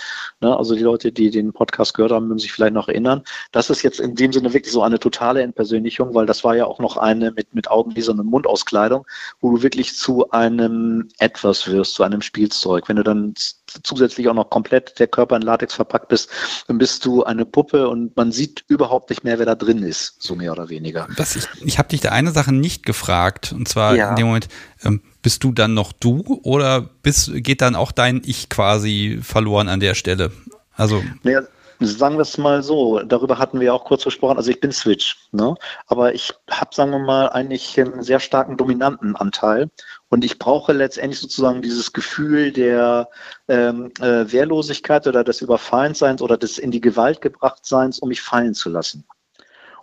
Ne? 0.40 0.56
Also 0.56 0.74
die 0.74 0.82
Leute, 0.82 1.12
die 1.12 1.30
den 1.30 1.52
Podcast 1.52 1.94
gehört 1.94 2.12
haben, 2.12 2.28
mögen 2.28 2.38
sich 2.38 2.52
vielleicht 2.52 2.74
noch 2.74 2.88
erinnern. 2.88 3.22
Das 3.52 3.70
ist 3.70 3.82
jetzt 3.82 4.00
in 4.00 4.14
dem 4.14 4.32
Sinne 4.32 4.52
wirklich 4.52 4.72
so 4.72 4.82
eine 4.82 4.98
totale 4.98 5.42
Entpersönlichung, 5.42 6.14
weil 6.14 6.26
das 6.26 6.44
war 6.44 6.56
ja 6.56 6.66
auch 6.66 6.78
noch 6.78 6.96
eine 6.96 7.32
mit, 7.32 7.54
mit 7.54 7.70
Augenlesern 7.70 8.20
und 8.20 8.26
Mundauskleidung, 8.26 9.06
wo 9.40 9.56
du 9.56 9.62
wirklich 9.62 9.96
zu 9.96 10.30
einem 10.30 11.08
etwas 11.18 11.66
wirst, 11.68 11.94
zu 11.94 12.02
einem 12.02 12.22
Spielzeug. 12.22 12.88
Wenn 12.88 12.96
du 12.96 13.04
dann 13.04 13.34
zusätzlich 13.82 14.28
auch 14.28 14.34
noch 14.34 14.50
komplett 14.50 14.98
der 14.98 15.06
Körper 15.06 15.36
in 15.36 15.42
Latex 15.42 15.74
verpackt 15.74 16.08
bist, 16.08 16.30
dann 16.68 16.78
bist 16.78 17.04
du 17.04 17.24
eine 17.24 17.44
Puppe 17.44 17.88
und 17.88 18.16
man 18.16 18.32
sieht 18.32 18.64
überhaupt 18.68 19.10
nicht 19.10 19.24
mehr, 19.24 19.38
wer 19.38 19.46
da 19.46 19.54
drin 19.54 19.82
ist, 19.82 20.22
so 20.22 20.34
mehr 20.34 20.52
oder 20.52 20.68
weniger. 20.68 21.06
Was 21.16 21.36
ich 21.36 21.46
ich 21.64 21.78
habe 21.78 21.88
dich 21.88 22.00
da 22.00 22.10
eine 22.10 22.32
Sache 22.32 22.52
nicht 22.52 22.84
gefragt, 22.84 23.52
und 23.52 23.68
zwar 23.68 23.94
Ja. 23.96 24.10
in 24.10 24.16
dem 24.16 24.26
Moment, 24.26 24.48
ähm, 24.84 25.02
bist 25.22 25.42
du 25.44 25.52
dann 25.52 25.74
noch 25.74 25.92
du 25.92 26.40
oder 26.42 26.82
bist, 27.02 27.30
geht 27.34 27.60
dann 27.60 27.74
auch 27.74 27.92
dein 27.92 28.22
Ich 28.24 28.48
quasi 28.48 29.18
verloren 29.22 29.68
an 29.68 29.80
der 29.80 29.94
Stelle? 29.94 30.32
Also, 30.74 31.02
Naja, 31.22 31.40
sagen 31.80 32.16
wir 32.16 32.22
es 32.22 32.38
mal 32.38 32.62
so, 32.62 33.00
darüber 33.00 33.38
hatten 33.38 33.60
wir 33.60 33.66
ja 33.66 33.72
auch 33.72 33.84
kurz 33.84 34.04
gesprochen, 34.04 34.36
also 34.36 34.50
ich 34.50 34.60
bin 34.60 34.72
Switch, 34.72 35.28
ne? 35.32 35.54
aber 35.86 36.14
ich 36.14 36.32
habe, 36.50 36.74
sagen 36.74 36.90
wir 36.90 36.98
mal, 36.98 37.28
eigentlich 37.28 37.78
einen 37.78 38.02
sehr 38.02 38.20
starken 38.20 38.56
dominanten 38.56 39.16
Anteil 39.16 39.70
und 40.08 40.24
ich 40.24 40.38
brauche 40.38 40.72
letztendlich 40.72 41.20
sozusagen 41.20 41.62
dieses 41.62 41.92
Gefühl 41.92 42.52
der 42.52 43.08
ähm, 43.48 43.92
äh, 44.00 44.30
Wehrlosigkeit 44.30 45.06
oder 45.06 45.24
des 45.24 45.40
Überfallenseins 45.40 46.22
oder 46.22 46.36
des 46.36 46.58
in 46.58 46.70
die 46.70 46.80
Gewalt 46.80 47.20
gebrachtseins, 47.20 47.98
um 47.98 48.08
mich 48.08 48.22
fallen 48.22 48.54
zu 48.54 48.70
lassen. 48.70 49.04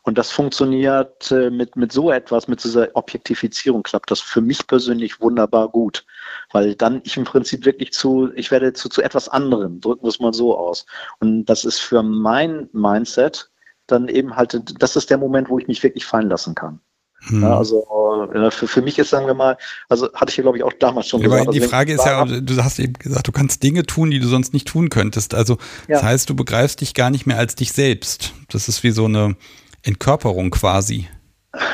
Und 0.04 0.18
das 0.18 0.32
funktioniert 0.32 1.32
äh, 1.32 1.50
mit, 1.50 1.78
mit 1.78 1.94
so 1.94 2.12
etwas, 2.12 2.48
mit 2.50 2.62
dieser 2.64 2.90
Objektifizierung 2.94 3.84
klappt 3.84 4.12
das 4.12 4.20
für 4.20 4.42
mich 4.42 4.68
persönlich 4.68 5.22
wunderbar 5.22 5.70
gut. 5.70 6.06
Weil 6.52 6.76
dann 6.76 7.02
ich 7.06 7.16
im 7.16 7.24
Prinzip 7.24 7.66
wirklich 7.66 7.94
zu, 7.94 8.30
ich 8.36 8.52
werde 8.52 8.74
zu, 8.74 8.90
zu 8.90 9.02
etwas 9.02 9.30
anderem, 9.30 9.80
drücken 9.80 10.04
wir 10.04 10.10
es 10.10 10.20
mal 10.20 10.34
so 10.34 10.58
aus. 10.58 10.86
Und 11.20 11.46
das 11.46 11.64
ist 11.64 11.80
für 11.80 12.04
mein 12.04 12.70
Mindset 12.74 13.50
dann 13.88 14.08
eben 14.10 14.36
halt, 14.36 14.62
das 14.82 14.96
ist 14.96 15.10
der 15.10 15.18
Moment, 15.18 15.50
wo 15.50 15.58
ich 15.58 15.68
mich 15.68 15.82
wirklich 15.84 16.06
fallen 16.06 16.30
lassen 16.30 16.54
kann. 16.54 16.80
hm. 17.28 17.42
Ja, 17.42 17.58
also 17.58 17.86
äh, 18.34 18.52
für, 18.52 18.68
für 18.68 18.82
mich 18.82 19.00
ist, 19.00 19.10
sagen 19.10 19.28
wir 19.28 19.34
mal, 19.34 19.58
also 19.88 20.12
hatte 20.14 20.32
ich 20.32 20.38
ja 20.38 20.44
glaube 20.44 20.58
ich 20.58 20.64
auch 20.64 20.74
damals 20.74 21.08
schon 21.08 21.22
aber 21.22 21.38
gesagt. 21.38 21.54
die 21.54 21.60
also 21.60 21.70
Frage 21.70 21.94
ist 21.94 22.06
ja, 22.06 22.26
du 22.26 22.64
hast 22.64 22.80
eben 22.80 22.94
gesagt, 22.94 23.28
du 23.28 23.32
kannst 23.32 23.64
Dinge 23.64 23.84
tun, 23.86 24.12
die 24.12 24.20
du 24.20 24.28
sonst 24.28 24.54
nicht 24.54 24.68
tun 24.68 24.90
könntest. 24.90 25.34
Also, 25.34 25.58
das 25.88 26.02
Ja. 26.02 26.08
heißt, 26.08 26.30
du 26.30 26.36
begreifst 26.36 26.82
dich 26.82 26.94
gar 26.94 27.10
nicht 27.10 27.26
mehr 27.26 27.38
als 27.38 27.56
dich 27.56 27.72
selbst. 27.72 28.34
Das 28.50 28.68
ist 28.68 28.84
wie 28.84 28.92
so 28.92 29.06
eine 29.06 29.36
Entkörperung 29.84 30.52
quasi. 30.52 31.08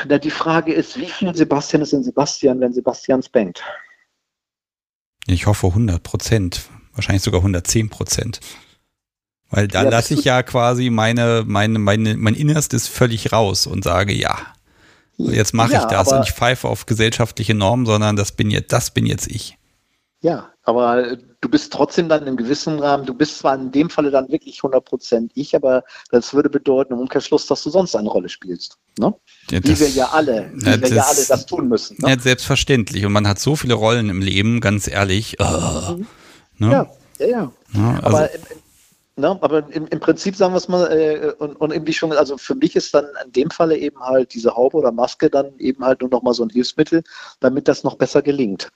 Na, 0.08 0.18
die 0.18 0.30
Frage 0.30 0.72
ist, 0.74 0.96
wie 0.98 1.08
viel 1.10 1.34
Sebastian 1.34 1.82
ist 1.82 1.92
in 1.92 2.02
Sebastian, 2.04 2.60
wenn 2.60 2.72
Sebastian 2.72 3.22
spankt? 3.22 3.62
Ich 5.26 5.46
hoffe 5.46 5.68
100 5.68 6.02
Prozent, 6.02 6.68
wahrscheinlich 6.94 7.22
sogar 7.22 7.40
110 7.40 7.88
Prozent. 7.90 8.40
Weil 9.50 9.68
da 9.68 9.82
Ja, 9.82 9.90
lasse 9.90 10.14
ich 10.14 10.24
ja 10.24 10.42
quasi 10.42 10.90
meine, 10.90 11.44
meine, 11.46 11.78
meine, 11.78 12.16
mein 12.16 12.34
Innerstes 12.34 12.88
völlig 12.88 13.32
raus 13.32 13.66
und 13.66 13.84
sage, 13.84 14.12
ja, 14.14 14.36
jetzt 15.18 15.54
mache 15.54 15.74
Ja, 15.74 15.78
ich 15.78 15.86
das 15.86 16.12
und 16.12 16.22
ich 16.24 16.32
pfeife 16.32 16.68
auf 16.68 16.86
gesellschaftliche 16.86 17.54
Normen, 17.54 17.86
sondern 17.86 18.16
das 18.16 18.32
bin 18.32 18.50
jetzt, 18.50 18.72
das 18.72 18.92
bin 18.92 19.06
jetzt 19.06 19.28
ich. 19.28 19.58
Ja, 20.22 20.50
aber 20.64 21.16
du 21.40 21.48
bist 21.48 21.72
trotzdem 21.72 22.10
dann 22.10 22.26
im 22.26 22.36
gewissen 22.36 22.78
Rahmen, 22.78 23.06
du 23.06 23.14
bist 23.14 23.38
zwar 23.38 23.54
in 23.54 23.72
dem 23.72 23.88
Falle 23.88 24.10
dann 24.10 24.28
wirklich 24.28 24.60
100% 24.60 25.30
ich, 25.34 25.56
aber 25.56 25.82
das 26.10 26.34
würde 26.34 26.50
bedeuten 26.50 26.92
im 26.92 26.98
Umkehrschluss, 26.98 27.46
dass 27.46 27.62
du 27.62 27.70
sonst 27.70 27.96
eine 27.96 28.08
Rolle 28.08 28.28
spielst. 28.28 28.76
Ne? 28.98 29.14
Ja, 29.50 29.64
wie 29.64 29.80
wir 29.80 29.88
ja 29.88 30.08
alle, 30.10 30.50
wie 30.54 30.68
ja, 30.68 30.80
wir 30.80 30.88
ja 30.88 31.02
alle 31.04 31.24
das 31.26 31.46
tun 31.46 31.68
müssen. 31.68 31.96
Ne? 32.00 32.10
Ja, 32.10 32.18
selbstverständlich. 32.18 33.06
Und 33.06 33.12
man 33.12 33.26
hat 33.26 33.38
so 33.38 33.56
viele 33.56 33.74
Rollen 33.74 34.10
im 34.10 34.20
Leben, 34.20 34.60
ganz 34.60 34.88
ehrlich. 34.88 35.38
Oh, 35.40 35.94
mhm. 35.94 36.06
ne? 36.58 36.70
Ja, 36.70 36.90
ja, 37.18 37.26
ja. 37.26 37.52
ja 37.72 38.00
also. 38.02 38.16
Aber 38.16 38.34
im, 38.34 38.40
Ne? 39.16 39.38
Aber 39.42 39.70
im, 39.70 39.86
im, 39.86 40.00
Prinzip 40.00 40.34
sagen 40.34 40.54
wir 40.54 40.58
es 40.58 40.68
mal, 40.68 40.86
äh, 40.86 41.34
und, 41.38 41.56
und 41.56 41.72
irgendwie 41.72 41.92
schon, 41.92 42.12
also 42.12 42.38
für 42.38 42.54
mich 42.54 42.74
ist 42.74 42.94
dann 42.94 43.04
in 43.26 43.32
dem 43.32 43.50
Falle 43.50 43.76
eben 43.76 44.00
halt 44.00 44.32
diese 44.32 44.56
Haube 44.56 44.78
oder 44.78 44.92
Maske 44.92 45.28
dann 45.28 45.58
eben 45.58 45.84
halt 45.84 46.00
nur 46.00 46.08
noch 46.08 46.22
mal 46.22 46.32
so 46.32 46.42
ein 46.42 46.48
Hilfsmittel, 46.48 47.02
damit 47.40 47.68
das 47.68 47.84
noch 47.84 47.96
besser 47.96 48.22
gelingt. 48.22 48.70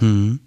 Hm. 0.00 0.38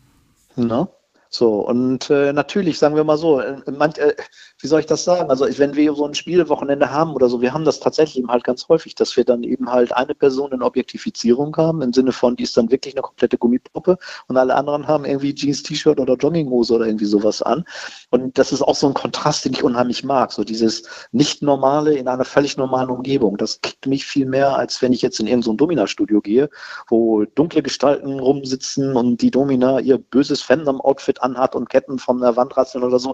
Ne? 0.57 0.87
So, 1.29 1.59
und 1.59 2.09
äh, 2.09 2.33
natürlich, 2.33 2.79
sagen 2.79 2.95
wir 2.95 3.03
mal 3.03 3.17
so, 3.17 3.39
äh, 3.39 3.61
man, 3.71 3.91
äh, 3.93 4.15
wie 4.59 4.67
soll 4.67 4.79
ich 4.79 4.85
das 4.87 5.03
sagen? 5.03 5.29
Also, 5.29 5.45
wenn 5.57 5.75
wir 5.75 5.93
so 5.93 6.05
ein 6.05 6.15
Spielwochenende 6.15 6.89
haben 6.91 7.13
oder 7.13 7.29
so, 7.29 7.41
wir 7.41 7.53
haben 7.53 7.65
das 7.65 7.79
tatsächlich 7.79 8.17
eben 8.17 8.31
halt 8.31 8.43
ganz 8.43 8.67
häufig, 8.69 8.95
dass 8.95 9.15
wir 9.15 9.23
dann 9.23 9.43
eben 9.43 9.71
halt 9.71 9.91
eine 9.91 10.15
Person 10.15 10.51
in 10.51 10.63
Objektifizierung 10.63 11.55
haben, 11.57 11.81
im 11.81 11.93
Sinne 11.93 12.11
von, 12.11 12.35
die 12.35 12.43
ist 12.43 12.57
dann 12.57 12.71
wirklich 12.71 12.95
eine 12.95 13.03
komplette 13.03 13.37
Gummipuppe 13.37 13.97
und 14.27 14.37
alle 14.37 14.55
anderen 14.55 14.87
haben 14.87 15.05
irgendwie 15.05 15.35
Jeans, 15.35 15.61
T-Shirt 15.61 15.99
oder 15.99 16.15
Jogginghose 16.15 16.73
oder 16.73 16.87
irgendwie 16.87 17.05
sowas 17.05 17.41
an. 17.41 17.65
Und 18.09 18.37
das 18.37 18.51
ist 18.51 18.63
auch 18.63 18.75
so 18.75 18.87
ein 18.87 18.93
Kontrast, 18.95 19.45
den 19.45 19.53
ich 19.53 19.63
unheimlich 19.63 20.03
mag. 20.03 20.31
So 20.31 20.43
dieses 20.43 20.83
Nicht-Normale 21.11 21.93
in 21.93 22.07
einer 22.07 22.25
völlig 22.25 22.57
normalen 22.57 22.89
Umgebung. 22.89 23.37
Das 23.37 23.61
kickt 23.61 23.85
mich 23.85 24.05
viel 24.05 24.25
mehr, 24.25 24.55
als 24.55 24.81
wenn 24.81 24.93
ich 24.93 25.03
jetzt 25.03 25.19
in 25.19 25.27
irgendein 25.27 25.43
so 25.43 25.53
Domina-Studio 25.53 26.21
gehe, 26.21 26.49
wo 26.87 27.25
dunkle 27.25 27.61
Gestalten 27.61 28.19
rumsitzen 28.19 28.95
und 28.95 29.21
die 29.21 29.29
Domina 29.29 29.79
ihr 29.79 29.99
böses 29.99 30.41
Fandom-Outfit 30.41 31.21
anhat 31.21 31.55
und 31.55 31.69
Ketten 31.69 31.99
von 31.99 32.19
der 32.19 32.35
Wand 32.35 32.57
rasseln 32.57 32.83
oder 32.83 32.97
so. 32.97 33.13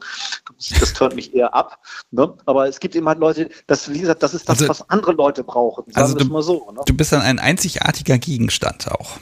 Das 0.79 0.93
tönt 0.93 1.15
mich 1.15 1.32
eher 1.33 1.53
ab. 1.53 1.79
Ne? 2.11 2.33
Aber 2.45 2.67
es 2.67 2.79
gibt 2.79 2.95
eben 2.95 3.07
halt 3.07 3.19
Leute, 3.19 3.49
das, 3.67 3.91
wie 3.91 3.99
gesagt, 3.99 4.23
das 4.23 4.33
ist 4.33 4.47
das, 4.47 4.59
also, 4.59 4.69
was 4.69 4.89
andere 4.89 5.13
Leute 5.13 5.43
brauchen. 5.43 5.85
also 5.93 6.15
du, 6.15 6.41
so, 6.41 6.71
ne? 6.71 6.81
du 6.85 6.93
bist 6.93 7.11
dann 7.11 7.21
ein 7.21 7.39
einzigartiger 7.39 8.17
Gegenstand 8.17 8.91
auch. 8.91 9.17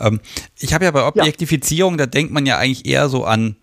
Ähm, 0.00 0.20
ich 0.58 0.74
habe 0.74 0.84
ja 0.84 0.90
bei 0.90 1.06
Objektifizierung, 1.06 1.94
ja. 1.94 1.98
da 1.98 2.06
denkt 2.06 2.32
man 2.32 2.46
ja 2.46 2.58
eigentlich 2.58 2.86
eher 2.86 3.08
so 3.08 3.24
an 3.24 3.56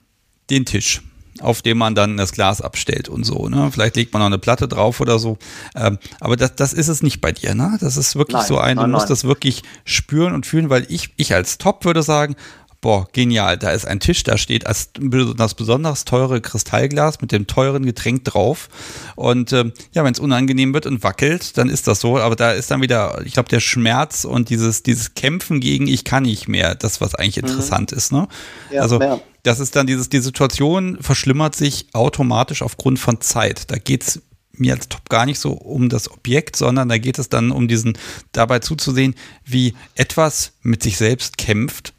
den 0.49 0.65
Tisch 0.65 1.01
auf 1.39 1.61
dem 1.61 1.77
man 1.77 1.95
dann 1.95 2.17
das 2.17 2.31
Glas 2.33 2.61
abstellt 2.61 3.09
und 3.09 3.23
so. 3.23 3.47
Ne? 3.49 3.69
Vielleicht 3.71 3.95
legt 3.95 4.13
man 4.13 4.21
noch 4.21 4.27
eine 4.27 4.37
Platte 4.37 4.67
drauf 4.67 4.99
oder 4.99 5.19
so. 5.19 5.37
Ähm, 5.75 5.97
aber 6.19 6.35
das, 6.35 6.55
das 6.55 6.73
ist 6.73 6.87
es 6.87 7.01
nicht 7.03 7.21
bei 7.21 7.31
dir. 7.31 7.55
Ne? 7.55 7.77
Das 7.79 7.97
ist 7.97 8.15
wirklich 8.15 8.37
nein, 8.37 8.47
so 8.47 8.57
ein, 8.57 8.77
du 8.77 8.83
nein, 8.83 8.91
musst 8.91 9.05
nein. 9.05 9.09
das 9.11 9.23
wirklich 9.23 9.63
spüren 9.83 10.33
und 10.33 10.45
fühlen, 10.45 10.69
weil 10.69 10.85
ich, 10.89 11.13
ich 11.17 11.33
als 11.33 11.57
Top 11.57 11.85
würde 11.85 12.03
sagen, 12.03 12.35
boah, 12.81 13.07
genial, 13.13 13.57
da 13.57 13.71
ist 13.71 13.85
ein 13.85 13.99
Tisch, 13.99 14.23
da 14.23 14.37
steht 14.37 14.65
das 14.65 15.53
besonders 15.53 16.03
teure 16.03 16.41
Kristallglas 16.41 17.21
mit 17.21 17.31
dem 17.31 17.45
teuren 17.45 17.85
Getränk 17.85 18.25
drauf. 18.25 18.69
Und 19.15 19.53
ähm, 19.53 19.71
ja, 19.93 20.03
wenn 20.03 20.13
es 20.13 20.19
unangenehm 20.19 20.73
wird 20.73 20.87
und 20.87 21.03
wackelt, 21.03 21.57
dann 21.57 21.69
ist 21.69 21.87
das 21.87 21.99
so. 21.99 22.17
Aber 22.17 22.35
da 22.35 22.51
ist 22.51 22.71
dann 22.71 22.81
wieder, 22.81 23.21
ich 23.23 23.33
glaube, 23.33 23.49
der 23.49 23.59
Schmerz 23.59 24.25
und 24.25 24.49
dieses, 24.49 24.81
dieses 24.81 25.13
Kämpfen 25.13 25.59
gegen 25.59 25.87
ich 25.87 26.03
kann 26.03 26.23
nicht 26.23 26.47
mehr, 26.47 26.73
das, 26.73 26.99
was 27.01 27.13
eigentlich 27.13 27.37
mhm. 27.37 27.49
interessant 27.49 27.91
mhm. 27.91 27.97
ist. 27.97 28.11
Ne? 28.11 28.27
Ja, 28.71 28.81
also 28.81 28.97
mehr. 28.97 29.21
das 29.43 29.59
ist 29.59 29.75
dann 29.75 29.85
dieses, 29.85 30.09
die 30.09 30.19
Situation 30.19 30.97
verschlimmert 30.99 31.55
sich 31.55 31.87
automatisch 31.93 32.63
aufgrund 32.63 32.97
von 32.97 33.21
Zeit. 33.21 33.69
Da 33.69 33.77
geht's 33.77 34.21
mir 34.53 34.73
als 34.73 34.89
Top 34.89 35.07
gar 35.07 35.27
nicht 35.27 35.39
so 35.39 35.51
um 35.51 35.87
das 35.87 36.09
Objekt, 36.09 36.55
sondern 36.55 36.89
da 36.89 36.97
geht 36.97 37.19
es 37.19 37.29
dann 37.29 37.51
um 37.51 37.67
diesen, 37.67 37.97
dabei 38.31 38.59
zuzusehen, 38.59 39.15
wie 39.45 39.75
etwas 39.95 40.53
mit 40.63 40.81
sich 40.81 40.97
selbst 40.97 41.37
kämpft 41.37 41.93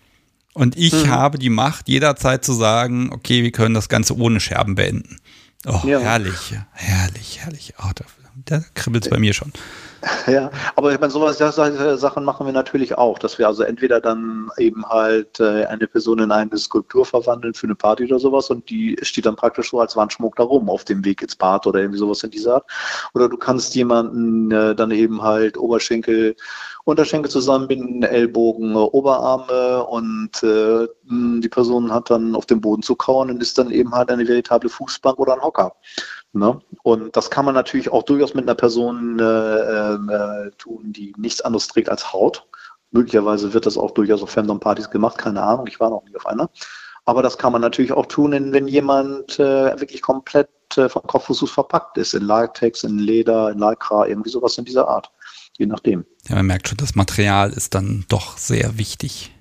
und 0.54 0.76
ich 0.76 0.92
mhm. 0.92 1.10
habe 1.10 1.38
die 1.38 1.50
Macht, 1.50 1.88
jederzeit 1.88 2.44
zu 2.44 2.52
sagen, 2.52 3.10
okay, 3.12 3.42
wir 3.42 3.52
können 3.52 3.74
das 3.74 3.88
Ganze 3.88 4.16
ohne 4.16 4.40
Scherben 4.40 4.74
beenden. 4.74 5.18
Oh, 5.66 5.80
ja. 5.84 6.00
herrlich, 6.00 6.54
herrlich, 6.72 7.38
herrlich. 7.40 7.74
Oh, 7.78 7.90
da, 7.94 8.04
da 8.44 8.64
kribbelt 8.74 9.04
es 9.04 9.10
bei 9.10 9.18
mir 9.18 9.32
schon. 9.32 9.52
Ja, 10.26 10.50
aber 10.74 10.92
ich 10.92 10.98
meine, 10.98 11.12
sowas, 11.12 11.38
solche 11.38 11.96
Sachen 11.96 12.24
machen 12.24 12.44
wir 12.44 12.52
natürlich 12.52 12.98
auch, 12.98 13.18
dass 13.20 13.38
wir 13.38 13.46
also 13.46 13.62
entweder 13.62 14.00
dann 14.00 14.50
eben 14.58 14.84
halt 14.86 15.38
äh, 15.38 15.64
eine 15.66 15.86
Person 15.86 16.18
in 16.18 16.32
eine 16.32 16.58
Skulptur 16.58 17.06
verwandeln 17.06 17.54
für 17.54 17.68
eine 17.68 17.76
Party 17.76 18.04
oder 18.04 18.18
sowas 18.18 18.50
und 18.50 18.68
die 18.68 18.96
steht 19.02 19.26
dann 19.26 19.36
praktisch 19.36 19.70
so 19.70 19.78
als 19.78 19.94
Wandschmuck 19.94 20.34
da 20.36 20.42
rum 20.42 20.68
auf 20.68 20.84
dem 20.84 21.04
Weg 21.04 21.22
ins 21.22 21.36
Bad 21.36 21.68
oder 21.68 21.80
irgendwie 21.80 21.98
sowas 21.98 22.22
in 22.24 22.30
dieser 22.30 22.54
Art. 22.54 22.70
Oder 23.14 23.28
du 23.28 23.36
kannst 23.36 23.76
jemanden 23.76 24.50
äh, 24.50 24.74
dann 24.74 24.90
eben 24.90 25.22
halt 25.22 25.56
Oberschenkel 25.56 26.34
Unterschenkel 26.84 27.30
zusammenbinden, 27.30 28.02
Ellbogen, 28.02 28.74
Oberarme 28.74 29.84
und 29.86 30.42
äh, 30.42 30.88
die 31.04 31.48
Person 31.48 31.92
hat 31.92 32.10
dann 32.10 32.34
auf 32.34 32.46
dem 32.46 32.60
Boden 32.60 32.82
zu 32.82 32.96
kauen 32.96 33.30
und 33.30 33.40
ist 33.40 33.58
dann 33.58 33.70
eben 33.70 33.92
halt 33.92 34.10
eine 34.10 34.26
veritable 34.26 34.68
Fußbank 34.68 35.18
oder 35.18 35.34
ein 35.34 35.42
Hocker. 35.42 35.74
Ne? 36.32 36.58
Und 36.82 37.16
das 37.16 37.30
kann 37.30 37.44
man 37.44 37.54
natürlich 37.54 37.90
auch 37.90 38.02
durchaus 38.02 38.34
mit 38.34 38.44
einer 38.44 38.54
Person 38.54 39.18
äh, 39.18 39.94
äh, 39.94 40.50
tun, 40.58 40.92
die 40.92 41.12
nichts 41.18 41.40
anderes 41.40 41.68
trägt 41.68 41.88
als 41.88 42.12
Haut. 42.12 42.46
Möglicherweise 42.90 43.54
wird 43.54 43.66
das 43.66 43.78
auch 43.78 43.92
durchaus 43.92 44.22
auf 44.22 44.30
Fandom-Partys 44.30 44.90
gemacht, 44.90 45.18
keine 45.18 45.42
Ahnung, 45.42 45.66
ich 45.66 45.78
war 45.78 45.90
noch 45.90 46.04
nie 46.04 46.16
auf 46.16 46.26
einer. 46.26 46.50
Aber 47.04 47.22
das 47.22 47.36
kann 47.38 47.52
man 47.52 47.60
natürlich 47.60 47.92
auch 47.92 48.06
tun, 48.06 48.32
wenn 48.52 48.68
jemand 48.68 49.38
äh, 49.38 49.78
wirklich 49.80 50.02
komplett 50.02 50.48
äh, 50.76 50.88
von 50.88 51.02
Kopf 51.02 51.28
bis 51.28 51.40
Fuß 51.40 51.50
verpackt 51.50 51.98
ist, 51.98 52.14
in 52.14 52.22
Latex, 52.24 52.84
in 52.84 52.98
Leder, 52.98 53.50
in 53.50 53.58
Lycra, 53.58 54.06
irgendwie 54.06 54.30
sowas 54.30 54.56
in 54.58 54.64
dieser 54.64 54.88
Art 54.88 55.10
je 55.58 55.66
nachdem. 55.66 56.04
Ja, 56.28 56.36
man 56.36 56.46
merkt 56.46 56.68
schon, 56.68 56.78
das 56.78 56.94
Material 56.94 57.52
ist 57.52 57.74
dann 57.74 58.04
doch 58.08 58.38
sehr 58.38 58.78
wichtig. 58.78 59.32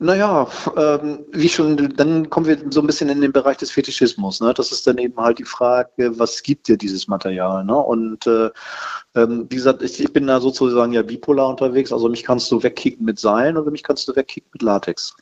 Naja, 0.00 0.46
ähm, 0.76 1.26
wie 1.32 1.48
schon, 1.48 1.92
dann 1.96 2.30
kommen 2.30 2.46
wir 2.46 2.56
so 2.70 2.80
ein 2.80 2.86
bisschen 2.86 3.08
in 3.08 3.20
den 3.20 3.32
Bereich 3.32 3.56
des 3.56 3.72
Fetischismus. 3.72 4.40
Ne? 4.40 4.54
Das 4.54 4.70
ist 4.70 4.86
dann 4.86 4.96
eben 4.98 5.16
halt 5.16 5.40
die 5.40 5.44
Frage, 5.44 6.16
was 6.16 6.44
gibt 6.44 6.68
dir 6.68 6.76
dieses 6.76 7.08
Material? 7.08 7.64
Ne? 7.64 7.76
Und 7.76 8.24
äh, 8.28 8.50
ähm, 9.16 9.46
wie 9.50 9.56
gesagt, 9.56 9.82
ich, 9.82 9.98
ich, 9.98 10.12
bin 10.12 10.28
da 10.28 10.40
sozusagen 10.40 10.92
ja 10.92 11.02
bipolar 11.02 11.48
unterwegs. 11.48 11.92
Also 11.92 12.08
mich 12.08 12.22
kannst 12.22 12.48
du 12.52 12.62
wegkicken 12.62 13.04
mit 13.04 13.18
Seilen 13.18 13.56
oder 13.56 13.72
mich 13.72 13.82
kannst 13.82 14.06
du 14.06 14.14
wegkicken 14.14 14.50
mit 14.52 14.62
Latex. 14.62 15.16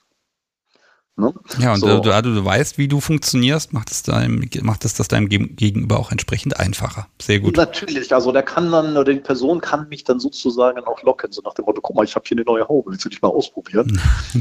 Ne? 1.18 1.32
Ja, 1.58 1.72
und 1.72 1.80
so. 1.80 2.00
du, 2.00 2.10
du, 2.10 2.34
du, 2.34 2.44
weißt, 2.44 2.76
wie 2.76 2.88
du 2.88 3.00
funktionierst, 3.00 3.72
macht 3.72 3.90
es, 3.90 4.02
deinem, 4.02 4.46
macht 4.60 4.84
es 4.84 4.92
das 4.92 5.08
deinem 5.08 5.30
Gegenüber 5.30 5.98
auch 5.98 6.12
entsprechend 6.12 6.60
einfacher. 6.60 7.06
Sehr 7.22 7.40
gut. 7.40 7.56
Natürlich, 7.56 8.14
also 8.14 8.32
der 8.32 8.42
kann 8.42 8.70
dann, 8.70 8.98
oder 8.98 9.14
die 9.14 9.20
Person 9.20 9.62
kann 9.62 9.88
mich 9.88 10.04
dann 10.04 10.20
sozusagen 10.20 10.78
auch 10.80 11.02
locken, 11.04 11.32
so 11.32 11.40
nach 11.40 11.54
dem 11.54 11.64
Motto, 11.64 11.80
guck 11.80 11.96
mal, 11.96 12.04
ich 12.04 12.14
habe 12.14 12.26
hier 12.28 12.36
eine 12.36 12.44
neue 12.44 12.68
Haube, 12.68 12.90
willst 12.90 13.06
du 13.06 13.08
dich 13.08 13.22
mal 13.22 13.28
ausprobieren? 13.28 13.98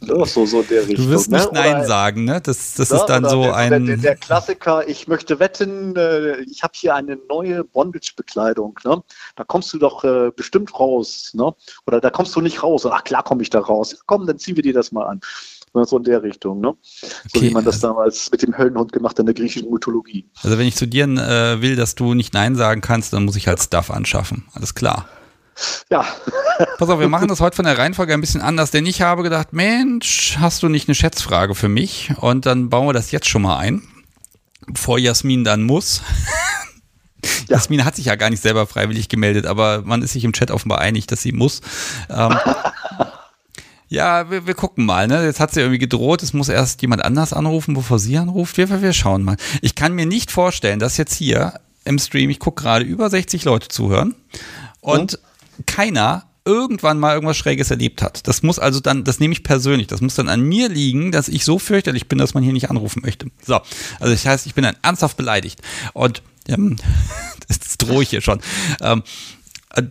so, 0.24 0.46
so 0.46 0.62
der 0.62 0.82
Richtung. 0.82 1.06
Du 1.06 1.10
wirst 1.10 1.32
nicht 1.32 1.52
ne? 1.52 1.60
Nein 1.60 1.76
oder, 1.78 1.86
sagen, 1.86 2.24
ne? 2.24 2.40
Das, 2.40 2.74
das 2.74 2.90
ja, 2.90 2.96
ist 2.98 3.06
dann 3.06 3.28
so 3.28 3.42
der, 3.42 3.56
ein... 3.56 3.86
Der, 3.86 3.96
der, 3.96 4.14
Klassiker, 4.14 4.86
ich 4.88 5.08
möchte 5.08 5.40
wetten, 5.40 5.96
äh, 5.96 6.42
ich 6.42 6.62
habe 6.62 6.74
hier 6.76 6.94
eine 6.94 7.18
neue 7.28 7.64
Bondage-Bekleidung, 7.64 8.78
ne? 8.84 9.02
Da 9.34 9.42
kommst 9.42 9.72
du 9.72 9.78
doch 9.78 10.04
äh, 10.04 10.30
bestimmt 10.30 10.78
raus, 10.78 11.32
ne? 11.34 11.52
Oder 11.88 12.00
da 12.00 12.10
kommst 12.10 12.36
du 12.36 12.40
nicht 12.40 12.62
raus. 12.62 12.86
Ach 12.86 13.02
klar 13.02 13.24
komme 13.24 13.42
ich 13.42 13.50
da 13.50 13.58
raus. 13.58 13.96
Komm, 14.06 14.28
dann 14.28 14.38
ziehen 14.38 14.54
wir 14.54 14.62
dir 14.62 14.72
das 14.72 14.92
mal 14.92 15.06
an. 15.06 15.20
So 15.86 15.96
in 15.96 16.04
der 16.04 16.22
Richtung, 16.22 16.60
ne? 16.60 16.74
So 17.00 17.08
okay. 17.34 17.48
wie 17.48 17.50
man 17.50 17.64
das 17.64 17.80
damals 17.80 18.30
mit 18.30 18.42
dem 18.42 18.56
Höllenhund 18.56 18.92
gemacht 18.92 19.12
hat 19.12 19.20
in 19.20 19.26
der 19.26 19.34
griechischen 19.34 19.68
Mythologie. 19.68 20.24
Also 20.42 20.56
wenn 20.56 20.68
ich 20.68 20.76
zu 20.76 20.86
dir 20.86 21.04
äh, 21.04 21.60
will, 21.62 21.74
dass 21.74 21.96
du 21.96 22.14
nicht 22.14 22.32
Nein 22.32 22.54
sagen 22.54 22.80
kannst, 22.80 23.12
dann 23.12 23.24
muss 23.24 23.34
ich 23.34 23.48
halt 23.48 23.60
Stuff 23.60 23.90
anschaffen. 23.90 24.44
Alles 24.54 24.76
klar. 24.76 25.08
Ja. 25.90 26.06
Pass 26.78 26.88
auf, 26.88 27.00
wir 27.00 27.08
machen 27.08 27.26
das 27.26 27.40
heute 27.40 27.56
von 27.56 27.64
der 27.64 27.76
Reihenfolge 27.76 28.14
ein 28.14 28.20
bisschen 28.20 28.40
anders, 28.40 28.70
denn 28.70 28.86
ich 28.86 29.02
habe 29.02 29.24
gedacht, 29.24 29.52
Mensch, 29.52 30.36
hast 30.38 30.62
du 30.62 30.68
nicht 30.68 30.88
eine 30.88 30.94
Schätzfrage 30.94 31.56
für 31.56 31.68
mich? 31.68 32.12
Und 32.20 32.46
dann 32.46 32.70
bauen 32.70 32.86
wir 32.86 32.92
das 32.92 33.10
jetzt 33.10 33.28
schon 33.28 33.42
mal 33.42 33.58
ein, 33.58 33.82
bevor 34.68 34.98
Jasmin 34.98 35.44
dann 35.44 35.62
muss. 35.62 36.02
Ja. 37.48 37.56
Jasmin 37.56 37.86
hat 37.86 37.96
sich 37.96 38.04
ja 38.04 38.16
gar 38.16 38.28
nicht 38.28 38.42
selber 38.42 38.66
freiwillig 38.66 39.08
gemeldet, 39.08 39.46
aber 39.46 39.80
man 39.80 40.02
ist 40.02 40.12
sich 40.12 40.24
im 40.24 40.34
Chat 40.34 40.50
offenbar 40.50 40.80
einig, 40.80 41.06
dass 41.06 41.22
sie 41.22 41.32
muss. 41.32 41.62
Ähm, 42.10 42.36
Ja, 43.94 44.28
wir, 44.28 44.44
wir 44.44 44.54
gucken 44.54 44.84
mal. 44.84 45.06
Ne? 45.06 45.24
Jetzt 45.24 45.38
hat 45.38 45.54
sie 45.54 45.60
irgendwie 45.60 45.78
gedroht, 45.78 46.24
es 46.24 46.32
muss 46.32 46.48
erst 46.48 46.82
jemand 46.82 47.04
anders 47.04 47.32
anrufen, 47.32 47.74
bevor 47.74 48.00
sie 48.00 48.18
anruft. 48.18 48.56
Wir, 48.56 48.82
wir 48.82 48.92
schauen 48.92 49.22
mal. 49.22 49.36
Ich 49.62 49.76
kann 49.76 49.92
mir 49.92 50.04
nicht 50.04 50.32
vorstellen, 50.32 50.80
dass 50.80 50.96
jetzt 50.96 51.14
hier 51.14 51.60
im 51.84 52.00
Stream, 52.00 52.28
ich 52.28 52.40
gucke 52.40 52.60
gerade, 52.60 52.84
über 52.84 53.08
60 53.08 53.44
Leute 53.44 53.68
zuhören 53.68 54.16
und 54.80 55.12
ja. 55.12 55.18
keiner 55.66 56.24
irgendwann 56.44 56.98
mal 56.98 57.14
irgendwas 57.14 57.36
Schräges 57.36 57.70
erlebt 57.70 58.02
hat. 58.02 58.26
Das 58.26 58.42
muss 58.42 58.58
also 58.58 58.80
dann, 58.80 59.04
das 59.04 59.20
nehme 59.20 59.32
ich 59.32 59.44
persönlich, 59.44 59.86
das 59.86 60.00
muss 60.00 60.16
dann 60.16 60.28
an 60.28 60.40
mir 60.40 60.68
liegen, 60.68 61.12
dass 61.12 61.28
ich 61.28 61.44
so 61.44 61.60
fürchterlich 61.60 62.08
bin, 62.08 62.18
dass 62.18 62.34
man 62.34 62.42
hier 62.42 62.52
nicht 62.52 62.70
anrufen 62.70 63.00
möchte. 63.02 63.28
So, 63.46 63.60
also 64.00 64.12
das 64.12 64.26
heißt, 64.26 64.46
ich 64.46 64.54
bin 64.54 64.64
dann 64.64 64.76
ernsthaft 64.82 65.16
beleidigt. 65.16 65.62
Und 65.92 66.20
ähm, 66.48 66.76
das, 67.48 67.78
drohe 67.78 68.02
ich 68.02 68.10
hier 68.10 68.22
schon. 68.22 68.40
Ähm, 68.80 69.04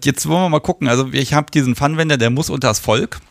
jetzt 0.03 0.27
wollen 0.27 0.41
wir 0.41 0.49
mal 0.49 0.59
gucken. 0.59 0.89
Also 0.89 1.07
ich 1.13 1.33
habe 1.33 1.49
diesen 1.51 1.75
Funwender, 1.75 2.17
der 2.17 2.31
muss 2.31 2.49
unter 2.49 2.67
das 2.67 2.79
Volk. 2.79 3.21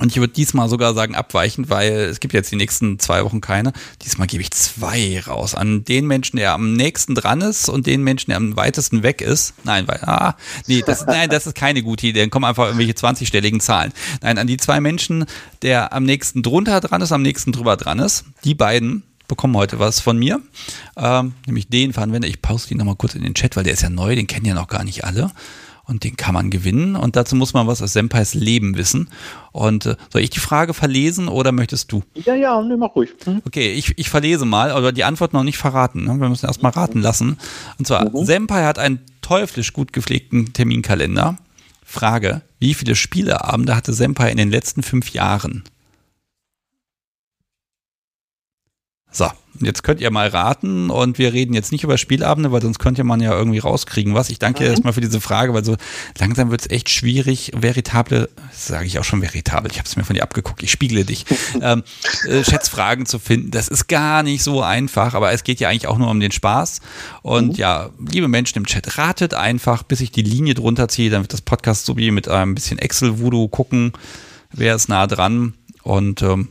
Und 0.00 0.08
ich 0.10 0.16
würde 0.16 0.32
diesmal 0.32 0.70
sogar 0.70 0.94
sagen 0.94 1.14
abweichend, 1.14 1.68
weil 1.68 1.92
es 1.92 2.18
gibt 2.18 2.32
jetzt 2.32 2.50
die 2.50 2.56
nächsten 2.56 2.98
zwei 2.98 3.24
Wochen 3.24 3.42
keine. 3.42 3.74
Diesmal 4.02 4.26
gebe 4.26 4.42
ich 4.42 4.50
zwei 4.50 5.20
raus 5.20 5.54
an 5.54 5.84
den 5.84 6.06
Menschen, 6.06 6.38
der 6.38 6.54
am 6.54 6.72
nächsten 6.72 7.14
dran 7.14 7.42
ist 7.42 7.68
und 7.68 7.86
den 7.86 8.02
Menschen, 8.02 8.30
der 8.30 8.38
am 8.38 8.56
weitesten 8.56 9.02
weg 9.02 9.20
ist. 9.20 9.52
Nein, 9.64 9.86
weil, 9.88 10.00
ah, 10.02 10.36
nee, 10.66 10.82
das, 10.84 11.04
nein, 11.06 11.28
das 11.28 11.46
ist 11.46 11.54
keine 11.54 11.82
gute 11.82 12.06
Idee. 12.06 12.20
Dann 12.20 12.30
kommen 12.30 12.46
einfach 12.46 12.64
irgendwelche 12.64 12.94
20-stelligen 12.94 13.60
Zahlen. 13.60 13.92
Nein, 14.22 14.38
an 14.38 14.46
die 14.46 14.56
zwei 14.56 14.80
Menschen, 14.80 15.26
der 15.60 15.92
am 15.92 16.04
nächsten 16.04 16.42
drunter 16.42 16.80
dran 16.80 17.02
ist, 17.02 17.12
am 17.12 17.22
nächsten 17.22 17.52
drüber 17.52 17.76
dran 17.76 17.98
ist. 17.98 18.24
Die 18.44 18.54
beiden 18.54 19.02
bekommen 19.28 19.56
heute 19.56 19.78
was 19.78 20.00
von 20.00 20.18
mir. 20.18 20.40
Ähm, 20.96 21.34
nämlich 21.46 21.68
den 21.68 21.94
Anwender. 21.94 22.28
Ich 22.28 22.40
poste 22.40 22.72
ihn 22.72 22.78
nochmal 22.78 22.96
kurz 22.96 23.14
in 23.14 23.22
den 23.22 23.34
Chat, 23.34 23.56
weil 23.56 23.64
der 23.64 23.74
ist 23.74 23.82
ja 23.82 23.90
neu, 23.90 24.14
den 24.14 24.26
kennen 24.26 24.46
ja 24.46 24.54
noch 24.54 24.68
gar 24.68 24.84
nicht 24.84 25.04
alle 25.04 25.30
und 25.92 26.04
den 26.04 26.16
kann 26.16 26.34
man 26.34 26.50
gewinnen. 26.50 26.96
Und 26.96 27.16
dazu 27.16 27.36
muss 27.36 27.52
man 27.52 27.66
was 27.66 27.82
aus 27.82 27.92
Senpais 27.92 28.34
Leben 28.34 28.76
wissen. 28.76 29.08
Und 29.52 29.86
äh, 29.86 29.96
soll 30.10 30.22
ich 30.22 30.30
die 30.30 30.40
Frage 30.40 30.72
verlesen 30.74 31.28
oder 31.28 31.52
möchtest 31.52 31.92
du? 31.92 32.02
Ja, 32.14 32.34
ja, 32.34 32.60
nee, 32.62 32.76
mach 32.76 32.96
ruhig. 32.96 33.10
Mhm. 33.26 33.42
Okay, 33.46 33.72
ich, 33.72 33.96
ich 33.98 34.08
verlese 34.08 34.46
mal, 34.46 34.70
aber 34.70 34.92
die 34.92 35.04
Antwort 35.04 35.34
noch 35.34 35.44
nicht 35.44 35.58
verraten. 35.58 36.04
Ne? 36.04 36.18
Wir 36.18 36.28
müssen 36.28 36.46
erst 36.46 36.62
mal 36.62 36.70
raten 36.70 37.00
lassen. 37.00 37.36
Und 37.78 37.86
zwar, 37.86 38.10
mhm. 38.10 38.24
Senpai 38.24 38.64
hat 38.64 38.78
einen 38.78 39.00
teuflisch 39.20 39.72
gut 39.72 39.92
gepflegten 39.92 40.52
Terminkalender. 40.52 41.36
Frage, 41.84 42.40
wie 42.58 42.72
viele 42.72 42.94
Spieleabende 42.94 43.76
hatte 43.76 43.92
Senpai 43.92 44.30
in 44.30 44.38
den 44.38 44.50
letzten 44.50 44.82
fünf 44.82 45.10
Jahren? 45.10 45.62
So, 49.14 49.30
jetzt 49.60 49.82
könnt 49.82 50.00
ihr 50.00 50.10
mal 50.10 50.28
raten 50.28 50.88
und 50.88 51.18
wir 51.18 51.34
reden 51.34 51.52
jetzt 51.52 51.70
nicht 51.70 51.84
über 51.84 51.98
Spielabende, 51.98 52.50
weil 52.50 52.62
sonst 52.62 52.78
könnte 52.78 53.04
man 53.04 53.20
ja 53.20 53.32
irgendwie 53.32 53.58
rauskriegen 53.58 54.14
was. 54.14 54.30
Ich 54.30 54.38
danke 54.38 54.60
dir 54.60 54.64
mhm. 54.64 54.70
erstmal 54.70 54.92
für 54.94 55.02
diese 55.02 55.20
Frage, 55.20 55.52
weil 55.52 55.64
so 55.64 55.76
langsam 56.18 56.50
wird 56.50 56.62
es 56.62 56.70
echt 56.70 56.88
schwierig, 56.88 57.52
veritable, 57.54 58.30
sage 58.52 58.86
ich 58.86 58.98
auch 58.98 59.04
schon 59.04 59.20
veritabel, 59.20 59.70
ich 59.70 59.78
habe 59.78 59.86
es 59.86 59.96
mir 59.96 60.04
von 60.04 60.14
dir 60.14 60.22
abgeguckt, 60.22 60.62
ich 60.62 60.72
spiegle 60.72 61.04
dich, 61.04 61.26
ähm, 61.60 61.82
äh, 62.26 62.42
Schätzfragen 62.42 63.04
zu 63.04 63.18
finden. 63.18 63.50
Das 63.50 63.68
ist 63.68 63.86
gar 63.86 64.22
nicht 64.22 64.42
so 64.42 64.62
einfach, 64.62 65.12
aber 65.12 65.30
es 65.32 65.44
geht 65.44 65.60
ja 65.60 65.68
eigentlich 65.68 65.88
auch 65.88 65.98
nur 65.98 66.10
um 66.10 66.18
den 66.18 66.32
Spaß. 66.32 66.80
Und 67.20 67.48
mhm. 67.48 67.54
ja, 67.56 67.90
liebe 67.98 68.28
Menschen 68.28 68.58
im 68.58 68.66
Chat, 68.66 68.96
ratet 68.96 69.34
einfach, 69.34 69.82
bis 69.82 70.00
ich 70.00 70.10
die 70.10 70.22
Linie 70.22 70.54
drunter 70.54 70.88
ziehe, 70.88 71.10
dann 71.10 71.20
wird 71.20 71.34
das 71.34 71.42
Podcast 71.42 71.84
so 71.84 71.98
wie 71.98 72.10
mit 72.10 72.28
einem 72.28 72.54
bisschen 72.54 72.78
Excel-Voodoo 72.78 73.48
gucken, 73.48 73.92
wer 74.52 74.74
ist 74.74 74.88
nah 74.88 75.06
dran 75.06 75.52
und 75.82 76.22
ähm, 76.22 76.48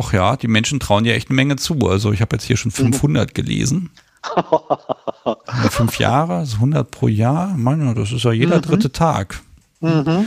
ach 0.00 0.12
ja, 0.12 0.36
die 0.36 0.48
Menschen 0.48 0.80
trauen 0.80 1.04
ja 1.04 1.12
echt 1.12 1.28
eine 1.28 1.36
Menge 1.36 1.56
zu. 1.56 1.78
Also 1.88 2.12
ich 2.12 2.20
habe 2.20 2.36
jetzt 2.36 2.44
hier 2.44 2.56
schon 2.56 2.70
500 2.70 3.28
mhm. 3.28 3.34
gelesen. 3.34 3.90
fünf 5.70 5.98
Jahre, 5.98 6.34
also 6.34 6.56
100 6.56 6.90
pro 6.90 7.08
Jahr. 7.08 7.56
Mann, 7.56 7.94
das 7.94 8.12
ist 8.12 8.24
ja 8.24 8.32
jeder 8.32 8.58
mhm. 8.58 8.62
dritte 8.62 8.92
Tag. 8.92 9.40
Mhm. 9.80 10.26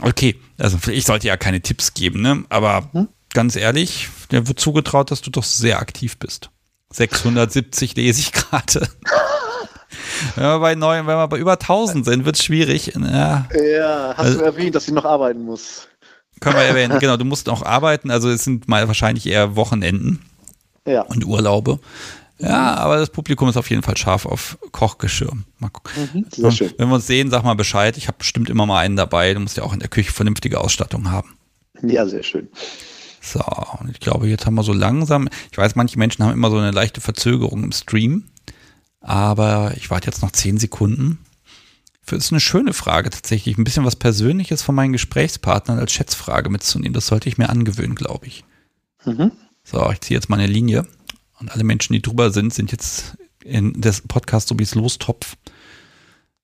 Okay, 0.00 0.38
also 0.58 0.78
ich 0.90 1.04
sollte 1.04 1.26
ja 1.26 1.36
keine 1.36 1.60
Tipps 1.60 1.92
geben, 1.94 2.22
ne? 2.22 2.44
aber 2.48 2.88
mhm. 2.92 3.08
ganz 3.34 3.56
ehrlich, 3.56 4.08
dir 4.30 4.46
wird 4.46 4.60
zugetraut, 4.60 5.10
dass 5.10 5.20
du 5.20 5.30
doch 5.30 5.44
sehr 5.44 5.80
aktiv 5.80 6.18
bist. 6.18 6.50
670 6.90 7.96
lese 7.96 8.20
ich 8.20 8.32
gerade. 8.32 8.88
wenn 10.36 10.44
wir 10.44 10.58
bei 10.60 10.74
neun, 10.74 11.06
wenn 11.06 11.16
wir 11.16 11.28
bei 11.28 11.38
über 11.38 11.52
1000 11.52 12.04
sind, 12.04 12.24
wird 12.24 12.36
es 12.36 12.44
schwierig. 12.44 12.94
Ja, 12.94 13.46
ja 13.52 14.14
hast 14.16 14.18
also, 14.18 14.38
du 14.38 14.44
erwähnt, 14.44 14.74
dass 14.74 14.86
ich 14.88 14.94
noch 14.94 15.04
arbeiten 15.04 15.42
muss. 15.42 15.87
Können 16.40 16.56
wir 16.56 16.62
erwähnen, 16.62 16.98
genau, 16.98 17.16
du 17.16 17.24
musst 17.24 17.48
auch 17.48 17.62
arbeiten, 17.62 18.10
also 18.10 18.28
es 18.28 18.44
sind 18.44 18.68
mal 18.68 18.86
wahrscheinlich 18.88 19.26
eher 19.26 19.56
Wochenenden 19.56 20.20
ja. 20.86 21.02
und 21.02 21.24
Urlaube. 21.24 21.80
Ja, 22.40 22.74
aber 22.76 22.98
das 22.98 23.10
Publikum 23.10 23.48
ist 23.48 23.56
auf 23.56 23.68
jeden 23.68 23.82
Fall 23.82 23.96
scharf 23.96 24.24
auf 24.24 24.58
Kochgeschirr. 24.70 25.32
Mal 25.58 25.70
gucken. 25.70 26.08
Mhm, 26.12 26.26
sehr 26.30 26.52
schön. 26.52 26.72
Wenn 26.78 26.88
wir 26.88 26.94
uns 26.94 27.06
sehen, 27.06 27.30
sag 27.30 27.42
mal 27.42 27.54
Bescheid. 27.54 27.96
Ich 27.96 28.06
habe 28.06 28.18
bestimmt 28.18 28.48
immer 28.48 28.64
mal 28.64 28.78
einen 28.78 28.94
dabei. 28.94 29.34
Du 29.34 29.40
musst 29.40 29.56
ja 29.56 29.64
auch 29.64 29.72
in 29.72 29.80
der 29.80 29.88
Küche 29.88 30.12
vernünftige 30.12 30.60
Ausstattung 30.60 31.10
haben. 31.10 31.36
Ja, 31.82 32.06
sehr 32.06 32.22
schön. 32.22 32.48
So, 33.20 33.40
und 33.80 33.90
ich 33.90 33.98
glaube, 33.98 34.28
jetzt 34.28 34.46
haben 34.46 34.54
wir 34.54 34.62
so 34.62 34.72
langsam. 34.72 35.28
Ich 35.50 35.58
weiß, 35.58 35.74
manche 35.74 35.98
Menschen 35.98 36.24
haben 36.24 36.32
immer 36.32 36.50
so 36.50 36.58
eine 36.58 36.70
leichte 36.70 37.00
Verzögerung 37.00 37.64
im 37.64 37.72
Stream. 37.72 38.28
Aber 39.00 39.72
ich 39.76 39.90
warte 39.90 40.06
jetzt 40.06 40.22
noch 40.22 40.30
zehn 40.30 40.58
Sekunden. 40.58 41.18
Das 42.16 42.26
ist 42.26 42.32
eine 42.32 42.40
schöne 42.40 42.72
Frage 42.72 43.10
tatsächlich. 43.10 43.58
Ein 43.58 43.64
bisschen 43.64 43.84
was 43.84 43.96
Persönliches 43.96 44.62
von 44.62 44.74
meinen 44.74 44.92
Gesprächspartnern 44.92 45.78
als 45.78 45.92
Schätzfrage 45.92 46.50
mitzunehmen. 46.50 46.94
Das 46.94 47.06
sollte 47.06 47.28
ich 47.28 47.38
mir 47.38 47.50
angewöhnen, 47.50 47.94
glaube 47.94 48.26
ich. 48.26 48.44
Mhm. 49.04 49.32
So, 49.64 49.90
ich 49.90 50.00
ziehe 50.00 50.16
jetzt 50.16 50.30
meine 50.30 50.46
Linie. 50.46 50.86
Und 51.38 51.52
alle 51.52 51.64
Menschen, 51.64 51.92
die 51.92 52.02
drüber 52.02 52.30
sind, 52.30 52.52
sind 52.52 52.72
jetzt 52.72 53.16
in 53.44 53.80
des 53.80 54.02
Podcast 54.02 54.48
so 54.48 54.58
wie 54.58 54.64
es 54.64 54.74
lostopf. 54.74 55.36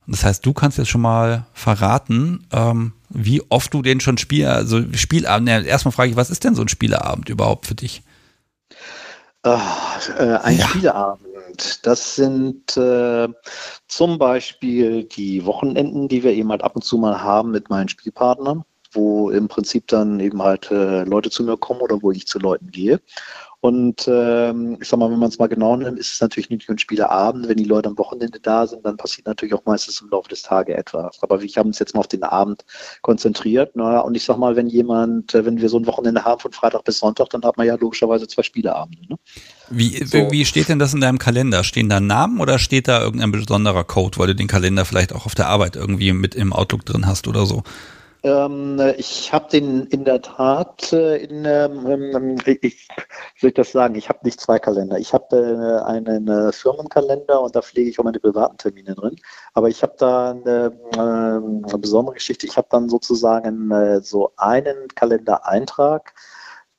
Das 0.07 0.25
heißt, 0.25 0.45
du 0.45 0.53
kannst 0.53 0.79
jetzt 0.79 0.91
schon 0.91 1.01
mal 1.01 1.47
verraten, 1.55 2.47
ähm, 2.53 2.93
wie 3.09 3.43
oft 3.49 3.73
du 3.73 3.81
den 3.81 4.01
schon 4.01 4.19
spielst. 4.19 4.49
Also 4.49 4.83
Spielabend. 4.95 5.49
Ja, 5.49 5.61
erstmal 5.61 5.93
frage 5.93 6.11
ich, 6.11 6.17
was 6.17 6.31
ist 6.31 6.45
denn 6.45 6.55
so 6.55 6.63
ein 6.63 6.69
Spieleabend 6.69 7.29
überhaupt 7.29 7.67
für 7.67 7.75
dich? 7.75 8.03
Oh, 9.47 9.59
äh, 10.19 10.39
ein 10.43 10.57
ja. 10.57 10.69
Spieleabend. 10.69 11.87
Das 11.87 12.17
sind 12.17 12.77
äh, 12.79 13.29
zum 13.89 14.19
Beispiel 14.19 15.05
die 15.05 15.45
Wochenenden, 15.45 16.09
die 16.09 16.23
wir 16.23 16.33
eben 16.33 16.51
halt 16.51 16.63
ab 16.65 16.75
und 16.75 16.83
zu 16.83 16.97
mal 16.97 17.21
haben 17.23 17.51
mit 17.51 17.69
meinen 17.69 17.89
Spielpartnern, 17.89 18.65
wo 18.93 19.31
im 19.31 19.47
Prinzip 19.49 19.87
dann 19.89 20.19
eben 20.19 20.43
halt 20.43 20.71
äh, 20.71 21.05
Leute 21.05 21.29
zu 21.29 21.45
mir 21.45 21.59
kommen 21.59 21.83
oder 21.83 22.01
wo 22.03 22.11
ich 22.11 22.27
zu 22.27 22.39
Leuten 22.39 22.71
gehe. 22.71 23.01
Und 23.65 24.07
ähm, 24.09 24.77
ich 24.79 24.89
sag 24.89 24.99
mal, 24.99 25.11
wenn 25.11 25.19
man 25.19 25.31
es 25.31 25.39
mal 25.39 25.47
genau 25.47 25.75
nimmt, 25.75 25.99
ist 25.99 26.13
es 26.13 26.21
natürlich 26.21 26.51
nicht 26.51 26.69
nur 26.69 26.75
ein 26.75 26.79
Spieleabend. 26.79 27.49
Wenn 27.49 27.57
die 27.57 27.65
Leute 27.65 27.89
am 27.89 27.97
Wochenende 27.97 28.39
da 28.39 28.67
sind, 28.67 28.85
dann 28.85 28.99
passiert 28.99 29.27
natürlich 29.27 29.55
auch 29.55 29.65
meistens 29.65 30.03
im 30.03 30.11
Laufe 30.11 30.29
des 30.29 30.43
Tages 30.43 30.77
etwas. 30.77 31.23
Aber 31.23 31.41
wir 31.41 31.49
haben 31.57 31.69
uns 31.69 31.79
jetzt 31.79 31.95
mal 31.95 32.01
auf 32.01 32.09
den 32.09 32.25
Abend 32.25 32.67
konzentriert. 33.01 33.71
Na, 33.75 34.01
und 34.01 34.19
ich 34.19 34.25
sag 34.25 34.37
mal, 34.37 34.55
wenn 34.55 34.67
jemand, 34.67 35.35
äh, 35.35 35.47
wenn 35.47 35.63
wir 35.63 35.71
so 35.71 35.79
ein 35.79 35.87
Wochenende 35.87 36.27
haben 36.27 36.41
von 36.41 36.53
Freitag 36.53 36.85
bis 36.85 36.99
Sonntag, 36.99 37.31
dann 37.31 37.43
hat 37.43 37.57
man 37.57 37.67
ja 37.67 37.77
logischerweise 37.77 38.29
zwei 38.29 38.43
Spieleabende. 38.43 39.01
Ne? 39.09 39.17
Wie, 39.71 40.05
so. 40.05 40.31
wie 40.31 40.45
steht 40.45 40.69
denn 40.69 40.79
das 40.79 40.93
in 40.93 41.01
deinem 41.01 41.19
Kalender? 41.19 41.65
Stehen 41.65 41.89
da 41.89 42.01
Namen 42.01 42.41
oder 42.41 42.59
steht 42.59 42.87
da 42.87 43.01
irgendein 43.01 43.33
besonderer 43.33 43.85
Code, 43.85 44.19
weil 44.19 44.27
du 44.27 44.35
den 44.35 44.47
Kalender 44.47 44.85
vielleicht 44.85 45.15
auch 45.15 45.25
auf 45.25 45.35
der 45.35 45.49
Arbeit 45.49 45.75
irgendwie 45.75 46.13
mit 46.13 46.35
im 46.35 46.53
Outlook 46.53 46.85
drin 46.85 47.07
hast 47.07 47.29
oder 47.29 47.47
so? 47.47 47.63
Ähm, 48.25 48.81
ich 48.97 49.33
habe 49.35 49.51
den 49.51 49.85
in 49.89 50.07
der 50.07 50.23
Tat, 50.23 50.93
äh, 50.95 51.17
in, 51.19 51.45
ähm, 51.45 51.87
ähm 51.87 52.37
ich, 52.63 52.89
soll 53.39 53.49
ich 53.49 53.55
das 53.55 53.71
sagen, 53.73 53.95
ich 53.97 54.09
habe 54.09 54.21
nicht 54.23 54.41
zwei 54.41 54.59
Kalender. 54.59 54.99
Ich 54.99 55.13
habe 55.13 55.37
äh, 55.37 55.87
einen 55.87 56.27
äh, 56.29 56.51
Firmenkalender 56.51 57.43
und 57.43 57.55
da 57.55 57.61
pflege 57.61 57.91
ich 57.91 57.99
auch 57.99 58.05
meine 58.05 58.19
privaten 58.19 58.57
Termine 58.57 58.95
drin. 58.95 59.17
Aber 59.53 59.69
ich 59.69 59.83
habe 59.83 59.95
da 59.99 60.31
eine, 60.31 60.73
eine, 60.97 61.79
besondere 61.79 62.15
Geschichte. 62.15 62.47
Ich 62.47 62.57
habe 62.57 62.69
dann 62.71 62.89
sozusagen 62.89 63.71
äh, 63.71 64.01
so 64.01 64.33
einen 64.39 64.89
Kalendereintrag, 64.95 66.15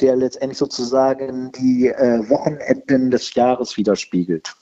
der 0.02 0.16
letztendlich 0.16 0.58
sozusagen 0.58 1.52
die 1.52 1.90
äh, 1.90 2.28
Wochenenden 2.28 3.12
des 3.12 3.36
Jahres 3.36 3.78
widerspiegelt. 3.78 4.56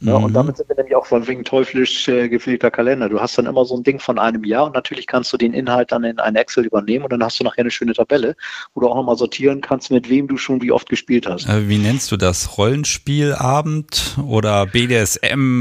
Ja, 0.00 0.16
mhm. 0.18 0.26
Und 0.26 0.32
damit 0.34 0.56
sind 0.56 0.68
wir 0.68 0.76
nämlich 0.76 0.94
auch 0.94 1.06
von 1.06 1.26
wegen 1.26 1.42
teuflisch 1.44 2.06
äh, 2.06 2.28
gepflegter 2.28 2.70
Kalender. 2.70 3.08
Du 3.08 3.20
hast 3.20 3.36
dann 3.36 3.46
immer 3.46 3.64
so 3.64 3.76
ein 3.76 3.82
Ding 3.82 3.98
von 3.98 4.16
einem 4.18 4.44
Jahr 4.44 4.66
und 4.66 4.74
natürlich 4.74 5.08
kannst 5.08 5.32
du 5.32 5.36
den 5.36 5.52
Inhalt 5.52 5.90
dann 5.90 6.04
in 6.04 6.20
ein 6.20 6.36
Excel 6.36 6.64
übernehmen 6.66 7.04
und 7.04 7.12
dann 7.12 7.24
hast 7.24 7.40
du 7.40 7.44
nachher 7.44 7.62
eine 7.62 7.72
schöne 7.72 7.94
Tabelle, 7.94 8.36
wo 8.74 8.80
du 8.80 8.88
auch 8.88 8.94
nochmal 8.94 9.16
sortieren 9.16 9.60
kannst, 9.60 9.90
mit 9.90 10.08
wem 10.08 10.28
du 10.28 10.36
schon 10.36 10.62
wie 10.62 10.70
oft 10.70 10.88
gespielt 10.88 11.26
hast. 11.26 11.48
Äh, 11.48 11.68
wie 11.68 11.78
nennst 11.78 12.12
du 12.12 12.16
das? 12.16 12.56
Rollenspielabend 12.58 14.18
oder 14.24 14.66
BDSM-Play? 14.66 15.58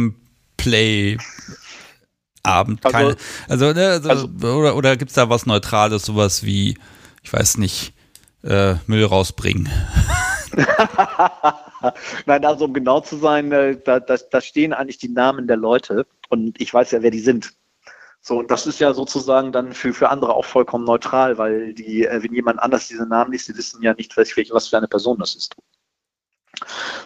Abend, 2.43 2.85
also, 2.85 2.97
keine, 2.97 3.15
also, 3.49 3.73
ne, 3.73 3.87
also, 3.87 4.09
also, 4.09 4.27
oder, 4.57 4.75
oder 4.77 4.95
gibt 4.95 5.09
es 5.09 5.15
da 5.15 5.29
was 5.29 5.45
Neutrales, 5.47 6.05
sowas 6.05 6.45
wie, 6.45 6.77
ich 7.21 7.33
weiß 7.33 7.57
nicht, 7.57 7.93
äh, 8.43 8.75
Müll 8.85 9.03
rausbringen? 9.03 9.67
Nein, 12.25 12.45
also 12.45 12.65
um 12.65 12.73
genau 12.73 13.01
zu 13.01 13.17
sein, 13.17 13.51
äh, 13.51 13.79
da, 13.83 13.99
da, 13.99 14.17
da 14.17 14.41
stehen 14.41 14.73
eigentlich 14.73 14.97
die 14.97 15.09
Namen 15.09 15.47
der 15.47 15.57
Leute 15.57 16.05
und 16.29 16.59
ich 16.59 16.73
weiß 16.73 16.91
ja, 16.91 17.01
wer 17.01 17.11
die 17.11 17.19
sind. 17.19 17.53
So, 18.21 18.39
und 18.39 18.51
das 18.51 18.67
ist 18.67 18.79
ja 18.79 18.93
sozusagen 18.93 19.51
dann 19.51 19.73
für, 19.73 19.93
für 19.93 20.09
andere 20.09 20.33
auch 20.35 20.45
vollkommen 20.45 20.83
neutral, 20.83 21.37
weil 21.37 21.73
die, 21.73 22.05
äh, 22.05 22.23
wenn 22.23 22.33
jemand 22.33 22.59
anders 22.59 22.87
diese 22.87 23.05
Namen 23.05 23.31
liest, 23.31 23.47
die 23.47 23.55
wissen 23.55 23.81
ja 23.83 23.93
nicht, 23.93 24.17
was 24.17 24.67
für 24.67 24.77
eine 24.77 24.87
Person 24.87 25.19
das 25.19 25.35
ist. 25.35 25.55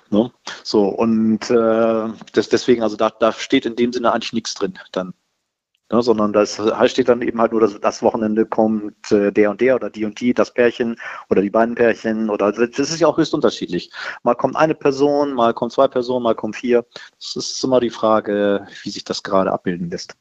Ne? 0.10 0.32
So, 0.64 0.88
und 0.88 1.50
äh, 1.50 2.10
das, 2.34 2.50
deswegen, 2.50 2.84
also 2.84 2.96
da, 2.96 3.10
da 3.10 3.34
steht 3.34 3.66
in 3.66 3.76
dem 3.76 3.92
Sinne 3.94 4.14
eigentlich 4.14 4.34
nichts 4.34 4.54
drin 4.54 4.80
dann. 4.92 5.14
Ne, 5.92 6.02
sondern 6.02 6.32
das 6.32 6.58
heißt 6.58 6.94
steht 6.94 7.10
dann 7.10 7.22
eben 7.22 7.42
halt 7.42 7.52
nur, 7.52 7.60
dass 7.60 7.78
das 7.80 8.02
Wochenende 8.02 8.46
kommt 8.46 9.12
äh, 9.12 9.32
der 9.32 9.52
und 9.52 9.60
der 9.60 9.76
oder 9.76 9.90
die 9.90 10.06
und 10.06 10.20
die, 10.22 10.34
das 10.34 10.54
Pärchen 10.54 10.96
oder 11.30 11.42
die 11.42 11.50
beiden 11.50 11.76
Pärchen 11.76 12.30
oder 12.30 12.52
das 12.54 12.80
ist 12.80 13.00
ja 13.00 13.08
auch 13.08 13.18
höchst 13.18 13.34
unterschiedlich. 13.34 13.92
Mal 14.24 14.36
kommt 14.36 14.56
eine 14.56 14.74
Person, 14.74 15.34
mal 15.34 15.54
kommt 15.54 15.74
zwei 15.74 15.90
Personen, 15.90 16.24
mal 16.24 16.36
kommt 16.36 16.56
vier. 16.56 16.86
Das 17.20 17.36
ist 17.36 17.64
immer 17.64 17.82
die 17.82 17.90
Frage, 17.90 18.66
wie 18.84 18.90
sich 18.90 19.04
das 19.04 19.22
gerade 19.22 19.52
abbilden 19.52 19.90
lässt. 19.90 20.16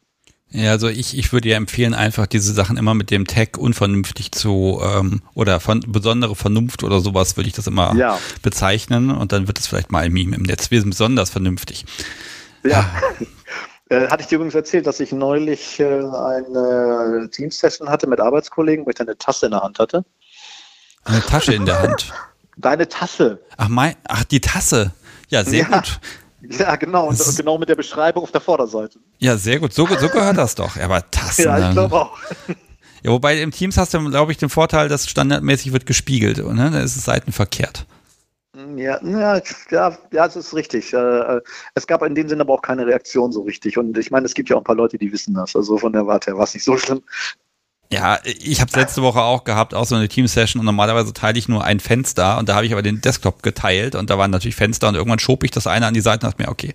Ja, 0.52 0.72
also 0.72 0.88
ich, 0.88 1.16
ich 1.16 1.32
würde 1.32 1.48
ja 1.48 1.56
empfehlen, 1.56 1.94
einfach 1.94 2.26
diese 2.26 2.52
Sachen 2.52 2.76
immer 2.76 2.94
mit 2.94 3.12
dem 3.12 3.28
Tag 3.28 3.56
unvernünftig 3.56 4.32
zu 4.32 4.80
ähm, 4.82 5.22
oder 5.34 5.60
von 5.60 5.84
besondere 5.86 6.34
Vernunft 6.34 6.82
oder 6.82 7.00
sowas 7.00 7.36
würde 7.36 7.46
ich 7.46 7.54
das 7.54 7.68
immer 7.68 7.94
ja. 7.94 8.18
bezeichnen 8.42 9.12
und 9.12 9.30
dann 9.30 9.46
wird 9.46 9.60
es 9.60 9.68
vielleicht 9.68 9.92
mal 9.92 10.02
ein 10.02 10.12
Meme 10.12 10.34
im 10.34 10.42
Netz. 10.42 10.72
Wir 10.72 10.80
sind 10.80 10.90
besonders 10.90 11.30
vernünftig. 11.30 11.84
Ja. 12.64 12.90
Äh, 13.90 14.08
hatte 14.08 14.22
ich 14.22 14.28
dir 14.28 14.36
übrigens 14.36 14.54
erzählt, 14.54 14.86
dass 14.86 15.00
ich 15.00 15.10
neulich 15.10 15.80
äh, 15.80 15.84
eine 15.84 17.28
Team-Session 17.30 17.88
hatte 17.90 18.06
mit 18.06 18.20
Arbeitskollegen, 18.20 18.86
wo 18.86 18.90
ich 18.90 19.00
eine 19.00 19.18
Tasse 19.18 19.46
in 19.46 19.52
der 19.52 19.62
Hand 19.62 19.80
hatte? 19.80 20.04
Eine 21.04 21.20
Tasche 21.20 21.54
in 21.54 21.66
der 21.66 21.82
Hand. 21.82 22.12
Deine 22.56 22.88
Tasse. 22.88 23.40
Ach, 23.56 23.68
mein, 23.68 23.96
ach 24.06 24.22
die 24.24 24.40
Tasse. 24.40 24.92
Ja, 25.28 25.44
sehr 25.44 25.68
ja. 25.68 25.78
gut. 25.78 26.00
Ja, 26.42 26.76
genau. 26.76 27.08
Und, 27.08 27.20
und, 27.20 27.36
genau 27.36 27.58
mit 27.58 27.68
der 27.68 27.74
Beschreibung 27.74 28.22
auf 28.22 28.30
der 28.30 28.40
Vorderseite. 28.40 28.98
Ja, 29.18 29.36
sehr 29.36 29.58
gut. 29.58 29.72
So, 29.72 29.86
so 29.86 30.08
gehört 30.08 30.38
das 30.38 30.54
doch. 30.54 30.76
Aber 30.76 31.10
Tassen. 31.10 31.44
Ja, 31.44 31.68
ich 31.68 31.72
glaube 31.74 31.96
auch. 31.96 32.16
Ja, 33.02 33.10
wobei 33.10 33.40
im 33.40 33.50
Teams 33.50 33.76
hast 33.76 33.94
du, 33.94 34.10
glaube 34.10 34.32
ich, 34.32 34.38
den 34.38 34.50
Vorteil, 34.50 34.88
dass 34.88 35.08
standardmäßig 35.08 35.72
wird 35.72 35.86
gespiegelt. 35.86 36.38
Ne? 36.38 36.70
Da 36.70 36.80
ist 36.80 36.96
es 36.96 37.04
seitenverkehrt. 37.04 37.86
Ja, 38.56 39.00
ja, 39.04 39.40
ja, 39.70 39.98
das 40.10 40.34
ist 40.34 40.54
richtig. 40.54 40.92
Äh, 40.92 40.96
äh, 40.96 41.40
es 41.74 41.86
gab 41.86 42.02
in 42.02 42.16
dem 42.16 42.28
Sinne 42.28 42.42
aber 42.42 42.54
auch 42.54 42.62
keine 42.62 42.84
Reaktion 42.84 43.30
so 43.30 43.42
richtig. 43.42 43.78
Und 43.78 43.96
ich 43.96 44.10
meine, 44.10 44.26
es 44.26 44.34
gibt 44.34 44.48
ja 44.48 44.56
auch 44.56 44.60
ein 44.60 44.64
paar 44.64 44.74
Leute, 44.74 44.98
die 44.98 45.12
wissen 45.12 45.34
das. 45.34 45.54
Also 45.54 45.78
von 45.78 45.92
der 45.92 46.06
Warte 46.06 46.32
her 46.32 46.36
war 46.36 46.44
es 46.44 46.54
nicht 46.54 46.64
so 46.64 46.76
schlimm. 46.76 47.02
Ja, 47.92 48.18
ich 48.24 48.60
habe 48.60 48.68
es 48.68 48.76
letzte 48.76 49.02
Woche 49.02 49.20
auch 49.20 49.42
gehabt, 49.42 49.74
auch 49.74 49.84
so 49.84 49.96
eine 49.96 50.08
Team-Session 50.08 50.60
und 50.60 50.66
normalerweise 50.66 51.12
teile 51.12 51.38
ich 51.38 51.48
nur 51.48 51.64
ein 51.64 51.80
Fenster 51.80 52.38
und 52.38 52.48
da 52.48 52.54
habe 52.54 52.64
ich 52.64 52.72
aber 52.72 52.82
den 52.82 53.00
Desktop 53.00 53.42
geteilt 53.42 53.96
und 53.96 54.10
da 54.10 54.18
waren 54.18 54.30
natürlich 54.30 54.54
Fenster 54.54 54.88
und 54.88 54.94
irgendwann 54.94 55.18
schob 55.18 55.42
ich 55.42 55.50
das 55.50 55.66
eine 55.66 55.86
an 55.86 55.94
die 55.94 56.00
Seite 56.00 56.24
und 56.24 56.32
dachte 56.32 56.42
mir, 56.42 56.50
okay, 56.50 56.74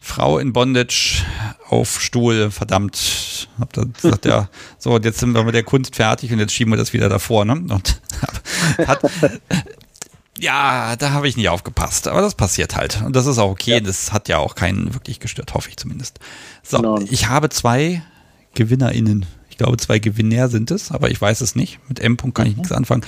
Frau 0.00 0.38
in 0.38 0.52
Bondage 0.52 1.24
auf 1.68 2.00
Stuhl, 2.00 2.50
verdammt. 2.50 3.48
Hab 3.58 3.72
da 3.72 3.84
gesagt, 3.84 4.24
ja, 4.24 4.48
so, 4.78 4.98
jetzt 4.98 5.18
sind 5.18 5.32
wir 5.32 5.44
mit 5.44 5.54
der 5.54 5.62
Kunst 5.62 5.96
fertig 5.96 6.32
und 6.32 6.38
jetzt 6.38 6.52
schieben 6.52 6.72
wir 6.72 6.76
das 6.76 6.92
wieder 6.92 7.08
davor, 7.08 7.44
ne? 7.44 7.52
Und 7.54 8.00
hat, 8.86 9.00
ja, 10.38 10.96
da 10.96 11.10
habe 11.10 11.28
ich 11.28 11.36
nicht 11.36 11.48
aufgepasst, 11.48 12.08
aber 12.08 12.20
das 12.20 12.34
passiert 12.34 12.76
halt. 12.76 13.02
Und 13.02 13.16
das 13.16 13.26
ist 13.26 13.38
auch 13.38 13.50
okay. 13.50 13.72
Ja. 13.72 13.80
Das 13.80 14.12
hat 14.12 14.28
ja 14.28 14.38
auch 14.38 14.54
keinen 14.54 14.94
wirklich 14.94 15.20
gestört, 15.20 15.54
hoffe 15.54 15.68
ich 15.68 15.76
zumindest. 15.76 16.18
So, 16.62 16.78
genau. 16.78 16.98
ich 16.98 17.28
habe 17.28 17.48
zwei 17.48 18.02
GewinnerInnen. 18.54 19.26
Ich 19.50 19.58
glaube, 19.58 19.78
zwei 19.78 19.98
Gewinner 19.98 20.48
sind 20.48 20.70
es, 20.70 20.90
aber 20.90 21.10
ich 21.10 21.20
weiß 21.20 21.40
es 21.40 21.56
nicht. 21.56 21.78
Mit 21.88 22.00
M. 22.00 22.16
-Punkt 22.16 22.34
kann 22.34 22.46
ich 22.46 22.52
mhm. 22.54 22.60
nichts 22.60 22.72
anfangen. 22.72 23.04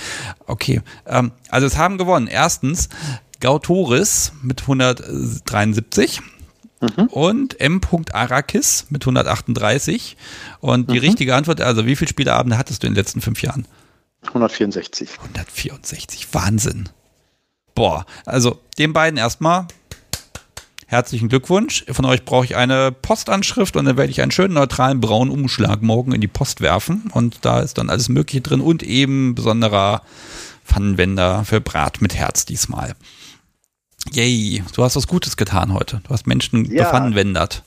Okay, 0.47 0.81
ähm, 1.05 1.31
also 1.49 1.67
es 1.67 1.77
haben 1.77 1.99
gewonnen. 1.99 2.25
Erstens 2.27 2.89
Gautoris 3.39 4.33
mit 4.41 4.61
173. 4.61 6.21
Mhm. 6.81 7.07
Und 7.07 7.59
M. 7.59 7.81
Arrakis 8.13 8.87
mit 8.89 9.03
138. 9.03 10.17
Und 10.59 10.89
die 10.89 10.95
mhm. 10.95 10.99
richtige 10.99 11.35
Antwort, 11.35 11.61
also 11.61 11.85
wie 11.85 11.95
viele 11.95 12.09
Spieleabende 12.09 12.57
hattest 12.57 12.83
du 12.83 12.87
in 12.87 12.93
den 12.93 12.97
letzten 12.97 13.21
fünf 13.21 13.41
Jahren? 13.41 13.67
164. 14.27 15.09
164, 15.19 16.33
Wahnsinn. 16.33 16.89
Boah, 17.75 18.05
also 18.25 18.59
den 18.77 18.93
beiden 18.93 19.17
erstmal 19.17 19.67
herzlichen 20.89 21.29
Glückwunsch. 21.29 21.85
Von 21.89 22.05
euch 22.05 22.25
brauche 22.25 22.45
ich 22.45 22.55
eine 22.55 22.91
Postanschrift 22.91 23.75
und 23.75 23.85
dann 23.85 23.95
werde 23.95 24.11
ich 24.11 24.21
einen 24.21 24.31
schönen 24.31 24.55
neutralen 24.55 24.99
braunen 24.99 25.31
Umschlag 25.31 25.81
morgen 25.81 26.13
in 26.13 26.21
die 26.21 26.27
Post 26.27 26.61
werfen. 26.61 27.11
Und 27.13 27.45
da 27.45 27.59
ist 27.61 27.77
dann 27.77 27.89
alles 27.89 28.09
Mögliche 28.09 28.41
drin 28.41 28.59
und 28.59 28.83
eben 28.83 29.35
besonderer 29.35 30.01
Pfannenwender 30.65 31.45
für 31.45 31.61
Brat 31.61 32.01
mit 32.01 32.15
Herz 32.15 32.45
diesmal. 32.45 32.95
Yay, 34.11 34.63
du 34.75 34.83
hast 34.83 34.95
was 34.95 35.07
Gutes 35.07 35.37
getan 35.37 35.73
heute. 35.73 36.01
Du 36.07 36.09
hast 36.09 36.25
Menschen 36.25 36.65
ja, 36.65 36.83
bepfannenwendert. 36.83 37.63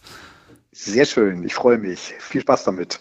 Sehr 0.73 1.05
schön, 1.05 1.45
ich 1.45 1.55
freue 1.55 1.79
mich. 1.79 2.15
Viel 2.19 2.41
Spaß 2.41 2.65
damit. 2.65 3.01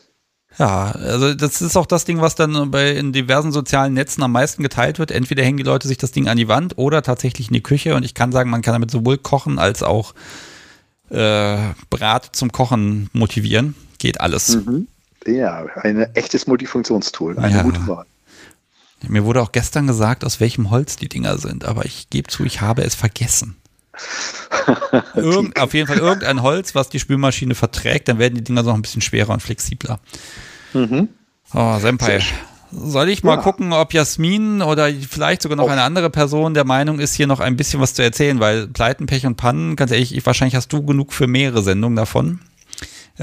Ja, 0.58 0.92
also 0.92 1.34
das 1.34 1.62
ist 1.62 1.78
auch 1.78 1.86
das 1.86 2.06
Ding, 2.06 2.22
was 2.22 2.36
dann 2.36 2.72
bei 2.72 2.92
in 2.92 3.14
diversen 3.14 3.52
sozialen 3.52 3.94
Netzen 3.94 4.22
am 4.22 4.34
meisten 4.34 4.64
geteilt 4.64 5.00
wird. 5.00 5.12
Entweder 5.12 5.44
hängen 5.44 5.58
die 5.58 5.64
Leute 5.64 5.88
sich 5.88 5.98
das 5.98 6.12
Ding 6.12 6.28
an 6.28 6.38
die 6.38 6.48
Wand 6.48 6.78
oder 6.78 7.02
tatsächlich 7.02 7.48
in 7.48 7.54
die 7.54 7.64
Küche. 7.64 7.96
Und 7.96 8.04
ich 8.04 8.14
kann 8.14 8.32
sagen, 8.32 8.50
man 8.50 8.62
kann 8.62 8.74
damit 8.74 8.92
sowohl 8.92 9.18
kochen 9.18 9.60
als 9.60 9.82
auch 9.82 10.14
äh, 11.10 11.58
Brat 11.90 12.30
zum 12.34 12.52
Kochen 12.52 13.10
motivieren. 13.14 13.76
Geht 13.98 14.20
alles. 14.20 14.56
Mhm. 14.56 14.88
Ja, 15.26 15.66
ein 15.76 16.02
echtes 16.16 16.48
Multifunktionstool. 16.48 17.38
Eine 17.38 17.58
ja. 17.58 17.64
gute 17.64 17.88
Wahl. 17.88 18.06
Mir 19.08 19.26
wurde 19.26 19.42
auch 19.42 19.52
gestern 19.52 19.88
gesagt, 19.88 20.24
aus 20.24 20.40
welchem 20.40 20.70
Holz 20.70 20.96
die 20.96 21.10
Dinger 21.10 21.38
sind, 21.38 21.66
aber 21.66 21.86
ich 21.86 22.10
gebe 22.10 22.28
zu, 22.28 22.44
ich 22.44 22.62
habe 22.62 22.84
es 22.84 22.94
vergessen. 22.94 23.56
Irgend, 25.16 25.60
auf 25.60 25.74
jeden 25.74 25.88
Fall 25.88 25.98
irgendein 25.98 26.42
Holz, 26.42 26.76
was 26.76 26.90
die 26.90 27.00
Spülmaschine 27.00 27.56
verträgt, 27.56 28.08
dann 28.08 28.20
werden 28.20 28.36
die 28.36 28.44
Dinger 28.44 28.64
noch 28.64 28.74
ein 28.74 28.82
bisschen 28.82 29.02
schwerer 29.02 29.34
und 29.34 29.42
flexibler. 29.42 30.00
Mhm. 30.74 31.10
Oh, 31.54 31.78
Senpai. 31.80 32.22
Soll 32.72 33.10
ich 33.10 33.24
mal 33.24 33.36
ja. 33.36 33.42
gucken, 33.42 33.74
ob 33.74 33.94
Jasmin 33.94 34.62
oder 34.62 34.90
vielleicht 34.90 35.42
sogar 35.42 35.58
noch 35.58 35.70
eine 35.70 35.82
andere 35.82 36.10
Person 36.10 36.54
der 36.54 36.64
Meinung 36.64 37.00
ist, 37.00 37.16
hier 37.16 37.28
noch 37.28 37.42
ein 37.42 37.58
bisschen 37.58 37.82
was 37.82 37.94
zu 37.94 38.02
erzählen, 38.02 38.40
weil 38.40 38.68
Pleiten, 38.68 39.08
Pech 39.08 39.26
und 39.26 39.36
Pannen, 39.36 39.76
ganz 39.76 39.92
ehrlich, 39.92 40.16
ich, 40.16 40.26
wahrscheinlich 40.26 40.56
hast 40.56 40.72
du 40.72 40.82
genug 40.86 41.12
für 41.12 41.28
mehrere 41.28 41.64
Sendungen 41.64 41.98
davon. 41.98 42.40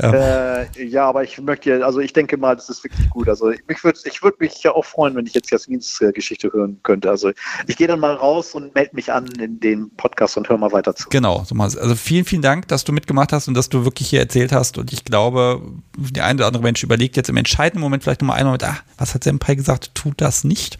Ja. 0.00 0.62
Äh, 0.62 0.84
ja, 0.84 1.08
aber 1.08 1.24
ich 1.24 1.40
möchte, 1.40 1.84
also 1.84 2.00
ich 2.00 2.12
denke 2.12 2.36
mal, 2.36 2.54
das 2.54 2.68
ist 2.68 2.84
wirklich 2.84 3.08
gut. 3.10 3.28
Also 3.28 3.50
ich 3.50 3.84
würde 3.84 3.98
ich 4.04 4.22
würd 4.22 4.40
mich 4.40 4.62
ja 4.62 4.72
auch 4.72 4.84
freuen, 4.84 5.14
wenn 5.16 5.26
ich 5.26 5.34
jetzt 5.34 5.50
Jasmins 5.50 6.00
äh, 6.00 6.12
Geschichte 6.12 6.52
hören 6.52 6.78
könnte. 6.82 7.10
Also 7.10 7.32
ich 7.66 7.76
gehe 7.76 7.86
dann 7.86 8.00
mal 8.00 8.14
raus 8.14 8.54
und 8.54 8.74
melde 8.74 8.94
mich 8.94 9.12
an 9.12 9.26
in 9.40 9.60
dem 9.60 9.90
Podcast 9.96 10.36
und 10.36 10.48
höre 10.48 10.58
mal 10.58 10.72
weiter 10.72 10.94
zu. 10.94 11.08
Genau, 11.08 11.44
so 11.44 11.54
mal. 11.54 11.64
Also 11.64 11.94
vielen, 11.94 12.24
vielen 12.24 12.42
Dank, 12.42 12.68
dass 12.68 12.84
du 12.84 12.92
mitgemacht 12.92 13.32
hast 13.32 13.48
und 13.48 13.54
dass 13.54 13.68
du 13.68 13.84
wirklich 13.84 14.08
hier 14.08 14.20
erzählt 14.20 14.52
hast. 14.52 14.78
Und 14.78 14.92
ich 14.92 15.04
glaube, 15.04 15.60
der 15.96 16.24
eine 16.24 16.36
oder 16.38 16.46
andere 16.46 16.62
Mensch 16.62 16.82
überlegt 16.82 17.16
jetzt 17.16 17.28
im 17.28 17.36
entscheidenden 17.36 17.80
Moment 17.80 18.02
vielleicht 18.02 18.22
nochmal 18.22 18.38
einen 18.38 18.46
Moment, 18.46 18.64
ah, 18.64 18.78
was 18.96 19.14
hat 19.14 19.24
Senpai 19.24 19.54
gesagt, 19.54 19.94
tut 19.94 20.20
das 20.20 20.44
nicht. 20.44 20.78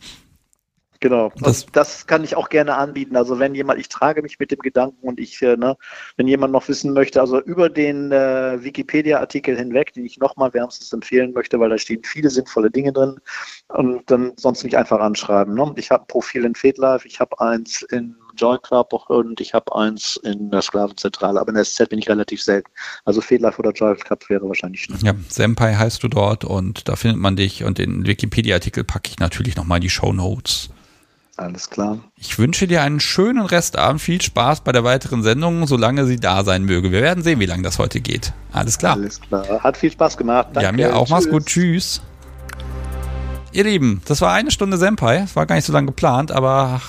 Genau, 1.00 1.30
das, 1.40 1.66
das, 1.66 2.08
kann 2.08 2.24
ich 2.24 2.34
auch 2.34 2.48
gerne 2.48 2.74
anbieten. 2.74 3.16
Also 3.16 3.38
wenn 3.38 3.54
jemand, 3.54 3.78
ich 3.78 3.88
trage 3.88 4.20
mich 4.20 4.40
mit 4.40 4.50
dem 4.50 4.58
Gedanken 4.58 5.06
und 5.06 5.20
ich, 5.20 5.40
äh, 5.42 5.56
ne, 5.56 5.76
wenn 6.16 6.26
jemand 6.26 6.52
noch 6.52 6.66
wissen 6.66 6.92
möchte, 6.92 7.20
also 7.20 7.40
über 7.40 7.68
den 7.68 8.10
äh, 8.10 8.58
Wikipedia-Artikel 8.62 9.56
hinweg, 9.56 9.92
den 9.92 10.04
ich 10.04 10.18
nochmal 10.18 10.52
wärmstens 10.54 10.92
empfehlen 10.92 11.32
möchte, 11.32 11.60
weil 11.60 11.70
da 11.70 11.78
stehen 11.78 12.02
viele 12.02 12.30
sinnvolle 12.30 12.70
Dinge 12.70 12.92
drin 12.92 13.20
und 13.68 14.10
dann 14.10 14.32
sonst 14.36 14.64
mich 14.64 14.76
einfach 14.76 14.98
anschreiben. 14.98 15.54
Ne? 15.54 15.72
Ich 15.76 15.92
habe 15.92 16.02
ein 16.02 16.08
Profil 16.08 16.44
in 16.44 16.56
FedLife, 16.56 17.06
ich 17.06 17.20
habe 17.20 17.40
eins 17.40 17.82
in 17.82 18.16
Joy 18.36 18.58
Club 18.58 18.92
und 19.08 19.40
ich 19.40 19.54
habe 19.54 19.74
eins 19.76 20.18
in 20.24 20.50
der 20.50 20.62
Sklavenzentrale, 20.62 21.40
aber 21.40 21.50
in 21.50 21.56
der 21.56 21.64
SZ 21.64 21.88
bin 21.88 22.00
ich 22.00 22.08
relativ 22.08 22.42
selten. 22.42 22.70
Also 23.04 23.20
FedLife 23.20 23.58
oder 23.58 23.70
Joy 23.70 23.94
Club 23.96 24.28
wäre 24.28 24.48
wahrscheinlich 24.48 24.82
schlimm. 24.82 24.98
Ja, 25.02 25.14
Senpai 25.28 25.74
heißt 25.74 26.02
du 26.02 26.08
dort 26.08 26.44
und 26.44 26.88
da 26.88 26.96
findet 26.96 27.20
man 27.20 27.36
dich 27.36 27.62
und 27.62 27.78
den 27.78 28.04
Wikipedia-Artikel 28.04 28.82
packe 28.82 29.10
ich 29.10 29.18
natürlich 29.18 29.54
nochmal 29.54 29.78
in 29.78 29.82
die 29.82 29.90
Show 29.90 30.12
Notes. 30.12 30.70
Alles 31.38 31.70
klar. 31.70 32.00
Ich 32.16 32.36
wünsche 32.36 32.66
dir 32.66 32.82
einen 32.82 32.98
schönen 32.98 33.46
Restabend, 33.46 34.02
viel 34.02 34.20
Spaß 34.20 34.62
bei 34.62 34.72
der 34.72 34.82
weiteren 34.82 35.22
Sendung, 35.22 35.68
solange 35.68 36.04
sie 36.04 36.16
da 36.16 36.42
sein 36.42 36.64
möge. 36.64 36.90
Wir 36.90 37.00
werden 37.00 37.22
sehen, 37.22 37.38
wie 37.38 37.46
lange 37.46 37.62
das 37.62 37.78
heute 37.78 38.00
geht. 38.00 38.32
Alles 38.50 38.76
klar. 38.76 38.94
Alles 38.94 39.20
klar. 39.20 39.62
Hat 39.62 39.76
viel 39.76 39.92
Spaß 39.92 40.16
gemacht. 40.16 40.48
Danke. 40.52 40.64
Ja, 40.64 40.72
mir 40.72 40.96
auch. 40.96 41.04
Tschüss. 41.04 41.10
Mach's 41.10 41.30
gut. 41.30 41.46
Tschüss. 41.46 42.02
Ihr 43.52 43.62
Lieben, 43.62 44.02
das 44.06 44.20
war 44.20 44.32
eine 44.32 44.50
Stunde 44.50 44.78
Senpai. 44.78 45.20
Das 45.20 45.36
war 45.36 45.46
gar 45.46 45.54
nicht 45.54 45.64
so 45.64 45.72
lange 45.72 45.86
geplant, 45.86 46.32
aber 46.32 46.82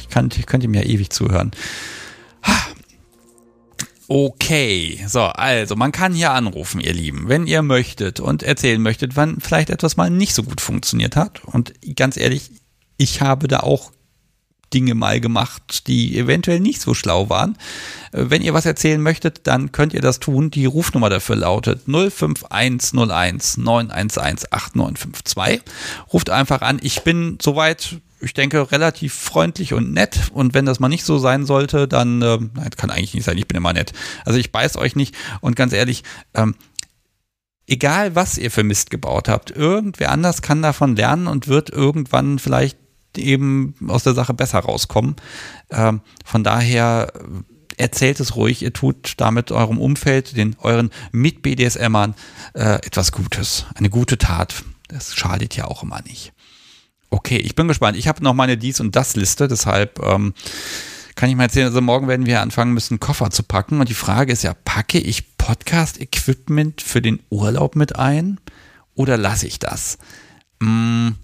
ich, 0.00 0.08
kann, 0.08 0.30
ich 0.32 0.46
könnte 0.46 0.68
mir 0.68 0.84
ja 0.84 0.88
ewig 0.88 1.10
zuhören. 1.10 1.50
Okay, 4.06 5.04
so, 5.08 5.22
also 5.22 5.74
man 5.74 5.90
kann 5.90 6.14
hier 6.14 6.30
anrufen, 6.30 6.80
ihr 6.80 6.94
Lieben, 6.94 7.28
wenn 7.28 7.48
ihr 7.48 7.62
möchtet 7.62 8.20
und 8.20 8.42
erzählen 8.44 8.80
möchtet, 8.80 9.16
wann 9.16 9.38
vielleicht 9.40 9.70
etwas 9.70 9.96
mal 9.98 10.08
nicht 10.08 10.34
so 10.34 10.44
gut 10.44 10.60
funktioniert 10.60 11.16
hat. 11.16 11.44
Und 11.44 11.74
ganz 11.94 12.16
ehrlich, 12.16 12.52
ich 12.98 13.22
habe 13.22 13.48
da 13.48 13.60
auch 13.60 13.92
Dinge 14.72 14.94
mal 14.94 15.20
gemacht, 15.20 15.86
die 15.86 16.18
eventuell 16.18 16.60
nicht 16.60 16.80
so 16.80 16.94
schlau 16.94 17.30
waren. 17.30 17.56
Äh, 18.12 18.24
wenn 18.28 18.42
ihr 18.42 18.54
was 18.54 18.66
erzählen 18.66 19.00
möchtet, 19.00 19.46
dann 19.46 19.72
könnt 19.72 19.94
ihr 19.94 20.00
das 20.00 20.20
tun. 20.20 20.50
Die 20.50 20.66
Rufnummer 20.66 21.08
dafür 21.08 21.36
lautet 21.36 21.82
05101 21.86 23.56
911 23.56 24.44
8952. 24.50 25.62
Ruft 26.12 26.30
einfach 26.30 26.60
an. 26.60 26.78
Ich 26.82 27.02
bin 27.02 27.38
soweit, 27.40 27.96
ich 28.20 28.34
denke, 28.34 28.70
relativ 28.70 29.14
freundlich 29.14 29.72
und 29.72 29.92
nett. 29.92 30.30
Und 30.32 30.54
wenn 30.54 30.66
das 30.66 30.80
mal 30.80 30.88
nicht 30.88 31.04
so 31.04 31.18
sein 31.18 31.46
sollte, 31.46 31.88
dann, 31.88 32.20
äh, 32.20 32.38
nein, 32.54 32.70
kann 32.76 32.90
eigentlich 32.90 33.14
nicht 33.14 33.24
sein. 33.24 33.38
Ich 33.38 33.48
bin 33.48 33.56
immer 33.56 33.72
nett. 33.72 33.92
Also 34.24 34.38
ich 34.38 34.52
beiß 34.52 34.76
euch 34.76 34.96
nicht. 34.96 35.14
Und 35.40 35.56
ganz 35.56 35.72
ehrlich, 35.72 36.04
ähm, 36.34 36.54
egal 37.66 38.14
was 38.14 38.36
ihr 38.36 38.50
für 38.50 38.64
Mist 38.64 38.90
gebaut 38.90 39.28
habt, 39.28 39.50
irgendwer 39.50 40.10
anders 40.10 40.42
kann 40.42 40.60
davon 40.60 40.96
lernen 40.96 41.26
und 41.26 41.48
wird 41.48 41.70
irgendwann 41.70 42.38
vielleicht 42.38 42.76
eben 43.18 43.74
aus 43.88 44.04
der 44.04 44.14
Sache 44.14 44.34
besser 44.34 44.60
rauskommen. 44.60 45.16
Ähm, 45.70 46.00
von 46.24 46.44
daher 46.44 47.12
äh, 47.14 47.82
erzählt 47.82 48.20
es 48.20 48.36
ruhig, 48.36 48.62
ihr 48.62 48.72
tut 48.72 49.14
damit 49.18 49.52
eurem 49.52 49.78
Umfeld, 49.78 50.36
den 50.36 50.56
euren 50.60 50.90
Mit-BDSMern 51.12 52.14
äh, 52.54 52.74
etwas 52.86 53.12
Gutes, 53.12 53.66
eine 53.74 53.90
gute 53.90 54.18
Tat. 54.18 54.64
Das 54.88 55.14
schadet 55.14 55.56
ja 55.56 55.66
auch 55.66 55.82
immer 55.82 56.00
nicht. 56.02 56.32
Okay, 57.10 57.36
ich 57.38 57.54
bin 57.54 57.68
gespannt. 57.68 57.96
Ich 57.96 58.08
habe 58.08 58.22
noch 58.22 58.34
meine 58.34 58.58
Dies- 58.58 58.80
und 58.80 58.94
Das-Liste, 58.94 59.48
deshalb 59.48 59.98
ähm, 60.02 60.34
kann 61.14 61.30
ich 61.30 61.36
mal 61.36 61.44
erzählen, 61.44 61.66
also 61.66 61.80
morgen 61.80 62.06
werden 62.06 62.26
wir 62.26 62.42
anfangen 62.42 62.74
müssen, 62.74 63.00
Koffer 63.00 63.30
zu 63.30 63.42
packen. 63.42 63.80
Und 63.80 63.88
die 63.88 63.94
Frage 63.94 64.32
ist 64.32 64.42
ja, 64.42 64.54
packe 64.54 64.98
ich 64.98 65.36
Podcast-Equipment 65.36 66.82
für 66.82 67.00
den 67.00 67.20
Urlaub 67.30 67.76
mit 67.76 67.96
ein 67.96 68.38
oder 68.94 69.16
lasse 69.16 69.46
ich 69.46 69.58
das? 69.58 69.98
Hm, 70.62 71.16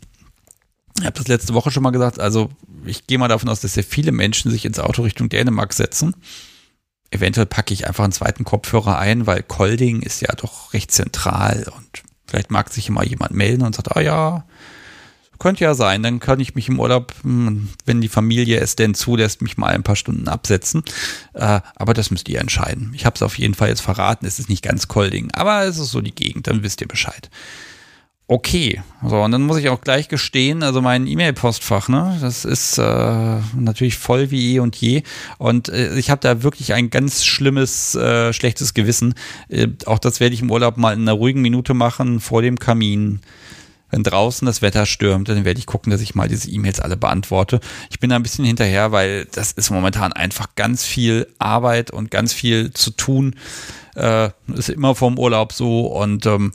ich 0.99 1.05
habe 1.05 1.19
das 1.19 1.29
letzte 1.29 1.55
Woche 1.55 1.71
schon 1.71 1.83
mal 1.83 1.91
gesagt, 1.91 2.21
also 2.21 2.51
ich 2.85 3.07
gehe 3.07 3.19
mal 3.19 3.29
davon 3.29 3.49
aus, 3.49 3.61
dass 3.61 3.75
sehr 3.75 3.85
viele 3.85 4.13
Menschen 4.13 4.51
sich 4.51 4.65
ins 4.65 4.79
Auto 4.79 5.03
Richtung 5.03 5.29
Dänemark 5.29 5.73
setzen. 5.73 6.15
eventuell 7.11 7.47
packe 7.47 7.75
ich 7.75 7.87
einfach 7.87 8.05
einen 8.05 8.13
zweiten 8.13 8.45
Kopfhörer 8.45 8.99
ein, 8.99 9.27
weil 9.27 9.43
Colding 9.43 10.03
ist 10.03 10.21
ja 10.21 10.35
doch 10.35 10.73
recht 10.73 10.91
zentral 10.91 11.65
und 11.77 12.03
vielleicht 12.27 12.51
mag 12.51 12.73
sich 12.73 12.89
immer 12.89 13.05
jemand 13.05 13.33
melden 13.33 13.63
und 13.63 13.75
sagt, 13.75 13.97
ah 13.97 14.01
ja, 14.01 14.45
könnte 15.39 15.65
ja 15.65 15.75
sein, 15.75 16.03
dann 16.03 16.21
kann 16.21 16.41
ich 16.41 16.55
mich 16.55 16.69
im 16.69 16.81
Urlaub, 16.81 17.13
hm, 17.23 17.69
wenn 17.85 18.01
die 18.01 18.09
Familie 18.09 18.61
es 18.61 18.77
denn 18.77 18.95
zulässt, 18.95 19.43
mich 19.43 19.57
mal 19.57 19.75
ein 19.75 19.83
paar 19.83 19.97
Stunden 19.97 20.29
absetzen. 20.29 20.83
Äh, 21.35 21.61
aber 21.77 21.93
das 21.93 22.11
müsst 22.11 22.29
ihr 22.29 22.41
entscheiden. 22.41 22.93
Ich 22.95 23.05
habe 23.05 23.15
es 23.17 23.23
auf 23.23 23.39
jeden 23.39 23.55
Fall 23.55 23.69
jetzt 23.69 23.83
verraten, 23.83 24.27
es 24.27 24.39
ist 24.39 24.49
nicht 24.49 24.63
ganz 24.63 24.89
Colding, 24.89 25.31
aber 25.33 25.65
es 25.65 25.79
ist 25.79 25.91
so 25.91 26.01
die 26.01 26.15
Gegend, 26.15 26.47
dann 26.47 26.63
wisst 26.63 26.81
ihr 26.81 26.89
Bescheid. 26.89 27.29
Okay, 28.27 28.81
so 29.07 29.20
und 29.20 29.33
dann 29.33 29.43
muss 29.43 29.59
ich 29.59 29.68
auch 29.68 29.83
gleich 29.83 30.09
gestehen, 30.09 30.62
also 30.62 30.81
mein 30.81 31.07
E-Mail-Postfach, 31.07 31.91
ne, 31.91 32.16
das 32.22 32.47
ist 32.47 32.79
äh, 32.79 32.83
natürlich 33.55 33.99
voll 33.99 34.31
wie 34.31 34.55
eh 34.55 34.61
und 34.61 34.77
je 34.77 35.03
und 35.37 35.68
äh, 35.68 35.95
ich 35.99 36.09
habe 36.09 36.22
da 36.22 36.43
wirklich 36.43 36.72
ein 36.72 36.89
ganz 36.89 37.27
schlimmes, 37.27 37.95
äh, 37.95 38.33
schlechtes 38.33 38.72
Gewissen. 38.72 39.12
Äh, 39.51 39.68
auch 39.85 39.99
das 39.99 40.20
werde 40.20 40.35
ich 40.35 40.41
im 40.41 40.51
Urlaub 40.51 40.79
mal 40.79 40.95
in 40.95 41.03
einer 41.03 41.12
ruhigen 41.12 41.43
Minute 41.43 41.75
machen 41.75 42.18
vor 42.18 42.41
dem 42.41 42.59
Kamin. 42.59 43.20
Wenn 43.91 44.03
draußen 44.03 44.47
das 44.47 44.62
Wetter 44.62 44.87
stürmt, 44.87 45.29
dann 45.29 45.45
werde 45.45 45.61
ich 45.61 45.66
gucken, 45.66 45.93
dass 45.93 46.01
ich 46.01 46.14
mal 46.14 46.27
diese 46.27 46.51
E-Mails 46.51 46.81
alle 46.81 46.97
beantworte. 46.97 47.61
Ich 47.91 48.01
bin 48.01 48.09
da 48.09 48.16
ein 48.16 48.22
bisschen 48.22 48.47
hinterher, 48.47 48.91
weil 48.91 49.27
das 49.33 49.53
ist 49.53 49.70
momentan 49.70 50.14
einfach 50.14 50.49
ganz 50.57 50.83
viel 50.83 51.29
Arbeit 51.39 51.91
und 51.91 52.11
ganz 52.11 52.33
viel 52.33 52.72
zu 52.72 52.91
tun. 52.91 53.37
Äh, 53.95 54.31
ist 54.55 54.70
immer 54.70 54.95
vom 54.95 55.18
Urlaub 55.18 55.53
so 55.53 55.87
und 55.87 56.27
ähm, 56.27 56.53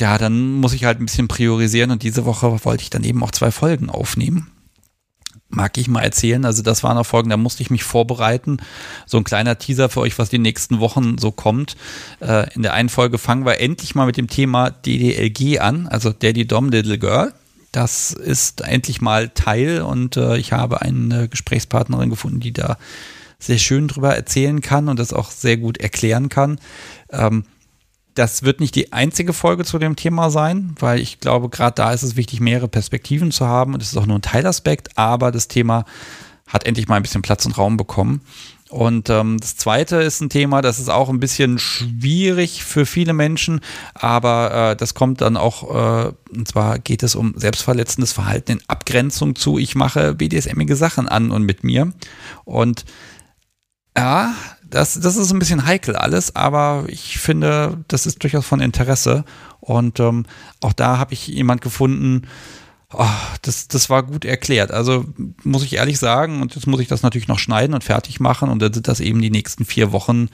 ja, 0.00 0.18
dann 0.18 0.52
muss 0.54 0.72
ich 0.72 0.84
halt 0.84 1.00
ein 1.00 1.06
bisschen 1.06 1.28
priorisieren 1.28 1.90
und 1.90 2.02
diese 2.02 2.24
Woche 2.24 2.64
wollte 2.64 2.82
ich 2.82 2.90
dann 2.90 3.04
eben 3.04 3.22
auch 3.22 3.30
zwei 3.30 3.50
Folgen 3.50 3.90
aufnehmen. 3.90 4.50
Mag 5.48 5.78
ich 5.78 5.86
mal 5.88 6.00
erzählen, 6.00 6.44
also 6.44 6.62
das 6.62 6.82
waren 6.82 6.98
auch 6.98 7.06
Folgen, 7.06 7.30
da 7.30 7.36
musste 7.36 7.62
ich 7.62 7.70
mich 7.70 7.84
vorbereiten. 7.84 8.56
So 9.06 9.18
ein 9.18 9.24
kleiner 9.24 9.56
Teaser 9.58 9.88
für 9.88 10.00
euch, 10.00 10.18
was 10.18 10.30
die 10.30 10.38
nächsten 10.38 10.80
Wochen 10.80 11.16
so 11.18 11.30
kommt. 11.30 11.76
Äh, 12.20 12.52
in 12.54 12.62
der 12.62 12.72
einen 12.72 12.88
Folge 12.88 13.18
fangen 13.18 13.46
wir 13.46 13.60
endlich 13.60 13.94
mal 13.94 14.06
mit 14.06 14.16
dem 14.16 14.28
Thema 14.28 14.70
DDLG 14.70 15.60
an, 15.60 15.86
also 15.86 16.10
Daddy 16.10 16.46
Dom 16.46 16.70
Little 16.70 16.98
Girl. 16.98 17.32
Das 17.70 18.12
ist 18.12 18.62
endlich 18.62 19.00
mal 19.00 19.28
Teil 19.28 19.82
und 19.82 20.16
äh, 20.16 20.36
ich 20.38 20.52
habe 20.52 20.82
eine 20.82 21.28
Gesprächspartnerin 21.28 22.10
gefunden, 22.10 22.40
die 22.40 22.52
da 22.52 22.76
sehr 23.38 23.58
schön 23.58 23.88
drüber 23.88 24.14
erzählen 24.14 24.60
kann 24.60 24.88
und 24.88 24.98
das 24.98 25.12
auch 25.12 25.30
sehr 25.30 25.56
gut 25.56 25.78
erklären 25.78 26.28
kann. 26.28 26.58
Ähm, 27.10 27.44
das 28.14 28.42
wird 28.42 28.60
nicht 28.60 28.74
die 28.74 28.92
einzige 28.92 29.32
Folge 29.32 29.64
zu 29.64 29.78
dem 29.78 29.96
Thema 29.96 30.30
sein, 30.30 30.74
weil 30.78 31.00
ich 31.00 31.20
glaube, 31.20 31.48
gerade 31.48 31.74
da 31.74 31.92
ist 31.92 32.02
es 32.02 32.16
wichtig, 32.16 32.40
mehrere 32.40 32.68
Perspektiven 32.68 33.32
zu 33.32 33.46
haben 33.46 33.74
und 33.74 33.82
es 33.82 33.92
ist 33.92 33.98
auch 33.98 34.06
nur 34.06 34.18
ein 34.18 34.22
Teilaspekt, 34.22 34.96
aber 34.96 35.32
das 35.32 35.48
Thema 35.48 35.84
hat 36.46 36.64
endlich 36.64 36.88
mal 36.88 36.96
ein 36.96 37.02
bisschen 37.02 37.22
Platz 37.22 37.44
und 37.46 37.58
Raum 37.58 37.76
bekommen. 37.76 38.20
Und 38.70 39.08
ähm, 39.08 39.38
das 39.38 39.56
zweite 39.56 39.96
ist 39.96 40.20
ein 40.20 40.30
Thema, 40.30 40.60
das 40.60 40.80
ist 40.80 40.88
auch 40.88 41.08
ein 41.08 41.20
bisschen 41.20 41.58
schwierig 41.58 42.64
für 42.64 42.86
viele 42.86 43.12
Menschen, 43.12 43.60
aber 43.94 44.70
äh, 44.72 44.76
das 44.76 44.94
kommt 44.94 45.20
dann 45.20 45.36
auch, 45.36 46.06
äh, 46.06 46.12
und 46.34 46.48
zwar 46.48 46.78
geht 46.80 47.02
es 47.02 47.14
um 47.14 47.34
selbstverletzendes 47.36 48.12
Verhalten 48.12 48.52
in 48.52 48.62
Abgrenzung 48.66 49.36
zu, 49.36 49.58
ich 49.58 49.74
mache 49.76 50.14
BDSMige 50.14 50.76
Sachen 50.76 51.08
an 51.08 51.30
und 51.30 51.44
mit 51.44 51.62
mir. 51.62 51.92
Und 52.44 52.84
ja, 53.96 54.34
das, 54.74 54.98
das 54.98 55.16
ist 55.16 55.32
ein 55.32 55.38
bisschen 55.38 55.66
heikel 55.66 55.94
alles, 55.94 56.34
aber 56.34 56.84
ich 56.88 57.18
finde, 57.18 57.84
das 57.86 58.06
ist 58.06 58.20
durchaus 58.24 58.44
von 58.44 58.58
Interesse. 58.58 59.24
Und 59.60 60.00
ähm, 60.00 60.26
auch 60.60 60.72
da 60.72 60.98
habe 60.98 61.14
ich 61.14 61.28
jemand 61.28 61.60
gefunden, 61.60 62.22
oh, 62.92 63.06
das, 63.42 63.68
das 63.68 63.88
war 63.88 64.02
gut 64.02 64.24
erklärt. 64.24 64.72
Also 64.72 65.04
muss 65.44 65.62
ich 65.62 65.74
ehrlich 65.74 66.00
sagen, 66.00 66.42
und 66.42 66.56
jetzt 66.56 66.66
muss 66.66 66.80
ich 66.80 66.88
das 66.88 67.04
natürlich 67.04 67.28
noch 67.28 67.38
schneiden 67.38 67.72
und 67.72 67.84
fertig 67.84 68.18
machen. 68.18 68.48
Und 68.48 68.60
dann 68.60 68.72
sind 68.72 68.88
das 68.88 68.98
eben 68.98 69.22
die 69.22 69.30
nächsten 69.30 69.64
vier 69.64 69.92
Wochen, 69.92 70.28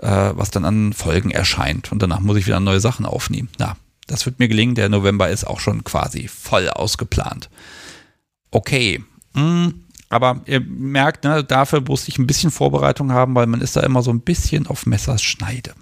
äh, 0.00 0.32
was 0.34 0.50
dann 0.50 0.66
an 0.66 0.92
Folgen 0.92 1.30
erscheint. 1.30 1.90
Und 1.90 2.02
danach 2.02 2.20
muss 2.20 2.36
ich 2.36 2.46
wieder 2.46 2.60
neue 2.60 2.80
Sachen 2.80 3.06
aufnehmen. 3.06 3.48
Ja, 3.58 3.76
das 4.06 4.26
wird 4.26 4.38
mir 4.38 4.48
gelingen. 4.48 4.74
Der 4.74 4.90
November 4.90 5.30
ist 5.30 5.46
auch 5.46 5.60
schon 5.60 5.82
quasi 5.82 6.28
voll 6.28 6.68
ausgeplant. 6.68 7.48
Okay. 8.50 9.02
Hm. 9.34 9.84
Aber 10.08 10.40
ihr 10.46 10.60
merkt, 10.60 11.24
ne, 11.24 11.44
dafür 11.44 11.82
musste 11.82 12.10
ich 12.10 12.18
ein 12.18 12.26
bisschen 12.26 12.50
Vorbereitung 12.50 13.12
haben, 13.12 13.34
weil 13.34 13.46
man 13.46 13.60
ist 13.60 13.76
da 13.76 13.80
immer 13.80 14.02
so 14.02 14.10
ein 14.10 14.20
bisschen 14.20 14.66
auf 14.66 14.86
Messers 14.86 15.22
Schneide. 15.22 15.74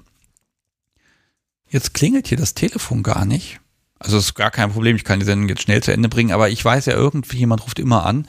Jetzt 1.69 1.95
klingelt 1.95 2.29
hier 2.29 2.39
das 2.39 2.55
Telefon 2.55 3.03
gar 3.03 3.25
nicht. 3.25 3.61
Also 3.99 4.19
ist 4.19 4.35
gar 4.35 4.51
kein 4.51 4.73
Problem, 4.73 4.95
ich 4.95 5.05
kann 5.05 5.21
die 5.21 5.25
Sendung 5.25 5.49
jetzt 5.49 5.63
schnell 5.63 5.83
zu 5.83 5.91
Ende 5.91 6.11
bringen, 6.11 6.31
aber 6.31 6.51
ich 6.51 6.63
weiß 6.63 6.85
ja 6.85 6.93
irgendwie, 6.93 7.39
jemand 7.39 7.65
ruft 7.65 7.79
immer 7.79 8.05
an. 8.05 8.29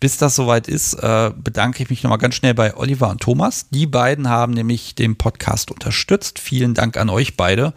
Bis 0.00 0.16
das 0.16 0.34
soweit 0.34 0.66
ist, 0.66 0.94
äh, 0.94 1.30
bedanke 1.36 1.84
ich 1.84 1.90
mich 1.90 2.02
nochmal 2.02 2.18
ganz 2.18 2.34
schnell 2.34 2.52
bei 2.52 2.76
Oliver 2.76 3.10
und 3.10 3.20
Thomas. 3.20 3.68
Die 3.70 3.86
beiden 3.86 4.28
haben 4.28 4.52
nämlich 4.54 4.96
den 4.96 5.14
Podcast 5.16 5.70
unterstützt. 5.70 6.40
Vielen 6.40 6.74
Dank 6.74 6.96
an 6.96 7.10
euch 7.10 7.36
beide, 7.36 7.74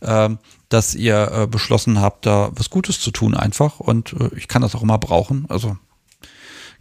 äh, 0.00 0.30
dass 0.70 0.94
ihr 0.94 1.30
äh, 1.30 1.46
beschlossen 1.46 2.00
habt, 2.00 2.24
da 2.24 2.50
was 2.54 2.70
Gutes 2.70 3.00
zu 3.00 3.10
tun 3.10 3.34
einfach. 3.34 3.80
Und 3.80 4.14
äh, 4.14 4.30
ich 4.36 4.48
kann 4.48 4.62
das 4.62 4.74
auch 4.74 4.82
immer 4.82 4.98
brauchen. 4.98 5.44
Also 5.50 5.76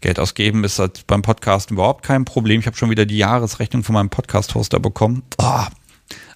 Geld 0.01 0.19
ausgeben 0.19 0.63
ist 0.63 0.79
halt 0.79 1.07
beim 1.07 1.21
Podcast 1.21 1.71
überhaupt 1.71 2.03
kein 2.03 2.23
Problem. 2.23 2.59
Ich 2.59 2.67
habe 2.67 2.77
schon 2.77 2.89
wieder 2.89 3.05
die 3.05 3.17
Jahresrechnung 3.17 3.83
von 3.83 3.93
meinem 3.93 4.09
Podcast-Hoster 4.09 4.79
bekommen. 4.79 5.23
Oh, 5.39 5.63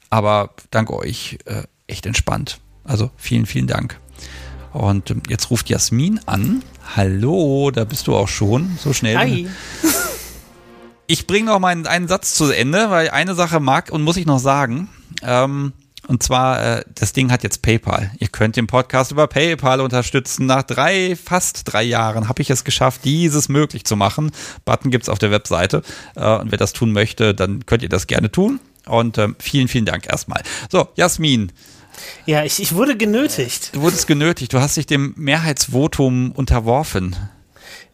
aber 0.09 0.55
dank 0.71 0.89
euch 0.89 1.37
äh, 1.45 1.63
echt 1.87 2.05
entspannt. 2.05 2.59
Also 2.83 3.11
vielen, 3.17 3.45
vielen 3.45 3.67
Dank. 3.67 3.99
Und 4.73 5.11
ähm, 5.11 5.21
jetzt 5.29 5.51
ruft 5.51 5.69
Jasmin 5.69 6.19
an. 6.25 6.63
Hallo, 6.95 7.71
da 7.71 7.83
bist 7.83 8.07
du 8.07 8.15
auch 8.15 8.27
schon. 8.27 8.77
So 8.79 8.93
schnell. 8.93 9.17
Hi. 9.17 9.47
Ich 11.07 11.27
bringe 11.27 11.47
noch 11.47 11.59
mal 11.59 11.85
einen 11.87 12.07
Satz 12.07 12.35
zu 12.35 12.51
Ende, 12.51 12.89
weil 12.89 13.09
eine 13.09 13.35
Sache 13.35 13.59
mag 13.59 13.91
und 13.91 14.01
muss 14.01 14.17
ich 14.17 14.25
noch 14.25 14.39
sagen. 14.39 14.89
Ähm, 15.21 15.73
und 16.11 16.21
zwar, 16.21 16.79
äh, 16.79 16.83
das 16.93 17.13
Ding 17.13 17.31
hat 17.31 17.41
jetzt 17.41 17.61
PayPal. 17.61 18.11
Ihr 18.19 18.27
könnt 18.27 18.57
den 18.57 18.67
Podcast 18.67 19.13
über 19.13 19.27
PayPal 19.27 19.79
unterstützen. 19.79 20.45
Nach 20.45 20.61
drei, 20.61 21.15
fast 21.15 21.71
drei 21.71 21.83
Jahren 21.83 22.27
habe 22.27 22.41
ich 22.41 22.49
es 22.49 22.65
geschafft, 22.65 23.05
dieses 23.05 23.47
möglich 23.47 23.85
zu 23.85 23.95
machen. 23.95 24.31
Button 24.65 24.91
gibt 24.91 25.03
es 25.03 25.09
auf 25.09 25.19
der 25.19 25.31
Webseite. 25.31 25.83
Äh, 26.17 26.35
und 26.39 26.51
wer 26.51 26.57
das 26.57 26.73
tun 26.73 26.91
möchte, 26.91 27.33
dann 27.33 27.65
könnt 27.65 27.81
ihr 27.81 27.87
das 27.87 28.07
gerne 28.07 28.29
tun. 28.29 28.59
Und 28.87 29.17
ähm, 29.19 29.37
vielen, 29.39 29.69
vielen 29.69 29.85
Dank 29.85 30.05
erstmal. 30.05 30.43
So, 30.69 30.89
Jasmin. 30.95 31.53
Ja, 32.25 32.43
ich, 32.43 32.61
ich 32.61 32.75
wurde 32.75 32.97
genötigt. 32.97 33.73
Du 33.73 33.79
wurdest 33.79 34.05
genötigt. 34.05 34.51
Du 34.51 34.59
hast 34.59 34.75
dich 34.75 34.87
dem 34.87 35.13
Mehrheitsvotum 35.15 36.33
unterworfen. 36.33 37.15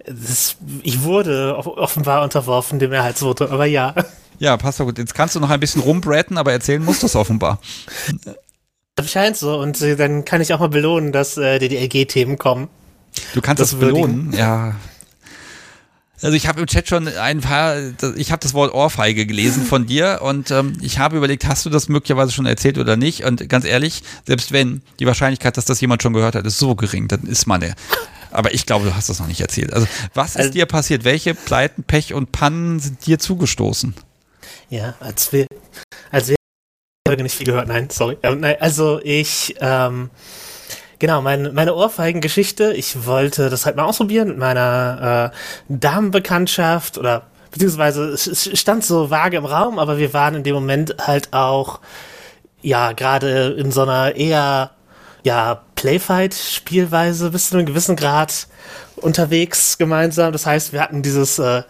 Das, 0.07 0.55
ich 0.82 1.03
wurde 1.03 1.55
offenbar 1.55 2.24
unterworfen, 2.24 2.80
dem 2.80 2.89
Mehrheitsvotum, 2.89 3.51
aber 3.51 3.68
ja. 3.68 3.93
Ja, 4.39 4.57
passt 4.57 4.79
doch 4.79 4.85
gut. 4.85 4.97
Jetzt 4.97 5.15
kannst 5.15 5.35
du 5.35 5.39
noch 5.39 5.49
ein 5.49 5.59
bisschen 5.59 5.81
rumbraten, 5.81 6.38
aber 6.38 6.51
erzählen 6.51 6.83
musst 6.83 7.01
du 7.01 7.07
es 7.07 7.15
offenbar. 7.15 7.59
Das 8.95 9.11
scheint 9.11 9.38
so. 9.38 9.59
Und 9.59 9.81
dann 9.81 10.26
kann 10.26 10.41
ich 10.41 10.53
auch 10.53 10.59
mal 10.59 10.69
belohnen, 10.69 11.11
dass 11.11 11.38
äh, 11.38 11.59
die 11.59 11.69
DLG-Themen 11.69 12.38
kommen. 12.38 12.68
Du 13.34 13.41
kannst 13.41 13.61
das, 13.61 13.72
das 13.72 13.80
belohnen, 13.80 14.34
ja. 14.34 14.76
Also 16.22 16.35
ich 16.35 16.47
habe 16.47 16.61
im 16.61 16.65
Chat 16.65 16.88
schon 16.88 17.07
ein 17.07 17.41
paar, 17.41 17.76
ich 18.15 18.31
habe 18.31 18.39
das 18.41 18.55
Wort 18.55 18.73
Ohrfeige 18.73 19.27
gelesen 19.27 19.64
von 19.64 19.85
dir 19.85 20.19
und 20.23 20.49
ähm, 20.49 20.73
ich 20.81 20.97
habe 20.97 21.18
überlegt, 21.18 21.45
hast 21.45 21.64
du 21.65 21.69
das 21.69 21.89
möglicherweise 21.89 22.31
schon 22.31 22.47
erzählt 22.47 22.80
oder 22.80 22.97
nicht? 22.97 23.23
Und 23.23 23.47
ganz 23.49 23.65
ehrlich, 23.65 24.01
selbst 24.26 24.51
wenn 24.51 24.81
die 24.99 25.05
Wahrscheinlichkeit, 25.05 25.57
dass 25.57 25.65
das 25.65 25.80
jemand 25.80 26.01
schon 26.01 26.14
gehört 26.14 26.34
hat, 26.34 26.45
ist 26.47 26.57
so 26.57 26.73
gering, 26.73 27.07
dann 27.07 27.22
ist 27.22 27.45
man 27.45 27.64
Aber 28.31 28.51
ich 28.51 28.65
glaube, 28.65 28.85
du 28.85 28.95
hast 28.95 29.09
das 29.09 29.19
noch 29.19 29.27
nicht 29.27 29.41
erzählt. 29.41 29.73
Also 29.73 29.88
was 30.15 30.31
ist 30.31 30.38
also, 30.38 30.51
dir 30.53 30.65
passiert? 30.65 31.03
Welche 31.03 31.35
Pleiten, 31.35 31.84
Pech 31.84 32.15
und 32.15 32.31
Pannen 32.31 32.80
sind 32.80 33.05
dir 33.05 33.19
zugestoßen? 33.19 33.93
Ja, 34.69 34.95
als 34.99 35.31
wir, 35.31 35.48
als 36.11 36.30
wir 36.30 36.35
Folge 37.07 37.23
nicht 37.23 37.35
viel 37.35 37.45
gehört, 37.45 37.68
nein, 37.68 37.89
sorry. 37.89 38.18
Ähm, 38.22 38.41
nein, 38.41 38.57
also 38.60 38.99
ich, 39.02 39.56
ähm, 39.61 40.10
genau, 40.99 41.22
mein, 41.22 41.53
meine 41.53 41.73
Ohrfeigengeschichte, 41.73 42.73
ich 42.73 43.06
wollte 43.06 43.49
das 43.49 43.65
halt 43.65 43.77
mal 43.77 43.85
ausprobieren 43.85 44.27
mit 44.27 44.38
meiner 44.38 45.31
äh, 45.34 45.38
Damenbekanntschaft 45.69 46.98
oder 46.98 47.27
beziehungsweise 47.52 48.10
es 48.10 48.49
stand 48.60 48.84
so 48.84 49.10
vage 49.10 49.38
im 49.38 49.45
Raum, 49.45 49.80
aber 49.80 49.98
wir 49.98 50.14
waren 50.14 50.35
in 50.35 50.44
dem 50.44 50.56
Moment 50.56 50.95
halt 50.99 51.31
auch, 51.31 51.80
ja, 52.61 52.91
gerade 52.91 53.56
in 53.57 53.72
so 53.72 53.84
einer 53.84 54.15
eher, 54.15 54.72
ja, 55.28 55.66
Playfight-Spielweise 55.76 57.32
bis 57.32 57.49
zu 57.49 57.58
einem 57.58 57.66
gewissen 57.66 57.98
Grad 57.98 58.48
unterwegs 58.95 59.78
gemeinsam. 59.78 60.32
Das 60.32 60.45
heißt, 60.45 60.72
wir 60.72 60.80
hatten 60.80 61.02
dieses, 61.02 61.38
äh, 61.38 61.64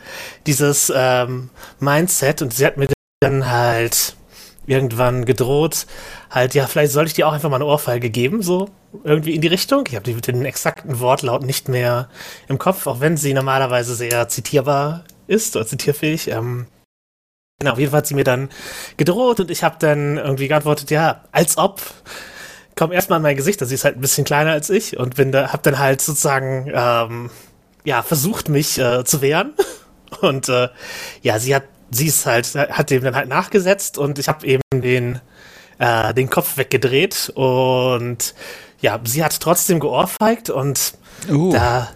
dieses 0.45 0.93
ähm, 0.95 1.49
Mindset 1.79 2.43
und 2.43 2.53
sie 2.53 2.67
hat 2.67 2.77
mir 2.77 2.87
dann 3.19 3.49
halt 3.49 4.15
irgendwann 4.67 5.25
gedroht, 5.25 5.87
halt, 6.29 6.53
ja, 6.53 6.67
vielleicht 6.67 6.91
sollte 6.91 7.07
ich 7.07 7.13
dir 7.15 7.27
auch 7.27 7.33
einfach 7.33 7.49
mal 7.49 7.55
eine 7.55 7.65
Ohrfeige 7.65 8.11
geben, 8.11 8.43
so 8.43 8.69
irgendwie 9.03 9.33
in 9.33 9.41
die 9.41 9.47
Richtung. 9.47 9.85
Ich 9.87 9.95
habe 9.95 10.11
den 10.11 10.45
exakten 10.45 10.99
Wortlaut 10.99 11.43
nicht 11.43 11.67
mehr 11.67 12.09
im 12.47 12.59
Kopf, 12.59 12.85
auch 12.85 12.99
wenn 12.99 13.17
sie 13.17 13.33
normalerweise 13.33 13.95
sehr 13.95 14.27
zitierbar 14.27 15.03
ist 15.25 15.55
oder 15.55 15.65
zitierfähig. 15.65 16.27
Ähm, 16.27 16.67
genau, 17.57 17.71
auf 17.71 17.79
jeden 17.79 17.89
Fall 17.89 17.99
hat 17.99 18.07
sie 18.07 18.13
mir 18.13 18.23
dann 18.23 18.49
gedroht 18.97 19.39
und 19.39 19.49
ich 19.49 19.63
habe 19.63 19.77
dann 19.79 20.17
irgendwie 20.17 20.47
geantwortet, 20.47 20.91
ja, 20.91 21.23
als 21.31 21.57
ob 21.57 21.81
komme 22.77 22.93
erstmal 22.95 23.17
in 23.17 23.23
mein 23.23 23.35
Gesicht, 23.35 23.61
also 23.61 23.69
sie 23.69 23.75
ist 23.75 23.83
halt 23.83 23.97
ein 23.97 24.01
bisschen 24.01 24.23
kleiner 24.23 24.51
als 24.51 24.69
ich 24.69 24.97
und 24.97 25.15
bin 25.15 25.33
da, 25.33 25.51
hab 25.51 25.63
dann 25.63 25.79
halt 25.79 26.01
sozusagen, 26.01 26.71
ähm, 26.73 27.29
ja, 27.83 28.01
versucht 28.03 28.47
mich 28.47 28.79
äh, 28.79 29.03
zu 29.03 29.21
wehren. 29.21 29.53
Und 30.21 30.47
äh, 30.47 30.69
ja, 31.21 31.37
sie 31.37 31.53
hat 31.53 31.63
sie 31.91 32.07
ist 32.07 32.25
halt, 32.25 32.55
hat 32.55 32.89
dem 32.89 33.03
dann 33.03 33.15
halt 33.15 33.29
nachgesetzt 33.29 33.97
und 33.97 34.19
ich 34.19 34.27
habe 34.27 34.45
eben 34.45 34.61
den, 34.73 35.19
äh, 35.79 36.13
den 36.13 36.29
Kopf 36.29 36.57
weggedreht 36.57 37.31
und 37.35 38.33
ja, 38.81 38.99
sie 39.03 39.23
hat 39.23 39.39
trotzdem 39.39 39.79
geohrfeigt 39.79 40.49
und 40.49 40.93
uh. 41.29 41.51
da 41.51 41.89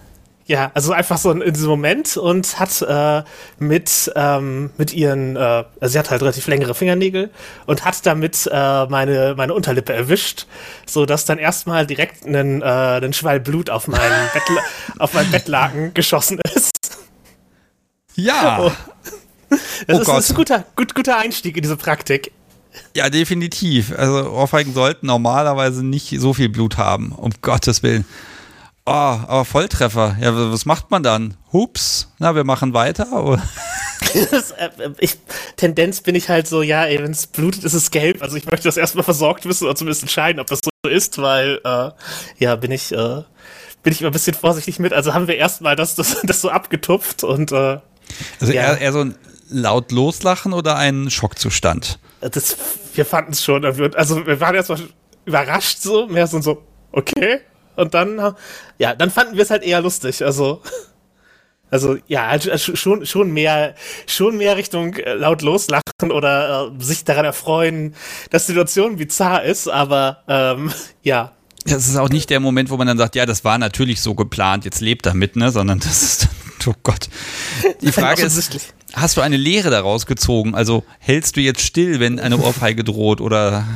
ja, 0.46 0.70
also 0.74 0.92
einfach 0.92 1.18
so 1.18 1.30
in 1.30 1.52
diesem 1.52 1.68
Moment 1.68 2.16
und 2.16 2.58
hat 2.58 2.82
äh, 2.82 3.22
mit, 3.58 4.10
ähm, 4.16 4.70
mit 4.76 4.92
ihren, 4.92 5.36
äh, 5.36 5.64
also 5.80 5.92
sie 5.92 5.98
hat 5.98 6.10
halt 6.10 6.22
relativ 6.22 6.46
längere 6.48 6.74
Fingernägel 6.74 7.30
und 7.66 7.84
hat 7.84 8.04
damit 8.06 8.48
äh, 8.52 8.86
meine, 8.86 9.34
meine 9.36 9.54
Unterlippe 9.54 9.92
erwischt, 9.92 10.46
so 10.86 11.06
dass 11.06 11.24
dann 11.24 11.38
erstmal 11.38 11.86
direkt 11.86 12.26
ein, 12.26 12.60
äh, 12.60 12.64
ein 12.64 13.12
Schwall 13.12 13.40
Blut 13.40 13.70
auf 13.70 13.86
meinen, 13.88 14.28
Bettla 14.32 14.62
auf 14.98 15.14
meinen 15.14 15.30
Bettlaken 15.30 15.94
geschossen 15.94 16.40
ist. 16.54 16.98
Ja. 18.14 18.70
Oh. 19.52 19.56
Das, 19.86 20.08
oh 20.08 20.12
ist, 20.16 20.24
ist, 20.24 20.30
ein 20.30 20.36
guter, 20.36 20.64
gut, 20.76 20.94
guter 20.94 21.18
Einstieg 21.18 21.56
in 21.58 21.62
diese 21.62 21.76
Praktik. 21.76 22.32
Ja, 22.96 23.10
definitiv. 23.10 23.92
Also 23.96 24.30
Ohrfeigen 24.30 24.72
sollten 24.72 25.06
normalerweise 25.06 25.84
nicht 25.84 26.18
so 26.18 26.32
viel 26.32 26.48
Blut 26.48 26.78
haben, 26.78 27.12
um 27.12 27.32
Gottes 27.42 27.82
Willen. 27.82 28.06
Oh, 28.84 28.90
aber 28.90 29.44
Volltreffer. 29.44 30.16
Ja, 30.20 30.52
was 30.52 30.66
macht 30.66 30.90
man 30.90 31.04
dann? 31.04 31.36
Hups, 31.52 32.08
na, 32.18 32.34
wir 32.34 32.42
machen 32.42 32.74
weiter. 32.74 33.06
äh, 34.14 34.70
ich, 34.98 35.18
Tendenz 35.56 36.00
bin 36.00 36.16
ich 36.16 36.28
halt 36.28 36.48
so, 36.48 36.62
ja, 36.62 36.86
wenn 36.88 37.12
es 37.12 37.28
blutet, 37.28 37.62
ist 37.62 37.74
es 37.74 37.92
gelb. 37.92 38.22
Also 38.22 38.36
ich 38.36 38.46
möchte 38.46 38.66
das 38.66 38.76
erstmal 38.76 39.04
versorgt 39.04 39.46
wissen 39.46 39.64
oder 39.64 39.76
zumindest 39.76 40.02
entscheiden, 40.02 40.40
ob 40.40 40.48
das 40.48 40.60
so 40.64 40.90
ist, 40.90 41.18
weil, 41.18 41.60
äh, 41.64 41.90
ja, 42.38 42.56
bin 42.56 42.72
ich, 42.72 42.90
äh, 42.90 43.22
bin 43.84 43.92
ich 43.92 44.00
immer 44.00 44.10
ein 44.10 44.14
bisschen 44.14 44.34
vorsichtig 44.34 44.80
mit. 44.80 44.92
Also 44.92 45.14
haben 45.14 45.28
wir 45.28 45.36
erstmal 45.36 45.76
das, 45.76 45.94
das, 45.94 46.20
das 46.24 46.40
so 46.40 46.50
abgetupft 46.50 47.22
und, 47.22 47.52
äh, 47.52 47.78
Also 48.40 48.52
ja. 48.52 48.62
eher, 48.62 48.80
eher 48.80 48.92
so 48.92 49.00
ein 49.00 49.14
laut 49.48 49.92
loslachen 49.92 50.52
oder 50.52 50.76
ein 50.76 51.08
Schockzustand? 51.08 52.00
Das, 52.20 52.56
wir 52.94 53.04
fanden 53.04 53.32
es 53.32 53.44
schon, 53.44 53.64
also 53.64 54.26
wir 54.26 54.40
waren 54.40 54.54
erstmal 54.54 54.80
überrascht 55.24 55.78
so, 55.80 56.06
mehr 56.06 56.26
so, 56.26 56.40
so 56.40 56.62
okay, 56.90 57.40
und 57.76 57.94
dann, 57.94 58.34
ja, 58.78 58.94
dann 58.94 59.10
fanden 59.10 59.36
wir 59.36 59.42
es 59.42 59.50
halt 59.50 59.62
eher 59.62 59.80
lustig. 59.80 60.24
Also, 60.24 60.62
also 61.72 61.96
ja, 62.06 62.26
also, 62.26 62.50
also 62.50 62.76
schon, 62.76 63.06
schon 63.06 63.32
mehr, 63.32 63.74
schon 64.06 64.36
mehr 64.36 64.58
Richtung 64.58 64.94
äh, 64.96 65.14
laut 65.14 65.40
loslachen 65.40 66.12
oder 66.12 66.70
äh, 66.70 66.84
sich 66.84 67.04
daran 67.04 67.24
erfreuen, 67.24 67.94
dass 68.28 68.44
die 68.44 68.52
Situation 68.52 68.96
bizarr 68.96 69.42
ist, 69.42 69.68
aber 69.68 70.18
ähm, 70.28 70.70
ja. 71.02 71.32
Das 71.64 71.88
ist 71.88 71.96
auch 71.96 72.10
nicht 72.10 72.28
der 72.28 72.40
Moment, 72.40 72.68
wo 72.68 72.76
man 72.76 72.86
dann 72.86 72.98
sagt, 72.98 73.14
ja, 73.14 73.24
das 73.24 73.44
war 73.44 73.56
natürlich 73.56 74.02
so 74.02 74.14
geplant, 74.14 74.66
jetzt 74.66 74.82
lebt 74.82 75.06
damit, 75.06 75.36
ne, 75.36 75.50
sondern 75.50 75.78
das 75.78 76.02
ist 76.02 76.22
dann, 76.24 76.30
oh 76.74 76.78
Gott. 76.82 77.08
Die 77.80 77.92
Frage 77.92 78.22
ist, 78.22 78.70
hast 78.92 79.16
du 79.16 79.22
eine 79.22 79.38
Lehre 79.38 79.70
daraus 79.70 80.04
gezogen? 80.04 80.54
Also 80.54 80.84
hältst 80.98 81.36
du 81.36 81.40
jetzt 81.40 81.62
still, 81.62 82.00
wenn 82.00 82.20
eine 82.20 82.36
Ohrfeige 82.36 82.84
droht 82.84 83.22
oder 83.22 83.66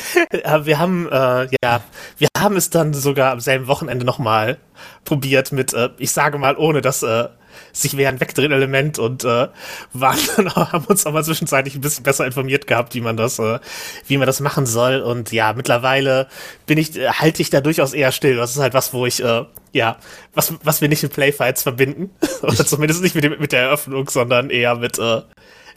wir 0.64 0.78
haben, 0.78 1.08
äh, 1.08 1.48
ja, 1.62 1.82
wir 2.18 2.28
haben 2.36 2.56
es 2.56 2.70
dann 2.70 2.94
sogar 2.94 3.32
am 3.32 3.40
selben 3.40 3.66
Wochenende 3.66 4.04
nochmal 4.04 4.58
probiert 5.04 5.52
mit, 5.52 5.72
äh, 5.74 5.90
ich 5.98 6.12
sage 6.12 6.38
mal, 6.38 6.56
ohne 6.56 6.80
dass 6.80 7.02
äh, 7.02 7.28
sich 7.72 7.96
wären 7.96 8.20
Wegdrehen-Element 8.20 8.98
und 8.98 9.24
äh, 9.24 9.48
waren 9.92 10.18
dann 10.36 10.54
haben 10.54 10.84
uns 10.86 11.06
aber 11.06 11.22
zwischenzeitlich 11.22 11.74
ein 11.74 11.80
bisschen 11.80 12.04
besser 12.04 12.26
informiert 12.26 12.66
gehabt, 12.66 12.94
wie 12.94 13.00
man 13.00 13.16
das, 13.16 13.38
äh, 13.38 13.58
wie 14.06 14.18
man 14.18 14.26
das 14.26 14.40
machen 14.40 14.66
soll. 14.66 15.00
Und 15.00 15.32
ja, 15.32 15.52
mittlerweile 15.52 16.28
bin 16.66 16.78
ich, 16.78 16.96
äh, 16.98 17.08
halte 17.08 17.42
ich 17.42 17.50
da 17.50 17.60
durchaus 17.60 17.92
eher 17.92 18.12
still. 18.12 18.36
Das 18.36 18.52
ist 18.52 18.58
halt 18.60 18.74
was, 18.74 18.92
wo 18.92 19.06
ich, 19.06 19.22
äh, 19.22 19.44
ja, 19.72 19.96
was, 20.34 20.54
was 20.62 20.80
wir 20.80 20.88
nicht 20.88 21.02
mit 21.02 21.12
Playfights 21.12 21.62
verbinden. 21.62 22.10
Oder 22.42 22.66
zumindest 22.66 23.02
nicht 23.02 23.14
mit, 23.14 23.24
dem, 23.24 23.38
mit 23.38 23.52
der 23.52 23.62
Eröffnung, 23.62 24.08
sondern 24.08 24.50
eher 24.50 24.74
mit, 24.76 24.98
äh, 24.98 25.22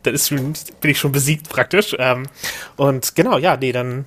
dann 0.06 0.14
ist 0.14 0.30
schon, 0.30 0.54
bin 0.82 0.92
ich 0.92 1.00
schon 1.00 1.12
besiegt 1.12 1.50
praktisch. 1.50 1.96
Ähm, 2.00 2.28
und 2.76 3.16
genau, 3.16 3.38
ja, 3.38 3.58
nee, 3.58 3.72
dann, 3.72 4.06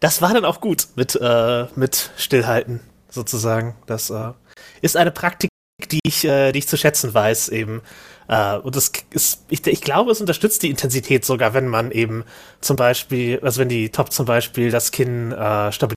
das 0.00 0.22
war 0.22 0.32
dann 0.32 0.44
auch 0.44 0.60
gut 0.60 0.88
mit, 0.96 1.16
äh, 1.20 1.66
mit 1.76 2.10
Stillhalten 2.16 2.80
sozusagen. 3.08 3.74
Das 3.86 4.10
äh, 4.10 4.32
ist 4.80 4.96
eine 4.96 5.10
Praktik, 5.10 5.50
die 5.90 6.00
ich, 6.04 6.24
äh, 6.24 6.52
die 6.52 6.60
ich 6.60 6.68
zu 6.68 6.76
schätzen 6.76 7.12
weiß 7.12 7.48
eben. 7.50 7.82
Äh, 8.28 8.56
und 8.56 8.76
das 8.76 8.92
ist, 9.10 9.44
ich, 9.48 9.66
ich 9.66 9.80
glaube, 9.80 10.12
es 10.12 10.20
unterstützt 10.20 10.62
die 10.62 10.70
Intensität 10.70 11.24
sogar, 11.24 11.54
wenn 11.54 11.68
man 11.68 11.90
eben 11.90 12.24
zum 12.60 12.76
Beispiel, 12.76 13.40
also 13.42 13.60
wenn 13.60 13.68
die 13.68 13.90
Top 13.90 14.12
zum 14.12 14.26
Beispiel 14.26 14.70
das 14.70 14.92
Kinn 14.92 15.32
äh, 15.32 15.72
stabilisiert 15.72 15.96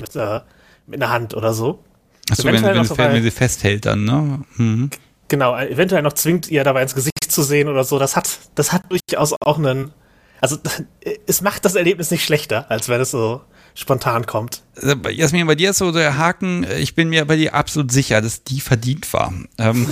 mit, 0.00 0.16
äh, 0.16 0.40
mit 0.86 1.02
einer 1.02 1.12
Hand 1.12 1.34
oder 1.34 1.54
so. 1.54 1.82
Achso, 2.30 2.44
wenn, 2.44 2.62
wenn, 2.62 2.76
wenn, 2.76 3.22
sie 3.22 3.30
festhält 3.30 3.86
dann, 3.86 4.04
ne? 4.04 4.44
Mhm 4.56 4.90
genau, 5.32 5.58
eventuell 5.58 6.02
noch 6.02 6.12
zwingt, 6.12 6.50
ihr 6.50 6.62
dabei 6.62 6.82
ins 6.82 6.94
Gesicht 6.94 7.21
zu 7.32 7.42
sehen 7.42 7.68
oder 7.68 7.84
so, 7.84 7.98
das 7.98 8.16
hat, 8.16 8.28
das 8.54 8.72
hat 8.72 8.82
durchaus 8.90 9.34
auch 9.40 9.58
einen, 9.58 9.92
also 10.40 10.58
es 11.26 11.40
macht 11.40 11.64
das 11.64 11.74
Erlebnis 11.74 12.10
nicht 12.10 12.24
schlechter, 12.24 12.70
als 12.70 12.88
wenn 12.88 13.00
es 13.00 13.10
so 13.10 13.42
spontan 13.74 14.26
kommt. 14.26 14.62
Jasmin, 15.10 15.46
bei 15.46 15.54
dir 15.54 15.70
ist 15.70 15.78
so 15.78 15.92
der 15.92 16.18
Haken, 16.18 16.66
ich 16.78 16.94
bin 16.94 17.08
mir 17.08 17.24
bei 17.24 17.36
dir 17.36 17.54
absolut 17.54 17.90
sicher, 17.90 18.20
dass 18.20 18.44
die 18.44 18.60
verdient 18.60 19.10
war. 19.12 19.32
Ähm, 19.58 19.88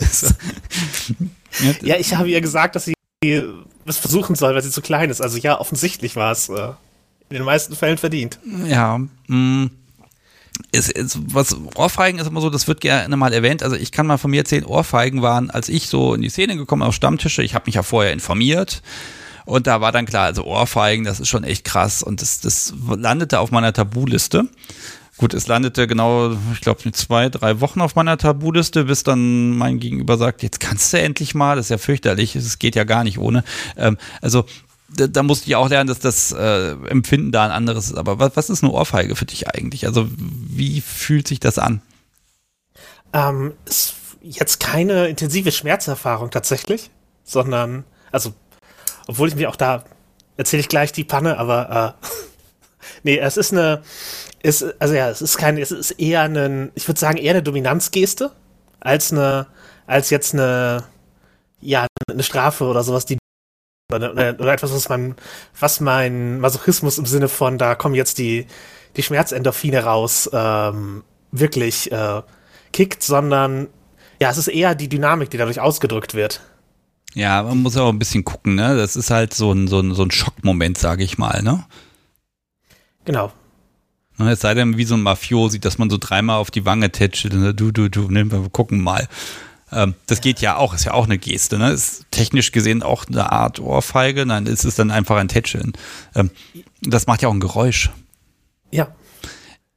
ja, 1.82 1.96
ich 1.96 2.14
habe 2.14 2.28
ihr 2.28 2.40
gesagt, 2.40 2.76
dass 2.76 2.86
sie 2.86 2.94
es 3.86 3.98
versuchen 3.98 4.34
soll, 4.34 4.54
weil 4.54 4.62
sie 4.62 4.70
zu 4.70 4.82
klein 4.82 5.10
ist. 5.10 5.20
Also 5.20 5.38
ja, 5.38 5.60
offensichtlich 5.60 6.16
war 6.16 6.32
es 6.32 6.48
äh, 6.48 6.72
in 7.28 7.36
den 7.36 7.44
meisten 7.44 7.76
Fällen 7.76 7.98
verdient. 7.98 8.38
Ja, 8.66 9.00
mh. 9.28 9.70
Ist, 10.72 10.90
ist, 10.90 11.18
was 11.34 11.56
Ohrfeigen 11.74 12.20
ist 12.20 12.26
immer 12.26 12.40
so, 12.40 12.50
das 12.50 12.68
wird 12.68 12.80
gerne 12.80 13.16
mal 13.16 13.32
erwähnt. 13.32 13.62
Also 13.62 13.76
ich 13.76 13.92
kann 13.92 14.06
mal 14.06 14.18
von 14.18 14.30
mir 14.30 14.38
erzählen, 14.38 14.64
Ohrfeigen 14.64 15.22
waren, 15.22 15.50
als 15.50 15.68
ich 15.68 15.88
so 15.88 16.14
in 16.14 16.22
die 16.22 16.28
Szene 16.28 16.56
gekommen 16.56 16.82
auf 16.82 16.94
Stammtische, 16.94 17.42
ich 17.42 17.54
habe 17.54 17.64
mich 17.66 17.76
ja 17.76 17.82
vorher 17.82 18.12
informiert. 18.12 18.82
Und 19.46 19.66
da 19.66 19.80
war 19.80 19.90
dann 19.90 20.06
klar, 20.06 20.26
also 20.26 20.44
Ohrfeigen, 20.44 21.04
das 21.04 21.18
ist 21.20 21.28
schon 21.28 21.44
echt 21.44 21.64
krass. 21.64 22.02
Und 22.02 22.22
das, 22.22 22.40
das 22.40 22.72
landete 22.88 23.40
auf 23.40 23.50
meiner 23.50 23.72
Tabuliste. 23.72 24.48
Gut, 25.16 25.34
es 25.34 25.48
landete 25.48 25.86
genau, 25.86 26.32
ich 26.54 26.60
glaube, 26.60 26.90
zwei, 26.92 27.28
drei 27.28 27.60
Wochen 27.60 27.82
auf 27.82 27.94
meiner 27.94 28.16
Tabuliste, 28.16 28.84
bis 28.84 29.02
dann 29.02 29.50
mein 29.58 29.78
Gegenüber 29.78 30.16
sagt, 30.16 30.42
jetzt 30.42 30.60
kannst 30.60 30.92
du 30.92 30.98
endlich 30.98 31.34
mal, 31.34 31.56
das 31.56 31.66
ist 31.66 31.70
ja 31.70 31.78
fürchterlich, 31.78 32.36
es 32.36 32.58
geht 32.58 32.74
ja 32.74 32.84
gar 32.84 33.04
nicht 33.04 33.18
ohne. 33.18 33.44
Ähm, 33.76 33.98
also 34.22 34.46
da, 34.96 35.06
da 35.06 35.22
musste 35.22 35.46
ich 35.46 35.56
auch 35.56 35.68
lernen, 35.68 35.88
dass 35.88 35.98
das 35.98 36.32
äh, 36.32 36.72
Empfinden 36.88 37.32
da 37.32 37.44
ein 37.44 37.50
anderes 37.50 37.86
ist. 37.86 37.96
Aber 37.96 38.18
was, 38.18 38.36
was 38.36 38.50
ist 38.50 38.62
eine 38.62 38.72
Ohrfeige 38.72 39.16
für 39.16 39.26
dich 39.26 39.48
eigentlich? 39.48 39.86
Also 39.86 40.08
wie 40.16 40.80
fühlt 40.80 41.28
sich 41.28 41.40
das 41.40 41.58
an? 41.58 41.82
Ähm, 43.12 43.54
ist 43.64 43.94
jetzt 44.22 44.60
keine 44.60 45.08
intensive 45.08 45.52
Schmerzerfahrung 45.52 46.30
tatsächlich, 46.30 46.90
sondern, 47.24 47.84
also, 48.12 48.34
obwohl 49.06 49.28
ich 49.28 49.34
mir 49.34 49.48
auch 49.48 49.56
da, 49.56 49.84
erzähle 50.36 50.60
ich 50.60 50.68
gleich 50.68 50.92
die 50.92 51.04
Panne, 51.04 51.38
aber 51.38 51.96
äh, 52.00 52.06
nee, 53.02 53.18
es 53.18 53.36
ist 53.36 53.52
eine, 53.52 53.82
ist, 54.42 54.64
also 54.78 54.94
ja, 54.94 55.08
es 55.10 55.22
ist 55.22 55.36
keine, 55.38 55.60
es 55.60 55.70
ist 55.70 55.92
eher 55.92 56.22
ein, 56.22 56.70
ich 56.74 56.86
würde 56.88 57.00
sagen, 57.00 57.18
eher 57.18 57.32
eine 57.32 57.42
Dominanzgeste 57.42 58.32
als 58.80 59.12
eine, 59.12 59.46
als 59.86 60.10
jetzt 60.10 60.34
eine, 60.34 60.84
ja, 61.60 61.86
eine 62.08 62.22
Strafe 62.22 62.64
oder 62.64 62.82
sowas, 62.82 63.04
die 63.04 63.18
oder, 63.96 64.12
oder, 64.12 64.52
etwas, 64.52 64.72
was 64.72 64.88
mein, 64.88 65.14
was 65.58 65.80
mein 65.80 66.40
Masochismus 66.40 66.98
im 66.98 67.06
Sinne 67.06 67.28
von, 67.28 67.58
da 67.58 67.74
kommen 67.74 67.94
jetzt 67.94 68.18
die, 68.18 68.46
die 68.96 69.02
Schmerzendorphine 69.02 69.84
raus, 69.84 70.28
ähm, 70.32 71.04
wirklich 71.32 71.90
äh, 71.92 72.22
kickt, 72.72 73.02
sondern 73.02 73.68
ja, 74.20 74.30
es 74.30 74.38
ist 74.38 74.48
eher 74.48 74.74
die 74.74 74.88
Dynamik, 74.88 75.30
die 75.30 75.38
dadurch 75.38 75.60
ausgedrückt 75.60 76.14
wird. 76.14 76.40
Ja, 77.14 77.42
man 77.42 77.58
muss 77.62 77.76
auch 77.76 77.88
ein 77.88 77.98
bisschen 77.98 78.24
gucken, 78.24 78.54
ne? 78.54 78.76
Das 78.76 78.94
ist 78.96 79.10
halt 79.10 79.34
so 79.34 79.52
ein, 79.52 79.66
so 79.66 79.80
ein, 79.80 79.94
so 79.94 80.02
ein 80.02 80.10
Schockmoment, 80.10 80.78
sage 80.78 81.02
ich 81.02 81.18
mal, 81.18 81.42
ne? 81.42 81.64
Genau. 83.04 83.32
Ne, 84.18 84.32
es 84.32 84.40
sei 84.40 84.54
denn, 84.54 84.76
wie 84.76 84.84
so 84.84 84.94
ein 84.94 85.02
Mafiosi, 85.02 85.58
dass 85.58 85.78
man 85.78 85.90
so 85.90 85.96
dreimal 85.98 86.36
auf 86.36 86.50
die 86.50 86.66
Wange 86.66 86.92
tätschelt 86.92 87.34
und 87.34 87.56
du, 87.58 87.72
du, 87.72 87.88
du, 87.88 88.10
ne, 88.10 88.30
wir 88.30 88.48
gucken 88.50 88.80
mal. 88.80 89.08
Ähm, 89.72 89.94
das 90.06 90.20
geht 90.20 90.40
ja 90.40 90.56
auch, 90.56 90.74
ist 90.74 90.84
ja 90.84 90.94
auch 90.94 91.04
eine 91.04 91.18
Geste, 91.18 91.58
ne? 91.58 91.70
Ist 91.70 92.06
technisch 92.10 92.52
gesehen 92.52 92.82
auch 92.82 93.06
eine 93.06 93.30
Art 93.32 93.60
Ohrfeige. 93.60 94.26
Nein, 94.26 94.46
es 94.46 94.64
ist 94.64 94.78
dann 94.78 94.90
einfach 94.90 95.16
ein 95.16 95.28
Tätscheln. 95.28 95.72
Ähm, 96.14 96.30
das 96.82 97.06
macht 97.06 97.22
ja 97.22 97.28
auch 97.28 97.34
ein 97.34 97.40
Geräusch. 97.40 97.90
Ja. 98.70 98.88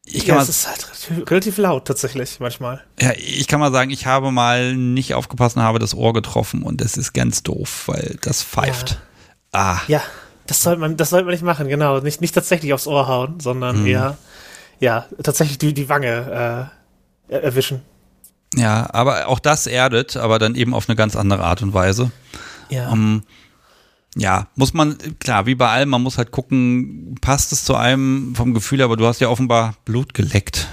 Ich 0.05 0.25
kann 0.25 0.27
ja, 0.29 0.35
mal, 0.35 0.41
es 0.41 0.49
ist 0.49 0.67
halt 0.67 1.29
relativ 1.29 1.57
laut 1.57 1.85
tatsächlich 1.85 2.39
manchmal. 2.39 2.83
Ja, 2.99 3.13
ich 3.15 3.47
kann 3.47 3.59
mal 3.59 3.71
sagen, 3.71 3.89
ich 3.89 4.05
habe 4.05 4.31
mal 4.31 4.75
nicht 4.75 5.13
aufgepasst 5.13 5.55
und 5.55 5.63
habe 5.63 5.79
das 5.79 5.95
Ohr 5.95 6.13
getroffen 6.13 6.63
und 6.63 6.81
das 6.81 6.97
ist 6.97 7.13
ganz 7.13 7.41
doof, 7.41 7.83
weil 7.87 8.17
das 8.21 8.43
pfeift. 8.43 8.91
Ja. 8.91 8.97
Ah. 9.53 9.81
Ja, 9.87 10.01
das 10.45 10.61
sollte 10.61 10.81
man, 10.81 10.97
das 10.97 11.11
sollte 11.11 11.25
man 11.25 11.33
nicht 11.33 11.43
machen, 11.43 11.67
genau. 11.67 11.99
Nicht, 11.99 12.19
nicht 12.19 12.35
tatsächlich 12.35 12.73
aufs 12.73 12.87
Ohr 12.87 13.07
hauen, 13.07 13.39
sondern 13.39 13.77
hm. 13.77 13.87
eher, 13.87 14.17
ja, 14.79 15.05
tatsächlich 15.21 15.57
die, 15.57 15.73
die 15.73 15.87
Wange 15.87 16.69
äh, 17.29 17.35
erwischen. 17.35 17.81
Ja, 18.55 18.89
aber 18.93 19.27
auch 19.27 19.39
das 19.39 19.67
erdet, 19.67 20.17
aber 20.17 20.39
dann 20.39 20.55
eben 20.55 20.73
auf 20.73 20.87
eine 20.87 20.95
ganz 20.95 21.15
andere 21.15 21.43
Art 21.43 21.61
und 21.61 21.73
Weise. 21.73 22.11
Ja. 22.69 22.89
Um, 22.89 22.99
ähm, 22.99 23.23
ja, 24.15 24.47
muss 24.55 24.73
man, 24.73 24.97
klar, 25.19 25.47
wie 25.47 25.55
bei 25.55 25.69
allem, 25.69 25.89
man 25.89 26.03
muss 26.03 26.19
halt 26.19 26.29
gucken, 26.29 27.15
passt 27.19 27.51
es 27.51 27.65
zu 27.65 27.75
einem 27.75 28.35
vom 28.35 28.53
Gefühl, 28.53 28.83
aber 28.83 28.95
du 28.95 29.07
hast 29.07 29.21
ja 29.21 29.29
offenbar 29.29 29.73
Blut 29.85 30.13
geleckt. 30.13 30.67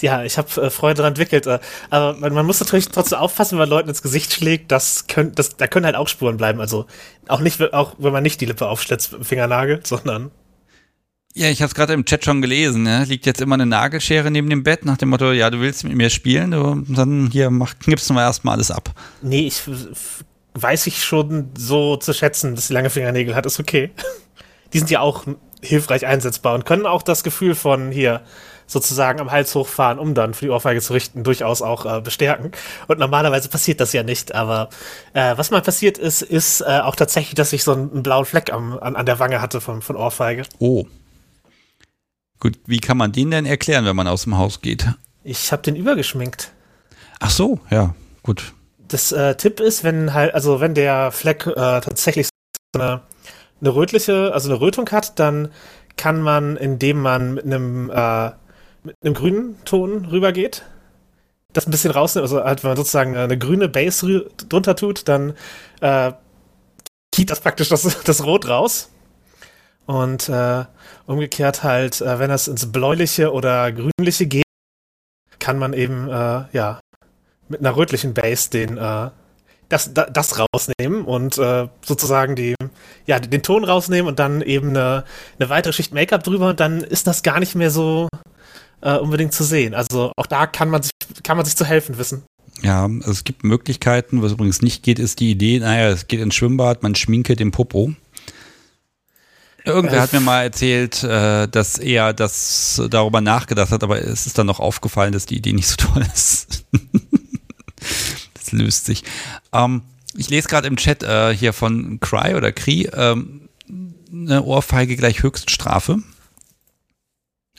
Ja, 0.00 0.22
ich 0.22 0.36
habe 0.36 0.48
äh, 0.60 0.70
Freude 0.70 0.96
daran 0.96 1.12
entwickelt. 1.12 1.46
Äh, 1.46 1.58
aber 1.88 2.14
man, 2.18 2.34
man, 2.34 2.44
muss 2.44 2.60
natürlich 2.60 2.88
trotzdem 2.88 3.18
aufpassen, 3.18 3.52
wenn 3.52 3.60
man 3.60 3.68
Leuten 3.70 3.88
ins 3.88 4.02
Gesicht 4.02 4.32
schlägt. 4.32 4.70
Das 4.70 5.06
können, 5.06 5.34
das, 5.34 5.56
da 5.56 5.66
können 5.66 5.86
halt 5.86 5.96
auch 5.96 6.08
Spuren 6.08 6.36
bleiben. 6.36 6.60
Also 6.60 6.86
auch 7.28 7.40
nicht, 7.40 7.72
auch 7.72 7.94
wenn 7.98 8.12
man 8.12 8.22
nicht 8.22 8.40
die 8.40 8.46
Lippe 8.46 8.68
aufschlitzt 8.68 9.12
mit 9.12 9.22
dem 9.22 9.24
Fingernagel, 9.24 9.80
sondern. 9.84 10.30
Ja, 11.34 11.48
ich 11.48 11.62
habe 11.62 11.68
es 11.68 11.74
gerade 11.74 11.94
im 11.94 12.04
Chat 12.04 12.24
schon 12.24 12.42
gelesen. 12.42 12.82
Ne? 12.82 13.04
Liegt 13.04 13.24
jetzt 13.24 13.40
immer 13.40 13.54
eine 13.54 13.64
Nagelschere 13.64 14.30
neben 14.30 14.50
dem 14.50 14.62
Bett 14.62 14.84
nach 14.84 14.98
dem 14.98 15.08
Motto, 15.08 15.32
ja, 15.32 15.48
du 15.48 15.60
willst 15.60 15.84
mit 15.84 15.94
mir 15.94 16.10
spielen, 16.10 16.50
du, 16.50 16.84
dann 16.88 17.30
hier 17.32 17.50
mach, 17.50 17.78
knipsen 17.78 18.14
wir 18.14 18.22
erstmal 18.22 18.56
alles 18.56 18.70
ab. 18.70 18.90
Nee, 19.22 19.46
ich 19.46 19.62
weiß 20.54 20.86
ich 20.86 21.02
schon 21.02 21.50
so 21.56 21.96
zu 21.96 22.12
schätzen, 22.12 22.54
dass 22.54 22.68
sie 22.68 22.74
lange 22.74 22.90
Fingernägel 22.90 23.34
hat, 23.34 23.46
ist 23.46 23.58
okay. 23.58 23.90
Die 24.72 24.78
sind 24.78 24.90
ja 24.90 25.00
auch 25.00 25.24
hilfreich 25.62 26.06
einsetzbar 26.06 26.54
und 26.54 26.66
können 26.66 26.86
auch 26.86 27.02
das 27.02 27.24
Gefühl 27.24 27.54
von 27.54 27.90
hier 27.90 28.22
sozusagen 28.66 29.20
am 29.20 29.30
Hals 29.30 29.54
hochfahren, 29.54 29.98
um 29.98 30.14
dann 30.14 30.34
für 30.34 30.46
die 30.46 30.50
Ohrfeige 30.50 30.80
zu 30.80 30.92
richten, 30.92 31.24
durchaus 31.24 31.62
auch 31.62 31.84
äh, 31.84 32.00
bestärken. 32.00 32.52
Und 32.88 32.98
normalerweise 32.98 33.48
passiert 33.48 33.80
das 33.80 33.92
ja 33.92 34.02
nicht, 34.02 34.34
aber 34.34 34.70
äh, 35.12 35.36
was 35.36 35.50
mal 35.50 35.62
passiert 35.62 35.98
ist, 35.98 36.22
ist 36.22 36.62
äh, 36.62 36.80
auch 36.82 36.96
tatsächlich, 36.96 37.34
dass 37.34 37.52
ich 37.52 37.64
so 37.64 37.72
einen, 37.72 37.92
einen 37.92 38.02
blauen 38.02 38.24
Fleck 38.24 38.52
am, 38.52 38.78
an, 38.78 38.96
an 38.96 39.06
der 39.06 39.18
Wange 39.18 39.40
hatte 39.40 39.60
von, 39.60 39.82
von 39.82 39.96
Ohrfeige. 39.96 40.44
Oh. 40.58 40.86
Gut, 42.42 42.58
wie 42.66 42.80
kann 42.80 42.96
man 42.96 43.12
den 43.12 43.30
denn 43.30 43.46
erklären, 43.46 43.84
wenn 43.84 43.94
man 43.94 44.08
aus 44.08 44.24
dem 44.24 44.36
Haus 44.36 44.60
geht? 44.60 44.84
Ich 45.22 45.52
habe 45.52 45.62
den 45.62 45.76
übergeschminkt. 45.76 46.50
Ach 47.20 47.30
so, 47.30 47.60
ja, 47.70 47.94
gut. 48.24 48.52
Das 48.88 49.12
äh, 49.12 49.36
Tipp 49.36 49.60
ist, 49.60 49.84
wenn 49.84 50.12
halt, 50.12 50.34
also 50.34 50.58
wenn 50.58 50.74
der 50.74 51.12
Fleck 51.12 51.46
äh, 51.46 51.54
tatsächlich 51.54 52.26
so 52.26 52.82
eine, 52.82 53.02
eine 53.60 53.72
rötliche, 53.72 54.32
also 54.34 54.50
eine 54.50 54.60
Rötung 54.60 54.90
hat, 54.90 55.20
dann 55.20 55.52
kann 55.96 56.20
man, 56.20 56.56
indem 56.56 57.00
man 57.00 57.34
mit 57.34 57.44
einem, 57.44 57.90
äh, 57.90 58.32
mit 58.82 58.96
einem 59.04 59.14
grünen 59.14 59.64
Ton 59.64 60.06
rübergeht, 60.06 60.64
das 61.52 61.68
ein 61.68 61.70
bisschen 61.70 61.92
rausnimmt, 61.92 62.24
also 62.24 62.42
halt, 62.42 62.64
wenn 62.64 62.70
man 62.70 62.76
sozusagen 62.76 63.16
eine 63.16 63.38
grüne 63.38 63.68
Base 63.68 64.28
drunter 64.48 64.74
tut, 64.74 65.06
dann 65.06 65.34
äh, 65.80 66.10
geht 67.12 67.30
das 67.30 67.38
praktisch 67.38 67.68
das, 67.68 68.02
das 68.04 68.24
Rot 68.24 68.48
raus. 68.48 68.88
Und 69.86 70.28
äh, 70.28 70.64
umgekehrt 71.06 71.62
halt, 71.62 72.00
äh, 72.00 72.18
wenn 72.18 72.30
das 72.30 72.48
ins 72.48 72.70
bläuliche 72.70 73.32
oder 73.32 73.72
grünliche 73.72 74.26
geht, 74.26 74.44
kann 75.38 75.58
man 75.58 75.72
eben, 75.72 76.08
äh, 76.08 76.44
ja, 76.52 76.80
mit 77.48 77.60
einer 77.60 77.76
rötlichen 77.76 78.14
Base 78.14 78.50
den, 78.50 78.78
äh, 78.78 79.10
das, 79.68 79.92
das, 79.94 80.38
rausnehmen 80.38 81.04
und 81.04 81.38
äh, 81.38 81.66
sozusagen 81.84 82.36
die, 82.36 82.54
ja, 83.06 83.18
den 83.18 83.42
Ton 83.42 83.64
rausnehmen 83.64 84.06
und 84.06 84.18
dann 84.18 84.42
eben 84.42 84.70
eine, 84.70 85.04
eine 85.38 85.48
weitere 85.48 85.72
Schicht 85.72 85.94
Make-up 85.94 86.22
drüber 86.22 86.50
und 86.50 86.60
dann 86.60 86.82
ist 86.82 87.06
das 87.06 87.22
gar 87.22 87.40
nicht 87.40 87.54
mehr 87.54 87.70
so 87.70 88.08
äh, 88.82 88.96
unbedingt 88.96 89.32
zu 89.32 89.44
sehen. 89.44 89.74
Also 89.74 90.12
auch 90.16 90.26
da 90.26 90.46
kann 90.46 90.68
man 90.68 90.82
sich, 90.82 90.92
kann 91.22 91.38
man 91.38 91.46
sich 91.46 91.56
zu 91.56 91.64
helfen 91.64 91.96
wissen. 91.96 92.22
Ja, 92.60 92.88
es 93.08 93.24
gibt 93.24 93.44
Möglichkeiten. 93.44 94.22
Was 94.22 94.32
übrigens 94.32 94.62
nicht 94.62 94.82
geht, 94.82 94.98
ist 94.98 95.20
die 95.20 95.30
Idee, 95.30 95.58
naja, 95.58 95.88
es 95.88 96.06
geht 96.06 96.20
ins 96.20 96.34
Schwimmbad, 96.34 96.82
man 96.82 96.94
schminke 96.94 97.34
den 97.34 97.50
Popo. 97.50 97.94
Irgendwer 99.64 100.00
hat 100.00 100.12
mir 100.12 100.20
mal 100.20 100.42
erzählt, 100.42 101.04
äh, 101.04 101.46
dass 101.48 101.78
er 101.78 102.12
das 102.12 102.82
darüber 102.90 103.20
nachgedacht 103.20 103.70
hat, 103.70 103.84
aber 103.84 104.00
es 104.00 104.26
ist 104.26 104.38
dann 104.38 104.46
noch 104.46 104.60
aufgefallen, 104.60 105.12
dass 105.12 105.26
die 105.26 105.36
Idee 105.36 105.52
nicht 105.52 105.68
so 105.68 105.76
toll 105.78 106.04
ist. 106.12 106.64
das 108.34 108.52
löst 108.52 108.86
sich. 108.86 109.04
Ähm, 109.52 109.82
ich 110.16 110.28
lese 110.28 110.48
gerade 110.48 110.68
im 110.68 110.76
Chat 110.76 111.02
äh, 111.02 111.34
hier 111.34 111.52
von 111.52 112.00
Cry 112.00 112.34
oder 112.34 112.52
Cry, 112.52 112.90
ähm, 112.92 113.48
eine 114.12 114.42
Ohrfeige 114.42 114.96
gleich 114.96 115.22
Höchststrafe. 115.22 116.02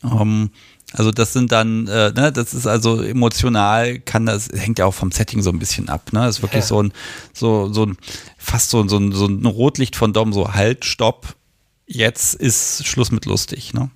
Ähm, 0.04 0.52
also 0.92 1.12
das 1.12 1.34
sind 1.34 1.52
dann, 1.52 1.88
äh, 1.88 2.12
ne, 2.12 2.32
das 2.32 2.54
ist 2.54 2.68
also 2.68 3.02
emotional, 3.02 4.00
kann 4.00 4.28
das, 4.28 4.50
hängt 4.54 4.78
ja 4.78 4.86
auch 4.86 4.94
vom 4.94 5.12
Setting 5.12 5.42
so 5.42 5.50
ein 5.50 5.58
bisschen 5.58 5.90
ab, 5.90 6.14
ne? 6.14 6.20
Das 6.20 6.38
ist 6.38 6.42
wirklich 6.44 6.64
ja. 6.64 6.68
so 6.68 6.84
ein, 6.84 6.94
so, 7.34 7.74
so 7.74 7.88
ein, 7.88 7.98
fast 8.38 8.70
so, 8.70 8.88
so, 8.88 8.98
ein, 8.98 9.12
so 9.12 9.26
ein 9.26 9.46
Rotlicht 9.46 9.96
von 9.96 10.14
Dom, 10.14 10.34
so 10.34 10.54
halt, 10.54 10.86
stopp, 10.86 11.36
jetzt 11.86 12.36
ist 12.36 12.86
Schluss 12.86 13.12
mit 13.12 13.26
lustig, 13.26 13.74
ne? 13.74 13.90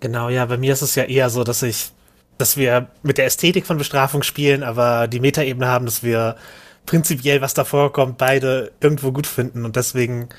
Genau, 0.00 0.28
ja, 0.28 0.46
bei 0.46 0.56
mir 0.56 0.72
ist 0.72 0.82
es 0.82 0.94
ja 0.94 1.04
eher 1.04 1.28
so, 1.28 1.44
dass 1.44 1.62
ich, 1.62 1.90
dass 2.38 2.56
wir 2.56 2.88
mit 3.02 3.18
der 3.18 3.26
Ästhetik 3.26 3.66
von 3.66 3.76
Bestrafung 3.76 4.22
spielen, 4.22 4.62
aber 4.62 5.08
die 5.08 5.20
Metaebene 5.20 5.66
haben, 5.66 5.84
dass 5.84 6.02
wir 6.02 6.36
prinzipiell, 6.86 7.42
was 7.42 7.54
da 7.54 7.64
vorkommt, 7.64 8.16
beide 8.16 8.72
irgendwo 8.80 9.12
gut 9.12 9.26
finden 9.26 9.64
und 9.64 9.76
deswegen, 9.76 10.30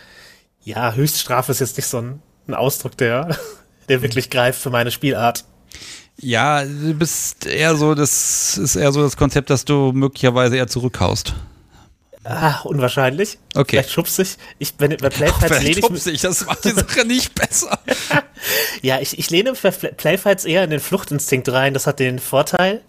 ja, 0.64 0.94
Höchststrafe 0.94 1.52
ist 1.52 1.60
jetzt 1.60 1.78
nicht 1.78 1.86
so 1.86 2.00
ein, 2.00 2.22
ein 2.48 2.56
Ausdruck, 2.56 2.98
der, 2.98 3.38
der 3.90 4.02
wirklich 4.02 4.30
greift 4.30 4.60
für 4.60 4.72
meine 4.72 4.92
Spielart. 4.92 5.46
Ja, 6.18 6.64
du 6.64 6.94
bist 6.94 7.46
eher 7.46 7.76
so, 7.76 7.96
das 7.96 8.58
ist 8.58 8.76
eher 8.76 8.92
so 8.92 9.02
das 9.02 9.18
Konzept, 9.18 9.50
dass 9.50 9.66
du 9.66 9.92
möglicherweise 9.92 10.58
eher 10.58 10.68
zurückhaust. 10.68 11.36
Ah, 12.24 12.62
unwahrscheinlich. 12.64 13.40
Okay. 13.56 13.78
Vielleicht 13.78 13.92
schubst 13.92 14.20
ich. 14.20 14.38
ich 14.60 14.76
wenn, 14.78 14.96
bei 14.98 15.10
Playfights 15.10 15.64
lehne 15.64 15.80
ich 15.80 15.90
mich. 15.90 16.06
Ich, 16.08 16.22
das 16.22 16.46
macht 16.46 16.64
die 16.66 16.72
Sache 16.72 17.06
nicht 17.06 17.34
besser. 17.34 17.80
ja, 18.82 19.00
ich, 19.00 19.18
ich 19.18 19.30
lehne 19.32 19.54
bei 19.54 19.72
Playfights 19.72 20.46
eher 20.46 20.64
in 20.64 20.70
den 20.70 20.80
Fluchtinstinkt 20.80 21.50
rein. 21.50 21.74
Das 21.74 21.88
hat 21.88 22.00
den 22.00 22.20
Vorteil, 22.20 22.82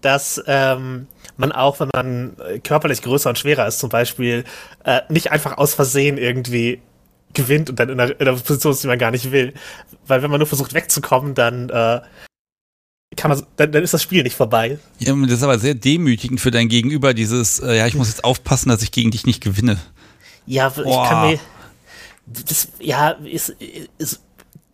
dass 0.00 0.42
ähm, 0.46 1.06
man 1.36 1.52
auch, 1.52 1.78
wenn 1.78 1.90
man 1.94 2.36
körperlich 2.64 3.02
größer 3.02 3.30
und 3.30 3.38
schwerer 3.38 3.68
ist, 3.68 3.78
zum 3.78 3.88
Beispiel, 3.88 4.44
äh, 4.84 5.02
nicht 5.08 5.30
einfach 5.30 5.58
aus 5.58 5.74
Versehen 5.74 6.18
irgendwie 6.18 6.82
gewinnt 7.34 7.70
und 7.70 7.78
dann 7.78 7.88
in 7.88 8.00
einer, 8.00 8.20
in 8.20 8.28
einer 8.28 8.36
Position 8.36 8.72
ist, 8.72 8.82
die 8.82 8.88
man 8.88 8.98
gar 8.98 9.12
nicht 9.12 9.30
will. 9.30 9.54
Weil 10.06 10.22
wenn 10.22 10.30
man 10.30 10.38
nur 10.38 10.48
versucht 10.48 10.74
wegzukommen, 10.74 11.34
dann 11.34 11.70
äh, 11.70 12.00
kann 13.16 13.30
man, 13.30 13.42
dann, 13.56 13.72
dann, 13.72 13.82
ist 13.82 13.94
das 13.94 14.02
Spiel 14.02 14.22
nicht 14.22 14.36
vorbei. 14.36 14.78
Ja, 14.98 15.14
das 15.14 15.32
ist 15.32 15.42
aber 15.42 15.58
sehr 15.58 15.74
demütigend 15.74 16.40
für 16.40 16.50
dein 16.50 16.68
Gegenüber, 16.68 17.14
dieses, 17.14 17.60
äh, 17.60 17.76
ja, 17.76 17.86
ich 17.86 17.94
muss 17.94 18.08
jetzt 18.08 18.24
aufpassen, 18.24 18.68
dass 18.68 18.82
ich 18.82 18.92
gegen 18.92 19.10
dich 19.10 19.26
nicht 19.26 19.42
gewinne. 19.42 19.78
Ja, 20.46 20.68
Boah. 20.70 20.84
ich 20.84 21.08
kann 21.08 21.30
mir, 21.30 21.40
das, 22.26 22.68
ja, 22.80 23.10
ist, 23.10 23.54
ist, 23.98 24.20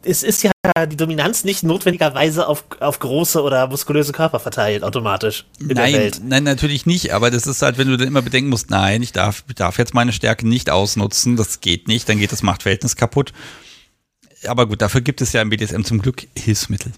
es 0.02 0.22
ist 0.22 0.42
ja 0.42 0.52
die 0.86 0.96
Dominanz 0.96 1.44
nicht 1.44 1.64
notwendigerweise 1.64 2.46
auf, 2.46 2.64
auf 2.80 2.98
große 3.00 3.42
oder 3.42 3.66
muskulöse 3.66 4.12
Körper 4.12 4.38
verteilt, 4.38 4.84
automatisch. 4.84 5.44
nein, 5.58 6.12
nein, 6.22 6.44
natürlich 6.44 6.86
nicht, 6.86 7.12
aber 7.12 7.30
das 7.30 7.46
ist 7.46 7.62
halt, 7.62 7.78
wenn 7.78 7.88
du 7.88 7.96
dann 7.96 8.06
immer 8.06 8.22
bedenken 8.22 8.50
musst, 8.50 8.70
nein, 8.70 9.02
ich 9.02 9.12
darf, 9.12 9.44
ich 9.48 9.54
darf 9.56 9.78
jetzt 9.78 9.94
meine 9.94 10.12
Stärke 10.12 10.46
nicht 10.46 10.70
ausnutzen, 10.70 11.36
das 11.36 11.60
geht 11.60 11.88
nicht, 11.88 12.08
dann 12.08 12.18
geht 12.18 12.32
das 12.32 12.42
Machtverhältnis 12.42 12.96
kaputt. 12.96 13.32
Aber 14.46 14.68
gut, 14.68 14.80
dafür 14.80 15.00
gibt 15.00 15.20
es 15.20 15.32
ja 15.32 15.42
im 15.42 15.50
BDSM 15.50 15.82
zum 15.82 16.00
Glück 16.00 16.28
Hilfsmittel 16.36 16.92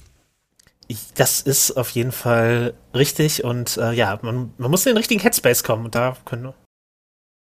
das 1.14 1.40
ist 1.40 1.72
auf 1.72 1.90
jeden 1.90 2.12
Fall 2.12 2.74
richtig 2.94 3.44
und 3.44 3.76
äh, 3.76 3.92
ja, 3.92 4.18
man, 4.22 4.52
man 4.58 4.70
muss 4.70 4.86
in 4.86 4.90
den 4.90 4.96
richtigen 4.96 5.20
Headspace 5.20 5.62
kommen 5.62 5.84
und 5.84 5.94
da 5.94 6.16
können 6.24 6.52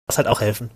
das 0.06 0.18
halt 0.18 0.28
auch 0.28 0.40
helfen. 0.40 0.70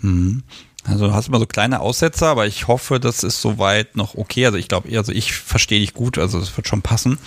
Hm. 0.00 0.42
Also 0.84 1.12
hast 1.12 1.28
du 1.28 1.32
mal 1.32 1.40
so 1.40 1.46
kleine 1.46 1.80
Aussetzer, 1.80 2.28
aber 2.28 2.46
ich 2.46 2.66
hoffe, 2.66 2.98
das 3.00 3.22
ist 3.22 3.40
soweit 3.40 3.96
noch 3.96 4.14
okay. 4.14 4.46
Also 4.46 4.58
ich 4.58 4.68
glaube, 4.68 4.96
also 4.96 5.12
ich 5.12 5.34
verstehe 5.34 5.80
dich 5.80 5.92
gut, 5.92 6.18
also 6.18 6.38
es 6.38 6.56
wird 6.56 6.68
schon 6.68 6.82
passen. 6.82 7.18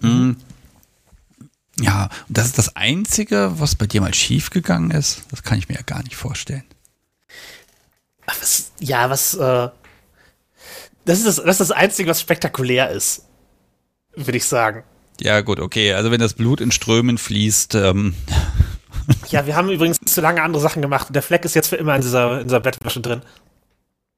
Mhm. 0.00 0.36
Ja, 1.80 2.08
und 2.28 2.38
das 2.38 2.46
ist 2.46 2.58
das 2.58 2.76
Einzige, 2.76 3.52
was 3.56 3.74
bei 3.74 3.86
dir 3.86 4.00
mal 4.00 4.14
schief 4.14 4.50
gegangen 4.50 4.90
ist. 4.92 5.24
Das 5.30 5.42
kann 5.42 5.58
ich 5.58 5.68
mir 5.68 5.74
ja 5.74 5.82
gar 5.82 6.02
nicht 6.04 6.16
vorstellen. 6.16 6.64
Ach, 8.26 8.36
was, 8.40 8.72
ja, 8.78 9.10
was, 9.10 9.34
äh, 9.34 9.68
das 11.04 11.18
ist 11.18 11.26
das, 11.26 11.36
das 11.36 11.60
ist 11.60 11.60
das 11.60 11.72
Einzige, 11.72 12.08
was 12.08 12.20
spektakulär 12.20 12.90
ist 12.90 13.23
würde 14.16 14.36
ich 14.36 14.44
sagen. 14.44 14.84
Ja, 15.20 15.40
gut, 15.40 15.60
okay. 15.60 15.92
Also 15.94 16.10
wenn 16.10 16.20
das 16.20 16.34
Blut 16.34 16.60
in 16.60 16.72
Strömen 16.72 17.18
fließt. 17.18 17.74
Ähm. 17.76 18.14
Ja, 19.28 19.46
wir 19.46 19.54
haben 19.54 19.70
übrigens 19.70 19.98
zu 20.04 20.20
lange 20.20 20.42
andere 20.42 20.62
Sachen 20.62 20.82
gemacht. 20.82 21.08
Der 21.10 21.22
Fleck 21.22 21.44
ist 21.44 21.54
jetzt 21.54 21.68
für 21.68 21.76
immer 21.76 21.94
in 21.94 22.02
dieser, 22.02 22.40
in 22.40 22.48
dieser 22.48 22.60
Bettwäsche 22.60 23.00
drin. 23.00 23.22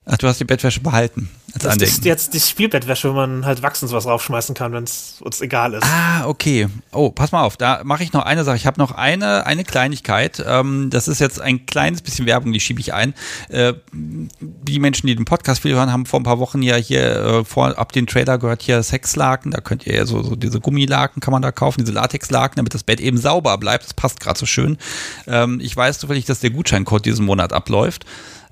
Ach, 0.09 0.17
du 0.17 0.29
hast 0.29 0.39
die 0.39 0.45
Bettwäsche 0.45 0.79
behalten. 0.79 1.29
Als 1.53 1.65
das 1.65 1.73
Andenken. 1.73 1.95
ist 1.95 2.05
jetzt 2.05 2.35
die 2.35 2.39
Spielbettwäsche, 2.39 3.11
wo 3.11 3.15
man 3.15 3.45
halt 3.45 3.63
Wachsens 3.63 3.91
was 3.91 4.07
raufschmeißen 4.07 4.55
kann, 4.55 4.73
wenn 4.73 4.85
es 4.85 5.17
uns 5.21 5.41
egal 5.41 5.75
ist. 5.75 5.83
Ah, 5.85 6.27
okay. 6.27 6.69
Oh, 6.93 7.11
pass 7.11 7.33
mal 7.33 7.43
auf, 7.43 7.57
da 7.57 7.81
mache 7.83 8.05
ich 8.05 8.13
noch 8.13 8.25
eine 8.25 8.45
Sache. 8.45 8.57
Ich 8.57 8.67
habe 8.67 8.79
noch 8.79 8.93
eine, 8.93 9.47
eine 9.47 9.65
Kleinigkeit. 9.65 10.45
Ähm, 10.47 10.91
das 10.91 11.09
ist 11.09 11.19
jetzt 11.19 11.41
ein 11.41 11.67
kleines 11.67 12.03
bisschen 12.03 12.25
Werbung, 12.27 12.53
die 12.53 12.61
schiebe 12.61 12.79
ich 12.79 12.95
ein. 12.95 13.15
Äh, 13.49 13.75
die 13.93 14.79
Menschen, 14.79 15.09
die 15.09 15.17
den 15.17 15.25
Podcast 15.25 15.63
viel 15.63 15.75
hören, 15.75 15.91
haben 15.91 16.07
vor 16.07 16.21
ein 16.21 16.25
paar 16.25 16.39
Wochen 16.39 16.63
ja 16.63 16.77
hier 16.77 17.17
äh, 17.17 17.45
vor, 17.45 17.77
ab 17.77 17.91
den 17.91 18.07
Trailer 18.07 18.39
gehört 18.39 18.63
hier 18.63 18.81
Sexlaken. 18.85 19.51
Da 19.51 19.61
könnt 19.61 19.87
ihr 19.89 19.97
ja 19.97 20.07
so, 20.07 20.23
so 20.23 20.37
diese 20.37 20.61
Gummilaken 20.61 21.21
kann 21.21 21.33
man 21.33 21.43
da 21.43 21.51
kaufen, 21.51 21.81
diese 21.81 21.93
Latexlaken, 21.93 22.57
damit 22.57 22.75
das 22.75 22.85
Bett 22.85 23.01
eben 23.01 23.19
sauber 23.19 23.59
bleibt. 23.59 23.85
Das 23.85 23.95
passt 23.95 24.21
gerade 24.21 24.39
so 24.39 24.47
schön. 24.47 24.79
Ähm, 25.27 25.59
ich 25.61 25.77
weiß 25.77 25.99
zufällig, 25.99 26.27
dass 26.27 26.39
der 26.39 26.51
Gutscheincode 26.51 27.07
diesen 27.07 27.27
Monat 27.27 27.53
abläuft. 27.53 28.05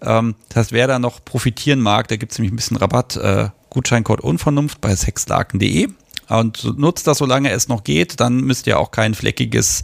Ähm, 0.05 0.35
das 0.49 0.57
heißt, 0.57 0.73
wer 0.73 0.87
da 0.87 0.99
noch 0.99 1.25
profitieren 1.25 1.81
mag, 1.81 2.09
da 2.09 2.17
gibt 2.17 2.33
es 2.33 2.39
nämlich 2.39 2.53
ein 2.53 2.57
bisschen 2.57 2.77
Rabatt. 2.77 3.17
Äh, 3.17 3.49
Gutscheincode 3.71 4.21
Unvernunft 4.21 4.81
bei 4.81 4.95
sexlaken.de 4.95 5.89
und 6.29 6.79
nutzt 6.79 7.07
das, 7.07 7.19
solange 7.19 7.51
es 7.51 7.69
noch 7.69 7.85
geht. 7.85 8.21
Dann 8.21 8.41
müsst 8.41 8.67
ihr 8.67 8.79
auch 8.79 8.91
kein 8.91 9.15
fleckiges 9.15 9.83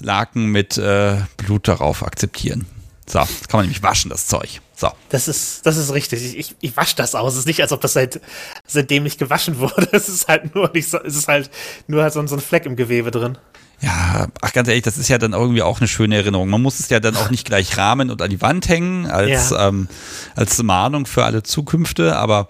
Laken 0.00 0.46
mit 0.46 0.78
äh, 0.78 1.18
Blut 1.36 1.68
darauf 1.68 2.02
akzeptieren. 2.02 2.66
So, 3.06 3.18
das 3.18 3.48
kann 3.48 3.58
man 3.58 3.66
nämlich 3.66 3.82
waschen, 3.82 4.08
das 4.08 4.26
Zeug. 4.26 4.60
So. 4.76 4.88
Das 5.08 5.28
ist, 5.28 5.66
das 5.66 5.76
ist 5.76 5.92
richtig. 5.92 6.38
Ich, 6.38 6.54
ich 6.60 6.76
wasche 6.76 6.96
das 6.96 7.14
aus. 7.14 7.34
Es 7.34 7.40
ist 7.40 7.46
nicht, 7.46 7.60
als 7.60 7.72
ob 7.72 7.80
das 7.80 7.92
seit, 7.92 8.20
seitdem 8.66 9.02
nicht 9.02 9.18
gewaschen 9.18 9.58
wurde. 9.58 9.88
Es 9.92 10.08
ist 10.08 10.28
halt 10.28 10.54
nur 10.54 10.70
nicht 10.72 10.88
so, 10.88 10.98
es 10.98 11.16
ist 11.16 11.28
halt 11.28 11.50
nur 11.86 12.02
halt 12.02 12.12
so, 12.12 12.24
so 12.26 12.36
ein 12.36 12.40
Fleck 12.40 12.66
im 12.66 12.76
Gewebe 12.76 13.10
drin. 13.10 13.36
Ja, 13.82 14.28
ach 14.42 14.52
ganz 14.52 14.68
ehrlich, 14.68 14.82
das 14.82 14.98
ist 14.98 15.08
ja 15.08 15.16
dann 15.16 15.32
irgendwie 15.32 15.62
auch 15.62 15.80
eine 15.80 15.88
schöne 15.88 16.16
Erinnerung. 16.16 16.50
Man 16.50 16.60
muss 16.60 16.80
es 16.80 16.90
ja 16.90 17.00
dann 17.00 17.16
auch 17.16 17.30
nicht 17.30 17.46
gleich 17.46 17.78
rahmen 17.78 18.10
und 18.10 18.20
an 18.20 18.28
die 18.28 18.42
Wand 18.42 18.68
hängen 18.68 19.06
als, 19.06 19.50
ja. 19.50 19.68
ähm, 19.68 19.88
als 20.36 20.62
Mahnung 20.62 21.06
für 21.06 21.24
alle 21.24 21.42
Zukünfte, 21.42 22.16
aber 22.16 22.48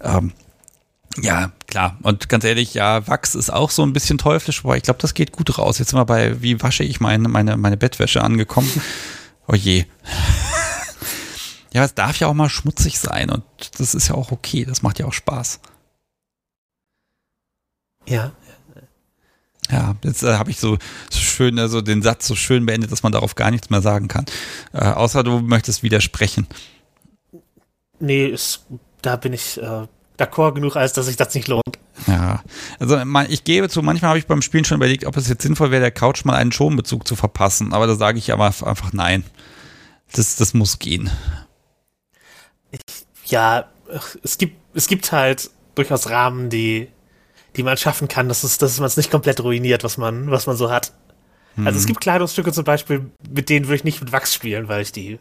ähm, 0.00 0.32
ja, 1.22 1.52
klar. 1.68 1.96
Und 2.02 2.28
ganz 2.28 2.42
ehrlich, 2.42 2.74
ja, 2.74 3.06
Wachs 3.06 3.36
ist 3.36 3.50
auch 3.50 3.70
so 3.70 3.84
ein 3.84 3.92
bisschen 3.92 4.18
teuflisch, 4.18 4.64
aber 4.64 4.76
ich 4.76 4.82
glaube, 4.82 4.98
das 5.00 5.14
geht 5.14 5.30
gut 5.30 5.58
raus. 5.58 5.78
Jetzt 5.78 5.90
sind 5.90 5.98
wir 5.98 6.04
bei, 6.04 6.42
wie 6.42 6.60
wasche 6.60 6.82
ich 6.82 6.98
meine, 6.98 7.28
meine, 7.28 7.56
meine 7.56 7.76
Bettwäsche 7.76 8.22
angekommen. 8.22 8.70
Oh 9.46 9.54
je. 9.54 9.84
ja, 11.74 11.84
es 11.84 11.92
darf 11.92 12.18
ja 12.18 12.28
auch 12.28 12.32
mal 12.32 12.48
schmutzig 12.48 12.98
sein 12.98 13.28
und 13.28 13.44
das 13.78 13.94
ist 13.94 14.08
ja 14.08 14.14
auch 14.14 14.32
okay. 14.32 14.64
Das 14.64 14.80
macht 14.80 14.98
ja 14.98 15.04
auch 15.04 15.12
Spaß. 15.12 15.60
Ja, 18.06 18.32
ja, 19.70 19.94
jetzt 20.04 20.22
äh, 20.22 20.34
habe 20.34 20.50
ich 20.50 20.58
so, 20.58 20.78
so 21.10 21.18
schön, 21.18 21.58
also 21.58 21.80
den 21.80 22.02
Satz 22.02 22.26
so 22.26 22.34
schön 22.34 22.66
beendet, 22.66 22.92
dass 22.92 23.02
man 23.02 23.12
darauf 23.12 23.34
gar 23.34 23.50
nichts 23.50 23.70
mehr 23.70 23.82
sagen 23.82 24.08
kann. 24.08 24.26
Äh, 24.72 24.84
außer 24.84 25.22
du 25.22 25.40
möchtest 25.40 25.82
widersprechen. 25.82 26.46
Nee, 27.98 28.26
ist, 28.26 28.66
da 29.02 29.16
bin 29.16 29.32
ich 29.32 29.60
äh, 29.60 29.86
d'accord 30.18 30.54
genug, 30.54 30.76
als 30.76 30.92
dass 30.92 31.06
sich 31.06 31.16
das 31.16 31.34
nicht 31.34 31.48
lohnt. 31.48 31.62
Ja, 32.06 32.42
also 32.78 32.98
ich 33.28 33.44
gebe 33.44 33.68
zu, 33.68 33.80
manchmal 33.82 34.10
habe 34.10 34.18
ich 34.18 34.26
beim 34.26 34.42
Spielen 34.42 34.64
schon 34.64 34.76
überlegt, 34.76 35.06
ob 35.06 35.16
es 35.16 35.28
jetzt 35.28 35.42
sinnvoll 35.42 35.70
wäre, 35.70 35.80
der 35.80 35.90
Couch 35.90 36.24
mal 36.24 36.34
einen 36.34 36.52
Schonbezug 36.52 37.06
zu 37.06 37.16
verpassen. 37.16 37.72
Aber 37.72 37.86
da 37.86 37.94
sage 37.94 38.18
ich 38.18 38.32
aber 38.32 38.46
einfach 38.46 38.92
nein. 38.92 39.24
Das, 40.12 40.36
das 40.36 40.54
muss 40.54 40.78
gehen. 40.78 41.10
Ich, 42.70 42.80
ja, 43.26 43.66
es 44.22 44.38
gibt, 44.38 44.56
es 44.74 44.86
gibt 44.86 45.10
halt 45.12 45.50
durchaus 45.74 46.10
Rahmen, 46.10 46.50
die 46.50 46.88
die 47.56 47.62
man 47.62 47.76
schaffen 47.76 48.08
kann, 48.08 48.28
dass, 48.28 48.44
es, 48.44 48.58
dass 48.58 48.78
man 48.78 48.86
es 48.86 48.96
nicht 48.96 49.10
komplett 49.10 49.40
ruiniert, 49.40 49.84
was 49.84 49.96
man, 49.96 50.30
was 50.30 50.46
man 50.46 50.56
so 50.56 50.70
hat. 50.70 50.92
Mhm. 51.56 51.66
Also 51.66 51.78
es 51.78 51.84
hm. 51.84 51.88
gibt 51.88 52.00
Kleidungsstücke 52.00 52.52
zum 52.52 52.64
Beispiel, 52.64 53.10
mit 53.28 53.48
denen 53.48 53.66
würde 53.66 53.76
ich 53.76 53.84
nicht 53.84 54.00
mit 54.00 54.12
Wachs 54.12 54.34
spielen, 54.34 54.68
weil 54.68 54.82
ich 54.82 54.92
die, 54.92 55.18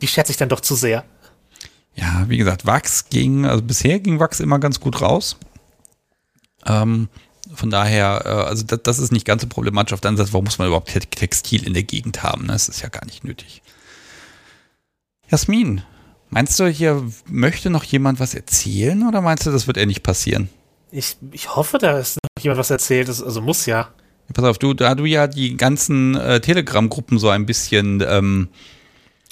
die 0.00 0.08
schätze 0.08 0.32
ich 0.32 0.36
dann 0.36 0.48
doch 0.48 0.60
zu 0.60 0.74
sehr. 0.74 1.04
Ja, 1.94 2.24
wie 2.28 2.38
gesagt, 2.38 2.66
Wachs 2.66 3.08
ging, 3.08 3.44
also 3.44 3.62
bisher 3.62 4.00
ging 4.00 4.18
Wachs 4.18 4.40
immer 4.40 4.58
ganz 4.58 4.80
gut 4.80 5.00
raus. 5.00 5.36
Ähm, 6.66 7.08
von 7.54 7.70
daher, 7.70 8.22
äh, 8.24 8.28
also 8.28 8.64
das, 8.64 8.80
das, 8.82 8.98
ist 8.98 9.12
nicht 9.12 9.26
ganz 9.26 9.42
so 9.42 9.48
problematisch. 9.48 9.92
Auf 9.92 10.00
der 10.00 10.08
anderen 10.08 10.26
Seite, 10.26 10.32
warum 10.32 10.46
muss 10.46 10.58
man 10.58 10.68
überhaupt 10.68 10.92
Textil 11.10 11.66
in 11.66 11.74
der 11.74 11.82
Gegend 11.82 12.22
haben? 12.22 12.46
Ne? 12.46 12.52
Das 12.52 12.68
ist 12.68 12.80
ja 12.82 12.88
gar 12.88 13.04
nicht 13.04 13.24
nötig. 13.24 13.62
Jasmin, 15.28 15.82
meinst 16.30 16.58
du, 16.58 16.66
hier 16.66 17.04
möchte 17.26 17.68
noch 17.68 17.84
jemand 17.84 18.20
was 18.20 18.34
erzählen 18.34 19.06
oder 19.06 19.20
meinst 19.20 19.46
du, 19.46 19.50
das 19.50 19.66
wird 19.66 19.76
eher 19.76 19.86
nicht 19.86 20.02
passieren? 20.02 20.48
Ich, 20.92 21.16
ich 21.32 21.56
hoffe, 21.56 21.78
da 21.78 21.98
ist 21.98 22.18
noch 22.22 22.42
jemand 22.42 22.58
was 22.58 22.70
erzählt. 22.70 23.08
Also 23.08 23.40
muss 23.40 23.66
ja. 23.66 23.88
Pass 24.34 24.44
auf, 24.44 24.58
du, 24.58 24.74
da 24.74 24.94
du 24.94 25.04
ja 25.06 25.26
die 25.26 25.56
ganzen 25.56 26.14
äh, 26.16 26.40
Telegram-Gruppen 26.40 27.18
so 27.18 27.30
ein 27.30 27.46
bisschen 27.46 28.04
ähm, 28.06 28.48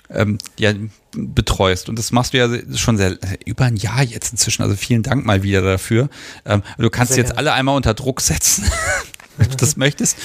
ähm, 0.09 0.39
ja, 0.59 0.73
betreust. 1.13 1.91
Und 1.91 1.99
das 1.99 2.13
machst 2.13 2.33
du 2.33 2.39
ja 2.39 2.49
schon 2.77 2.97
sehr, 2.97 3.17
über 3.45 3.67
ein 3.67 3.77
Jahr 3.77 4.03
jetzt 4.03 4.33
inzwischen. 4.33 4.63
Also 4.63 4.75
vielen 4.75 5.03
Dank 5.03 5.25
mal 5.27 5.43
wieder 5.43 5.61
dafür. 5.61 6.09
Ähm, 6.47 6.63
du 6.79 6.89
kannst 6.89 7.17
jetzt 7.17 7.37
alle 7.37 7.53
einmal 7.53 7.77
unter 7.77 7.93
Druck 7.93 8.23
setzen, 8.23 8.65
wenn 9.37 9.51
du 9.51 9.57
das 9.57 9.77
möchtest. 9.77 10.17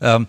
Ähm, 0.00 0.26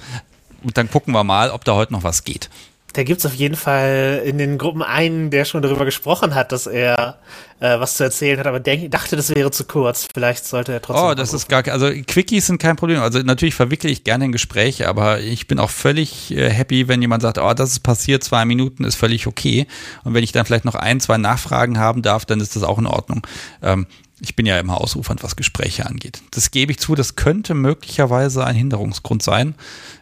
und 0.63 0.75
dann 0.75 0.89
gucken 0.89 1.13
wir 1.13 1.23
mal, 1.23 1.51
ob 1.51 1.65
da 1.65 1.75
heute 1.75 1.93
noch 1.93 2.03
was 2.03 2.23
geht 2.23 2.49
da 2.93 3.03
gibt 3.03 3.19
es 3.19 3.26
auf 3.26 3.34
jeden 3.34 3.55
Fall 3.55 4.23
in 4.26 4.38
den 4.38 4.57
Gruppen 4.57 4.81
einen, 4.81 5.30
der 5.30 5.45
schon 5.45 5.61
darüber 5.61 5.85
gesprochen 5.85 6.34
hat, 6.34 6.51
dass 6.51 6.68
er 6.68 7.18
äh, 7.59 7.80
was 7.80 7.97
zu 7.97 8.03
erzählen 8.03 8.39
hat, 8.39 8.47
aber 8.47 8.59
denk, 8.59 8.89
dachte, 8.91 9.15
das 9.15 9.34
wäre 9.34 9.51
zu 9.51 9.65
kurz. 9.65 10.07
Vielleicht 10.14 10.45
sollte 10.45 10.73
er 10.73 10.81
trotzdem. 10.81 11.07
Oh, 11.07 11.14
das 11.14 11.34
ist 11.34 11.49
gar 11.49 11.68
also 11.68 11.89
Quickies 11.89 12.47
sind 12.47 12.59
kein 12.59 12.76
Problem. 12.76 12.99
Also 13.01 13.19
natürlich 13.19 13.55
verwickle 13.55 13.89
ich 13.89 14.03
gerne 14.03 14.26
in 14.26 14.31
Gespräche, 14.31 14.88
aber 14.88 15.19
ich 15.19 15.47
bin 15.47 15.59
auch 15.59 15.69
völlig 15.69 16.31
äh, 16.31 16.49
happy, 16.49 16.88
wenn 16.88 17.01
jemand 17.01 17.23
sagt, 17.23 17.38
oh, 17.39 17.53
das 17.53 17.72
ist 17.72 17.80
passiert, 17.81 18.23
zwei 18.23 18.45
Minuten 18.45 18.84
ist 18.84 18.95
völlig 18.95 19.27
okay. 19.27 19.68
Und 20.03 20.14
wenn 20.14 20.23
ich 20.23 20.31
dann 20.31 20.45
vielleicht 20.45 20.65
noch 20.65 20.76
ein, 20.76 20.99
zwei 20.99 21.18
Nachfragen 21.18 21.80
haben 21.80 22.01
darf, 22.01 22.26
dann 22.26 22.39
ist 22.39 22.55
das 22.55 22.64
auch 22.64 22.80
in 22.80 22.88
Ordnung. 22.88 23.26
Ähm, 23.61 23.85
ich 24.19 24.35
bin 24.35 24.45
ja 24.45 24.60
immer 24.60 24.81
ausufernd, 24.81 25.23
was 25.23 25.35
Gespräche 25.35 25.85
angeht. 25.85 26.22
Das 26.31 26.52
gebe 26.52 26.72
ich 26.72 26.80
zu, 26.80 26.95
das 26.95 27.15
könnte 27.15 27.53
möglicherweise 27.53 28.45
ein 28.45 28.56
Hinderungsgrund 28.56 29.22
sein. 29.22 29.56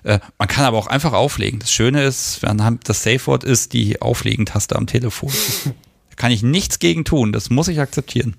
Äh, 0.03 0.19
man 0.37 0.47
kann 0.47 0.65
aber 0.65 0.77
auch 0.77 0.87
einfach 0.87 1.13
auflegen. 1.13 1.59
Das 1.59 1.71
Schöne 1.71 2.03
ist, 2.03 2.41
wenn 2.41 2.79
das 2.83 3.03
Safe-Wort 3.03 3.43
ist 3.43 3.73
die 3.73 4.01
Auflegen-Taste 4.01 4.75
am 4.75 4.87
Telefon. 4.87 5.31
da 6.09 6.15
kann 6.15 6.31
ich 6.31 6.43
nichts 6.43 6.79
gegen 6.79 7.03
tun, 7.03 7.33
das 7.33 7.49
muss 7.49 7.67
ich 7.67 7.79
akzeptieren. 7.79 8.35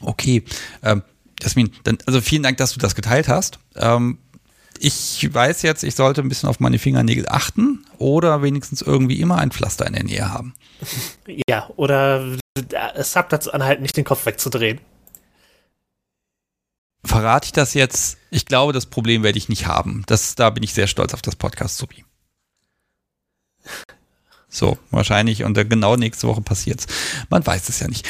Okay, 0.00 0.44
ähm, 0.82 1.02
Jasmin, 1.40 1.70
dann, 1.84 1.98
also 2.06 2.20
vielen 2.20 2.42
Dank, 2.42 2.56
dass 2.56 2.72
du 2.72 2.80
das 2.80 2.94
geteilt 2.94 3.28
hast. 3.28 3.58
Ähm, 3.76 4.18
ich 4.78 5.28
weiß 5.32 5.62
jetzt, 5.62 5.84
ich 5.84 5.94
sollte 5.94 6.22
ein 6.22 6.28
bisschen 6.28 6.48
auf 6.48 6.58
meine 6.58 6.78
Fingernägel 6.78 7.28
achten 7.28 7.84
oder 7.98 8.42
wenigstens 8.42 8.80
irgendwie 8.80 9.20
immer 9.20 9.36
ein 9.38 9.50
Pflaster 9.50 9.86
in 9.86 9.92
der 9.92 10.04
Nähe 10.04 10.30
haben. 10.30 10.54
Ja, 11.48 11.68
oder 11.76 12.38
es 12.94 13.16
hat 13.16 13.32
dazu 13.32 13.52
anhalten, 13.52 13.82
nicht 13.82 13.96
den 13.96 14.04
Kopf 14.04 14.26
wegzudrehen. 14.26 14.80
Verrate 17.04 17.46
ich 17.46 17.52
das 17.52 17.74
jetzt? 17.74 18.18
Ich 18.30 18.46
glaube, 18.46 18.72
das 18.72 18.86
Problem 18.86 19.22
werde 19.22 19.38
ich 19.38 19.48
nicht 19.48 19.66
haben. 19.66 20.02
Das, 20.06 20.34
da 20.34 20.50
bin 20.50 20.62
ich 20.62 20.74
sehr 20.74 20.86
stolz 20.86 21.14
auf 21.14 21.22
das 21.22 21.36
Podcast 21.36 21.78
Subi. 21.78 22.04
So, 24.48 24.78
wahrscheinlich 24.90 25.44
und 25.44 25.54
genau 25.54 25.96
nächste 25.96 26.26
Woche 26.26 26.42
passiert's. 26.42 26.86
Man 27.30 27.46
weiß 27.46 27.68
es 27.68 27.80
ja 27.80 27.88
nicht. 27.88 28.06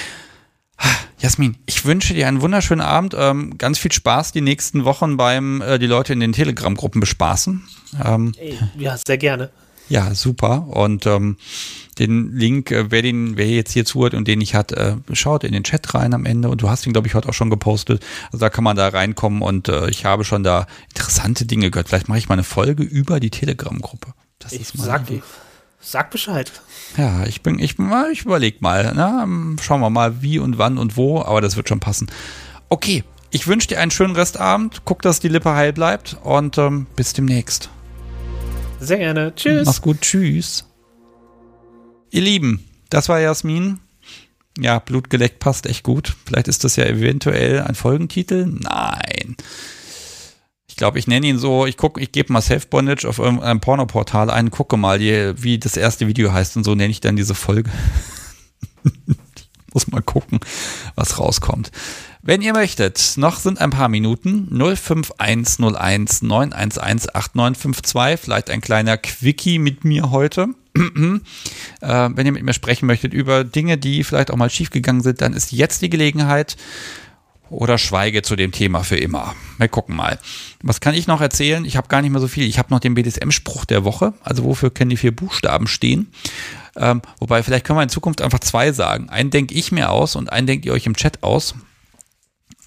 Jasmin, 1.18 1.58
ich 1.66 1.84
wünsche 1.84 2.14
dir 2.14 2.26
einen 2.26 2.40
wunderschönen 2.40 2.80
Abend. 2.80 3.14
Ähm, 3.16 3.58
ganz 3.58 3.78
viel 3.78 3.92
Spaß 3.92 4.32
die 4.32 4.40
nächsten 4.40 4.86
Wochen 4.86 5.18
beim 5.18 5.60
äh, 5.60 5.78
die 5.78 5.86
Leute 5.86 6.14
in 6.14 6.20
den 6.20 6.32
Telegram-Gruppen 6.32 7.00
bespaßen. 7.00 7.62
Ähm, 8.02 8.32
ja, 8.78 8.96
sehr 8.96 9.18
gerne. 9.18 9.50
Ja, 9.90 10.14
super. 10.14 10.66
Und 10.68 11.04
ähm, 11.04 11.36
den 12.00 12.36
Link, 12.36 12.70
äh, 12.70 12.90
wer 12.90 13.02
den, 13.02 13.36
wer 13.36 13.46
jetzt 13.46 13.72
hier 13.72 13.84
zuhört 13.84 14.14
und 14.14 14.26
den 14.26 14.40
nicht 14.40 14.54
hat, 14.54 14.72
äh, 14.72 14.96
schaut 15.12 15.44
in 15.44 15.52
den 15.52 15.62
Chat 15.62 15.94
rein 15.94 16.14
am 16.14 16.26
Ende. 16.26 16.48
Und 16.48 16.62
du 16.62 16.68
hast 16.68 16.86
ihn, 16.86 16.92
glaube 16.92 17.06
ich, 17.06 17.14
heute 17.14 17.28
auch 17.28 17.34
schon 17.34 17.50
gepostet. 17.50 18.02
Also 18.26 18.38
da 18.38 18.50
kann 18.50 18.64
man 18.64 18.76
da 18.76 18.88
reinkommen 18.88 19.42
und 19.42 19.68
äh, 19.68 19.88
ich 19.90 20.04
habe 20.04 20.24
schon 20.24 20.42
da 20.42 20.66
interessante 20.88 21.46
Dinge 21.46 21.70
gehört. 21.70 21.88
Vielleicht 21.88 22.08
mache 22.08 22.18
ich 22.18 22.28
mal 22.28 22.34
eine 22.34 22.44
Folge 22.44 22.82
über 22.82 23.20
die 23.20 23.30
Telegram-Gruppe. 23.30 24.14
Das 24.38 24.52
ich 24.52 24.62
ist 24.62 24.78
mal 24.78 24.84
sag, 24.84 25.02
sag 25.80 26.10
Bescheid. 26.10 26.50
Ja, 26.96 27.24
ich 27.26 27.42
bin, 27.42 27.58
ich, 27.58 27.76
ich 28.12 28.24
überlege 28.24 28.58
mal. 28.60 28.92
Na, 28.96 29.26
schauen 29.62 29.80
wir 29.80 29.90
mal, 29.90 30.22
wie 30.22 30.38
und 30.38 30.58
wann 30.58 30.78
und 30.78 30.96
wo, 30.96 31.22
aber 31.22 31.40
das 31.40 31.56
wird 31.56 31.68
schon 31.68 31.80
passen. 31.80 32.08
Okay, 32.70 33.04
ich 33.30 33.46
wünsche 33.46 33.68
dir 33.68 33.78
einen 33.78 33.90
schönen 33.90 34.16
Restabend. 34.16 34.82
Guck, 34.84 35.02
dass 35.02 35.20
die 35.20 35.28
Lippe 35.28 35.54
heil 35.54 35.72
bleibt 35.72 36.16
und 36.24 36.58
ähm, 36.58 36.86
bis 36.96 37.12
demnächst. 37.12 37.70
Sehr 38.80 38.98
gerne. 38.98 39.34
Tschüss. 39.34 39.66
Mach's 39.66 39.82
gut. 39.82 40.00
Tschüss. 40.00 40.64
Ihr 42.12 42.22
Lieben, 42.22 42.64
das 42.90 43.08
war 43.08 43.20
Jasmin. 43.20 43.78
Ja, 44.58 44.80
Blutgeleckt 44.80 45.38
passt 45.38 45.66
echt 45.66 45.84
gut. 45.84 46.16
Vielleicht 46.26 46.48
ist 46.48 46.64
das 46.64 46.74
ja 46.74 46.84
eventuell 46.84 47.62
ein 47.62 47.76
Folgentitel. 47.76 48.46
Nein. 48.46 49.36
Ich 50.66 50.74
glaube, 50.74 50.98
ich 50.98 51.06
nenne 51.06 51.28
ihn 51.28 51.38
so, 51.38 51.66
ich 51.66 51.76
gucke, 51.76 52.00
ich 52.00 52.10
gebe 52.10 52.32
mal 52.32 52.40
Self-Bondage 52.40 53.08
auf 53.08 53.18
irgendeinem 53.18 53.60
Pornoportal 53.60 54.28
ein, 54.28 54.50
gucke 54.50 54.76
mal, 54.76 54.98
wie 54.98 55.58
das 55.58 55.76
erste 55.76 56.08
Video 56.08 56.32
heißt 56.32 56.56
und 56.56 56.64
so 56.64 56.74
nenne 56.74 56.90
ich 56.90 57.00
dann 57.00 57.16
diese 57.16 57.34
Folge. 57.34 57.70
Muss 59.72 59.86
mal 59.86 60.02
gucken, 60.02 60.40
was 60.96 61.20
rauskommt. 61.20 61.70
Wenn 62.22 62.42
ihr 62.42 62.54
möchtet, 62.54 63.14
noch 63.16 63.36
sind 63.36 63.60
ein 63.60 63.70
paar 63.70 63.88
Minuten. 63.88 64.48
05101 64.50 66.22
911 66.22 67.14
8952. 67.14 68.20
Vielleicht 68.20 68.50
ein 68.50 68.60
kleiner 68.60 68.98
Quickie 68.98 69.60
mit 69.60 69.84
mir 69.84 70.10
heute. 70.10 70.48
äh, 71.80 72.08
wenn 72.14 72.26
ihr 72.26 72.32
mit 72.32 72.42
mir 72.42 72.52
sprechen 72.52 72.86
möchtet 72.86 73.12
über 73.12 73.44
Dinge, 73.44 73.78
die 73.78 74.04
vielleicht 74.04 74.30
auch 74.30 74.36
mal 74.36 74.50
schiefgegangen 74.50 75.02
sind, 75.02 75.20
dann 75.20 75.32
ist 75.32 75.52
jetzt 75.52 75.82
die 75.82 75.90
Gelegenheit. 75.90 76.56
Oder 77.50 77.78
schweige 77.78 78.22
zu 78.22 78.36
dem 78.36 78.52
Thema 78.52 78.84
für 78.84 78.96
immer. 78.96 79.34
Wir 79.58 79.66
gucken 79.66 79.96
mal. 79.96 80.20
Was 80.62 80.80
kann 80.80 80.94
ich 80.94 81.08
noch 81.08 81.20
erzählen? 81.20 81.64
Ich 81.64 81.76
habe 81.76 81.88
gar 81.88 82.00
nicht 82.00 82.12
mehr 82.12 82.20
so 82.20 82.28
viel. 82.28 82.46
Ich 82.46 82.60
habe 82.60 82.72
noch 82.72 82.78
den 82.78 82.94
BDSM-Spruch 82.94 83.64
der 83.64 83.84
Woche. 83.84 84.14
Also 84.22 84.44
wofür 84.44 84.70
können 84.70 84.90
die 84.90 84.96
vier 84.96 85.14
Buchstaben 85.14 85.66
stehen? 85.66 86.12
Ähm, 86.76 87.02
wobei, 87.18 87.42
vielleicht 87.42 87.66
können 87.66 87.78
wir 87.78 87.82
in 87.82 87.88
Zukunft 87.88 88.22
einfach 88.22 88.38
zwei 88.38 88.70
sagen. 88.70 89.08
Einen 89.08 89.30
denke 89.30 89.54
ich 89.54 89.72
mir 89.72 89.90
aus 89.90 90.14
und 90.14 90.30
einen 90.30 90.46
denkt 90.46 90.64
ihr 90.64 90.72
euch 90.72 90.86
im 90.86 90.94
Chat 90.94 91.24
aus. 91.24 91.56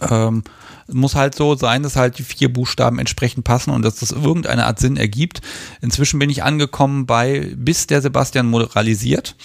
Ähm, 0.01 0.43
muss 0.91 1.15
halt 1.15 1.35
so 1.35 1.55
sein, 1.55 1.83
dass 1.83 1.95
halt 1.95 2.17
die 2.17 2.23
vier 2.23 2.51
Buchstaben 2.51 2.99
entsprechend 2.99 3.43
passen 3.43 3.71
und 3.71 3.83
dass 3.83 3.95
das 3.95 4.11
irgendeine 4.11 4.65
Art 4.65 4.79
Sinn 4.79 4.97
ergibt. 4.97 5.41
Inzwischen 5.81 6.19
bin 6.19 6.29
ich 6.29 6.43
angekommen 6.43 7.05
bei, 7.05 7.51
bis 7.55 7.87
der 7.87 8.01
Sebastian 8.01 8.47
moralisiert. 8.47 9.35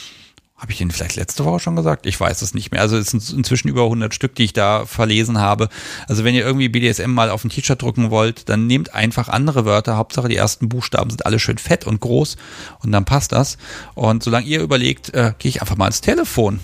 Habe 0.56 0.73
ich 0.73 0.78
den 0.78 0.90
vielleicht 0.90 1.15
letzte 1.15 1.44
Woche 1.44 1.60
schon 1.60 1.77
gesagt? 1.77 2.05
Ich 2.05 2.19
weiß 2.19 2.43
es 2.43 2.52
nicht 2.52 2.73
mehr. 2.73 2.81
Also 2.81 2.97
es 2.97 3.10
sind 3.10 3.31
inzwischen 3.31 3.69
über 3.69 3.85
100 3.85 4.12
Stück, 4.12 4.35
die 4.35 4.43
ich 4.43 4.52
da 4.52 4.86
verlesen 4.86 5.39
habe. 5.39 5.69
Also 6.09 6.24
wenn 6.24 6.35
ihr 6.35 6.44
irgendwie 6.44 6.69
BDSM 6.69 7.12
mal 7.12 7.31
auf 7.31 7.44
ein 7.44 7.51
T-Shirt 7.51 7.81
drücken 7.81 8.10
wollt, 8.10 8.48
dann 8.48 8.66
nehmt 8.66 8.93
einfach 8.93 9.28
andere 9.28 9.65
Wörter. 9.65 9.97
Hauptsache 9.97 10.28
die 10.28 10.35
ersten 10.35 10.69
Buchstaben 10.69 11.10
sind 11.10 11.27
alle 11.27 11.39
schön 11.39 11.59
fett 11.59 11.86
und 11.86 12.01
groß 12.01 12.36
und 12.81 12.90
dann 12.90 13.05
passt 13.05 13.31
das. 13.31 13.56
Und 13.94 14.24
solange 14.24 14.47
ihr 14.47 14.60
überlegt, 14.60 15.15
äh, 15.15 15.32
gehe 15.39 15.48
ich 15.51 15.60
einfach 15.60 15.77
mal 15.77 15.86
ins 15.86 16.01
Telefon 16.01 16.59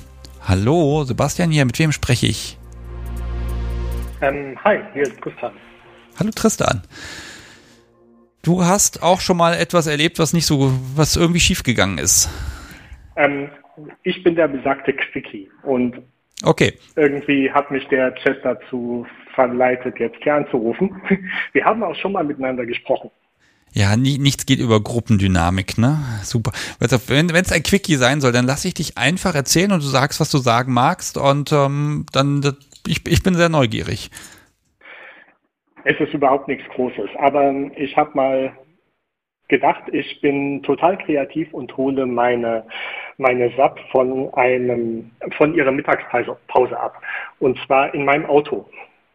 Hallo, 0.47 1.05
Sebastian 1.05 1.51
hier, 1.51 1.65
mit 1.65 1.79
wem 1.79 1.91
spreche 1.91 2.27
ich? 2.27 2.59
Ähm, 4.21 4.57
hi, 4.63 4.79
hier 4.93 5.03
ist 5.03 5.21
Tristan. 5.21 5.53
Hallo 6.19 6.31
Tristan. 6.35 6.83
Du 8.43 8.65
hast 8.65 9.03
auch 9.03 9.21
schon 9.21 9.37
mal 9.37 9.55
etwas 9.55 9.87
erlebt, 9.87 10.19
was 10.19 10.33
nicht 10.33 10.47
so, 10.47 10.73
was 10.95 11.17
irgendwie 11.17 11.41
schiefgegangen 11.41 11.99
ist. 11.99 12.29
Ähm, 13.17 13.49
ich 14.03 14.23
bin 14.23 14.37
der 14.37 14.49
besagte 14.49 14.93
Quickie 14.93 15.51
und 15.63 15.97
okay. 16.43 16.75
irgendwie 16.95 17.51
hat 17.51 17.71
mich 17.71 17.87
der 17.89 18.15
Chat 18.17 18.45
dazu 18.45 19.07
verleitet, 19.35 19.99
jetzt 19.99 20.23
hier 20.23 20.35
anzurufen. 20.35 21.01
Wir 21.53 21.65
haben 21.65 21.83
auch 21.83 21.97
schon 21.97 22.13
mal 22.13 22.25
miteinander 22.25 22.67
gesprochen. 22.67 23.11
Ja, 23.73 23.97
nie, 23.97 24.19
nichts 24.19 24.47
geht 24.47 24.61
über 24.61 24.81
Gruppendynamik, 24.81 25.79
ne? 25.79 25.99
Super. 26.23 26.53
Wenn 26.79 27.27
es 27.29 27.51
ein 27.51 27.63
Quickie 27.65 27.97
sein 27.97 28.21
soll, 28.21 28.31
dann 28.31 28.47
lass 28.47 28.65
ich 28.65 28.75
dich 28.75 28.97
einfach 28.97 29.35
erzählen 29.35 29.73
und 29.73 29.83
du 29.83 29.89
sagst, 29.89 30.21
was 30.21 30.31
du 30.31 30.39
sagen 30.39 30.73
magst 30.73 31.17
und 31.17 31.51
ähm, 31.51 32.07
dann, 32.13 32.41
ich, 32.87 33.07
ich 33.07 33.23
bin 33.23 33.35
sehr 33.35 33.49
neugierig. 33.49 34.11
Es 35.85 35.99
ist 36.01 36.15
überhaupt 36.15 36.49
nichts 36.49 36.67
Großes, 36.71 37.11
aber 37.19 37.53
ich 37.77 37.97
habe 37.97 38.11
mal 38.15 38.53
gedacht, 39.49 39.83
ich 39.93 40.21
bin 40.21 40.63
total 40.63 40.97
kreativ 40.99 41.53
und 41.53 41.77
hole 41.77 42.07
meine, 42.07 42.65
meine 43.19 43.51
SAP 43.57 43.79
von 43.91 44.33
einem, 44.35 45.11
von 45.37 45.55
ihrer 45.55 45.73
Mittagspause 45.73 46.81
ab. 46.81 47.03
Und 47.39 47.59
zwar 47.67 47.95
in 47.95 48.05
meinem 48.05 48.27
Auto. 48.27 48.69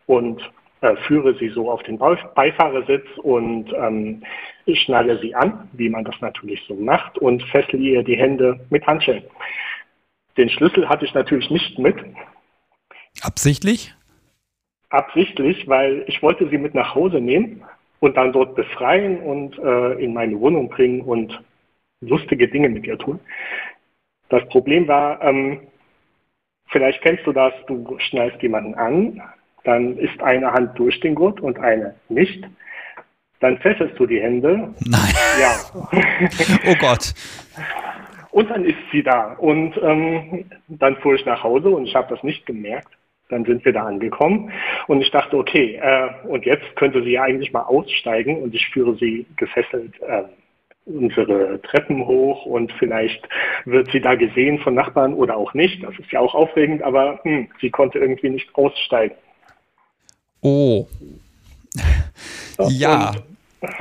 Und 0.06 0.41
äh, 0.82 0.96
führe 1.08 1.36
sie 1.36 1.50
so 1.50 1.70
auf 1.70 1.84
den 1.84 1.98
Beifahrersitz 1.98 3.06
und 3.18 3.74
ähm, 3.74 4.24
schnalle 4.72 5.20
sie 5.20 5.36
an, 5.36 5.68
wie 5.74 5.90
man 5.90 6.06
das 6.06 6.16
natürlich 6.22 6.64
so 6.68 6.76
macht, 6.76 7.18
und 7.18 7.44
fessle 7.44 7.80
ihr 7.80 8.04
die 8.04 8.16
Hände 8.16 8.60
mit 8.70 8.86
Handschellen. 8.88 9.24
Den 10.38 10.50
Schlüssel 10.50 10.88
hatte 10.88 11.04
ich 11.04 11.14
natürlich 11.14 11.50
nicht 11.50 11.78
mit. 11.80 11.98
Absichtlich? 13.22 13.94
Absichtlich, 14.90 15.68
weil 15.68 16.04
ich 16.08 16.22
wollte 16.22 16.50
sie 16.50 16.58
mit 16.58 16.74
nach 16.74 16.96
Hause 16.96 17.20
nehmen 17.20 17.64
und 18.00 18.18
dann 18.18 18.32
dort 18.32 18.56
befreien 18.56 19.20
und 19.20 19.58
äh, 19.60 20.04
in 20.04 20.14
meine 20.14 20.40
Wohnung 20.40 20.70
bringen 20.70 21.02
und 21.02 21.40
lustige 22.02 22.48
Dinge 22.48 22.70
mit 22.70 22.88
ihr 22.88 22.98
tun. 22.98 23.20
Das 24.30 24.48
Problem 24.50 24.88
war, 24.88 25.22
ähm, 25.22 25.62
vielleicht 26.68 27.02
kennst 27.02 27.26
du 27.26 27.34
das, 27.34 27.54
du 27.68 27.98
schnallst 28.00 28.41
jemanden 28.41 28.76
an, 28.76 29.22
dann 29.64 29.98
ist 29.98 30.22
eine 30.22 30.52
Hand 30.52 30.78
durch 30.80 31.00
den 31.02 31.16
Gurt 31.16 31.41
und 31.41 31.60
eine 31.60 31.96
nicht. 32.08 32.44
Dann 33.40 33.58
fesselst 33.60 33.98
du 34.00 34.06
die 34.06 34.22
Hände. 34.22 34.74
Nein. 34.86 35.14
Ja. 35.40 35.56
oh 36.72 36.76
Gott. 36.80 37.14
Und 38.32 38.50
dann 38.50 38.66
ist 38.66 38.78
sie 38.91 39.04
da. 39.04 39.34
Und 39.34 39.78
ähm, 39.82 40.50
dann 40.68 40.98
fuhr 40.98 41.16
ich 41.16 41.26
nach 41.26 41.44
Hause 41.44 41.70
und 41.70 41.86
ich 41.86 41.96
habe 41.96 42.14
das 42.14 42.24
nicht 42.24 42.46
gemerkt. 42.46 42.98
Dann 43.30 43.45
sind 43.45 43.64
wir 43.64 43.73
da 43.73 43.85
angekommen 43.85 44.51
und 44.88 45.01
ich 45.01 45.11
dachte, 45.11 45.38
okay, 45.38 45.80
äh, 45.81 46.27
und 46.27 46.45
jetzt 46.45 46.76
könnte 46.76 47.03
sie 47.03 47.11
ja 47.11 47.23
eigentlich 47.23 47.53
mal 47.53 47.64
aussteigen 47.64 48.41
und 48.41 48.53
ich 48.56 48.68
führe 48.69 48.95
sie 48.95 49.26
gefesselt 49.38 49.93
äh, 50.01 50.23
unsere 50.85 51.61
Treppen 51.61 52.06
hoch 52.06 52.45
und 52.45 52.72
vielleicht 52.80 53.27
wird 53.65 53.91
sie 53.91 54.01
da 54.01 54.15
gesehen 54.15 54.60
von 54.60 54.73
Nachbarn 54.73 55.14
oder 55.14 55.38
auch 55.38 55.53
nicht. 55.53 55.84
Das 55.84 55.93
ist 55.99 56.11
ja 56.11 56.19
auch 56.19 56.34
aufregend, 56.34 56.81
aber 56.81 57.19
hm, 57.23 57.47
sie 57.61 57.69
konnte 57.69 57.99
irgendwie 57.99 58.30
nicht 58.30 58.53
aussteigen. 58.56 59.15
Oh. 60.41 60.88
Ja. 62.69 63.14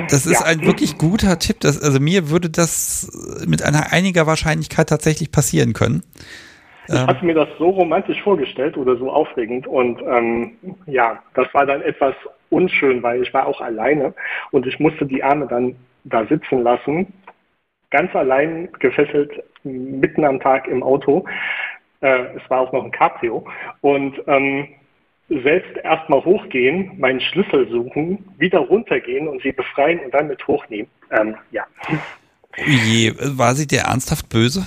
Das 0.08 0.26
ist 0.26 0.40
ja. 0.40 0.46
ein 0.46 0.64
wirklich 0.66 0.98
guter 0.98 1.38
Tipp. 1.38 1.60
Das, 1.60 1.80
also 1.80 2.00
mir 2.00 2.30
würde 2.30 2.50
das 2.50 3.10
mit 3.46 3.62
einer 3.62 3.92
einiger 3.92 4.26
Wahrscheinlichkeit 4.26 4.88
tatsächlich 4.88 5.30
passieren 5.30 5.72
können. 5.72 6.02
Ich 6.89 6.94
ähm. 6.94 7.06
hatte 7.06 7.24
mir 7.24 7.35
das 7.35 7.48
so 7.59 7.69
romantisch 7.69 8.20
vorgestellt 8.23 8.77
oder 8.77 8.97
so 8.97 9.10
aufregend 9.10 9.66
und 9.66 10.01
ähm, 10.02 10.52
ja, 10.86 11.23
das 11.35 11.52
war 11.52 11.66
dann 11.66 11.82
etwas 11.82 12.15
unschön, 12.51 13.02
weil 13.02 13.23
ich 13.23 13.32
war 13.35 13.47
auch 13.47 13.60
alleine 13.60 14.15
und 14.51 14.66
ich 14.66 14.81
musste 14.81 15.05
die 15.06 15.23
Arme 15.23 15.47
dann 15.47 15.77
da 16.05 16.24
sitzen 16.27 16.62
lassen, 16.62 17.12
ganz 17.90 18.15
allein 18.15 18.70
gefesselt, 18.78 19.31
mitten 19.65 20.24
am 20.24 20.40
Tag 20.40 20.66
im 20.66 20.82
Auto. 20.82 21.27
Äh, 22.01 22.36
es 22.36 22.48
war 22.48 22.60
auch 22.60 22.73
noch 22.73 22.85
ein 22.85 22.90
Cabrio 22.90 23.47
und 23.82 24.15
ähm, 24.27 24.69
selbst 25.28 25.77
erstmal 25.85 26.24
hochgehen, 26.24 26.98
meinen 26.98 27.20
Schlüssel 27.20 27.69
suchen, 27.69 28.24
wieder 28.39 28.60
runtergehen 28.60 29.28
und 29.28 29.43
sie 29.43 29.52
befreien 29.52 30.01
und 30.01 30.15
dann 30.15 30.28
mit 30.28 30.47
hochnehmen. 30.47 30.90
Ähm, 31.10 31.36
ja. 31.51 31.65
Je, 32.66 33.12
war 33.19 33.55
sie 33.55 33.66
dir 33.66 33.81
ernsthaft 33.81 34.31
böse? 34.31 34.66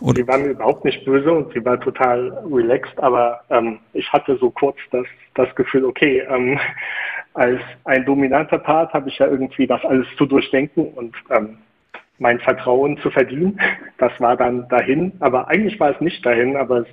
Oder? 0.00 0.14
Sie 0.16 0.28
war 0.28 0.38
mir 0.38 0.48
überhaupt 0.48 0.84
nicht 0.84 1.04
böse 1.04 1.32
und 1.32 1.52
sie 1.52 1.64
war 1.64 1.80
total 1.80 2.30
relaxed, 2.50 2.98
aber 2.98 3.40
ähm, 3.50 3.78
ich 3.92 4.10
hatte 4.12 4.36
so 4.36 4.50
kurz 4.50 4.76
das, 4.90 5.06
das 5.34 5.54
Gefühl, 5.54 5.84
okay, 5.84 6.22
ähm, 6.28 6.58
als 7.34 7.60
ein 7.84 8.04
dominanter 8.04 8.58
Part 8.58 8.92
habe 8.92 9.08
ich 9.08 9.18
ja 9.18 9.26
irgendwie 9.26 9.66
das 9.66 9.84
alles 9.84 10.06
zu 10.16 10.26
durchdenken 10.26 10.88
und 10.94 11.14
ähm, 11.30 11.58
mein 12.18 12.40
Vertrauen 12.40 12.98
zu 12.98 13.10
verdienen. 13.10 13.60
Das 13.98 14.12
war 14.20 14.36
dann 14.36 14.68
dahin, 14.68 15.12
aber 15.20 15.48
eigentlich 15.48 15.80
war 15.80 15.90
es 15.90 16.00
nicht 16.02 16.24
dahin, 16.26 16.54
aber 16.54 16.80
es 16.80 16.86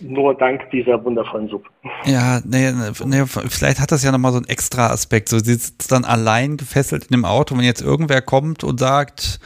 nur 0.00 0.36
dank 0.36 0.70
dieser 0.70 1.04
wundervollen 1.04 1.48
Suppe. 1.48 1.68
Ja, 2.04 2.40
nee, 2.44 2.72
nee, 3.04 3.24
vielleicht 3.26 3.80
hat 3.80 3.92
das 3.92 4.02
ja 4.02 4.12
nochmal 4.12 4.32
so 4.32 4.38
einen 4.38 4.48
extra 4.48 4.88
Aspekt. 4.88 5.28
So, 5.28 5.38
sie 5.38 5.54
sitzt 5.54 5.92
dann 5.92 6.04
allein 6.04 6.56
gefesselt 6.56 7.04
in 7.04 7.12
dem 7.12 7.24
Auto. 7.24 7.56
Wenn 7.56 7.64
jetzt 7.64 7.82
irgendwer 7.82 8.22
kommt 8.22 8.64
und 8.64 8.80
sagt, 8.80 9.40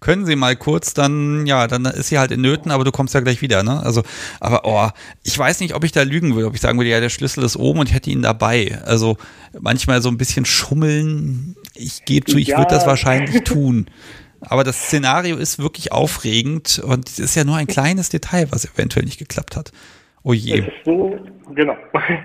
können 0.00 0.26
Sie 0.26 0.36
mal 0.36 0.56
kurz, 0.56 0.94
dann, 0.94 1.46
ja, 1.46 1.66
dann 1.66 1.84
ist 1.84 2.08
sie 2.08 2.18
halt 2.18 2.30
in 2.30 2.40
Nöten, 2.40 2.70
aber 2.70 2.84
du 2.84 2.92
kommst 2.92 3.14
ja 3.14 3.20
gleich 3.20 3.42
wieder, 3.42 3.62
ne? 3.62 3.80
Also, 3.82 4.02
aber, 4.40 4.62
oh, 4.64 4.88
ich 5.22 5.38
weiß 5.38 5.60
nicht, 5.60 5.74
ob 5.74 5.84
ich 5.84 5.92
da 5.92 6.02
lügen 6.02 6.34
würde, 6.34 6.46
ob 6.46 6.54
ich 6.54 6.60
sagen 6.60 6.78
würde, 6.78 6.90
ja, 6.90 7.00
der 7.00 7.10
Schlüssel 7.10 7.44
ist 7.44 7.56
oben 7.56 7.80
und 7.80 7.88
ich 7.88 7.94
hätte 7.94 8.10
ihn 8.10 8.22
dabei. 8.22 8.78
Also, 8.84 9.16
manchmal 9.60 10.02
so 10.02 10.08
ein 10.08 10.18
bisschen 10.18 10.44
schummeln. 10.44 11.56
Ich 11.74 12.04
gebe 12.04 12.30
zu, 12.30 12.38
ich 12.38 12.48
ja. 12.48 12.58
würde 12.58 12.74
das 12.74 12.86
wahrscheinlich 12.86 13.44
tun. 13.44 13.86
Aber 14.40 14.64
das 14.64 14.86
Szenario 14.86 15.36
ist 15.36 15.58
wirklich 15.58 15.92
aufregend 15.92 16.80
und 16.84 17.08
es 17.08 17.18
ist 17.18 17.34
ja 17.34 17.44
nur 17.44 17.56
ein 17.56 17.66
kleines 17.66 18.08
Detail, 18.08 18.48
was 18.50 18.64
eventuell 18.64 19.04
nicht 19.04 19.18
geklappt 19.18 19.56
hat. 19.56 19.72
Oh 20.22 20.32
je. 20.32 20.64
So, 20.84 21.18
genau. 21.54 21.76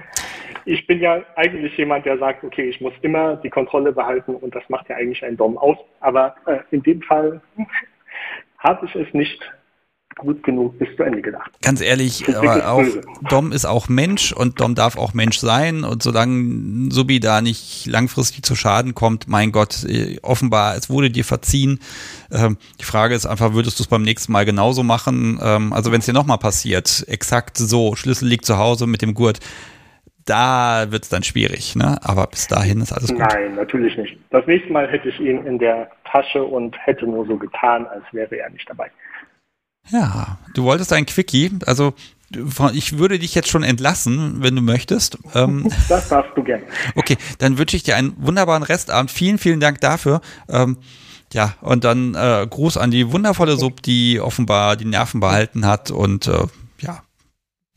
Ich 0.68 0.88
bin 0.88 1.00
ja 1.00 1.22
eigentlich 1.36 1.78
jemand, 1.78 2.08
der 2.08 2.18
sagt, 2.18 2.44
okay, 2.44 2.68
ich 2.68 2.82
muss 2.82 2.94
immer 3.04 3.36
die 3.36 3.52
Kontrolle 3.52 3.92
behalten 3.92 4.34
und 4.34 4.56
das 4.56 4.64
macht 4.68 4.90
ja 4.90 4.96
eigentlich 4.96 5.24
einen 5.24 5.38
Dom 5.38 5.60
aus. 5.60 5.78
Aber 6.00 6.36
äh, 6.48 6.58
in 6.72 6.82
dem 6.82 7.04
Fall 7.04 7.40
habe 8.58 8.88
ich 8.88 8.96
es 8.96 9.14
nicht 9.14 9.40
gut 10.18 10.44
genug 10.44 10.78
bis 10.80 10.88
zu 10.96 11.04
Ende 11.04 11.22
gedacht. 11.22 11.52
Ganz 11.62 11.82
ehrlich, 11.82 12.26
aber 12.36 12.70
auch 12.70 12.86
Dom 13.30 13.52
ist 13.52 13.66
auch 13.66 13.90
Mensch 13.90 14.32
und 14.32 14.62
Dom 14.62 14.74
darf 14.74 14.98
auch 14.98 15.14
Mensch 15.14 15.40
sein 15.40 15.84
und 15.84 16.02
solange 16.02 16.92
Subi 16.92 17.20
da 17.20 17.42
nicht 17.42 17.86
langfristig 17.86 18.44
zu 18.44 18.56
Schaden 18.56 18.96
kommt, 18.96 19.28
mein 19.28 19.52
Gott, 19.52 19.84
äh, 19.84 20.18
offenbar, 20.22 20.76
es 20.78 20.90
wurde 20.90 21.10
dir 21.10 21.26
verziehen. 21.26 21.80
Ähm, 22.32 22.58
die 22.80 22.86
Frage 22.86 23.14
ist 23.14 23.26
einfach, 23.26 23.54
würdest 23.54 23.80
du 23.80 23.84
es 23.84 23.88
beim 23.88 24.04
nächsten 24.04 24.32
Mal 24.32 24.46
genauso 24.46 24.84
machen? 24.84 25.40
Ähm, 25.44 25.74
also 25.74 25.92
wenn 25.92 26.00
es 26.00 26.06
dir 26.06 26.14
nochmal 26.14 26.38
passiert, 26.38 27.06
exakt 27.08 27.58
so, 27.58 27.96
Schlüssel 27.96 28.28
liegt 28.28 28.46
zu 28.46 28.58
Hause 28.58 28.88
mit 28.88 29.02
dem 29.02 29.14
Gurt, 29.14 29.40
da 30.26 30.92
wird 30.92 31.04
es 31.04 31.10
dann 31.10 31.24
schwierig, 31.24 31.76
ne? 31.76 32.00
Aber 32.02 32.26
bis 32.26 32.48
dahin 32.48 32.82
ist 32.82 32.92
alles 32.92 33.10
gut. 33.10 33.20
Nein, 33.20 33.56
natürlich 33.56 33.96
nicht. 33.96 34.18
Das 34.32 34.46
nächste 34.48 34.72
Mal 34.72 34.88
hätte 34.88 35.10
ich 35.10 35.20
ihn 35.20 35.46
in 35.46 35.60
der 35.60 35.92
Tasche 36.06 36.44
und 36.44 36.76
hätte 36.84 37.06
nur 37.06 37.28
so 37.28 37.38
getan, 37.38 37.86
als 37.86 38.04
wäre 38.12 38.36
er 38.36 38.50
nicht 38.50 38.68
dabei. 38.68 38.90
Ja, 39.90 40.38
du 40.54 40.64
wolltest 40.64 40.92
ein 40.94 41.06
Quickie, 41.06 41.52
also 41.66 41.94
ich 42.74 42.98
würde 42.98 43.20
dich 43.20 43.36
jetzt 43.36 43.50
schon 43.50 43.64
entlassen, 43.64 44.38
wenn 44.42 44.56
du 44.56 44.62
möchtest. 44.62 45.18
Ähm, 45.34 45.72
das 45.90 46.10
darfst 46.10 46.32
du 46.36 46.44
gerne. 46.44 46.64
Okay, 46.96 47.18
dann 47.40 47.58
wünsche 47.58 47.76
ich 47.76 47.84
dir 47.84 47.96
einen 47.96 48.14
wunderbaren 48.18 48.64
Restabend. 48.64 49.12
Vielen, 49.12 49.38
vielen 49.38 49.60
Dank 49.60 49.80
dafür. 49.82 50.22
Ähm, 50.50 50.78
ja, 51.34 51.54
und 51.62 51.84
dann 51.84 52.16
äh, 52.16 52.48
Gruß 52.50 52.78
an 52.78 52.92
die 52.92 53.12
wundervolle 53.12 53.58
Sub, 53.58 53.82
die 53.82 54.20
offenbar 54.20 54.76
die 54.76 54.86
Nerven 54.86 55.20
behalten 55.20 55.66
hat 55.66 55.92
und 55.92 56.28
äh, 56.28 56.46
ja, 56.80 57.04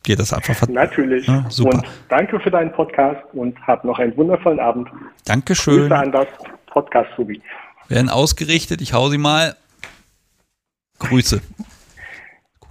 dir 0.06 0.16
das 0.16 0.32
einfach 0.32 0.54
ver 0.54 0.70
Natürlich. 0.70 1.26
Ja, 1.26 1.44
super. 1.48 1.78
Und 1.78 1.86
danke 2.08 2.40
für 2.40 2.50
deinen 2.50 2.72
Podcast 2.72 3.22
und 3.32 3.58
hab 3.66 3.84
noch 3.84 3.98
einen 3.98 4.16
wundervollen 4.16 4.60
Abend. 4.60 4.88
Dankeschön. 5.24 5.88
Grüße 5.88 5.96
an 5.96 6.12
das 6.12 6.26
Podcast 6.66 7.10
Subi. 7.16 7.40
Werden 7.88 8.10
ausgerichtet, 8.10 8.80
ich 8.80 8.92
hau 8.92 9.08
sie 9.08 9.18
mal. 9.18 9.56
Grüße 10.98 11.40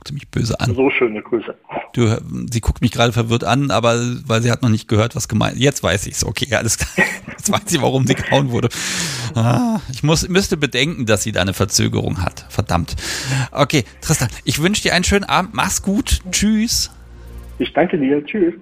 guckte 0.08 0.14
mich 0.14 0.30
böse 0.30 0.60
an. 0.60 0.74
So 0.74 0.90
schöne 0.90 1.22
Grüße. 1.22 1.56
Du, 1.94 2.08
sie 2.52 2.62
guckt 2.62 2.82
mich 2.82 2.92
gerade 2.92 3.12
verwirrt 3.12 3.44
an, 3.44 3.72
aber 3.72 3.96
weil 4.26 4.42
sie 4.42 4.52
hat 4.52 4.62
noch 4.62 4.70
nicht 4.70 4.88
gehört, 4.88 5.16
was 5.16 5.28
gemeint. 5.28 5.58
Jetzt 5.58 5.84
weiß 5.84 6.08
ich 6.08 6.16
es. 6.16 6.26
Okay, 6.26 6.54
alles 6.56 6.78
klar. 6.78 7.08
Jetzt 7.28 7.52
weiß 7.52 7.72
ich, 7.72 7.82
warum 7.82 8.08
sie 8.08 8.16
gehauen 8.16 8.52
wurde. 8.52 8.70
Ah, 9.36 9.80
ich 9.92 10.04
muss, 10.04 10.28
müsste 10.30 10.58
bedenken, 10.58 11.06
dass 11.06 11.24
sie 11.24 11.32
da 11.32 11.42
eine 11.42 11.54
Verzögerung 11.54 12.24
hat. 12.24 12.46
Verdammt. 12.50 12.96
Okay, 13.52 13.84
Tristan, 14.02 14.30
ich 14.44 14.62
wünsche 14.62 14.82
dir 14.82 14.94
einen 14.94 15.04
schönen 15.04 15.26
Abend. 15.26 15.54
Mach's 15.54 15.82
gut. 15.82 16.22
Tschüss. 16.32 16.92
Ich 17.60 17.74
danke 17.74 17.98
dir. 17.98 18.26
Tschüss. 18.26 18.54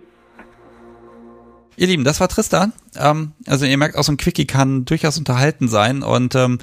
Ihr 1.78 1.88
Lieben, 1.88 2.06
das 2.06 2.20
war 2.20 2.30
Tristan. 2.30 2.74
Ähm, 2.96 3.34
also 3.46 3.66
ihr 3.66 3.78
merkt, 3.78 3.98
auch 3.98 4.04
so 4.04 4.12
ein 4.12 4.18
Quickie 4.18 4.46
kann 4.46 4.86
durchaus 4.86 5.18
unterhalten 5.18 5.68
sein 5.68 6.04
und 6.04 6.34
ähm, 6.36 6.60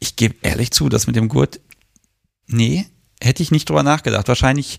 ich 0.00 0.16
gebe 0.16 0.34
ehrlich 0.42 0.72
zu, 0.72 0.88
dass 0.88 1.06
mit 1.06 1.16
dem 1.16 1.28
Gurt, 1.28 1.60
nee, 2.48 2.86
hätte 3.22 3.42
ich 3.42 3.50
nicht 3.50 3.68
drüber 3.68 3.82
nachgedacht. 3.82 4.28
Wahrscheinlich 4.28 4.78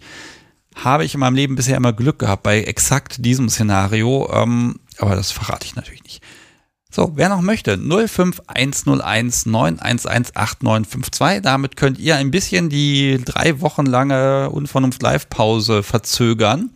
habe 0.76 1.06
ich 1.06 1.14
in 1.14 1.20
meinem 1.20 1.36
Leben 1.36 1.56
bisher 1.56 1.78
immer 1.78 1.94
Glück 1.94 2.20
gehabt 2.20 2.44
bei 2.44 2.62
exakt 2.62 3.24
diesem 3.26 3.50
Szenario, 3.50 4.30
ähm, 4.34 4.80
aber 4.98 5.16
das 5.16 5.32
verrate 5.32 5.66
ich 5.66 5.76
natürlich 5.76 6.04
nicht. 6.04 6.22
So, 6.96 7.14
wer 7.16 7.28
noch 7.28 7.42
möchte, 7.42 7.76
05101 7.76 9.48
911 9.48 10.32
8952. 10.36 11.42
Damit 11.42 11.76
könnt 11.76 11.98
ihr 11.98 12.18
ein 12.18 12.30
bisschen 12.30 12.70
die 12.70 13.20
drei 13.26 13.62
Wochen 13.62 13.88
lange 13.88 14.52
Unvernunft 14.52 15.02
Live-Pause 15.02 15.82
verzögern 15.82 16.70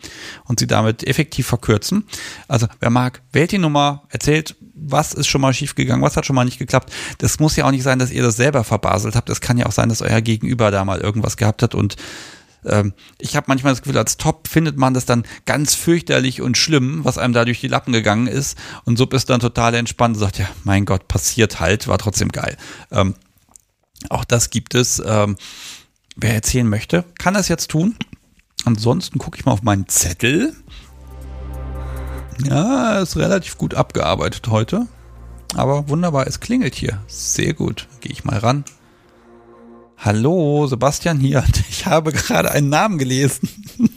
und 0.45 0.59
sie 0.59 0.65
damit 0.65 1.05
effektiv 1.05 1.45
verkürzen. 1.45 2.03
Also, 2.47 2.65
wer 2.79 2.89
mag, 2.89 3.21
wählt 3.31 3.51
die 3.51 3.59
Nummer, 3.59 4.05
erzählt, 4.09 4.55
was 4.79 5.13
ist 5.13 5.27
schon 5.27 5.41
mal 5.41 5.53
schiefgegangen, 5.53 6.03
was 6.03 6.17
hat 6.17 6.25
schon 6.25 6.35
mal 6.35 6.45
nicht 6.45 6.59
geklappt. 6.59 6.93
Das 7.17 7.39
muss 7.39 7.55
ja 7.55 7.65
auch 7.65 7.71
nicht 7.71 7.83
sein, 7.83 7.99
dass 7.99 8.11
ihr 8.11 8.23
das 8.23 8.35
selber 8.35 8.63
verbaselt 8.63 9.15
habt. 9.15 9.29
Es 9.29 9.41
kann 9.41 9.57
ja 9.57 9.65
auch 9.65 9.71
sein, 9.71 9.89
dass 9.89 10.01
euer 10.01 10.21
Gegenüber 10.21 10.71
da 10.71 10.85
mal 10.85 10.99
irgendwas 10.99 11.37
gehabt 11.37 11.63
hat 11.63 11.75
und 11.75 11.95
ähm, 12.65 12.93
ich 13.17 13.35
habe 13.35 13.45
manchmal 13.47 13.73
das 13.73 13.81
Gefühl, 13.81 13.97
als 13.97 14.17
Top 14.17 14.47
findet 14.47 14.77
man 14.77 14.93
das 14.93 15.05
dann 15.05 15.23
ganz 15.45 15.75
fürchterlich 15.75 16.41
und 16.41 16.57
schlimm, 16.57 17.05
was 17.05 17.17
einem 17.17 17.33
da 17.33 17.45
durch 17.45 17.61
die 17.61 17.67
Lappen 17.67 17.93
gegangen 17.93 18.27
ist. 18.27 18.57
Und 18.83 18.97
Sub 18.97 19.13
ist 19.13 19.29
dann 19.29 19.39
total 19.39 19.73
entspannt 19.75 20.15
und 20.15 20.19
sagt, 20.19 20.39
ja, 20.39 20.47
mein 20.63 20.85
Gott, 20.85 21.07
passiert 21.07 21.59
halt, 21.59 21.87
war 21.87 21.97
trotzdem 21.97 22.29
geil. 22.29 22.57
Ähm, 22.91 23.15
auch 24.09 24.25
das 24.25 24.49
gibt 24.49 24.75
es. 24.75 25.01
Ähm, 25.05 25.37
wer 26.15 26.33
erzählen 26.33 26.67
möchte, 26.67 27.05
kann 27.17 27.33
das 27.33 27.47
jetzt 27.47 27.71
tun. 27.71 27.95
Ansonsten 28.65 29.19
gucke 29.19 29.37
ich 29.37 29.45
mal 29.45 29.53
auf 29.53 29.63
meinen 29.63 29.87
Zettel. 29.87 30.55
Ja, 32.45 32.99
ist 32.99 33.17
relativ 33.17 33.57
gut 33.57 33.73
abgearbeitet 33.73 34.47
heute. 34.49 34.87
Aber 35.55 35.89
wunderbar, 35.89 36.27
es 36.27 36.39
klingelt 36.39 36.75
hier. 36.75 36.99
Sehr 37.07 37.53
gut. 37.53 37.87
Gehe 38.01 38.11
ich 38.11 38.23
mal 38.23 38.37
ran. 38.37 38.65
Hallo, 39.97 40.67
Sebastian 40.67 41.19
hier. 41.19 41.43
Ich 41.69 41.85
habe 41.85 42.11
gerade 42.11 42.51
einen 42.51 42.69
Namen 42.69 42.97
gelesen. 42.97 43.49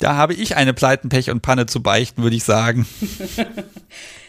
da 0.00 0.16
habe 0.16 0.32
ich 0.34 0.56
eine 0.56 0.72
Pleitenpech 0.72 1.30
und 1.30 1.42
Panne 1.42 1.66
zu 1.66 1.82
beichten, 1.82 2.22
würde 2.22 2.36
ich 2.36 2.44
sagen. 2.44 2.86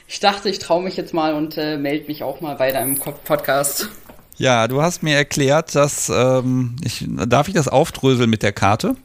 Ich 0.07 0.19
dachte, 0.19 0.49
ich 0.49 0.59
traue 0.59 0.83
mich 0.83 0.97
jetzt 0.97 1.13
mal 1.13 1.33
und 1.33 1.57
äh, 1.57 1.77
melde 1.77 2.07
mich 2.07 2.21
auch 2.21 2.41
mal 2.41 2.55
bei 2.55 2.71
deinem 2.71 2.97
Podcast. 2.97 3.89
Ja, 4.37 4.67
du 4.67 4.81
hast 4.81 5.03
mir 5.03 5.15
erklärt, 5.15 5.73
dass 5.73 6.09
ähm, 6.09 6.75
ich 6.83 7.05
darf 7.07 7.47
ich 7.47 7.53
das 7.53 7.67
aufdröseln 7.67 8.29
mit 8.29 8.43
der 8.43 8.51
Karte? 8.51 8.95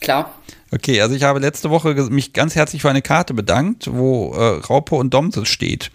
Klar. 0.00 0.32
Okay, 0.70 1.00
also 1.00 1.14
ich 1.14 1.22
habe 1.22 1.38
letzte 1.38 1.70
Woche 1.70 1.94
mich 2.10 2.32
ganz 2.32 2.54
herzlich 2.54 2.82
für 2.82 2.90
eine 2.90 3.00
Karte 3.00 3.32
bedankt, 3.32 3.88
wo 3.90 4.34
äh, 4.34 4.60
Raupe 4.66 4.96
und 4.96 5.14
Domse 5.14 5.46
steht. 5.46 5.90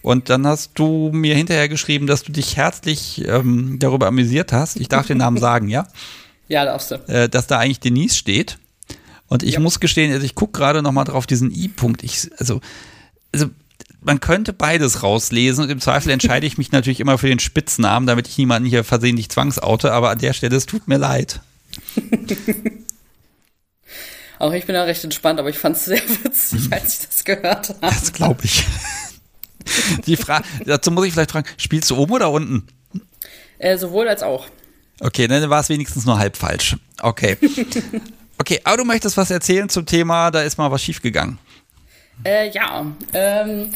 Und 0.00 0.30
dann 0.30 0.46
hast 0.46 0.72
du 0.74 1.10
mir 1.12 1.34
hinterher 1.34 1.68
geschrieben, 1.68 2.06
dass 2.06 2.22
du 2.22 2.32
dich 2.32 2.56
herzlich 2.56 3.26
ähm, 3.26 3.78
darüber 3.78 4.06
amüsiert 4.06 4.52
hast. 4.52 4.76
Ich 4.76 4.88
darf 4.88 5.06
den 5.06 5.18
Namen 5.18 5.36
sagen, 5.40 5.68
ja? 5.68 5.86
Ja, 6.48 6.64
darfst 6.64 6.90
du. 6.90 6.94
Äh, 7.06 7.28
dass 7.28 7.46
da 7.46 7.58
eigentlich 7.58 7.80
Denise 7.80 8.16
steht. 8.16 8.58
Und 9.28 9.42
ich 9.42 9.54
ja. 9.54 9.60
muss 9.60 9.80
gestehen, 9.80 10.12
also 10.12 10.24
ich 10.24 10.34
gucke 10.34 10.58
gerade 10.58 10.82
nochmal 10.82 11.04
drauf 11.04 11.26
diesen 11.26 11.50
I-Punkt. 11.50 12.02
Ich, 12.02 12.30
also, 12.38 12.60
also 13.32 13.46
man 14.02 14.20
könnte 14.20 14.52
beides 14.52 15.02
rauslesen 15.02 15.64
und 15.64 15.70
im 15.70 15.80
Zweifel 15.80 16.10
entscheide 16.10 16.46
ich 16.46 16.58
mich 16.58 16.72
natürlich 16.72 17.00
immer 17.00 17.18
für 17.18 17.28
den 17.28 17.38
Spitznamen, 17.38 18.06
damit 18.06 18.28
ich 18.28 18.38
niemanden 18.38 18.68
hier 18.68 18.84
versehentlich 18.84 19.30
zwangsaute, 19.30 19.92
aber 19.92 20.10
an 20.10 20.18
der 20.18 20.34
Stelle, 20.34 20.56
es 20.56 20.66
tut 20.66 20.86
mir 20.88 20.98
leid. 20.98 21.40
Auch 24.38 24.52
ich 24.52 24.66
bin 24.66 24.74
da 24.74 24.84
recht 24.84 25.02
entspannt, 25.04 25.38
aber 25.38 25.48
ich 25.48 25.58
fand 25.58 25.76
es 25.76 25.84
sehr 25.86 26.02
witzig, 26.24 26.72
als 26.72 27.00
ich 27.00 27.06
das 27.08 27.24
gehört 27.24 27.68
habe. 27.68 27.78
Das 27.80 28.12
glaube 28.12 28.44
ich. 28.44 28.64
Die 30.06 30.16
Frage, 30.16 30.44
dazu 30.66 30.90
muss 30.90 31.06
ich 31.06 31.12
vielleicht 31.12 31.30
fragen, 31.30 31.48
spielst 31.56 31.90
du 31.90 31.96
oben 31.96 32.12
oder 32.12 32.30
unten? 32.30 32.66
Äh, 33.58 33.78
sowohl 33.78 34.08
als 34.08 34.22
auch. 34.22 34.46
Okay, 35.00 35.26
dann 35.26 35.48
war 35.50 35.60
es 35.60 35.68
wenigstens 35.68 36.04
nur 36.04 36.18
halb 36.18 36.36
falsch. 36.36 36.76
Okay. 37.00 37.36
Okay, 38.36 38.60
aber 38.64 38.78
du 38.78 38.84
möchtest 38.84 39.16
was 39.16 39.30
erzählen 39.30 39.68
zum 39.68 39.86
Thema, 39.86 40.30
da 40.30 40.42
ist 40.42 40.58
mal 40.58 40.70
was 40.70 40.82
schiefgegangen. 40.82 41.38
Äh, 42.24 42.50
ja, 42.50 42.86
ähm, 43.12 43.70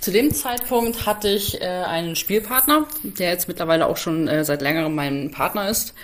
zu 0.00 0.10
dem 0.10 0.34
Zeitpunkt 0.34 1.06
hatte 1.06 1.28
ich 1.28 1.60
äh, 1.60 1.64
einen 1.64 2.16
Spielpartner, 2.16 2.86
der 3.02 3.30
jetzt 3.30 3.48
mittlerweile 3.48 3.86
auch 3.86 3.96
schon 3.96 4.28
äh, 4.28 4.44
seit 4.44 4.62
längerem 4.62 4.94
mein 4.94 5.30
Partner 5.30 5.68
ist. 5.68 5.94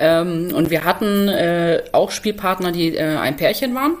Ähm, 0.00 0.52
und 0.54 0.70
wir 0.70 0.84
hatten 0.84 1.28
äh, 1.28 1.82
auch 1.92 2.10
Spielpartner, 2.10 2.72
die 2.72 2.96
äh, 2.96 3.18
ein 3.18 3.36
Pärchen 3.36 3.74
waren. 3.74 3.98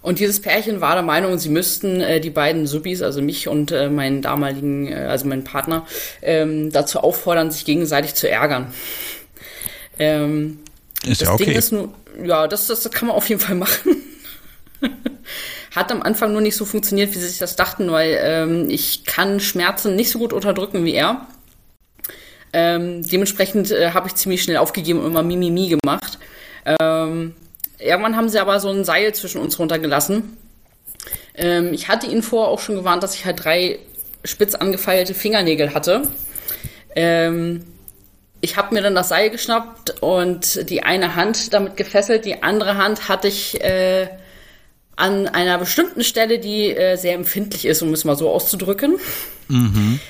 Und 0.00 0.20
dieses 0.20 0.40
Pärchen 0.40 0.80
war 0.80 0.94
der 0.94 1.02
Meinung, 1.02 1.36
sie 1.38 1.48
müssten 1.48 2.00
äh, 2.00 2.20
die 2.20 2.30
beiden 2.30 2.68
Subis, 2.68 3.02
also 3.02 3.20
mich 3.20 3.48
und 3.48 3.72
äh, 3.72 3.90
meinen 3.90 4.22
damaligen, 4.22 4.86
äh, 4.86 4.94
also 4.94 5.26
meinen 5.26 5.42
Partner, 5.42 5.84
ähm, 6.22 6.70
dazu 6.70 7.00
auffordern, 7.00 7.50
sich 7.50 7.64
gegenseitig 7.64 8.14
zu 8.14 8.30
ärgern. 8.30 8.72
Ähm, 9.98 10.60
ist 11.04 11.20
das 11.20 11.28
ja 11.28 11.34
okay. 11.34 11.46
Ding 11.46 11.56
ist 11.56 11.72
nur, 11.72 11.92
ja, 12.22 12.46
das, 12.46 12.68
das 12.68 12.88
kann 12.92 13.08
man 13.08 13.16
auf 13.16 13.28
jeden 13.28 13.40
Fall 13.40 13.56
machen. 13.56 13.96
Hat 15.74 15.90
am 15.90 16.02
Anfang 16.02 16.30
nur 16.30 16.40
nicht 16.40 16.54
so 16.54 16.64
funktioniert, 16.64 17.12
wie 17.12 17.18
sie 17.18 17.26
sich 17.26 17.38
das 17.38 17.56
dachten, 17.56 17.90
weil 17.90 18.16
ähm, 18.22 18.70
ich 18.70 19.04
kann 19.04 19.40
Schmerzen 19.40 19.96
nicht 19.96 20.10
so 20.10 20.20
gut 20.20 20.32
unterdrücken 20.32 20.84
wie 20.84 20.94
er. 20.94 21.26
Ähm, 22.58 23.06
dementsprechend 23.06 23.70
äh, 23.70 23.90
habe 23.90 24.08
ich 24.08 24.14
ziemlich 24.14 24.42
schnell 24.42 24.56
aufgegeben 24.56 25.00
und 25.00 25.06
immer 25.06 25.22
Mimimi 25.22 25.76
gemacht. 25.76 26.18
Ähm, 26.80 27.34
Irgendwann 27.78 28.16
haben 28.16 28.28
sie 28.28 28.40
aber 28.40 28.58
so 28.60 28.70
ein 28.70 28.84
Seil 28.84 29.14
zwischen 29.14 29.40
uns 29.40 29.58
runtergelassen. 29.58 30.36
Ähm, 31.34 31.74
ich 31.74 31.88
hatte 31.88 32.06
ihn 32.06 32.22
vorher 32.22 32.50
auch 32.50 32.60
schon 32.60 32.76
gewarnt, 32.76 33.02
dass 33.02 33.14
ich 33.14 33.26
halt 33.26 33.44
drei 33.44 33.78
spitz 34.24 34.54
angefeilte 34.54 35.14
Fingernägel 35.14 35.74
hatte. 35.74 36.08
Ähm, 36.94 37.64
ich 38.40 38.56
habe 38.56 38.74
mir 38.74 38.82
dann 38.82 38.94
das 38.94 39.10
Seil 39.10 39.30
geschnappt 39.30 40.02
und 40.02 40.70
die 40.70 40.82
eine 40.82 41.16
Hand 41.16 41.52
damit 41.52 41.76
gefesselt, 41.76 42.24
die 42.24 42.42
andere 42.42 42.76
Hand 42.76 43.08
hatte 43.08 43.28
ich 43.28 43.60
äh, 43.60 44.08
an 44.96 45.28
einer 45.28 45.58
bestimmten 45.58 46.02
Stelle, 46.04 46.38
die 46.38 46.74
äh, 46.74 46.96
sehr 46.96 47.14
empfindlich 47.14 47.66
ist, 47.66 47.82
um 47.82 47.92
es 47.92 48.04
mal 48.04 48.16
so 48.16 48.30
auszudrücken. 48.30 48.96
Mhm. 49.48 50.00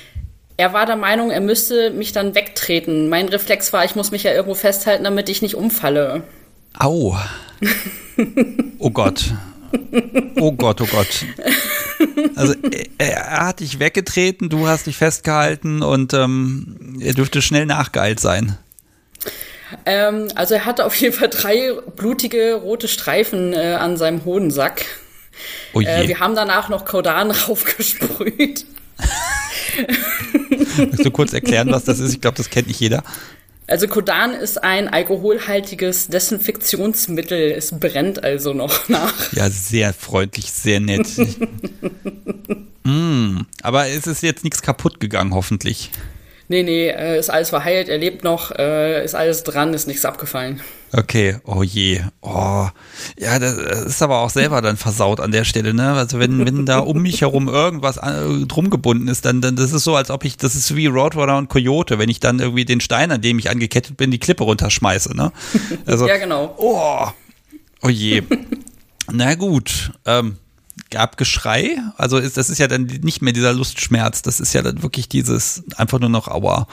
Er 0.57 0.73
war 0.73 0.87
der 0.87 0.95
Meinung, 0.95 1.29
er 1.29 1.39
müsste 1.39 1.91
mich 1.91 2.11
dann 2.13 2.33
wegtreten. 2.33 3.09
Mein 3.09 3.29
Reflex 3.29 3.71
war, 3.73 3.85
ich 3.85 3.95
muss 3.95 4.09
mich 4.09 4.23
ja 4.23 4.33
irgendwo 4.33 4.55
festhalten, 4.55 5.03
damit 5.03 5.29
ich 5.29 5.43
nicht 5.43 5.55
umfalle. 5.55 6.23
Au. 6.77 7.17
Oh 8.79 8.89
Gott. 8.89 9.25
Oh 10.37 10.51
Gott, 10.53 10.81
oh 10.81 10.87
Gott. 10.87 11.25
Also 12.35 12.55
er 12.97 13.47
hat 13.47 13.59
dich 13.59 13.79
weggetreten, 13.79 14.49
du 14.49 14.67
hast 14.67 14.87
dich 14.87 14.97
festgehalten 14.97 15.83
und 15.83 16.15
ähm, 16.15 16.97
er 16.99 17.13
dürfte 17.13 17.43
schnell 17.43 17.67
nachgeeilt 17.67 18.19
sein. 18.19 18.57
Ähm, 19.85 20.29
also 20.33 20.55
er 20.55 20.65
hatte 20.65 20.85
auf 20.85 20.95
jeden 20.95 21.13
Fall 21.13 21.29
drei 21.29 21.73
blutige 21.95 22.55
rote 22.55 22.87
Streifen 22.87 23.53
äh, 23.53 23.77
an 23.79 23.97
seinem 23.97 24.25
Hodensack. 24.25 24.85
Oh. 25.73 25.81
Äh, 25.81 26.07
wir 26.07 26.19
haben 26.19 26.35
danach 26.35 26.69
noch 26.69 26.85
Kodan 26.85 27.29
raufgesprüht. 27.47 28.65
Möchtest 30.77 31.05
du 31.05 31.11
kurz 31.11 31.33
erklären, 31.33 31.71
was 31.71 31.83
das 31.85 31.99
ist? 31.99 32.13
Ich 32.13 32.21
glaube, 32.21 32.37
das 32.37 32.49
kennt 32.49 32.67
nicht 32.67 32.79
jeder. 32.79 33.03
Also 33.69 33.89
Kodan 33.89 34.31
ist 34.31 34.63
ein 34.63 34.87
alkoholhaltiges 34.87 36.07
Desinfektionsmittel. 36.07 37.51
Es 37.51 37.77
brennt 37.77 38.23
also 38.23 38.53
noch 38.53 38.87
nach. 38.89 39.33
Ja, 39.33 39.49
sehr 39.49 39.93
freundlich, 39.93 40.51
sehr 40.51 40.79
nett. 40.79 41.07
mm, 42.83 43.39
aber 43.61 43.87
es 43.87 44.07
ist 44.07 44.23
jetzt 44.23 44.45
nichts 44.45 44.61
kaputt 44.61 45.01
gegangen, 45.01 45.33
hoffentlich. 45.33 45.91
Nee, 46.47 46.63
nee, 46.63 46.87
äh, 46.87 47.19
ist 47.19 47.29
alles 47.29 47.49
verheilt, 47.49 47.89
er 47.89 47.97
lebt 47.97 48.23
noch, 48.23 48.51
äh, 48.51 49.03
ist 49.03 49.15
alles 49.15 49.43
dran, 49.43 49.73
ist 49.73 49.85
nichts 49.85 50.05
abgefallen. 50.05 50.61
Okay, 50.93 51.37
oh 51.43 51.63
je. 51.63 52.01
Oh. 52.21 52.67
Ja, 53.19 53.39
das 53.39 53.57
ist 53.57 54.01
aber 54.01 54.19
auch 54.19 54.29
selber 54.29 54.61
dann 54.61 54.77
versaut 54.77 55.19
an 55.19 55.31
der 55.31 55.43
Stelle, 55.43 55.73
ne? 55.73 55.93
Also 55.93 56.19
wenn, 56.19 56.45
wenn 56.45 56.65
da 56.65 56.79
um 56.79 57.01
mich 57.01 57.21
herum 57.21 57.49
irgendwas 57.49 57.97
äh, 57.97 58.45
drum 58.47 58.69
gebunden 58.69 59.07
ist, 59.07 59.25
dann, 59.25 59.41
dann 59.41 59.57
das 59.57 59.73
ist 59.73 59.83
so, 59.83 59.95
als 59.95 60.09
ob 60.09 60.23
ich, 60.23 60.37
das 60.37 60.55
ist 60.55 60.75
wie 60.75 60.87
Roadrunner 60.87 61.37
und 61.37 61.49
Coyote, 61.49 61.99
wenn 61.99 62.09
ich 62.09 62.19
dann 62.19 62.39
irgendwie 62.39 62.65
den 62.65 62.79
Stein, 62.79 63.11
an 63.11 63.21
dem 63.21 63.37
ich 63.37 63.49
angekettet 63.49 63.97
bin, 63.97 64.11
die 64.11 64.19
Klippe 64.19 64.45
runterschmeiße, 64.45 65.15
ne? 65.15 65.31
Also, 65.85 66.07
ja, 66.07 66.17
genau. 66.17 66.55
Oh, 66.57 67.07
oh 67.83 67.89
je. 67.89 68.23
Na 69.11 69.35
gut, 69.35 69.91
ähm, 70.05 70.37
gab 70.89 71.17
Geschrei. 71.17 71.77
Also 71.97 72.17
ist, 72.17 72.37
das 72.37 72.49
ist 72.49 72.59
ja 72.59 72.67
dann 72.67 72.83
nicht 72.83 73.21
mehr 73.21 73.33
dieser 73.33 73.53
Lustschmerz, 73.53 74.21
das 74.21 74.39
ist 74.39 74.53
ja 74.53 74.61
dann 74.61 74.83
wirklich 74.83 75.09
dieses 75.09 75.63
einfach 75.75 75.99
nur 75.99 76.09
noch 76.09 76.27
Aua. 76.27 76.67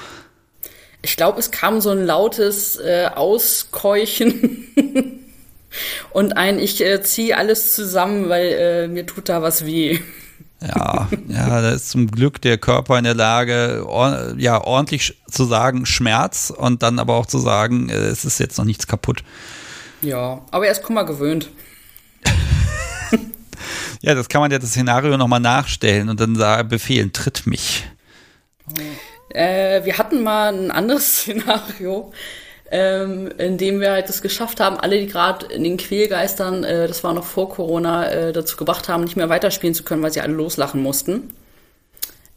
Ich 1.05 1.17
glaube, 1.17 1.39
es 1.39 1.51
kam 1.51 1.81
so 1.81 1.91
ein 1.91 2.05
lautes 2.05 2.77
äh, 2.77 3.11
Auskeuchen 3.15 4.65
und 6.11 6.37
ein 6.37 6.59
Ich 6.59 6.85
äh, 6.85 7.03
ziehe 7.03 7.37
alles 7.37 7.75
zusammen, 7.75 8.29
weil 8.29 8.47
äh, 8.47 8.89
mir 8.89 9.07
tut 9.07 9.29
da 9.29 9.43
was 9.43 9.65
weh. 9.67 10.01
Ja, 10.61 11.09
ja, 11.29 11.61
da 11.61 11.73
ist 11.73 11.91
zum 11.91 12.11
Glück 12.11 12.41
der 12.41 12.57
Körper 12.57 12.97
in 12.97 13.05
der 13.05 13.15
Lage, 13.15 13.85
or 13.87 14.35
ja, 14.39 14.65
ordentlich 14.65 15.21
zu 15.31 15.45
sagen 15.45 15.85
Schmerz 15.85 16.51
und 16.51 16.83
dann 16.83 16.99
aber 16.99 17.17
auch 17.17 17.27
zu 17.27 17.39
sagen, 17.39 17.91
äh, 17.91 17.95
es 17.95 18.25
ist 18.25 18.41
jetzt 18.41 18.57
noch 18.57 18.65
nichts 18.65 18.87
kaputt. 18.87 19.23
Ja, 20.01 20.41
aber 20.51 20.67
er 20.67 20.73
ist 20.73 20.83
Kummer 20.83 21.05
gewöhnt. 21.05 21.51
Ja, 24.01 24.15
das 24.15 24.29
kann 24.29 24.43
man 24.43 24.51
ja 24.51 24.59
das 24.59 24.71
Szenario 24.71 25.17
nochmal 25.17 25.41
nachstellen 25.41 26.11
und 26.11 26.21
dann 26.21 26.37
sagen, 26.37 26.69
befehlen, 26.69 27.15
tritt 27.15 27.47
mich. 27.47 27.85
Äh, 29.31 29.85
wir 29.85 29.99
hatten 29.99 30.23
mal 30.23 30.53
ein 30.53 30.71
anderes 30.71 31.17
Szenario. 31.23 32.13
ähm, 32.71 33.31
indem 33.39 33.81
wir 33.81 33.93
halt 33.93 34.09
das 34.09 34.23
geschafft 34.23 34.59
haben, 34.59 34.79
alle, 34.79 34.99
die 34.99 35.07
gerade 35.07 35.47
in 35.47 35.63
den 35.65 35.77
Quälgeistern, 35.77 36.65
äh, 36.65 36.89
das 36.89 37.05
war 37.05 37.13
noch 37.13 37.25
vor 37.25 37.51
Corona, 37.51 38.11
äh, 38.11 38.33
dazu 38.33 38.57
gebracht 38.57 38.89
haben, 38.89 39.05
nicht 39.05 39.17
mehr 39.17 39.29
weiterspielen 39.29 39.75
zu 39.75 39.85
können, 39.85 40.03
weil 40.03 40.13
sie 40.13 40.21
alle 40.21 40.33
loslachen 40.33 40.83
mussten. 40.83 41.31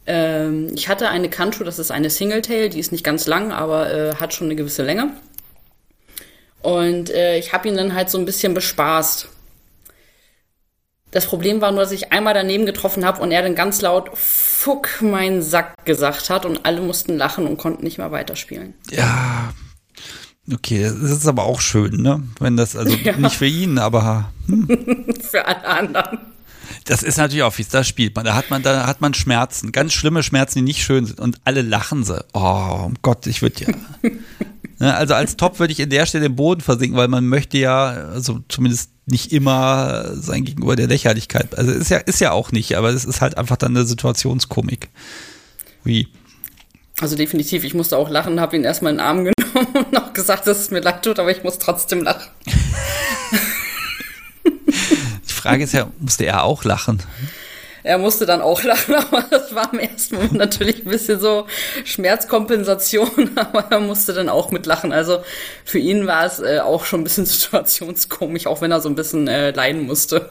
Ähm, 0.06 0.70
ich 0.74 0.88
hatte 0.88 1.08
eine 1.08 1.28
Kanto, 1.28 1.64
das 1.64 1.78
ist 1.78 1.90
eine 1.90 2.08
Singletail, 2.10 2.68
die 2.68 2.78
ist 2.78 2.92
nicht 2.92 3.04
ganz 3.04 3.26
lang, 3.26 3.52
aber 3.52 3.92
äh, 3.92 4.14
hat 4.16 4.32
schon 4.32 4.46
eine 4.46 4.56
gewisse 4.56 4.82
Länge. 4.82 5.10
Und 6.62 7.10
äh, 7.10 7.38
ich 7.38 7.52
habe 7.52 7.68
ihn 7.68 7.76
dann 7.76 7.94
halt 7.94 8.10
so 8.10 8.18
ein 8.18 8.24
bisschen 8.24 8.54
bespaßt. 8.54 9.28
Das 11.10 11.26
Problem 11.26 11.60
war 11.60 11.70
nur, 11.70 11.80
dass 11.80 11.92
ich 11.92 12.12
einmal 12.12 12.34
daneben 12.34 12.66
getroffen 12.66 13.04
habe 13.04 13.22
und 13.22 13.30
er 13.30 13.42
dann 13.42 13.54
ganz 13.54 13.80
laut 13.80 14.10
Fuck, 14.14 15.00
mein 15.00 15.40
Sack 15.40 15.84
gesagt 15.84 16.28
hat 16.28 16.44
und 16.44 16.66
alle 16.66 16.80
mussten 16.80 17.16
lachen 17.16 17.46
und 17.46 17.56
konnten 17.56 17.84
nicht 17.84 17.98
mehr 17.98 18.12
weiterspielen. 18.12 18.74
Ja, 18.90 19.54
okay, 20.52 20.82
das 20.82 21.10
ist 21.10 21.26
aber 21.26 21.44
auch 21.44 21.60
schön, 21.60 22.02
ne? 22.02 22.22
Wenn 22.40 22.56
das, 22.56 22.76
also 22.76 22.94
ja. 23.02 23.16
nicht 23.16 23.36
für 23.36 23.46
ihn, 23.46 23.78
aber 23.78 24.32
hm. 24.46 25.06
für 25.22 25.46
alle 25.46 25.64
anderen. 25.64 26.18
Das 26.84 27.02
ist 27.02 27.16
natürlich 27.16 27.42
auch 27.42 27.52
fies, 27.52 27.68
da 27.68 27.84
spielt 27.84 28.14
man, 28.14 28.26
da 28.26 28.34
hat 28.34 28.50
man, 28.50 28.62
da 28.62 28.86
hat 28.86 29.00
man 29.00 29.14
Schmerzen, 29.14 29.72
ganz 29.72 29.94
schlimme 29.94 30.22
Schmerzen, 30.22 30.58
die 30.58 30.64
nicht 30.64 30.82
schön 30.82 31.06
sind 31.06 31.20
und 31.20 31.38
alle 31.44 31.62
lachen 31.62 32.04
sie. 32.04 32.22
Oh, 32.34 32.82
um 32.84 32.94
Gott, 33.00 33.26
ich 33.26 33.40
würde 33.40 33.64
ja. 33.64 34.10
Ne, 34.80 34.94
also 34.94 35.14
als 35.14 35.36
Top 35.36 35.58
würde 35.58 35.72
ich 35.72 35.80
in 35.80 35.90
der 35.90 36.06
Stelle 36.06 36.26
im 36.26 36.36
Boden 36.36 36.60
versinken, 36.60 36.96
weil 36.96 37.08
man 37.08 37.26
möchte 37.26 37.58
ja, 37.58 37.86
also 37.86 38.40
zumindest 38.48 38.90
nicht 39.06 39.32
immer 39.32 40.14
sein 40.14 40.44
Gegenüber 40.44 40.76
der 40.76 40.86
Lächerlichkeit. 40.86 41.58
Also 41.58 41.72
ist 41.72 41.90
ja, 41.90 41.98
ist 41.98 42.20
ja 42.20 42.30
auch 42.30 42.52
nicht, 42.52 42.76
aber 42.76 42.90
es 42.90 43.04
ist 43.04 43.20
halt 43.20 43.36
einfach 43.38 43.56
dann 43.56 43.76
eine 43.76 43.84
Situationskomik. 43.84 44.88
Wie? 45.82 46.08
Also 47.00 47.16
definitiv, 47.16 47.64
ich 47.64 47.74
musste 47.74 47.96
auch 47.96 48.08
lachen, 48.08 48.40
habe 48.40 48.56
ihn 48.56 48.64
erstmal 48.64 48.92
in 48.92 48.98
den 48.98 49.06
Arm 49.06 49.24
genommen 49.24 49.86
und 49.90 49.96
auch 49.96 50.12
gesagt, 50.12 50.46
dass 50.46 50.60
es 50.60 50.70
mir 50.70 50.80
leid 50.80 51.04
tut, 51.04 51.18
aber 51.18 51.30
ich 51.30 51.42
muss 51.42 51.58
trotzdem 51.58 52.02
lachen. 52.02 52.28
Die 54.44 55.32
Frage 55.32 55.64
ist 55.64 55.72
ja, 55.72 55.90
musste 55.98 56.26
er 56.26 56.44
auch 56.44 56.64
lachen? 56.64 57.00
Er 57.82 57.98
musste 57.98 58.26
dann 58.26 58.40
auch 58.40 58.62
lachen, 58.64 58.94
aber 58.94 59.24
das 59.30 59.54
war 59.54 59.72
im 59.72 59.78
ersten 59.78 60.16
Moment 60.16 60.34
natürlich 60.34 60.84
ein 60.84 60.90
bisschen 60.90 61.20
so 61.20 61.46
Schmerzkompensation, 61.84 63.30
aber 63.36 63.66
er 63.70 63.80
musste 63.80 64.12
dann 64.12 64.28
auch 64.28 64.50
mitlachen. 64.50 64.92
Also 64.92 65.22
für 65.64 65.78
ihn 65.78 66.06
war 66.06 66.24
es 66.24 66.40
äh, 66.40 66.60
auch 66.60 66.84
schon 66.84 67.00
ein 67.00 67.04
bisschen 67.04 67.26
situationskomisch, 67.26 68.46
auch 68.46 68.60
wenn 68.60 68.72
er 68.72 68.80
so 68.80 68.88
ein 68.88 68.94
bisschen 68.94 69.28
äh, 69.28 69.50
leiden 69.50 69.86
musste. 69.86 70.30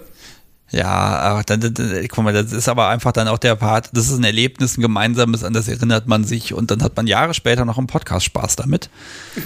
Ja, 0.70 0.86
aber 0.86 1.44
dann, 1.44 1.62
dann, 1.62 2.08
guck 2.10 2.24
mal, 2.26 2.34
das 2.34 2.52
ist 2.52 2.68
aber 2.68 2.90
einfach 2.90 3.14
dann 3.14 3.30
auch 3.30 3.38
der 3.38 3.56
Part, 3.56 3.90
das 3.94 4.10
ist 4.10 4.18
ein 4.18 4.26
Erlebnis, 4.26 4.78
ein 4.78 4.82
gemeinsames, 4.82 5.46
an 5.46 5.54
das 5.54 5.70
erinnert 5.70 6.08
man 6.08 6.26
sich 6.26 6.54
und 6.54 6.72
dann 6.72 6.84
hat 6.84 6.98
man 6.98 7.08
Jahre 7.08 7.34
später 7.34 7.64
noch 7.64 7.78
im 7.78 7.88
Podcast 7.88 8.26
Spaß 8.26 8.58
damit. 8.58 8.90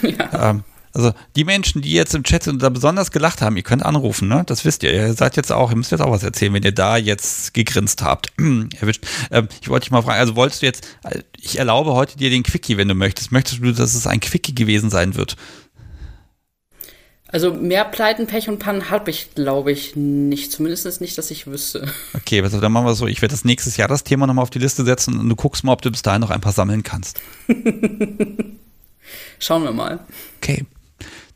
Ja. 0.02 0.49
Ähm, 0.49 0.64
also 0.94 1.14
die 1.36 1.44
Menschen, 1.44 1.82
die 1.82 1.94
jetzt 1.94 2.14
im 2.14 2.24
Chat 2.24 2.44
sind 2.44 2.56
und 2.56 2.64
da 2.64 2.70
besonders 2.70 3.12
gelacht 3.12 3.42
haben, 3.42 3.56
ihr 3.58 3.64
könnt 3.64 3.84
anrufen, 3.84 4.28
ne? 4.28 4.44
Das 4.46 4.66
wisst 4.66 4.84
ihr. 4.84 4.94
Ihr 4.94 5.14
seid 5.14 5.38
jetzt 5.38 5.52
auch, 5.52 5.72
ihr 5.72 5.78
müsst 5.78 5.92
jetzt 5.92 6.02
auch 6.02 6.12
was 6.12 6.24
erzählen, 6.24 6.54
wenn 6.54 6.64
ihr 6.64 6.72
da 6.72 6.98
jetzt 6.98 7.54
gegrinst 7.54 8.02
habt. 8.02 8.32
Erwischt. 8.80 9.06
Ähm, 9.32 9.48
ich 9.62 9.70
wollte 9.70 9.86
dich 9.86 9.92
mal 9.92 10.02
fragen, 10.02 10.20
also 10.20 10.36
wolltest 10.36 10.62
du 10.62 10.66
jetzt, 10.66 10.88
äh, 11.04 11.22
ich 11.40 11.60
erlaube 11.60 11.94
heute 11.94 12.18
dir 12.18 12.30
den 12.30 12.44
Quickie, 12.44 12.78
wenn 12.78 12.88
du 12.88 12.96
möchtest. 12.96 13.32
Möchtest 13.32 13.64
du, 13.64 13.72
dass 13.72 13.96
es 13.96 14.08
ein 14.08 14.20
Quickie 14.20 14.56
gewesen 14.56 14.90
sein 14.90 15.16
wird? 15.16 15.38
Also 17.32 17.54
mehr 17.54 17.86
Pleiten, 17.86 18.28
Pech 18.28 18.50
und 18.50 18.60
Pannen 18.60 18.90
habe 18.90 19.10
ich, 19.10 19.34
glaube 19.36 19.72
ich, 19.72 19.96
nicht. 19.96 20.52
Zumindest 20.52 21.00
nicht, 21.00 21.18
dass 21.18 21.32
ich 21.32 21.48
wüsste. 21.48 21.88
Okay, 22.14 22.42
also 22.42 22.60
dann 22.60 22.74
machen 22.74 22.86
wir 22.86 22.94
so. 22.94 23.08
Ich 23.08 23.22
werde 23.22 23.32
das 23.32 23.46
nächstes 23.46 23.78
Jahr 23.78 23.88
das 23.88 24.04
Thema 24.04 24.28
nochmal 24.28 24.44
auf 24.44 24.50
die 24.50 24.60
Liste 24.60 24.84
setzen 24.84 25.18
und 25.18 25.30
du 25.30 25.36
guckst 25.38 25.64
mal, 25.64 25.72
ob 25.72 25.82
du 25.82 25.90
bis 25.90 26.02
dahin 26.02 26.20
noch 26.20 26.30
ein 26.30 26.42
paar 26.42 26.52
sammeln 26.52 26.84
kannst. 26.84 27.22
Schauen 29.40 29.64
wir 29.64 29.72
mal. 29.72 30.00
Okay. 30.38 30.66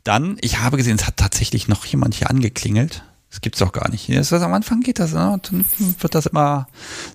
Dann, 0.06 0.36
ich 0.40 0.60
habe 0.60 0.76
gesehen, 0.76 0.96
es 0.96 1.06
hat 1.06 1.16
tatsächlich 1.16 1.66
noch 1.66 1.84
jemand 1.84 2.14
hier 2.14 2.30
angeklingelt. 2.30 3.02
Das 3.28 3.40
gibt's 3.40 3.58
doch 3.58 3.72
gar 3.72 3.90
nicht. 3.90 4.08
Das, 4.08 4.32
am 4.32 4.54
Anfang 4.54 4.80
geht 4.80 5.00
das, 5.00 5.12
ne? 5.12 5.40
dann 5.50 5.64
wird 5.98 6.14
das 6.14 6.26
immer, 6.26 6.68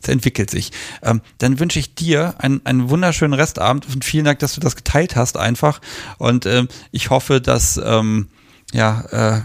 es 0.04 0.10
entwickelt 0.10 0.52
sich. 0.52 0.72
Ähm, 1.02 1.22
dann 1.38 1.60
wünsche 1.60 1.80
ich 1.80 1.96
dir 1.96 2.36
einen, 2.40 2.66
einen 2.66 2.90
wunderschönen 2.90 3.34
Restabend 3.34 3.88
und 3.88 4.04
vielen 4.04 4.26
Dank, 4.26 4.40
dass 4.40 4.54
du 4.54 4.60
das 4.60 4.76
geteilt 4.76 5.16
hast 5.16 5.38
einfach. 5.38 5.80
Und 6.18 6.46
ähm, 6.46 6.68
ich 6.92 7.10
hoffe, 7.10 7.40
dass 7.40 7.80
ähm, 7.84 8.28
ja, 8.74 9.02
äh, 9.12 9.42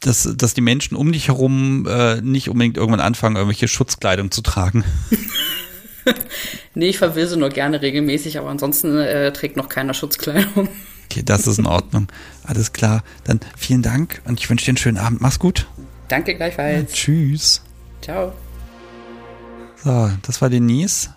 dass, 0.00 0.28
dass 0.36 0.52
die 0.52 0.60
Menschen 0.60 0.96
um 0.96 1.12
dich 1.12 1.28
herum 1.28 1.86
äh, 1.88 2.20
nicht 2.20 2.50
unbedingt 2.50 2.76
irgendwann 2.76 3.00
anfangen, 3.00 3.36
irgendwelche 3.36 3.68
Schutzkleidung 3.68 4.30
zu 4.30 4.42
tragen. 4.42 4.84
nee, 6.74 6.88
ich 6.88 6.98
verwirse 6.98 7.38
nur 7.38 7.48
gerne 7.48 7.80
regelmäßig, 7.80 8.38
aber 8.38 8.50
ansonsten 8.50 8.98
äh, 8.98 9.32
trägt 9.32 9.56
noch 9.56 9.68
keiner 9.68 9.94
Schutzkleidung. 9.94 10.68
Okay, 11.10 11.24
das 11.24 11.48
ist 11.48 11.58
in 11.58 11.66
Ordnung. 11.66 12.06
Alles 12.44 12.72
klar. 12.72 13.02
Dann 13.24 13.40
vielen 13.56 13.82
Dank 13.82 14.22
und 14.26 14.38
ich 14.38 14.48
wünsche 14.48 14.66
dir 14.66 14.70
einen 14.70 14.76
schönen 14.76 14.98
Abend. 14.98 15.20
Mach's 15.20 15.40
gut. 15.40 15.66
Danke 16.06 16.36
gleichfalls. 16.36 16.88
Ja, 16.88 16.96
tschüss. 16.96 17.62
Ciao. 18.00 18.32
So, 19.82 20.08
das 20.22 20.40
war 20.40 20.50
Denise. 20.50 21.10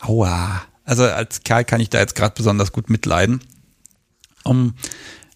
Aua. 0.00 0.60
Also 0.84 1.04
als 1.04 1.44
Kerl 1.44 1.64
kann 1.64 1.80
ich 1.80 1.88
da 1.88 1.98
jetzt 1.98 2.14
gerade 2.14 2.34
besonders 2.36 2.72
gut 2.72 2.90
mitleiden. 2.90 3.40
Um, 4.44 4.74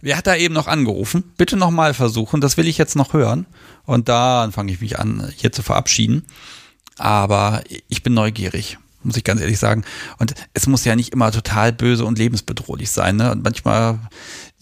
wer 0.02 0.18
hat 0.18 0.26
da 0.26 0.36
eben 0.36 0.52
noch 0.52 0.66
angerufen? 0.68 1.32
Bitte 1.38 1.56
nochmal 1.56 1.94
versuchen. 1.94 2.42
Das 2.42 2.58
will 2.58 2.68
ich 2.68 2.76
jetzt 2.76 2.96
noch 2.96 3.14
hören. 3.14 3.46
Und 3.86 4.10
dann 4.10 4.52
fange 4.52 4.72
ich 4.72 4.82
mich 4.82 4.98
an, 4.98 5.32
hier 5.34 5.52
zu 5.52 5.62
verabschieden. 5.62 6.26
Aber 6.98 7.62
ich 7.88 8.02
bin 8.02 8.12
neugierig 8.12 8.76
muss 9.04 9.16
ich 9.16 9.24
ganz 9.24 9.40
ehrlich 9.40 9.58
sagen. 9.58 9.84
Und 10.18 10.34
es 10.54 10.66
muss 10.66 10.84
ja 10.84 10.96
nicht 10.96 11.12
immer 11.12 11.30
total 11.32 11.72
böse 11.72 12.04
und 12.04 12.18
lebensbedrohlich 12.18 12.90
sein. 12.90 13.16
Ne? 13.16 13.30
Und 13.30 13.44
manchmal, 13.44 13.98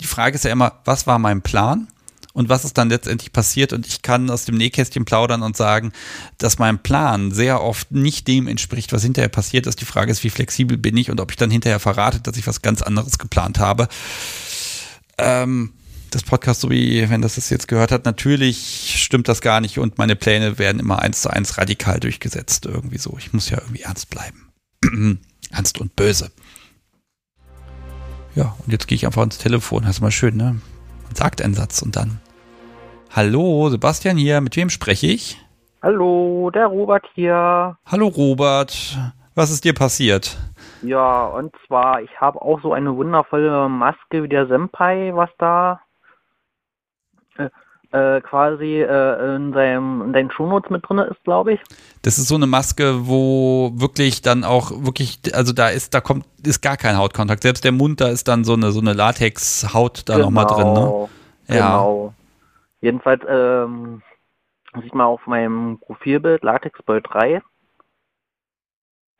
die 0.00 0.06
Frage 0.06 0.36
ist 0.36 0.44
ja 0.44 0.52
immer, 0.52 0.80
was 0.84 1.06
war 1.06 1.18
mein 1.18 1.42
Plan? 1.42 1.88
Und 2.32 2.48
was 2.48 2.64
ist 2.64 2.78
dann 2.78 2.90
letztendlich 2.90 3.32
passiert? 3.32 3.72
Und 3.72 3.86
ich 3.86 4.02
kann 4.02 4.30
aus 4.30 4.44
dem 4.44 4.56
Nähkästchen 4.56 5.04
plaudern 5.04 5.42
und 5.42 5.56
sagen, 5.56 5.92
dass 6.38 6.58
mein 6.58 6.80
Plan 6.80 7.32
sehr 7.32 7.60
oft 7.60 7.90
nicht 7.90 8.28
dem 8.28 8.46
entspricht, 8.46 8.92
was 8.92 9.02
hinterher 9.02 9.28
passiert 9.28 9.66
ist. 9.66 9.80
Die 9.80 9.84
Frage 9.84 10.12
ist, 10.12 10.22
wie 10.22 10.30
flexibel 10.30 10.78
bin 10.78 10.96
ich 10.96 11.10
und 11.10 11.20
ob 11.20 11.32
ich 11.32 11.36
dann 11.36 11.50
hinterher 11.50 11.80
verrate, 11.80 12.20
dass 12.20 12.36
ich 12.36 12.46
was 12.46 12.62
ganz 12.62 12.82
anderes 12.82 13.18
geplant 13.18 13.58
habe. 13.58 13.88
Ähm, 15.18 15.72
das 16.10 16.22
Podcast, 16.22 16.60
so 16.60 16.70
wie 16.70 17.08
wenn 17.10 17.22
das 17.22 17.36
das 17.36 17.50
jetzt 17.50 17.68
gehört 17.68 17.92
hat, 17.92 18.04
natürlich 18.04 18.94
stimmt 19.02 19.28
das 19.28 19.40
gar 19.40 19.60
nicht 19.60 19.78
und 19.78 19.98
meine 19.98 20.16
Pläne 20.16 20.58
werden 20.58 20.80
immer 20.80 21.00
eins 21.00 21.22
zu 21.22 21.30
eins 21.30 21.58
radikal 21.58 22.00
durchgesetzt. 22.00 22.66
Irgendwie 22.66 22.98
so. 22.98 23.16
Ich 23.18 23.32
muss 23.32 23.50
ja 23.50 23.58
irgendwie 23.58 23.82
ernst 23.82 24.10
bleiben. 24.10 24.50
ernst 25.50 25.80
und 25.80 25.96
böse. 25.96 26.30
Ja, 28.34 28.54
und 28.64 28.72
jetzt 28.72 28.86
gehe 28.86 28.96
ich 28.96 29.06
einfach 29.06 29.22
ins 29.22 29.38
Telefon. 29.38 29.82
Das 29.82 29.96
ist 29.96 30.00
mal 30.00 30.10
schön, 30.10 30.36
ne? 30.36 30.60
Man 31.04 31.14
sagt 31.14 31.42
einen 31.42 31.54
Satz 31.54 31.82
und 31.82 31.96
dann. 31.96 32.20
Hallo, 33.10 33.68
Sebastian 33.70 34.16
hier. 34.16 34.40
Mit 34.40 34.56
wem 34.56 34.70
spreche 34.70 35.08
ich? 35.08 35.38
Hallo, 35.82 36.50
der 36.54 36.66
Robert 36.66 37.06
hier. 37.14 37.76
Hallo, 37.86 38.06
Robert. 38.06 38.98
Was 39.34 39.50
ist 39.50 39.64
dir 39.64 39.74
passiert? 39.74 40.38
Ja, 40.82 41.24
und 41.26 41.54
zwar, 41.66 42.02
ich 42.02 42.20
habe 42.20 42.40
auch 42.40 42.60
so 42.62 42.72
eine 42.72 42.94
wundervolle 42.96 43.68
Maske 43.68 44.22
wie 44.22 44.28
der 44.28 44.46
Senpai, 44.46 45.12
was 45.14 45.30
da 45.38 45.80
äh, 47.92 48.20
quasi 48.20 48.82
äh, 48.82 49.36
in, 49.36 49.52
seinem, 49.52 50.02
in 50.02 50.12
deinen 50.12 50.30
Shownotes 50.30 50.70
mit 50.70 50.88
drin 50.88 50.98
ist, 50.98 51.22
glaube 51.24 51.54
ich. 51.54 51.60
Das 52.02 52.18
ist 52.18 52.28
so 52.28 52.36
eine 52.36 52.46
Maske, 52.46 53.08
wo 53.08 53.72
wirklich 53.74 54.22
dann 54.22 54.44
auch 54.44 54.70
wirklich, 54.84 55.20
also 55.34 55.52
da 55.52 55.68
ist, 55.68 55.94
da 55.94 56.00
kommt, 56.00 56.24
ist 56.44 56.60
gar 56.60 56.76
kein 56.76 56.96
Hautkontakt. 56.96 57.42
Selbst 57.42 57.64
der 57.64 57.72
Mund, 57.72 58.00
da 58.00 58.08
ist 58.08 58.28
dann 58.28 58.44
so 58.44 58.54
eine, 58.54 58.70
so 58.70 58.80
eine 58.80 58.92
Latex-Haut 58.92 60.08
da 60.08 60.14
genau, 60.14 60.26
nochmal 60.26 60.46
drin, 60.46 60.72
ne? 60.72 61.08
Ja. 61.48 61.54
Genau. 61.54 62.14
Jedenfalls, 62.80 63.22
ähm, 63.28 64.02
sieht 64.80 64.94
man 64.94 65.06
auf 65.06 65.26
meinem 65.26 65.78
Profilbild 65.80 66.44
Latexboy 66.44 67.00
3 67.02 67.42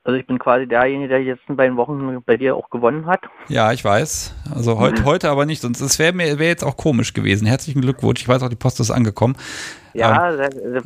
also 0.03 0.19
ich 0.19 0.27
bin 0.27 0.39
quasi 0.39 0.67
derjenige, 0.67 1.09
der 1.09 1.19
die 1.19 1.31
letzten 1.31 1.57
beiden 1.57 1.77
Wochen 1.77 2.23
bei 2.25 2.39
dir 2.39 2.57
auch 2.57 2.71
gewonnen 2.71 3.07
hat. 3.07 3.21
Ja, 3.49 3.73
ich 3.73 3.85
weiß. 3.85 4.35
Also 4.55 4.79
heute, 4.79 5.05
heute 5.05 5.29
aber 5.29 5.45
nicht, 5.45 5.61
sonst 5.61 5.81
es 5.81 5.99
wäre 5.99 6.17
wär 6.17 6.49
jetzt 6.49 6.65
auch 6.65 6.79
komisch 6.79 7.13
gewesen. 7.13 7.47
Herzlichen 7.47 7.83
Glückwunsch. 7.83 8.23
Ich 8.23 8.29
weiß 8.29 8.43
auch, 8.43 8.49
die 8.49 8.57
Post 8.57 8.81
ist 8.81 8.91
angekommen. 8.91 9.37
Ja, 9.93 10.33
ähm, 10.33 10.83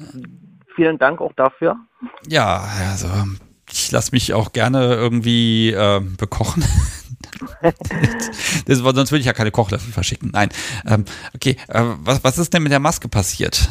vielen 0.75 0.99
Dank 0.99 1.21
auch 1.21 1.33
dafür. 1.37 1.77
Ja, 2.27 2.65
also 2.91 3.09
ich 3.71 3.93
lasse 3.93 4.11
mich 4.13 4.35
auch 4.35 4.53
gerne 4.53 4.95
irgendwie 4.95 5.71
äh, 5.71 6.01
bekochen. 6.19 6.65
das, 8.67 8.79
sonst 8.79 9.13
würde 9.13 9.21
ich 9.21 9.27
ja 9.27 9.33
keine 9.33 9.53
Kochlöffel 9.53 9.93
verschicken. 9.93 10.31
Nein. 10.33 10.49
Ähm, 10.89 11.05
okay, 11.37 11.57
äh, 11.69 11.85
was, 12.01 12.25
was 12.25 12.39
ist 12.39 12.53
denn 12.53 12.65
mit 12.65 12.73
der 12.73 12.81
Maske 12.81 13.09
passiert? 13.09 13.69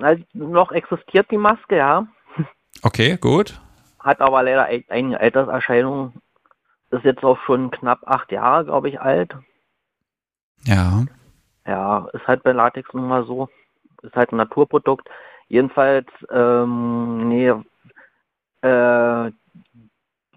Also, 0.00 0.22
noch 0.32 0.70
existiert 0.70 1.28
die 1.32 1.38
Maske, 1.38 1.76
ja. 1.76 2.06
Okay, 2.82 3.16
gut 3.20 3.60
hat 3.98 4.20
aber 4.20 4.42
leider 4.42 4.66
einige 4.88 5.20
Alterserscheinungen. 5.20 6.14
Ist 6.90 7.04
jetzt 7.04 7.22
auch 7.22 7.38
schon 7.44 7.70
knapp 7.70 8.00
acht 8.06 8.32
Jahre, 8.32 8.64
glaube 8.64 8.88
ich, 8.88 9.00
alt. 9.00 9.34
Ja. 10.64 11.04
Ja, 11.66 12.08
ist 12.14 12.26
halt 12.26 12.42
bei 12.42 12.52
Latex 12.52 12.88
nun 12.94 13.08
mal 13.08 13.24
so. 13.26 13.48
Ist 14.02 14.16
halt 14.16 14.32
ein 14.32 14.36
Naturprodukt. 14.36 15.08
Jedenfalls, 15.48 16.06
ähm, 16.30 17.28
nee, 17.28 17.52
äh, 18.62 19.28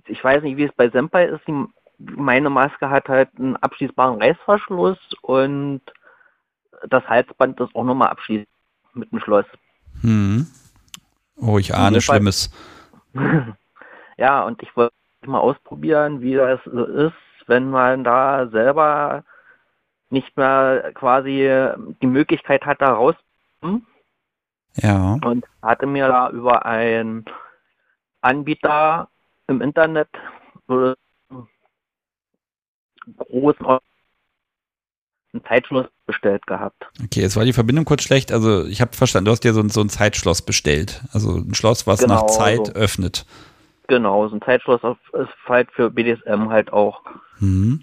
ich 0.08 0.24
weiß 0.24 0.44
nicht, 0.44 0.58
wie 0.58 0.66
es 0.66 0.74
bei 0.74 0.90
Senpai 0.90 1.26
ist. 1.26 1.48
Die 1.48 1.66
meine 2.16 2.50
Maske 2.50 2.90
hat 2.90 3.08
halt 3.10 3.30
einen 3.38 3.56
abschließbaren 3.58 4.22
Reißverschluss 4.22 4.98
und 5.22 5.82
das 6.90 7.04
Halsband 7.06 7.60
ist 7.60 7.76
auch 7.76 7.84
nochmal 7.84 8.10
abschließend 8.10 8.48
mit 8.94 9.12
dem 9.12 9.20
Schloss. 9.20 9.46
Hm. 10.02 10.48
Oh, 11.36 11.58
ich 11.58 11.74
ahne 11.76 12.02
Schlimmes. 12.02 12.52
ja, 14.18 14.44
und 14.44 14.62
ich 14.64 14.76
wollte 14.76 14.94
mal 15.26 15.40
ausprobieren, 15.40 16.22
wie 16.22 16.36
das 16.36 16.60
so 16.66 16.86
ist, 16.86 17.14
wenn 17.48 17.70
man 17.70 18.04
da 18.04 18.48
selber 18.48 19.24
nicht 20.10 20.36
mehr 20.38 20.92
quasi 20.94 21.50
die 22.02 22.08
Möglichkeit 22.08 22.66
hat, 22.66 22.82
da 22.82 22.94
rauszukommen. 22.94 23.86
Ja. 24.76 25.18
Und 25.24 25.46
hatte 25.62 25.86
mir 25.86 26.08
da 26.08 26.30
über 26.30 26.66
einen 26.66 27.26
Anbieter 28.22 29.10
im 29.48 29.62
Internet 29.62 30.10
großen 33.18 33.66
einen 35.34 35.44
Zeitschloss 35.46 35.88
bestellt 36.12 36.46
gehabt. 36.46 36.90
Okay, 37.04 37.22
jetzt 37.22 37.38
war 37.38 37.46
die 37.46 37.54
Verbindung 37.54 37.86
kurz 37.86 38.04
schlecht. 38.04 38.32
Also 38.32 38.66
ich 38.66 38.82
habe 38.82 38.94
verstanden, 38.94 39.26
du 39.26 39.32
hast 39.32 39.44
dir 39.44 39.54
so 39.54 39.62
ein, 39.62 39.70
so 39.70 39.80
ein 39.80 39.90
Zeitschloss 39.90 40.42
bestellt. 40.42 41.02
Also 41.14 41.38
ein 41.38 41.54
Schloss, 41.54 41.88
was 41.88 42.02
genau, 42.02 42.16
nach 42.16 42.26
Zeit 42.28 42.68
so. 42.68 42.74
öffnet. 42.74 43.26
Genau, 43.88 44.28
so 44.28 44.36
ein 44.36 44.42
Zeitschloss 44.42 44.82
ist 44.84 45.30
halt 45.48 45.72
für 45.72 45.90
BDSM 45.90 46.50
halt 46.50 46.74
auch. 46.74 47.02
Mhm. 47.40 47.82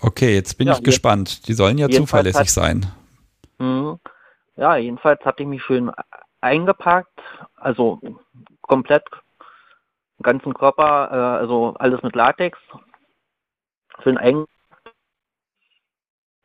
Okay, 0.00 0.34
jetzt 0.34 0.58
bin 0.58 0.66
ja, 0.66 0.74
ich 0.74 0.82
gespannt. 0.82 1.48
Die 1.48 1.54
sollen 1.54 1.78
ja 1.78 1.88
zuverlässig 1.88 2.40
hat, 2.40 2.50
sein. 2.50 2.86
Mh, 3.58 3.98
ja, 4.56 4.76
jedenfalls 4.76 5.24
hatte 5.24 5.42
ich 5.42 5.48
mich 5.48 5.62
schön 5.62 5.90
eingepackt, 6.40 7.20
also 7.56 8.00
komplett, 8.60 9.04
ganzen 10.22 10.52
Körper, 10.54 11.08
äh, 11.10 11.40
also 11.40 11.74
alles 11.78 12.02
mit 12.02 12.14
Latex, 12.14 12.58
schön 14.02 14.18
eingepackt 14.18 14.55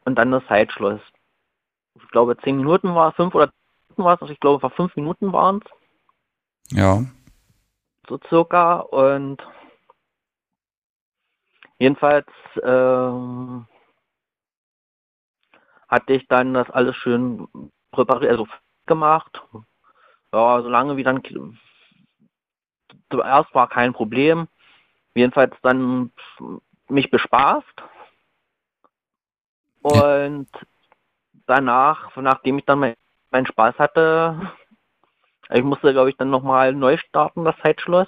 und 0.06 0.16
dann 0.16 0.32
das 0.32 0.46
Zeitschloss. 0.48 1.02
Ich 1.96 2.08
glaube, 2.10 2.38
zehn 2.38 2.58
Minuten 2.58 2.96
war 2.96 3.10
es, 3.10 3.16
fünf 3.16 3.36
oder 3.36 3.52
war 3.98 4.16
es, 4.16 4.22
also 4.22 4.34
ich 4.34 4.40
glaube, 4.40 4.64
war 4.64 4.72
fünf 4.72 4.96
Minuten 4.96 5.34
waren 5.34 5.62
es. 5.64 6.78
Ja. 6.78 7.06
So 8.08 8.20
circa 8.30 8.80
und 8.80 9.42
jedenfalls 11.78 12.28
ähm, 12.64 13.68
hatte 15.88 16.14
ich 16.14 16.28
dann 16.28 16.54
das 16.54 16.70
alles 16.70 16.96
schön 16.96 17.48
präpariert, 17.92 18.32
also 18.32 18.48
gemacht. 18.86 19.42
Ja, 20.34 20.62
solange 20.62 20.96
wie 20.96 21.04
dann 21.04 21.22
zuerst 23.10 23.54
war 23.54 23.68
kein 23.68 23.94
Problem. 23.94 24.48
Jedenfalls 25.14 25.54
dann 25.62 26.12
mich 26.88 27.12
bespaßt. 27.12 27.84
Und 29.82 30.48
danach, 31.48 32.16
nachdem 32.16 32.60
ich 32.60 32.66
dann 32.66 32.80
meinen 32.80 32.96
mein 33.32 33.46
Spaß 33.46 33.80
hatte, 33.80 34.52
ich 35.50 35.64
musste, 35.64 35.94
glaube 35.94 36.10
ich, 36.10 36.18
dann 36.18 36.30
nochmal 36.30 36.74
neu 36.74 36.98
starten, 36.98 37.46
das 37.46 37.56
Zeitschloss. 37.64 38.08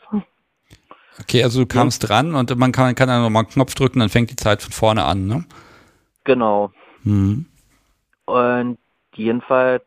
Okay, 1.19 1.43
also 1.43 1.61
du 1.61 1.65
kamst 1.65 2.03
ja. 2.03 2.09
dran 2.09 2.35
und 2.35 2.55
man 2.57 2.71
kann, 2.71 2.95
kann 2.95 3.07
dann 3.07 3.21
nochmal 3.21 3.43
einen 3.43 3.51
Knopf 3.51 3.75
drücken, 3.75 3.99
dann 3.99 4.09
fängt 4.09 4.31
die 4.31 4.35
Zeit 4.35 4.61
von 4.61 4.71
vorne 4.71 5.03
an, 5.05 5.27
ne? 5.27 5.45
Genau. 6.23 6.71
Mhm. 7.03 7.45
Und 8.25 8.77
jedenfalls 9.15 9.83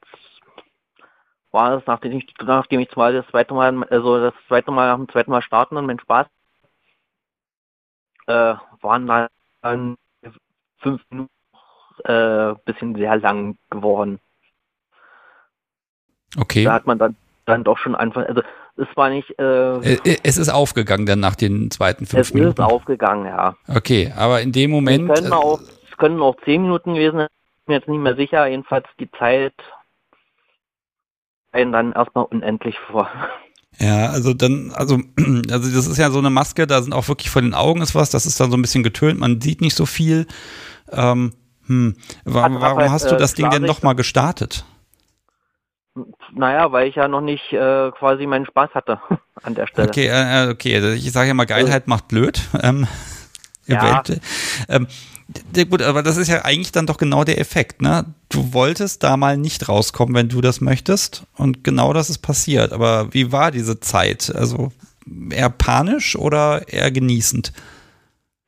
war 1.50 1.78
es, 1.78 1.86
nachdem 1.86 2.12
ich, 2.12 2.32
nachdem 2.42 2.80
ich 2.80 2.90
zwar 2.90 3.12
das 3.12 3.26
zweite 3.28 3.54
Mal, 3.54 3.82
also 3.84 4.20
das 4.20 4.34
zweite 4.46 4.70
Mal 4.70 4.88
nach 4.88 4.96
dem 4.96 5.08
zweiten 5.08 5.30
Mal 5.30 5.42
starten 5.42 5.76
und 5.76 5.86
mein 5.86 5.98
Spaß, 5.98 6.26
äh, 8.26 8.54
waren 8.82 9.28
dann 9.62 9.96
fünf 10.78 11.02
Minuten 11.10 11.30
äh, 12.04 12.54
bisschen 12.64 12.94
sehr 12.94 13.16
lang 13.16 13.56
geworden. 13.70 14.18
Okay. 16.38 16.64
Da 16.64 16.74
hat 16.74 16.86
man 16.86 16.98
dann, 16.98 17.16
dann 17.44 17.64
doch 17.64 17.78
schon 17.78 17.94
einfach, 17.94 18.26
also 18.26 18.42
es 18.76 18.88
war 18.94 19.10
nicht. 19.10 19.38
Äh, 19.38 19.94
äh 19.94 20.18
es 20.22 20.36
ist 20.36 20.50
aufgegangen 20.50 21.06
dann 21.06 21.20
nach 21.20 21.34
den 21.34 21.70
zweiten 21.70 22.06
fünf 22.06 22.28
es 22.28 22.34
Minuten. 22.34 22.60
Es 22.60 22.66
ist 22.66 22.72
aufgegangen, 22.72 23.26
ja. 23.26 23.54
Okay, 23.68 24.12
aber 24.16 24.42
in 24.42 24.52
dem 24.52 24.70
Moment. 24.70 25.10
Es 25.10 25.20
können 25.20 25.32
äh, 25.32 25.34
auch, 25.34 25.60
es 25.90 25.96
können 25.96 26.20
auch 26.20 26.36
zehn 26.44 26.62
Minuten 26.62 26.94
gewesen 26.94 27.18
sein, 27.18 27.28
ich 27.60 27.66
bin 27.66 27.74
jetzt 27.74 27.88
nicht 27.88 28.00
mehr 28.00 28.16
sicher, 28.16 28.46
jedenfalls 28.46 28.86
die 29.00 29.10
Zeit 29.12 29.54
einen 31.52 31.72
dann 31.72 31.92
erstmal 31.92 32.24
unendlich 32.24 32.78
vor. 32.78 33.08
Ja, 33.78 34.08
also 34.08 34.34
dann, 34.34 34.72
also, 34.74 34.96
also 35.50 35.74
das 35.74 35.86
ist 35.86 35.98
ja 35.98 36.10
so 36.10 36.18
eine 36.18 36.30
Maske, 36.30 36.66
da 36.66 36.82
sind 36.82 36.92
auch 36.92 37.08
wirklich 37.08 37.30
vor 37.30 37.42
den 37.42 37.54
Augen 37.54 37.82
ist 37.82 37.94
was, 37.94 38.10
das 38.10 38.26
ist 38.26 38.38
dann 38.40 38.50
so 38.50 38.56
ein 38.56 38.62
bisschen 38.62 38.82
getönt, 38.82 39.18
man 39.18 39.40
sieht 39.40 39.60
nicht 39.60 39.74
so 39.74 39.86
viel. 39.86 40.26
Ähm, 40.92 41.32
hm. 41.66 41.96
Warum, 42.24 42.60
warum 42.60 42.90
hast 42.90 43.10
du 43.10 43.16
das 43.16 43.32
äh, 43.32 43.36
Ding 43.36 43.50
denn 43.50 43.62
nochmal 43.62 43.94
gestartet? 43.94 44.64
Naja, 46.32 46.70
weil 46.72 46.88
ich 46.88 46.96
ja 46.96 47.08
noch 47.08 47.22
nicht 47.22 47.52
äh, 47.52 47.90
quasi 47.92 48.26
meinen 48.26 48.46
Spaß 48.46 48.70
hatte 48.74 49.00
an 49.42 49.54
der 49.54 49.66
Stelle. 49.66 49.88
Okay, 49.88 50.06
äh, 50.06 50.44
äh 50.44 50.50
okay. 50.50 50.76
Also 50.76 50.88
ich 50.88 51.10
sage 51.12 51.28
ja 51.28 51.34
mal, 51.34 51.46
Geilheit 51.46 51.82
also, 51.82 51.90
macht 51.90 52.08
blöd. 52.08 52.40
Ähm, 52.62 52.86
ja. 53.66 54.00
Ähm, 54.68 54.86
gut, 55.68 55.82
aber 55.82 56.04
das 56.04 56.16
ist 56.16 56.28
ja 56.28 56.44
eigentlich 56.44 56.70
dann 56.70 56.86
doch 56.86 56.98
genau 56.98 57.24
der 57.24 57.40
Effekt, 57.40 57.82
ne? 57.82 58.04
Du 58.28 58.52
wolltest 58.52 59.02
da 59.02 59.16
mal 59.16 59.36
nicht 59.36 59.68
rauskommen, 59.68 60.14
wenn 60.14 60.28
du 60.28 60.40
das 60.40 60.60
möchtest. 60.60 61.24
Und 61.36 61.64
genau 61.64 61.92
das 61.92 62.08
ist 62.08 62.18
passiert. 62.18 62.72
Aber 62.72 63.12
wie 63.12 63.32
war 63.32 63.50
diese 63.50 63.80
Zeit? 63.80 64.32
Also 64.32 64.70
eher 65.30 65.50
panisch 65.50 66.16
oder 66.16 66.68
eher 66.68 66.92
genießend? 66.92 67.52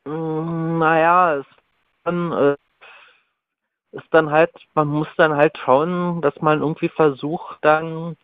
Mm, 0.04 0.78
naja, 0.78 1.38
es 1.38 1.46
dann, 2.04 2.32
äh, 2.32 2.56
ist 3.98 4.12
dann 4.12 4.30
halt, 4.30 4.50
man 4.74 4.88
muss 4.88 5.08
dann 5.16 5.36
halt 5.36 5.56
schauen, 5.58 6.20
dass 6.22 6.40
man 6.40 6.60
irgendwie 6.60 6.88
versucht 6.88 7.58
dann, 7.62 8.16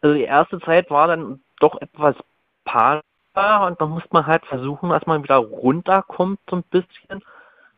also 0.00 0.14
die 0.14 0.22
erste 0.22 0.60
Zeit 0.60 0.90
war 0.90 1.08
dann 1.08 1.40
doch 1.60 1.80
etwas 1.80 2.16
panischer 2.64 3.66
und 3.66 3.80
dann 3.80 3.90
muss 3.90 4.04
man 4.10 4.26
halt 4.26 4.44
versuchen, 4.46 4.90
dass 4.90 5.06
man 5.06 5.22
wieder 5.22 5.36
runterkommt 5.36 6.40
so 6.48 6.56
ein 6.56 6.64
bisschen, 6.64 7.22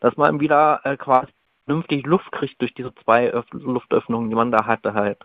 dass 0.00 0.16
man 0.16 0.40
wieder 0.40 0.80
äh, 0.84 0.96
quasi 0.96 1.28
vernünftig 1.64 2.06
Luft 2.06 2.30
kriegt 2.32 2.60
durch 2.60 2.74
diese 2.74 2.94
zwei 3.04 3.30
Öff 3.30 3.46
Luftöffnungen, 3.52 4.30
die 4.30 4.36
man 4.36 4.50
da 4.50 4.66
hatte 4.66 4.94
halt. 4.94 5.18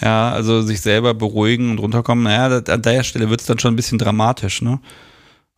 Ja, 0.00 0.30
also 0.30 0.60
sich 0.60 0.80
selber 0.80 1.14
beruhigen 1.14 1.70
und 1.70 1.78
runterkommen, 1.78 2.24
naja, 2.24 2.60
an 2.68 2.82
der 2.82 3.04
Stelle 3.04 3.30
wird 3.30 3.40
es 3.40 3.46
dann 3.46 3.58
schon 3.58 3.74
ein 3.74 3.76
bisschen 3.76 3.98
dramatisch, 3.98 4.60
ne? 4.60 4.80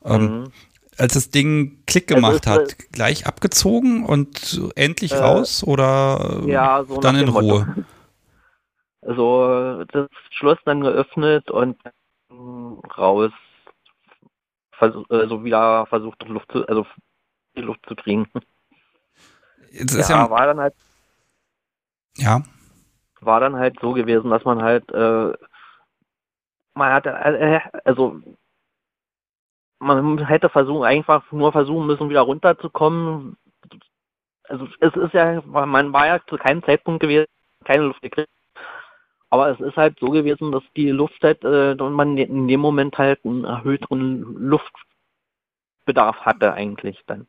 Ähm, 0.04 0.40
mhm 0.40 0.52
als 0.98 1.14
das 1.14 1.30
Ding 1.30 1.82
Klick 1.86 2.10
also 2.10 2.14
gemacht 2.14 2.46
also, 2.46 2.62
hat, 2.62 2.72
äh, 2.72 2.84
gleich 2.92 3.26
abgezogen 3.26 4.04
und 4.04 4.60
endlich 4.76 5.12
äh, 5.12 5.18
raus 5.18 5.62
oder 5.64 6.42
ja, 6.46 6.84
so 6.84 7.00
dann 7.00 7.16
in 7.16 7.28
Ruhe? 7.28 7.66
Motto. 7.66 7.84
Also 9.02 9.84
das 9.92 10.08
Schloss 10.30 10.58
dann 10.64 10.80
geöffnet 10.80 11.48
und 11.48 11.76
raus, 12.28 13.30
also 14.80 15.44
wieder 15.44 15.86
versucht 15.86 16.24
Luft 16.26 16.50
zu, 16.50 16.66
also 16.66 16.84
die 17.56 17.60
Luft 17.60 17.80
zu 17.86 17.94
kriegen. 17.94 18.26
Jetzt 19.70 19.94
ja, 19.94 20.24
ja 20.24 20.30
war 20.30 20.46
dann 20.46 20.58
halt 20.58 20.74
ja 22.16 22.42
war 23.20 23.40
dann 23.40 23.56
halt 23.56 23.78
so 23.80 23.92
gewesen, 23.92 24.30
dass 24.30 24.44
man 24.44 24.62
halt 24.62 24.90
äh, 24.92 25.32
man 26.74 26.92
hatte 26.92 27.10
äh, 27.10 27.60
also 27.84 28.20
man 29.78 30.26
hätte 30.26 30.48
versuchen, 30.48 30.84
einfach 30.84 31.30
nur 31.32 31.52
versuchen 31.52 31.86
müssen, 31.86 32.08
wieder 32.08 32.22
runterzukommen. 32.22 33.36
Also 34.44 34.68
es 34.80 34.94
ist 34.94 35.12
ja, 35.12 35.42
man 35.42 35.92
war 35.92 36.06
ja 36.06 36.20
zu 36.28 36.36
keinem 36.36 36.62
Zeitpunkt 36.64 37.00
gewesen, 37.00 37.26
keine 37.64 37.84
Luft 37.84 38.02
gekriegt. 38.02 38.28
Aber 39.28 39.50
es 39.50 39.60
ist 39.60 39.76
halt 39.76 39.98
so 40.00 40.10
gewesen, 40.10 40.52
dass 40.52 40.62
die 40.76 40.90
Luft 40.90 41.22
halt, 41.22 41.42
äh, 41.44 41.72
und 41.72 41.92
man 41.92 42.16
in 42.16 42.46
dem 42.46 42.60
Moment 42.60 42.96
halt 42.96 43.18
einen 43.24 43.44
erhöhten 43.44 44.22
Luftbedarf 45.84 46.20
hatte 46.20 46.54
eigentlich 46.54 47.02
dann. 47.06 47.26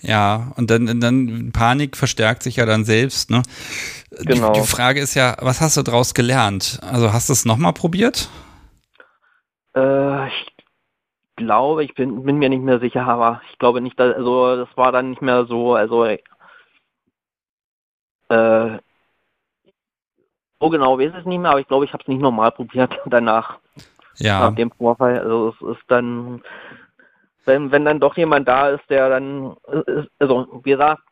Ja, 0.00 0.52
und 0.56 0.70
dann, 0.70 1.00
dann 1.00 1.50
Panik 1.52 1.96
verstärkt 1.96 2.44
sich 2.44 2.56
ja 2.56 2.66
dann 2.66 2.84
selbst, 2.84 3.30
ne? 3.30 3.42
Genau. 4.10 4.52
Die, 4.52 4.60
die 4.60 4.66
Frage 4.66 5.00
ist 5.00 5.14
ja, 5.14 5.36
was 5.40 5.60
hast 5.60 5.76
du 5.76 5.82
daraus 5.82 6.14
gelernt? 6.14 6.78
Also 6.82 7.12
hast 7.12 7.28
du 7.28 7.32
es 7.32 7.44
nochmal 7.44 7.72
probiert? 7.72 8.28
Äh, 9.74 10.28
ich 10.28 10.46
glaube, 11.38 11.84
ich 11.84 11.94
bin, 11.94 12.22
bin 12.24 12.36
mir 12.36 12.50
nicht 12.50 12.62
mehr 12.62 12.80
sicher, 12.80 13.06
aber 13.06 13.40
ich 13.50 13.58
glaube 13.58 13.80
nicht, 13.80 13.98
dass, 13.98 14.14
also 14.14 14.56
das 14.56 14.76
war 14.76 14.92
dann 14.92 15.10
nicht 15.10 15.22
mehr 15.22 15.46
so, 15.46 15.74
also 15.74 16.04
äh, 16.04 16.18
so 20.60 20.68
genau 20.68 20.98
weiß 20.98 21.12
ich 21.12 21.18
es 21.20 21.24
nicht 21.24 21.38
mehr, 21.38 21.52
aber 21.52 21.60
ich 21.60 21.68
glaube, 21.68 21.84
ich 21.86 21.92
habe 21.92 22.02
es 22.02 22.08
nicht 22.08 22.20
normal 22.20 22.52
probiert 22.52 22.92
danach. 23.06 23.58
Ja. 24.16 24.40
Nach 24.40 24.54
dem 24.54 24.70
Vorfall. 24.72 25.18
Also 25.20 25.54
es 25.54 25.76
ist 25.76 25.84
dann, 25.86 26.42
wenn, 27.44 27.70
wenn 27.70 27.84
dann 27.84 28.00
doch 28.00 28.16
jemand 28.16 28.48
da 28.48 28.70
ist, 28.70 28.84
der 28.90 29.08
dann, 29.08 29.56
also 30.18 30.60
wie 30.64 30.70
gesagt, 30.70 31.02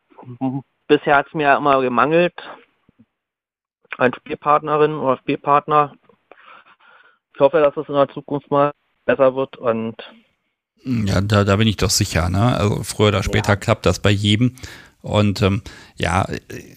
bisher 0.89 1.17
hat 1.17 1.29
es 1.29 1.35
mir 1.35 1.57
immer 1.57 1.81
gemangelt, 1.81 2.35
ein 3.99 4.13
Spielpartnerin 4.13 4.95
oder 4.95 5.19
Spielpartner. 5.19 5.93
Ich 7.35 7.41
hoffe, 7.41 7.61
dass 7.61 7.77
es 7.77 7.89
in 7.89 7.95
der 7.95 8.09
Zukunft 8.09 8.51
mal 8.51 8.73
besser 9.07 9.35
wird 9.35 9.57
und 9.57 9.95
Ja, 10.85 11.21
da, 11.23 11.45
da 11.45 11.57
bin 11.57 11.67
ich 11.67 11.79
doch 11.79 11.91
sicher. 11.91 12.29
Ne? 12.29 12.57
Also 12.57 12.83
früher 12.83 13.09
oder 13.09 13.23
später 13.23 13.51
ja. 13.53 13.57
klappt 13.57 13.87
das 13.87 14.01
bei 14.01 14.11
jedem. 14.11 14.57
Und 15.01 15.41
ähm, 15.41 15.63
ja, 15.97 16.27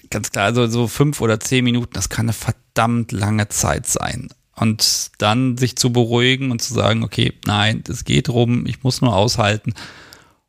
ganz 0.09 0.31
klar, 0.31 0.45
also 0.45 0.67
so 0.67 0.87
fünf 0.87 1.19
oder 1.19 1.39
zehn 1.39 1.63
Minuten, 1.63 1.93
das 1.93 2.09
kann 2.09 2.25
eine 2.25 2.33
verdammt 2.33 3.11
lange 3.11 3.49
Zeit 3.49 3.87
sein. 3.87 4.29
Und 4.55 5.11
dann 5.17 5.57
sich 5.57 5.75
zu 5.75 5.91
beruhigen 5.91 6.51
und 6.51 6.61
zu 6.61 6.73
sagen, 6.73 7.03
okay, 7.03 7.33
nein, 7.45 7.83
es 7.87 8.03
geht 8.03 8.29
rum, 8.29 8.65
ich 8.67 8.83
muss 8.83 9.01
nur 9.01 9.15
aushalten. 9.15 9.73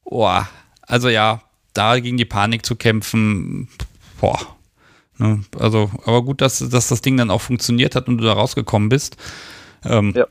Boah, 0.05 0.49
also 0.83 1.09
ja, 1.09 1.43
da 1.73 1.99
gegen 2.01 2.17
die 2.17 2.25
Panik 2.25 2.67
zu 2.67 2.77
kämpfen, 2.77 3.69
boah. 4.21 4.39
Ne? 5.17 5.45
Also, 5.59 5.91
aber 6.05 6.23
gut, 6.23 6.41
dass, 6.41 6.59
dass 6.59 6.89
das 6.89 7.01
Ding 7.03 7.17
dann 7.17 7.31
auch 7.31 7.41
funktioniert 7.41 7.95
hat 7.95 8.09
und 8.09 8.19
du 8.19 8.25
da 8.25 8.33
rausgekommen 8.33 8.89
bist. 8.89 9.17
Ähm, 9.85 10.13
ja 10.15 10.27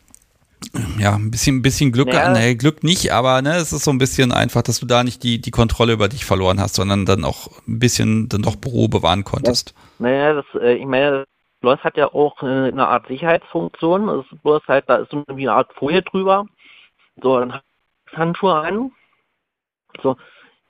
ja, 1.00 1.16
ein 1.16 1.32
bisschen, 1.32 1.58
ein 1.58 1.62
bisschen 1.62 1.92
Glück, 1.92 2.14
ja. 2.14 2.32
nee, 2.32 2.56
Glück 2.56 2.84
nicht, 2.84 3.12
aber 3.12 3.42
ne, 3.42 3.56
es 3.56 3.72
ist 3.72 3.84
so 3.84 3.92
ein 3.92 3.98
bisschen 3.98 4.32
einfach, 4.32 4.62
dass 4.62 4.80
du 4.80 4.86
da 4.86 5.04
nicht 5.04 5.24
die, 5.24 5.40
die 5.40 5.52
Kontrolle 5.52 5.94
über 5.94 6.10
dich 6.10 6.26
verloren 6.26 6.60
hast, 6.60 6.76
sondern 6.76 7.06
dann 7.06 7.26
auch 7.26 7.48
ein 7.68 7.80
bisschen 7.80 8.30
dann 8.30 8.42
doch 8.42 8.56
Ruhe 8.66 8.90
bewahren 8.90 9.24
konntest. 9.24 9.74
Ja. 10.00 10.06
Naja, 10.08 10.34
das, 10.34 10.62
äh, 10.62 10.76
ich 10.76 10.86
meine, 10.86 11.26
Bloß 11.62 11.80
hat 11.84 11.98
ja 11.98 12.14
auch 12.14 12.42
äh, 12.42 12.70
eine 12.70 12.88
Art 12.88 13.08
Sicherheitsfunktion. 13.08 14.08
Es 14.10 14.32
ist 14.32 14.42
bloß 14.44 14.62
halt, 14.68 14.86
da 14.88 14.98
ist 14.98 15.12
so 15.12 15.24
eine 15.28 15.52
Art 15.52 15.74
Folie 15.74 16.02
drüber. 16.02 16.46
So, 17.22 17.40
dann 17.40 17.60
Handschuhe 18.14 18.56
an. 18.56 18.92
So, 20.02 20.16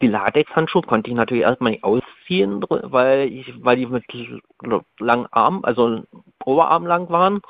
die 0.02 0.08
Latexhandschuhe 0.08 0.82
konnte 0.82 1.10
ich 1.10 1.16
natürlich 1.16 1.44
erstmal 1.44 1.74
nicht 1.74 1.84
ausziehen, 1.84 2.66
weil 2.68 3.32
ich, 3.32 3.54
weil 3.64 3.78
die 3.78 3.86
mit 3.86 4.06
langen 5.00 5.28
Armen, 5.32 5.64
also 5.64 6.04
Oberarm 6.44 6.88
lang 6.88 7.10
waren 7.10 7.42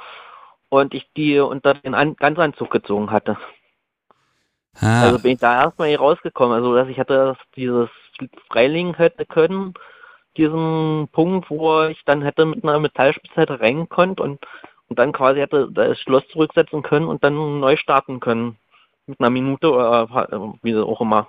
und 0.69 0.93
ich 0.93 1.11
die 1.17 1.39
unter 1.39 1.73
den 1.73 1.95
An 1.95 2.15
Ganzanzug 2.15 2.71
gezogen 2.71 3.11
hatte. 3.11 3.37
Ah. 4.79 5.03
Also 5.03 5.19
bin 5.19 5.33
ich 5.33 5.39
da 5.39 5.63
erstmal 5.63 5.89
nicht 5.89 5.99
rausgekommen. 5.99 6.55
Also 6.55 6.75
dass 6.75 6.87
ich 6.87 6.97
hätte 6.97 7.35
dieses 7.55 7.89
freilegen 8.49 8.93
hätte 8.95 9.25
können, 9.25 9.73
diesen 10.37 11.07
Punkt, 11.11 11.49
wo 11.49 11.83
ich 11.83 12.03
dann 12.05 12.21
hätte 12.21 12.45
mit 12.45 12.63
einer 12.63 12.79
Metallspitzhacke 12.79 13.59
rein 13.59 13.89
konnte 13.89 14.23
und, 14.23 14.39
und 14.87 14.99
dann 14.99 15.11
quasi 15.11 15.39
hätte 15.39 15.69
das 15.71 15.99
Schloss 15.99 16.27
zurücksetzen 16.29 16.83
können 16.83 17.07
und 17.07 17.23
dann 17.23 17.59
neu 17.59 17.75
starten 17.77 18.19
können. 18.19 18.57
Mit 19.07 19.19
einer 19.19 19.31
Minute 19.31 19.71
oder 19.71 20.07
wie 20.61 20.75
auch 20.77 21.01
immer. 21.01 21.27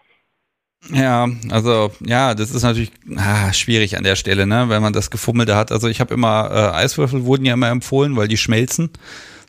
Ja, 0.89 1.28
also 1.51 1.93
ja, 2.05 2.35
das 2.35 2.51
ist 2.52 2.62
natürlich 2.62 2.90
ah, 3.16 3.52
schwierig 3.52 3.98
an 3.98 4.05
der 4.05 4.16
Stelle, 4.16 4.47
ne, 4.47 4.69
wenn 4.69 4.82
man 4.82 4.93
das 4.93 5.11
Gefummelte 5.11 5.55
hat. 5.55 5.73
Also 5.73 5.89
ich 5.89 6.01
habe 6.01 6.15
immer 6.15 6.51
äh, 6.51 6.77
Eiswürfel 6.77 7.24
wurden 7.24 7.44
ja 7.44 7.55
immer 7.55 7.69
empfohlen, 7.69 8.16
weil 8.16 8.28
die 8.28 8.39
schmelzen, 8.39 8.90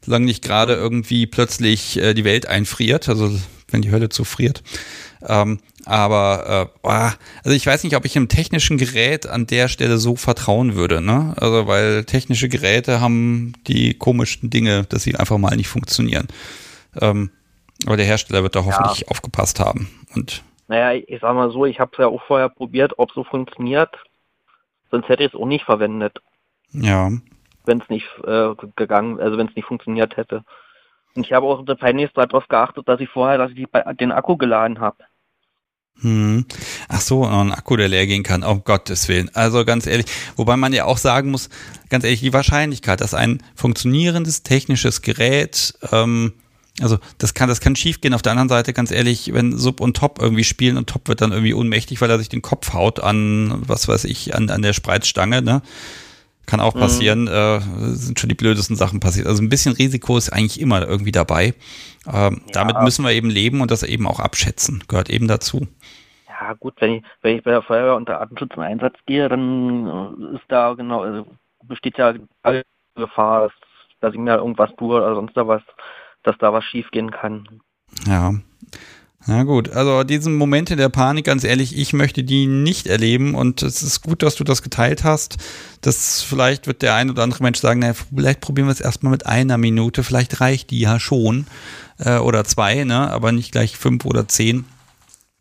solange 0.04 0.26
nicht 0.26 0.44
gerade 0.44 0.74
irgendwie 0.74 1.28
plötzlich 1.28 1.98
äh, 1.98 2.14
die 2.14 2.26
Welt 2.26 2.48
einfriert, 2.48 3.08
also 3.08 3.34
wenn 3.70 3.82
die 3.82 3.92
Hölle 3.92 4.10
zufriert. 4.10 4.62
Ähm, 5.26 5.60
aber 5.86 6.70
äh, 6.84 7.00
also 7.44 7.56
ich 7.56 7.66
weiß 7.66 7.84
nicht, 7.84 7.96
ob 7.96 8.06
ich 8.06 8.16
einem 8.16 8.28
technischen 8.28 8.78
Gerät 8.78 9.26
an 9.26 9.48
der 9.48 9.68
Stelle 9.68 9.98
so 9.98 10.16
vertrauen 10.16 10.76
würde, 10.76 11.02
ne? 11.02 11.34
Also 11.38 11.66
weil 11.66 12.04
technische 12.04 12.50
Geräte 12.50 13.02
haben 13.02 13.54
die 13.68 13.94
komischsten 13.94 14.50
Dinge, 14.50 14.84
dass 14.84 15.04
sie 15.04 15.16
einfach 15.16 15.38
mal 15.38 15.56
nicht 15.56 15.70
funktionieren. 15.70 16.28
Ähm, 17.00 17.32
aber 17.86 17.98
der 17.98 18.06
Hersteller 18.06 18.44
wird 18.44 18.56
da 18.56 18.66
hoffentlich 18.66 19.02
ja. 19.02 19.08
aufgepasst 19.08 19.60
haben 19.60 19.90
und 20.14 20.44
naja, 20.72 21.04
ich 21.06 21.20
sag 21.20 21.36
mal 21.36 21.52
so, 21.52 21.66
ich 21.66 21.82
habe 21.82 21.92
es 21.92 21.98
ja 21.98 22.08
auch 22.08 22.24
vorher 22.24 22.48
probiert, 22.48 22.94
ob 22.96 23.12
so 23.12 23.26
funktioniert. 23.26 23.90
Sonst 24.90 25.10
hätte 25.10 25.24
ich 25.24 25.34
es 25.34 25.40
auch 25.40 25.46
nicht 25.46 25.66
verwendet. 25.66 26.20
Ja. 26.72 27.12
Wenn 27.66 27.82
es 27.82 27.90
nicht 27.90 28.08
äh, 28.24 28.56
gegangen, 28.78 29.20
also 29.20 29.38
wenn 29.38 29.50
es 29.50 29.56
nicht 29.58 29.66
funktioniert 29.66 30.16
hätte. 30.16 30.46
Und 31.14 31.26
ich 31.26 31.34
habe 31.34 31.46
auch 31.46 31.66
peinlichst 31.66 32.16
darauf 32.16 32.48
geachtet, 32.48 32.88
dass 32.88 33.02
ich 33.02 33.10
vorher, 33.10 33.38
dass 33.38 33.52
ich 33.52 33.68
den 34.00 34.14
Akku 34.14 34.38
geladen 34.38 34.80
habe. 34.80 34.96
Hm. 36.00 36.46
Ach 36.88 37.02
so, 37.02 37.26
ein 37.26 37.52
Akku, 37.52 37.76
der 37.76 37.90
leer 37.90 38.08
gehen 38.08 38.24
kann, 38.24 38.42
um 38.42 38.64
Gottes 38.64 39.10
Willen. 39.10 39.30
Also 39.34 39.66
ganz 39.66 39.88
ehrlich, 39.88 40.06
wobei 40.38 40.56
man 40.56 40.72
ja 40.72 40.86
auch 40.86 40.98
sagen 40.98 41.32
muss, 41.32 41.50
ganz 41.90 42.06
ehrlich, 42.06 42.22
die 42.22 42.32
Wahrscheinlichkeit, 42.32 43.02
dass 43.02 43.14
ein 43.14 43.44
funktionierendes 43.56 44.44
technisches 44.44 45.02
Gerät 45.02 45.74
ähm, 45.92 46.32
also 46.80 46.98
das 47.18 47.34
kann, 47.34 47.50
das 47.50 47.60
kann 47.60 47.76
schief 47.76 48.00
gehen. 48.00 48.14
Auf 48.14 48.22
der 48.22 48.32
anderen 48.32 48.50
Seite, 48.50 48.74
ganz 48.74 48.92
ehrlich, 48.92 49.34
wenn 49.34 49.58
Sub 49.58 49.82
und 49.82 49.98
Top 49.98 50.20
irgendwie 50.22 50.44
spielen 50.44 50.78
und 50.78 50.90
Top 50.90 51.08
wird 51.08 51.22
dann 51.22 51.32
irgendwie 51.32 51.54
ohnmächtig, 51.54 52.00
weil 52.02 52.10
er 52.10 52.18
sich 52.18 52.30
den 52.30 52.42
Kopf 52.42 52.74
haut 52.74 53.02
an, 53.02 53.62
was 53.68 53.88
weiß 53.88 54.06
ich, 54.06 54.36
an, 54.36 54.50
an 54.50 54.62
der 54.62 54.74
Spreizstange, 54.74 55.42
ne? 55.42 55.62
Kann 56.48 56.60
auch 56.60 56.74
mhm. 56.74 56.80
passieren, 56.80 57.22
mhm. 57.24 57.28
äh, 57.28 57.60
sind 57.94 58.20
schon 58.20 58.30
die 58.30 58.36
blödesten 58.36 58.76
Sachen 58.76 59.00
passiert. 59.00 59.28
Also 59.28 59.44
ein 59.44 59.50
bisschen 59.50 59.74
Risiko 59.74 60.18
ist 60.18 60.32
eigentlich 60.32 60.60
immer 60.60 60.88
irgendwie 60.88 61.12
dabei. 61.12 61.54
Ähm, 62.08 62.42
ja. 62.46 62.52
Damit 62.54 62.82
müssen 62.82 63.06
wir 63.06 63.12
eben 63.12 63.30
leben 63.30 63.62
und 63.62 63.70
das 63.70 63.84
eben 63.84 64.08
auch 64.08 64.20
abschätzen. 64.20 64.84
Gehört 64.88 65.10
eben 65.10 65.28
dazu. 65.28 65.68
Ja 66.28 66.54
gut, 66.54 66.74
wenn 66.80 66.96
ich, 66.96 67.04
wenn 67.22 67.38
ich 67.38 67.44
bei 67.44 67.52
der 67.52 67.62
Feuerwehr 67.62 67.96
unter 67.96 68.20
Atemschutz 68.20 68.54
im 68.56 68.64
Einsatz 68.64 68.96
gehe, 69.06 69.30
dann 69.30 70.34
ist 70.34 70.44
da 70.48 70.74
genau, 70.74 71.04
also 71.04 71.28
besteht 71.64 72.00
ja 72.00 72.16
alle 72.42 72.64
Gefahr, 72.96 73.44
dass, 73.44 73.52
dass 74.00 74.14
ich 74.14 74.20
mir 74.20 74.38
irgendwas 74.38 74.72
tue 74.78 74.98
oder 74.98 75.14
sonst 75.14 75.38
da 75.38 75.48
was 75.48 75.62
dass 76.24 76.38
da 76.40 76.54
was 76.54 76.64
schiefgehen 76.66 77.12
kann. 77.12 77.48
Ja. 78.06 78.34
Na 79.28 79.44
gut, 79.44 79.70
also 79.70 80.04
diesen 80.04 80.36
Momente 80.36 80.76
der 80.76 80.90
Panik, 80.90 81.26
ganz 81.26 81.44
ehrlich, 81.44 81.78
ich 81.78 81.94
möchte 81.94 82.24
die 82.24 82.48
nicht 82.48 82.88
erleben 82.88 83.36
und 83.36 83.62
es 83.62 83.84
ist 83.84 84.02
gut, 84.02 84.24
dass 84.24 84.36
du 84.36 84.44
das 84.44 84.64
geteilt 84.64 85.04
hast. 85.04 85.38
Das 85.82 86.24
vielleicht 86.24 86.66
wird 86.66 86.82
der 86.82 86.96
ein 86.96 87.12
oder 87.12 87.22
andere 87.22 87.44
Mensch 87.44 87.60
sagen, 87.60 87.82
na, 87.82 87.94
vielleicht 87.94 88.42
probieren 88.42 88.68
wir 88.68 88.72
es 88.72 88.82
erstmal 88.82 89.12
mit 89.12 89.28
einer 89.28 89.60
Minute, 89.60 90.02
vielleicht 90.04 90.42
reicht 90.42 90.72
die 90.72 90.80
ja 90.80 91.00
schon 91.00 91.46
äh, 92.00 92.18
oder 92.18 92.46
zwei, 92.46 92.84
ne, 92.84 93.12
aber 93.12 93.32
nicht 93.32 93.52
gleich 93.52 93.78
fünf 93.78 94.06
oder 94.06 94.28
zehn. 94.28 94.66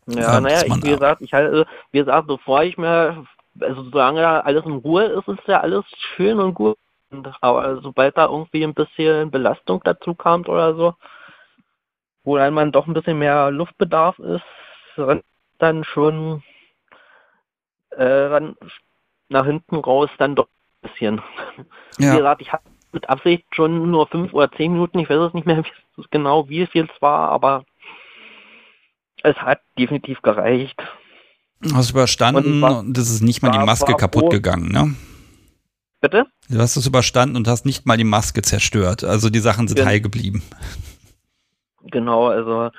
Ja, 0.06 0.40
naja, 0.40 0.62
ich, 0.66 0.82
wie 0.82 0.90
gesagt, 0.90 1.22
ich 1.22 1.32
halte, 1.32 1.66
wie 1.92 1.98
gesagt, 1.98 2.26
bevor 2.26 2.62
ich 2.64 2.76
mir, 2.76 3.24
also 3.60 3.84
solange 3.84 4.44
alles 4.44 4.64
in 4.66 4.72
Ruhe 4.72 5.04
ist, 5.04 5.28
ist 5.28 5.46
ja 5.46 5.60
alles 5.60 5.84
schön 6.16 6.38
und 6.38 6.52
gut. 6.54 6.76
Aber 7.40 7.80
sobald 7.82 8.16
da 8.16 8.26
irgendwie 8.26 8.62
ein 8.64 8.74
bisschen 8.74 9.30
Belastung 9.30 9.80
dazu 9.84 10.14
kam 10.14 10.42
oder 10.42 10.74
so, 10.74 10.94
wo 12.22 12.36
dann 12.36 12.54
man 12.54 12.72
doch 12.72 12.86
ein 12.86 12.94
bisschen 12.94 13.18
mehr 13.18 13.50
Luftbedarf 13.50 14.18
ist, 14.18 14.44
dann 15.58 15.84
schon 15.84 16.42
äh, 17.90 18.28
dann 18.28 18.56
nach 19.28 19.46
hinten 19.46 19.76
raus 19.76 20.10
dann 20.18 20.34
doch 20.34 20.48
ein 20.82 20.90
bisschen. 20.90 21.22
Ja. 21.98 22.12
Wie 22.12 22.16
gesagt, 22.18 22.42
ich 22.42 22.52
habe 22.52 22.62
mit 22.92 23.08
Absicht 23.08 23.44
schon 23.52 23.90
nur 23.90 24.06
fünf 24.08 24.32
oder 24.32 24.50
zehn 24.52 24.72
Minuten, 24.72 24.98
ich 24.98 25.08
weiß 25.08 25.18
es 25.18 25.34
nicht 25.34 25.46
mehr 25.46 25.62
genau, 26.10 26.48
wie 26.48 26.66
viel 26.66 26.88
es 26.92 27.02
war, 27.02 27.28
aber 27.30 27.64
es 29.22 29.36
hat 29.36 29.60
definitiv 29.78 30.22
gereicht. 30.22 30.80
Hast 31.74 31.90
du 31.90 31.94
überstanden 31.94 32.62
und, 32.62 32.72
und 32.72 32.98
es 32.98 33.10
ist 33.10 33.20
nicht 33.20 33.42
mal 33.42 33.50
die 33.50 33.58
Maske 33.58 33.94
kaputt 33.94 34.30
gegangen, 34.30 34.72
ne? 34.72 34.94
Bitte? 36.00 36.26
Du 36.48 36.58
hast 36.58 36.76
es 36.76 36.86
überstanden 36.86 37.36
und 37.36 37.46
hast 37.46 37.66
nicht 37.66 37.86
mal 37.86 37.96
die 37.96 38.04
Maske 38.04 38.42
zerstört. 38.42 39.04
Also 39.04 39.28
die 39.28 39.38
Sachen 39.38 39.68
sind 39.68 39.78
ja. 39.78 39.84
heil 39.84 40.00
geblieben. 40.00 40.42
Genau, 41.82 42.28
also 42.28 42.70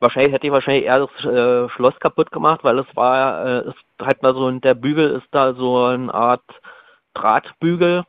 wahrscheinlich 0.00 0.32
hätte 0.32 0.46
ich 0.46 0.52
wahrscheinlich 0.52 0.84
eher 0.84 1.00
das 1.00 1.24
äh, 1.24 1.68
Schloss 1.70 1.98
kaputt 2.00 2.30
gemacht, 2.30 2.60
weil 2.62 2.78
es 2.78 2.86
war, 2.94 3.46
äh, 3.46 3.68
ist 3.68 3.76
halt 4.00 4.22
mal 4.22 4.34
so, 4.34 4.50
der 4.50 4.74
Bügel 4.74 5.10
ist 5.10 5.28
da 5.32 5.54
so 5.54 5.84
eine 5.84 6.12
Art 6.12 6.44
Drahtbügel. 7.14 8.04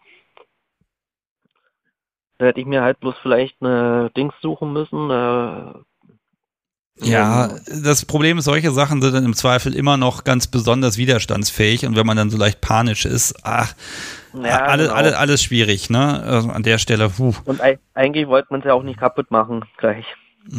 Da 2.37 2.45
hätte 2.45 2.59
ich 2.59 2.67
mir 2.67 2.81
halt 2.81 2.99
bloß 2.99 3.15
vielleicht 3.21 3.61
eine 3.61 4.11
Dings 4.15 4.33
suchen 4.41 4.71
müssen, 4.71 5.09
äh, 5.09 5.73
ja, 7.01 7.49
das 7.83 8.05
Problem 8.05 8.37
ist, 8.37 8.45
solche 8.45 8.71
Sachen 8.71 9.01
sind 9.01 9.13
dann 9.13 9.25
im 9.25 9.33
Zweifel 9.33 9.73
immer 9.73 9.97
noch 9.97 10.23
ganz 10.23 10.47
besonders 10.47 10.97
widerstandsfähig 10.97 11.85
und 11.85 11.95
wenn 11.95 12.05
man 12.05 12.17
dann 12.17 12.29
so 12.29 12.37
leicht 12.37 12.61
panisch 12.61 13.05
ist, 13.05 13.35
ach, 13.43 13.73
ja, 14.33 14.65
alles, 14.65 14.87
genau. 14.87 14.97
alles, 14.97 15.13
alles 15.13 15.43
schwierig, 15.43 15.89
ne? 15.89 16.21
Also 16.21 16.49
an 16.49 16.63
der 16.63 16.77
Stelle. 16.77 17.09
Puh. 17.09 17.33
Und 17.45 17.61
eigentlich 17.93 18.27
wollte 18.27 18.47
man 18.51 18.59
es 18.59 18.65
ja 18.65 18.73
auch 18.73 18.83
nicht 18.83 18.99
kaputt 18.99 19.31
machen, 19.31 19.65
gleich. 19.77 20.05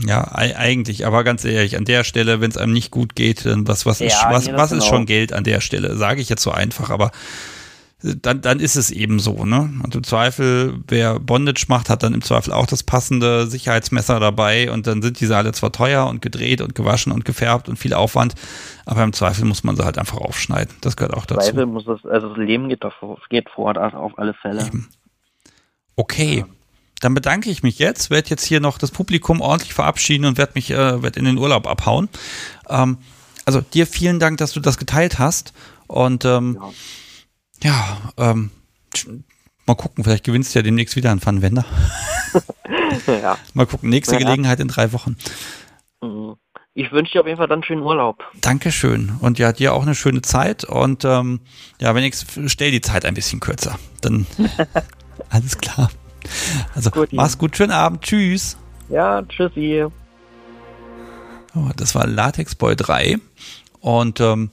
Ja, 0.06 0.32
eigentlich, 0.34 1.06
aber 1.06 1.24
ganz 1.24 1.44
ehrlich, 1.44 1.76
an 1.76 1.84
der 1.84 2.04
Stelle, 2.04 2.40
wenn 2.40 2.50
es 2.50 2.56
einem 2.56 2.72
nicht 2.72 2.90
gut 2.90 3.16
geht, 3.16 3.44
dann 3.44 3.66
was, 3.66 3.86
was, 3.86 3.98
ja, 3.98 4.06
ist, 4.06 4.24
was, 4.28 4.52
was 4.52 4.72
ist 4.72 4.84
genau. 4.84 4.96
schon 4.96 5.06
Geld 5.06 5.32
an 5.32 5.44
der 5.44 5.60
Stelle? 5.60 5.96
Sage 5.96 6.20
ich 6.20 6.28
jetzt 6.28 6.42
so 6.42 6.52
einfach, 6.52 6.90
aber 6.90 7.10
dann, 8.02 8.40
dann 8.40 8.60
ist 8.60 8.76
es 8.76 8.90
eben 8.90 9.18
so, 9.20 9.44
ne? 9.44 9.70
Und 9.82 9.94
im 9.94 10.02
Zweifel, 10.02 10.80
wer 10.88 11.20
Bondage 11.20 11.66
macht, 11.68 11.90
hat 11.90 12.02
dann 12.02 12.14
im 12.14 12.22
Zweifel 12.22 12.52
auch 12.52 12.66
das 12.66 12.82
passende 12.82 13.46
Sicherheitsmesser 13.46 14.18
dabei 14.20 14.70
und 14.70 14.86
dann 14.86 15.02
sind 15.02 15.20
diese 15.20 15.36
alle 15.36 15.52
zwar 15.52 15.72
teuer 15.72 16.06
und 16.06 16.22
gedreht 16.22 16.62
und 16.62 16.74
gewaschen 16.74 17.12
und 17.12 17.24
gefärbt 17.24 17.68
und 17.68 17.78
viel 17.78 17.92
Aufwand, 17.92 18.34
aber 18.86 19.02
im 19.04 19.12
Zweifel 19.12 19.44
muss 19.44 19.64
man 19.64 19.76
sie 19.76 19.84
halt 19.84 19.98
einfach 19.98 20.16
aufschneiden. 20.16 20.74
Das 20.80 20.96
gehört 20.96 21.14
auch 21.14 21.26
dazu. 21.26 21.50
Im 21.50 21.56
Zweifel 21.56 21.66
muss 21.66 21.86
es, 21.88 22.06
also 22.06 22.30
das 22.30 22.38
Leben 22.38 22.70
geht, 22.70 22.82
davor, 22.82 23.18
geht 23.28 23.50
vor, 23.50 23.76
also 23.76 23.96
auf 23.98 24.18
alle 24.18 24.32
Fälle. 24.32 24.66
Eben. 24.66 24.88
Okay. 25.96 26.38
Ja. 26.38 26.46
Dann 27.02 27.14
bedanke 27.14 27.50
ich 27.50 27.62
mich 27.62 27.78
jetzt, 27.78 28.10
werde 28.10 28.28
jetzt 28.28 28.44
hier 28.44 28.60
noch 28.60 28.76
das 28.76 28.90
Publikum 28.90 29.40
ordentlich 29.40 29.72
verabschieden 29.72 30.26
und 30.26 30.38
werde 30.38 30.52
mich 30.54 30.70
äh, 30.70 31.02
werd 31.02 31.16
in 31.16 31.24
den 31.24 31.38
Urlaub 31.38 31.66
abhauen. 31.66 32.10
Ähm, 32.68 32.98
also 33.46 33.60
dir 33.60 33.86
vielen 33.86 34.20
Dank, 34.20 34.38
dass 34.38 34.52
du 34.52 34.60
das 34.60 34.76
geteilt 34.76 35.18
hast 35.18 35.54
und 35.86 36.24
ähm, 36.24 36.58
ja 36.60 36.70
ja, 37.62 37.98
ähm, 38.16 38.50
mal 39.66 39.74
gucken, 39.74 40.04
vielleicht 40.04 40.24
gewinnst 40.24 40.54
du 40.54 40.58
ja 40.58 40.62
demnächst 40.62 40.96
wieder 40.96 41.10
einen 41.10 41.20
Pfannenwender. 41.20 41.64
ja. 43.06 43.38
Mal 43.54 43.66
gucken, 43.66 43.90
nächste 43.90 44.14
ja. 44.14 44.20
Gelegenheit 44.20 44.60
in 44.60 44.68
drei 44.68 44.92
Wochen. 44.92 45.16
Mhm. 46.02 46.36
ich 46.72 46.90
wünsche 46.92 47.12
dir 47.12 47.20
auf 47.20 47.26
jeden 47.26 47.36
Fall 47.36 47.48
dann 47.48 47.62
schönen 47.62 47.82
Urlaub. 47.82 48.24
Dankeschön. 48.40 49.16
Und 49.20 49.38
ja, 49.38 49.52
dir 49.52 49.74
auch 49.74 49.82
eine 49.82 49.94
schöne 49.94 50.22
Zeit. 50.22 50.64
Und 50.64 51.04
ähm, 51.04 51.40
ja, 51.80 51.94
wenn 51.94 52.04
ich 52.04 52.16
stell 52.46 52.70
die 52.70 52.80
Zeit 52.80 53.04
ein 53.04 53.14
bisschen 53.14 53.40
kürzer. 53.40 53.78
Dann 54.00 54.26
alles 55.28 55.58
klar. 55.58 55.90
Also 56.74 56.90
gut, 56.90 57.12
mach's 57.12 57.38
gut, 57.38 57.56
schönen 57.56 57.72
Abend. 57.72 58.02
Tschüss. 58.02 58.56
Ja, 58.88 59.22
tschüssi. 59.22 59.86
Oh, 61.54 61.70
das 61.76 61.94
war 61.94 62.06
Latex 62.06 62.54
Boy 62.54 62.76
3. 62.76 63.18
Und 63.80 64.20
ähm, 64.20 64.50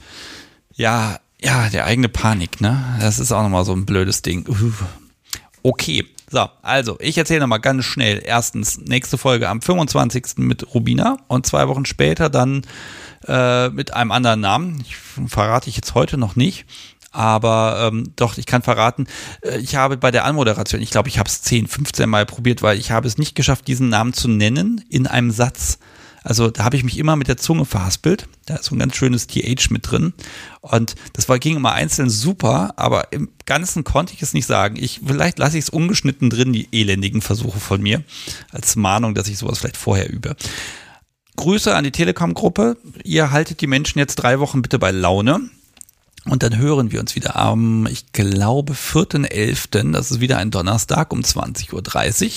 ja, 0.74 1.20
ja, 1.42 1.70
der 1.70 1.86
eigene 1.86 2.10
Panik, 2.10 2.62
ne? 2.62 2.98
Das 3.00 3.20
ist 3.20 3.32
auch 3.32 3.44
nochmal 3.44 3.66
so 3.66 3.74
ein 3.74 3.86
blödes 3.86 4.22
Ding. 4.22 4.46
Okay. 5.64 6.06
So, 6.30 6.46
also 6.62 6.98
ich 7.00 7.18
erzähle 7.18 7.42
nochmal 7.42 7.62
ganz 7.62 7.86
schnell. 7.86 8.22
Erstens, 8.26 8.80
nächste 8.80 9.18
Folge 9.18 9.48
am 9.48 9.62
25. 9.62 10.38
mit 10.38 10.74
Rubina 10.74 11.18
und 11.28 11.46
zwei 11.46 11.70
Wochen 11.70 11.86
später 11.86 12.30
dann 12.30 12.64
äh, 13.28 13.70
mit 13.70 13.94
einem 13.94 14.12
anderen 14.12 14.42
Namen. 14.42 14.82
Ich, 14.82 14.98
verrate 14.98 15.70
ich 15.70 15.78
jetzt 15.78 15.96
heute 15.96 16.18
noch 16.18 16.36
nicht. 16.36 16.66
Aber 17.12 17.88
ähm, 17.88 18.12
doch, 18.18 18.38
ich 18.38 18.46
kann 18.46 18.62
verraten, 18.62 19.08
äh, 19.42 19.58
ich 19.58 19.76
habe 19.76 19.96
bei 19.96 20.12
der 20.12 20.26
Anmoderation, 20.26 20.82
ich 20.82 20.92
glaube, 20.92 21.08
ich 21.08 21.18
habe 21.18 21.30
es 21.30 21.42
10, 21.44 21.68
15 21.68 22.10
Mal 22.10 22.26
probiert, 22.26 22.62
weil 22.62 22.78
ich 22.78 22.92
habe 22.92 23.08
es 23.08 23.18
nicht 23.18 23.34
geschafft, 23.34 23.68
diesen 23.68 23.88
Namen 23.90 24.14
zu 24.14 24.28
nennen 24.28 24.84
in 24.90 25.08
einem 25.08 25.32
Satz. 25.32 25.80
Also 26.28 26.50
da 26.50 26.66
habe 26.66 26.76
ich 26.76 26.84
mich 26.84 26.98
immer 26.98 27.16
mit 27.16 27.30
der 27.30 27.38
Zunge 27.38 27.64
verhaspelt. 27.64 28.28
Da 28.48 28.56
ist 28.56 28.66
so 28.66 28.76
ein 28.76 28.80
ganz 28.80 28.98
schönes 28.98 29.28
TH 29.28 29.70
mit 29.70 29.90
drin. 29.90 30.12
Und 30.60 30.96
das 31.14 31.30
war, 31.30 31.40
ging 31.40 31.56
immer 31.56 31.72
einzeln 31.72 32.10
super, 32.10 32.74
aber 32.76 33.14
im 33.14 33.30
Ganzen 33.46 33.86
konnte 33.86 34.14
ich 34.14 34.22
es 34.22 34.34
nicht 34.34 34.46
sagen. 34.46 34.76
Ich, 34.76 35.00
vielleicht 35.06 35.40
lasse 35.40 35.58
ich 35.58 35.64
es 35.64 35.70
ungeschnitten 35.70 36.30
drin, 36.30 36.52
die 36.52 36.68
elendigen 36.74 37.22
Versuche 37.22 37.62
von 37.62 37.82
mir, 37.82 38.04
als 38.52 38.76
Mahnung, 38.76 39.16
dass 39.16 39.30
ich 39.30 39.38
sowas 39.38 39.60
vielleicht 39.60 39.78
vorher 39.78 40.10
übe. 40.10 40.36
Grüße 41.38 41.74
an 41.74 41.86
die 41.86 41.92
Telekom-Gruppe. 41.92 42.76
Ihr 43.06 43.32
haltet 43.32 43.62
die 43.62 43.68
Menschen 43.68 44.00
jetzt 44.00 44.18
drei 44.18 44.42
Wochen 44.42 44.62
bitte 44.62 44.80
bei 44.80 44.92
Laune. 44.92 45.50
Und 46.30 46.44
dann 46.44 46.58
hören 46.58 46.92
wir 46.92 47.00
uns 47.00 47.16
wieder 47.16 47.38
am, 47.38 47.88
ich 47.88 48.12
glaube, 48.12 48.74
4.11., 48.74 49.94
das 49.94 50.12
ist 50.12 50.20
wieder 50.20 50.38
ein 50.38 50.52
Donnerstag 50.52 51.14
um 51.14 51.22
20.30 51.22 52.26
Uhr, 52.26 52.32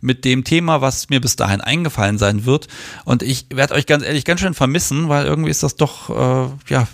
mit 0.00 0.24
dem 0.24 0.42
Thema, 0.42 0.80
was 0.80 1.08
mir 1.08 1.20
bis 1.20 1.36
dahin 1.36 1.60
eingefallen 1.60 2.18
sein 2.18 2.44
wird. 2.44 2.66
Und 3.04 3.22
ich 3.22 3.46
werde 3.50 3.74
euch 3.74 3.86
ganz 3.86 4.02
ehrlich 4.02 4.24
ganz 4.24 4.40
schön 4.40 4.54
vermissen, 4.54 5.08
weil 5.08 5.24
irgendwie 5.24 5.50
ist 5.50 5.62
das 5.62 5.76
doch, 5.76 6.10
äh, 6.10 6.50
ja, 6.68 6.88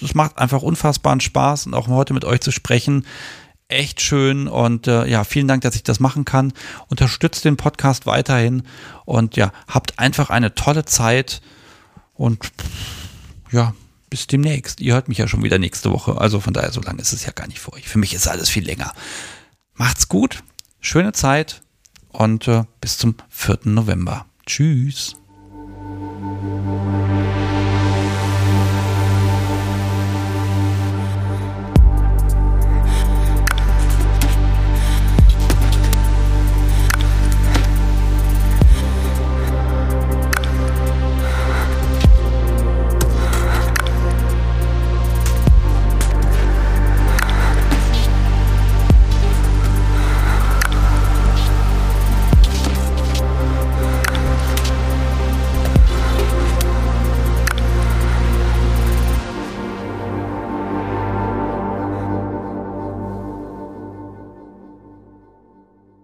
das 0.00 0.14
macht 0.14 0.38
einfach 0.38 0.62
unfassbaren 0.62 1.20
Spaß 1.20 1.66
und 1.66 1.74
auch 1.74 1.88
heute 1.88 2.14
mit 2.14 2.24
euch 2.24 2.40
zu 2.40 2.50
sprechen. 2.50 3.06
Echt 3.68 4.00
schön 4.00 4.48
und 4.48 4.86
äh, 4.86 5.06
ja, 5.06 5.24
vielen 5.24 5.48
Dank, 5.48 5.62
dass 5.62 5.74
ich 5.74 5.82
das 5.82 6.00
machen 6.00 6.24
kann. 6.24 6.52
Unterstützt 6.88 7.44
den 7.44 7.56
Podcast 7.56 8.06
weiterhin 8.06 8.62
und 9.04 9.36
ja, 9.36 9.52
habt 9.68 9.98
einfach 9.98 10.30
eine 10.30 10.54
tolle 10.54 10.84
Zeit 10.84 11.40
und 12.14 12.38
ja, 13.50 13.74
bis 14.14 14.28
demnächst. 14.28 14.80
Ihr 14.80 14.94
hört 14.94 15.08
mich 15.08 15.18
ja 15.18 15.26
schon 15.26 15.42
wieder 15.42 15.58
nächste 15.58 15.90
Woche. 15.90 16.20
Also 16.20 16.38
von 16.38 16.54
daher, 16.54 16.70
so 16.70 16.80
lange 16.80 17.02
ist 17.02 17.12
es 17.12 17.26
ja 17.26 17.32
gar 17.32 17.48
nicht 17.48 17.58
für 17.58 17.72
euch. 17.72 17.88
Für 17.88 17.98
mich 17.98 18.14
ist 18.14 18.28
alles 18.28 18.48
viel 18.48 18.64
länger. 18.64 18.92
Macht's 19.74 20.06
gut, 20.06 20.44
schöne 20.78 21.10
Zeit 21.10 21.62
und 22.10 22.46
äh, 22.46 22.62
bis 22.80 22.96
zum 22.96 23.16
4. 23.28 23.58
November. 23.64 24.26
Tschüss. 24.46 25.16